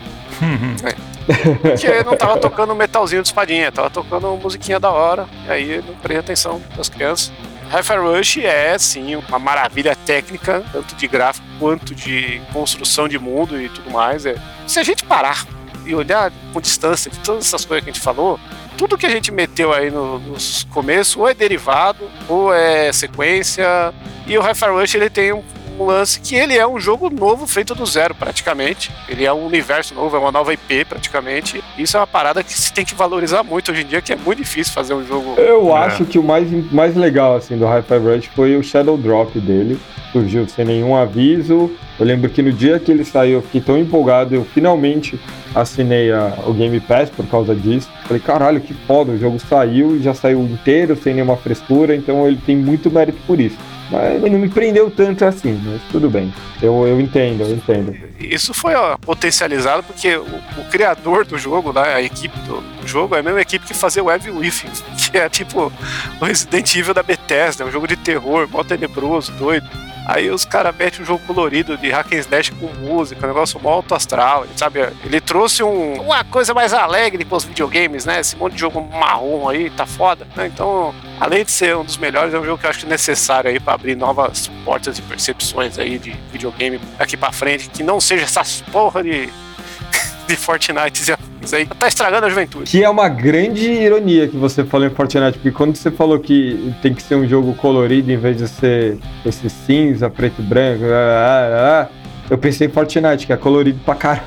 Porque 1.61 2.03
não 2.03 2.15
tava 2.15 2.37
tocando 2.37 2.73
metalzinho 2.73 3.21
de 3.21 3.27
espadinha, 3.27 3.71
tava 3.71 3.89
tocando 3.89 4.35
musiquinha 4.37 4.79
da 4.79 4.89
hora, 4.89 5.27
e 5.45 5.51
aí 5.51 5.83
não 5.85 5.93
prestei 5.95 6.17
atenção 6.17 6.61
das 6.75 6.89
crianças. 6.89 7.31
Hi-Fi 7.69 7.97
Rush 7.97 8.37
é, 8.37 8.77
sim, 8.77 9.15
uma 9.15 9.37
maravilha 9.37 9.93
técnica, 10.05 10.63
tanto 10.71 10.95
de 10.95 11.05
gráfico 11.05 11.45
quanto 11.59 11.93
de 11.93 12.41
construção 12.53 13.09
de 13.09 13.19
mundo 13.19 13.61
e 13.61 13.67
tudo 13.67 13.91
mais. 13.91 14.25
É. 14.25 14.35
Se 14.65 14.79
a 14.79 14.83
gente 14.83 15.03
parar 15.03 15.45
e 15.85 15.93
olhar 15.93 16.31
com 16.53 16.61
distância 16.61 17.11
de 17.11 17.19
todas 17.19 17.45
essas 17.45 17.65
coisas 17.65 17.83
que 17.83 17.89
a 17.89 17.93
gente 17.93 18.01
falou, 18.01 18.39
tudo 18.77 18.97
que 18.97 19.05
a 19.05 19.09
gente 19.09 19.31
meteu 19.31 19.73
aí 19.73 19.89
no, 19.89 20.19
nos 20.19 20.63
começos 20.65 21.17
ou 21.17 21.27
é 21.27 21.33
derivado, 21.33 22.09
ou 22.29 22.53
é 22.53 22.93
sequência, 22.93 23.93
e 24.27 24.37
o 24.37 24.41
Hi-Fi 24.41 24.69
Rush 24.69 24.95
ele 24.95 25.09
tem 25.09 25.33
um, 25.33 25.43
um 25.79 25.85
lance 25.85 26.19
que 26.19 26.35
ele 26.35 26.55
é 26.57 26.67
um 26.67 26.79
jogo 26.79 27.09
novo 27.09 27.45
feito 27.45 27.75
do 27.75 27.85
zero, 27.85 28.15
praticamente. 28.15 28.91
Ele 29.07 29.25
é 29.25 29.31
um 29.33 29.45
universo 29.45 29.93
novo, 29.93 30.15
é 30.15 30.19
uma 30.19 30.31
nova 30.31 30.53
IP, 30.53 30.85
praticamente. 30.85 31.63
Isso 31.77 31.95
é 31.97 31.99
uma 31.99 32.07
parada 32.07 32.43
que 32.43 32.53
se 32.53 32.71
tem 32.73 32.83
que 32.85 32.95
valorizar 32.95 33.43
muito 33.43 33.71
hoje 33.71 33.81
em 33.83 33.85
dia, 33.85 34.01
que 34.01 34.11
é 34.11 34.15
muito 34.15 34.39
difícil 34.39 34.73
fazer 34.73 34.93
um 34.93 35.05
jogo. 35.05 35.35
Eu 35.37 35.75
É. 35.75 35.79
acho 35.85 36.05
que 36.05 36.17
o 36.17 36.23
mais, 36.23 36.49
mais 36.71 36.95
legal 36.95 37.35
assim 37.35 37.57
do 37.57 37.65
Hi-Fi 37.65 37.97
Rush 37.97 38.25
foi 38.35 38.55
o 38.55 38.63
Shadow 38.63 38.97
Drop 38.97 39.39
dele. 39.39 39.77
Surgiu 40.11 40.47
sem 40.47 40.65
nenhum 40.65 40.95
aviso. 40.95 41.71
Eu 41.99 42.05
lembro 42.05 42.29
que 42.29 42.41
no 42.41 42.51
dia 42.51 42.79
que 42.79 42.91
ele 42.91 43.03
saiu, 43.03 43.33
eu 43.35 43.41
fiquei 43.41 43.61
tão 43.61 43.77
empolgado, 43.77 44.33
eu 44.33 44.45
finalmente 44.45 45.19
assinei 45.53 46.11
a- 46.11 46.33
o 46.45 46.53
Game 46.53 46.79
Pass 46.79 47.09
por 47.09 47.25
causa 47.27 47.53
disso. 47.55 47.89
Falei, 48.05 48.21
caralho, 48.21 48.61
que 48.61 48.73
foda, 48.73 49.11
o 49.11 49.17
jogo 49.17 49.37
saiu 49.39 49.95
e 49.97 50.01
já 50.01 50.13
saiu 50.13 50.41
inteiro, 50.41 50.95
sem 50.95 51.13
nenhuma 51.13 51.35
frescura, 51.35 51.95
então 51.95 52.25
ele 52.27 52.39
tem 52.45 52.55
muito 52.55 52.89
mérito 52.89 53.17
por 53.27 53.39
isso. 53.39 53.57
Mas 53.89 54.21
não 54.21 54.39
me 54.39 54.49
prendeu 54.49 54.91
tanto 54.91 55.23
assim, 55.23 55.59
mas 55.63 55.81
tudo 55.91 56.09
bem. 56.09 56.33
Eu, 56.61 56.85
eu 56.87 56.99
entendo, 56.99 57.43
eu 57.43 57.51
entendo. 57.51 57.95
Isso 58.19 58.53
foi 58.53 58.75
ó, 58.75 58.97
potencializado 58.97 59.83
porque 59.83 60.17
o, 60.17 60.23
o 60.57 60.65
criador 60.69 61.25
do 61.25 61.37
jogo, 61.37 61.71
né, 61.71 61.93
a 61.93 62.01
equipe 62.01 62.37
do 62.41 62.63
jogo, 62.85 63.15
é 63.15 63.19
a 63.19 63.23
mesma 63.23 63.41
equipe 63.41 63.65
que 63.65 63.73
fazia 63.73 64.03
o 64.03 64.11
Evil 64.11 64.37
Within, 64.37 64.69
que 64.97 65.17
é 65.17 65.29
tipo 65.29 65.71
o 66.19 66.25
Resident 66.25 66.75
Evil 66.75 66.93
da 66.93 67.03
Bethesda, 67.03 67.65
um 67.65 67.71
jogo 67.71 67.87
de 67.87 67.95
terror, 67.95 68.47
mó 68.51 68.63
tenebroso, 68.63 69.31
doido. 69.33 69.67
Aí 70.07 70.31
os 70.31 70.45
caras 70.45 70.73
metem 70.73 71.01
um 71.01 71.05
jogo 71.05 71.21
colorido 71.27 71.77
de 71.77 71.89
hack 71.89 72.13
and 72.13 72.19
slash 72.19 72.51
com 72.53 72.67
música, 72.67 73.25
um 73.25 73.27
negócio 73.27 73.59
mó 73.59 73.73
alto 73.73 73.93
astral, 73.93 74.47
sabe? 74.55 74.79
Ele 75.03 75.19
trouxe 75.19 75.61
um, 75.61 76.01
uma 76.01 76.23
coisa 76.23 76.53
mais 76.53 76.73
alegre 76.73 77.25
pros 77.25 77.43
videogames, 77.43 78.05
né? 78.05 78.21
Esse 78.21 78.37
monte 78.37 78.53
de 78.53 78.59
jogo 78.59 78.81
marrom 78.81 79.49
aí, 79.49 79.69
tá 79.69 79.85
foda, 79.85 80.25
né? 80.33 80.47
Então, 80.47 80.95
além 81.19 81.43
de 81.43 81.51
ser 81.51 81.75
um 81.75 81.83
dos 81.83 81.97
melhores, 81.97 82.33
é 82.33 82.39
um 82.39 82.45
jogo 82.45 82.57
que 82.57 82.65
eu 82.65 82.69
acho 82.69 82.87
necessário 82.87 83.49
aí 83.49 83.59
para 83.59 83.73
abrir 83.73 83.97
novas 83.97 84.49
portas 84.63 84.95
de 84.95 85.01
percepções 85.01 85.77
aí 85.77 85.99
de 85.99 86.11
videogame 86.31 86.79
daqui 86.97 87.17
para 87.17 87.33
frente, 87.33 87.67
que 87.69 87.83
não 87.83 87.99
seja 87.99 88.23
essas 88.23 88.61
porra 88.71 89.03
de, 89.03 89.27
de 90.25 90.35
Fortnite 90.37 91.03
isso 91.47 91.55
aí 91.55 91.65
tá 91.65 91.87
estragando 91.87 92.25
a 92.25 92.29
juventude. 92.29 92.69
Que 92.69 92.83
é 92.83 92.89
uma 92.89 93.09
grande 93.09 93.65
ironia 93.71 94.27
que 94.27 94.37
você 94.37 94.63
falou 94.63 94.85
em 94.85 94.89
Fortnite, 94.89 95.39
porque 95.39 95.51
quando 95.51 95.75
você 95.75 95.89
falou 95.89 96.19
que 96.19 96.73
tem 96.81 96.93
que 96.93 97.01
ser 97.01 97.15
um 97.15 97.27
jogo 97.27 97.53
colorido 97.55 98.11
em 98.11 98.17
vez 98.17 98.37
de 98.37 98.47
ser 98.47 98.97
esse 99.25 99.49
cinza, 99.49 100.09
preto 100.09 100.41
e 100.41 100.43
branco, 100.43 100.83
ah, 100.85 100.87
ah, 100.89 101.81
ah, 101.81 102.07
eu 102.29 102.37
pensei 102.37 102.67
em 102.67 102.69
Fortnite, 102.69 103.25
que 103.25 103.33
é 103.33 103.37
colorido 103.37 103.79
pra 103.85 103.95
caralho. 103.95 104.25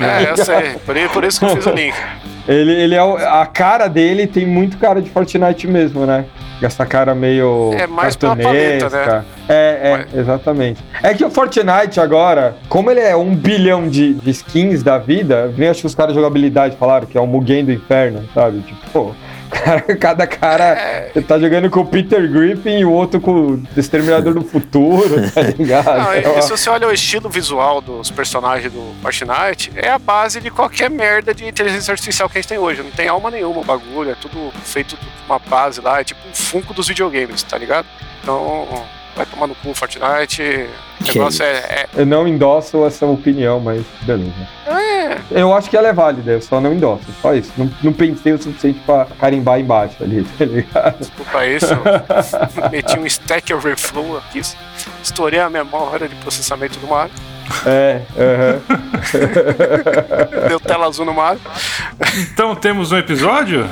É, 0.00 0.30
eu 0.30 0.44
sei. 0.44 0.74
Por, 0.84 0.94
por 1.12 1.24
isso 1.24 1.40
que 1.40 1.46
eu 1.46 1.56
fiz 1.56 1.66
o 1.66 1.70
link. 1.70 1.94
Ele, 2.46 2.72
ele 2.72 2.94
é 2.94 3.02
o, 3.02 3.16
a 3.16 3.46
cara 3.46 3.88
dele 3.88 4.26
tem 4.26 4.46
muito 4.46 4.76
cara 4.76 5.00
de 5.00 5.08
Fortnite 5.10 5.66
mesmo, 5.66 6.04
né? 6.04 6.26
Essa 6.62 6.84
cara 6.84 7.14
meio 7.14 7.72
é 7.74 7.86
mais. 7.86 8.16
Paleta, 8.16 8.90
né? 8.90 9.24
É, 9.48 10.06
é, 10.14 10.18
exatamente. 10.20 10.82
É 11.02 11.14
que 11.14 11.24
o 11.24 11.30
Fortnite 11.30 11.98
agora, 11.98 12.56
como 12.68 12.90
ele 12.90 13.00
é 13.00 13.16
um 13.16 13.34
bilhão 13.34 13.88
de, 13.88 14.14
de 14.14 14.30
skins 14.30 14.82
da 14.82 14.98
vida, 14.98 15.48
vem 15.48 15.68
acho 15.68 15.80
que 15.80 15.86
os 15.86 15.94
caras 15.94 16.12
de 16.12 16.20
jogabilidade 16.20 16.76
falaram 16.76 17.06
que 17.06 17.16
é 17.16 17.20
o 17.20 17.26
Mugen 17.26 17.64
do 17.64 17.72
Inferno, 17.72 18.22
sabe? 18.34 18.60
Tipo, 18.60 18.90
pô, 18.92 19.12
Cada 20.00 20.26
cara 20.26 20.64
é... 20.64 21.20
tá 21.26 21.38
jogando 21.38 21.68
com 21.68 21.80
o 21.80 21.86
Peter 21.86 22.30
Griffin 22.30 22.78
e 22.78 22.84
o 22.84 22.92
outro 22.92 23.20
com 23.20 23.32
o 23.32 23.62
Exterminador 23.76 24.34
do 24.34 24.42
Futuro, 24.42 25.30
tá 25.30 25.42
ligado? 25.58 25.98
Não, 25.98 26.14
e, 26.14 26.38
e 26.38 26.42
se 26.42 26.50
você 26.50 26.70
olha 26.70 26.86
o 26.86 26.92
estilo 26.92 27.28
visual 27.28 27.80
dos 27.80 28.10
personagens 28.10 28.72
do 28.72 28.94
Fortnite, 29.02 29.72
é 29.76 29.88
a 29.90 29.98
base 29.98 30.40
de 30.40 30.50
qualquer 30.50 30.88
merda 30.88 31.34
de 31.34 31.46
inteligência 31.46 31.92
artificial 31.92 32.28
que 32.28 32.38
a 32.38 32.40
gente 32.40 32.48
tem 32.48 32.58
hoje. 32.58 32.82
Não 32.82 32.90
tem 32.90 33.08
alma 33.08 33.30
nenhuma 33.30 33.60
o 33.60 33.64
bagulho, 33.64 34.10
é 34.10 34.14
tudo 34.14 34.52
feito 34.64 34.96
uma 35.26 35.38
base 35.38 35.80
lá, 35.80 36.00
é 36.00 36.04
tipo 36.04 36.20
um 36.28 36.34
funko 36.34 36.72
dos 36.72 36.88
videogames, 36.88 37.42
tá 37.42 37.58
ligado? 37.58 37.86
Então, 38.22 38.68
vai 39.20 39.26
tomar 39.26 39.46
no 39.46 39.54
cu 39.56 39.74
Fortnite. 39.74 40.42
O 41.00 41.04
negócio 41.04 41.42
é, 41.42 41.48
é, 41.48 41.88
Eu 41.94 42.06
não 42.06 42.26
endosso 42.26 42.84
essa 42.86 43.06
opinião, 43.06 43.60
mas 43.60 43.84
beleza. 44.02 44.32
É. 44.66 45.18
Eu 45.30 45.54
acho 45.54 45.68
que 45.68 45.76
ela 45.76 45.88
é 45.88 45.92
válida, 45.92 46.32
eu 46.32 46.40
só 46.40 46.60
não 46.60 46.72
endosso. 46.72 47.04
Só 47.20 47.34
isso. 47.34 47.52
Não, 47.56 47.70
não 47.82 47.92
pensei 47.92 48.32
o 48.32 48.42
suficiente 48.42 48.80
pra 48.86 49.06
carimbar 49.18 49.60
embaixo 49.60 50.02
ali, 50.02 50.24
tá 50.38 50.44
ligado? 50.44 50.98
Desculpa 50.98 51.46
isso. 51.46 51.74
Meti 52.70 52.98
um 52.98 53.06
stack 53.06 53.52
overflow 53.52 54.18
aqui. 54.18 54.40
Estourei 55.02 55.40
a 55.40 55.50
memória 55.50 56.08
de 56.08 56.14
processamento 56.16 56.78
do 56.78 56.86
Mario. 56.86 57.12
É, 57.66 58.00
uh 58.14 58.60
-huh. 60.40 60.48
Deu 60.48 60.60
tela 60.60 60.86
azul 60.86 61.04
no 61.04 61.12
Mario. 61.12 61.40
Então 62.32 62.54
temos 62.54 62.92
um 62.92 62.96
episódio? 62.96 63.68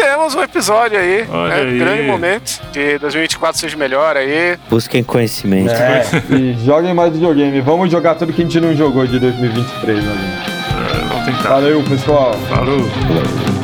Temos 0.00 0.34
um 0.34 0.42
episódio 0.42 0.98
aí. 0.98 1.26
Olha 1.30 1.56
né? 1.56 1.70
aí. 1.70 1.78
Grande 1.78 2.02
momento. 2.04 2.60
Que 2.72 2.98
2024 2.98 3.60
seja 3.60 3.76
melhor 3.76 4.16
aí. 4.16 4.58
Busquem 4.68 5.04
conhecimento. 5.04 5.70
É, 5.70 6.04
e 6.30 6.56
joguem 6.64 6.94
mais 6.94 7.12
videogame. 7.12 7.60
Vamos 7.60 7.90
jogar 7.90 8.14
tudo 8.14 8.32
que 8.32 8.40
a 8.40 8.44
gente 8.44 8.60
não 8.60 8.74
jogou 8.74 9.06
de 9.06 9.18
2023, 9.18 10.02
né? 10.02 10.44
É, 10.70 11.08
vamos 11.08 11.24
tentar. 11.26 11.48
Valeu, 11.50 11.82
pessoal. 11.84 12.32
Falou. 12.48 12.82
Falou. 12.84 13.59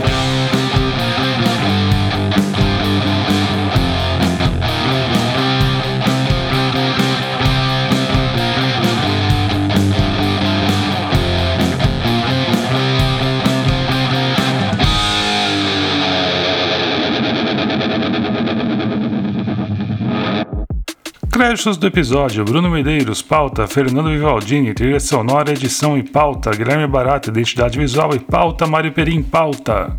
Créditos 21.36 21.76
do 21.76 21.86
episódio: 21.86 22.46
Bruno 22.46 22.70
Medeiros, 22.70 23.20
pauta, 23.20 23.66
Fernando 23.66 24.08
Vivaldini, 24.08 24.72
trilha 24.72 24.98
sonora, 24.98 25.50
edição 25.50 25.98
e 25.98 26.02
pauta, 26.02 26.50
Guilherme 26.50 26.86
Barata, 26.86 27.28
identidade 27.28 27.78
visual 27.78 28.14
e 28.14 28.18
pauta, 28.18 28.66
Mário 28.66 28.90
Perim, 28.90 29.22
pauta. 29.22 29.98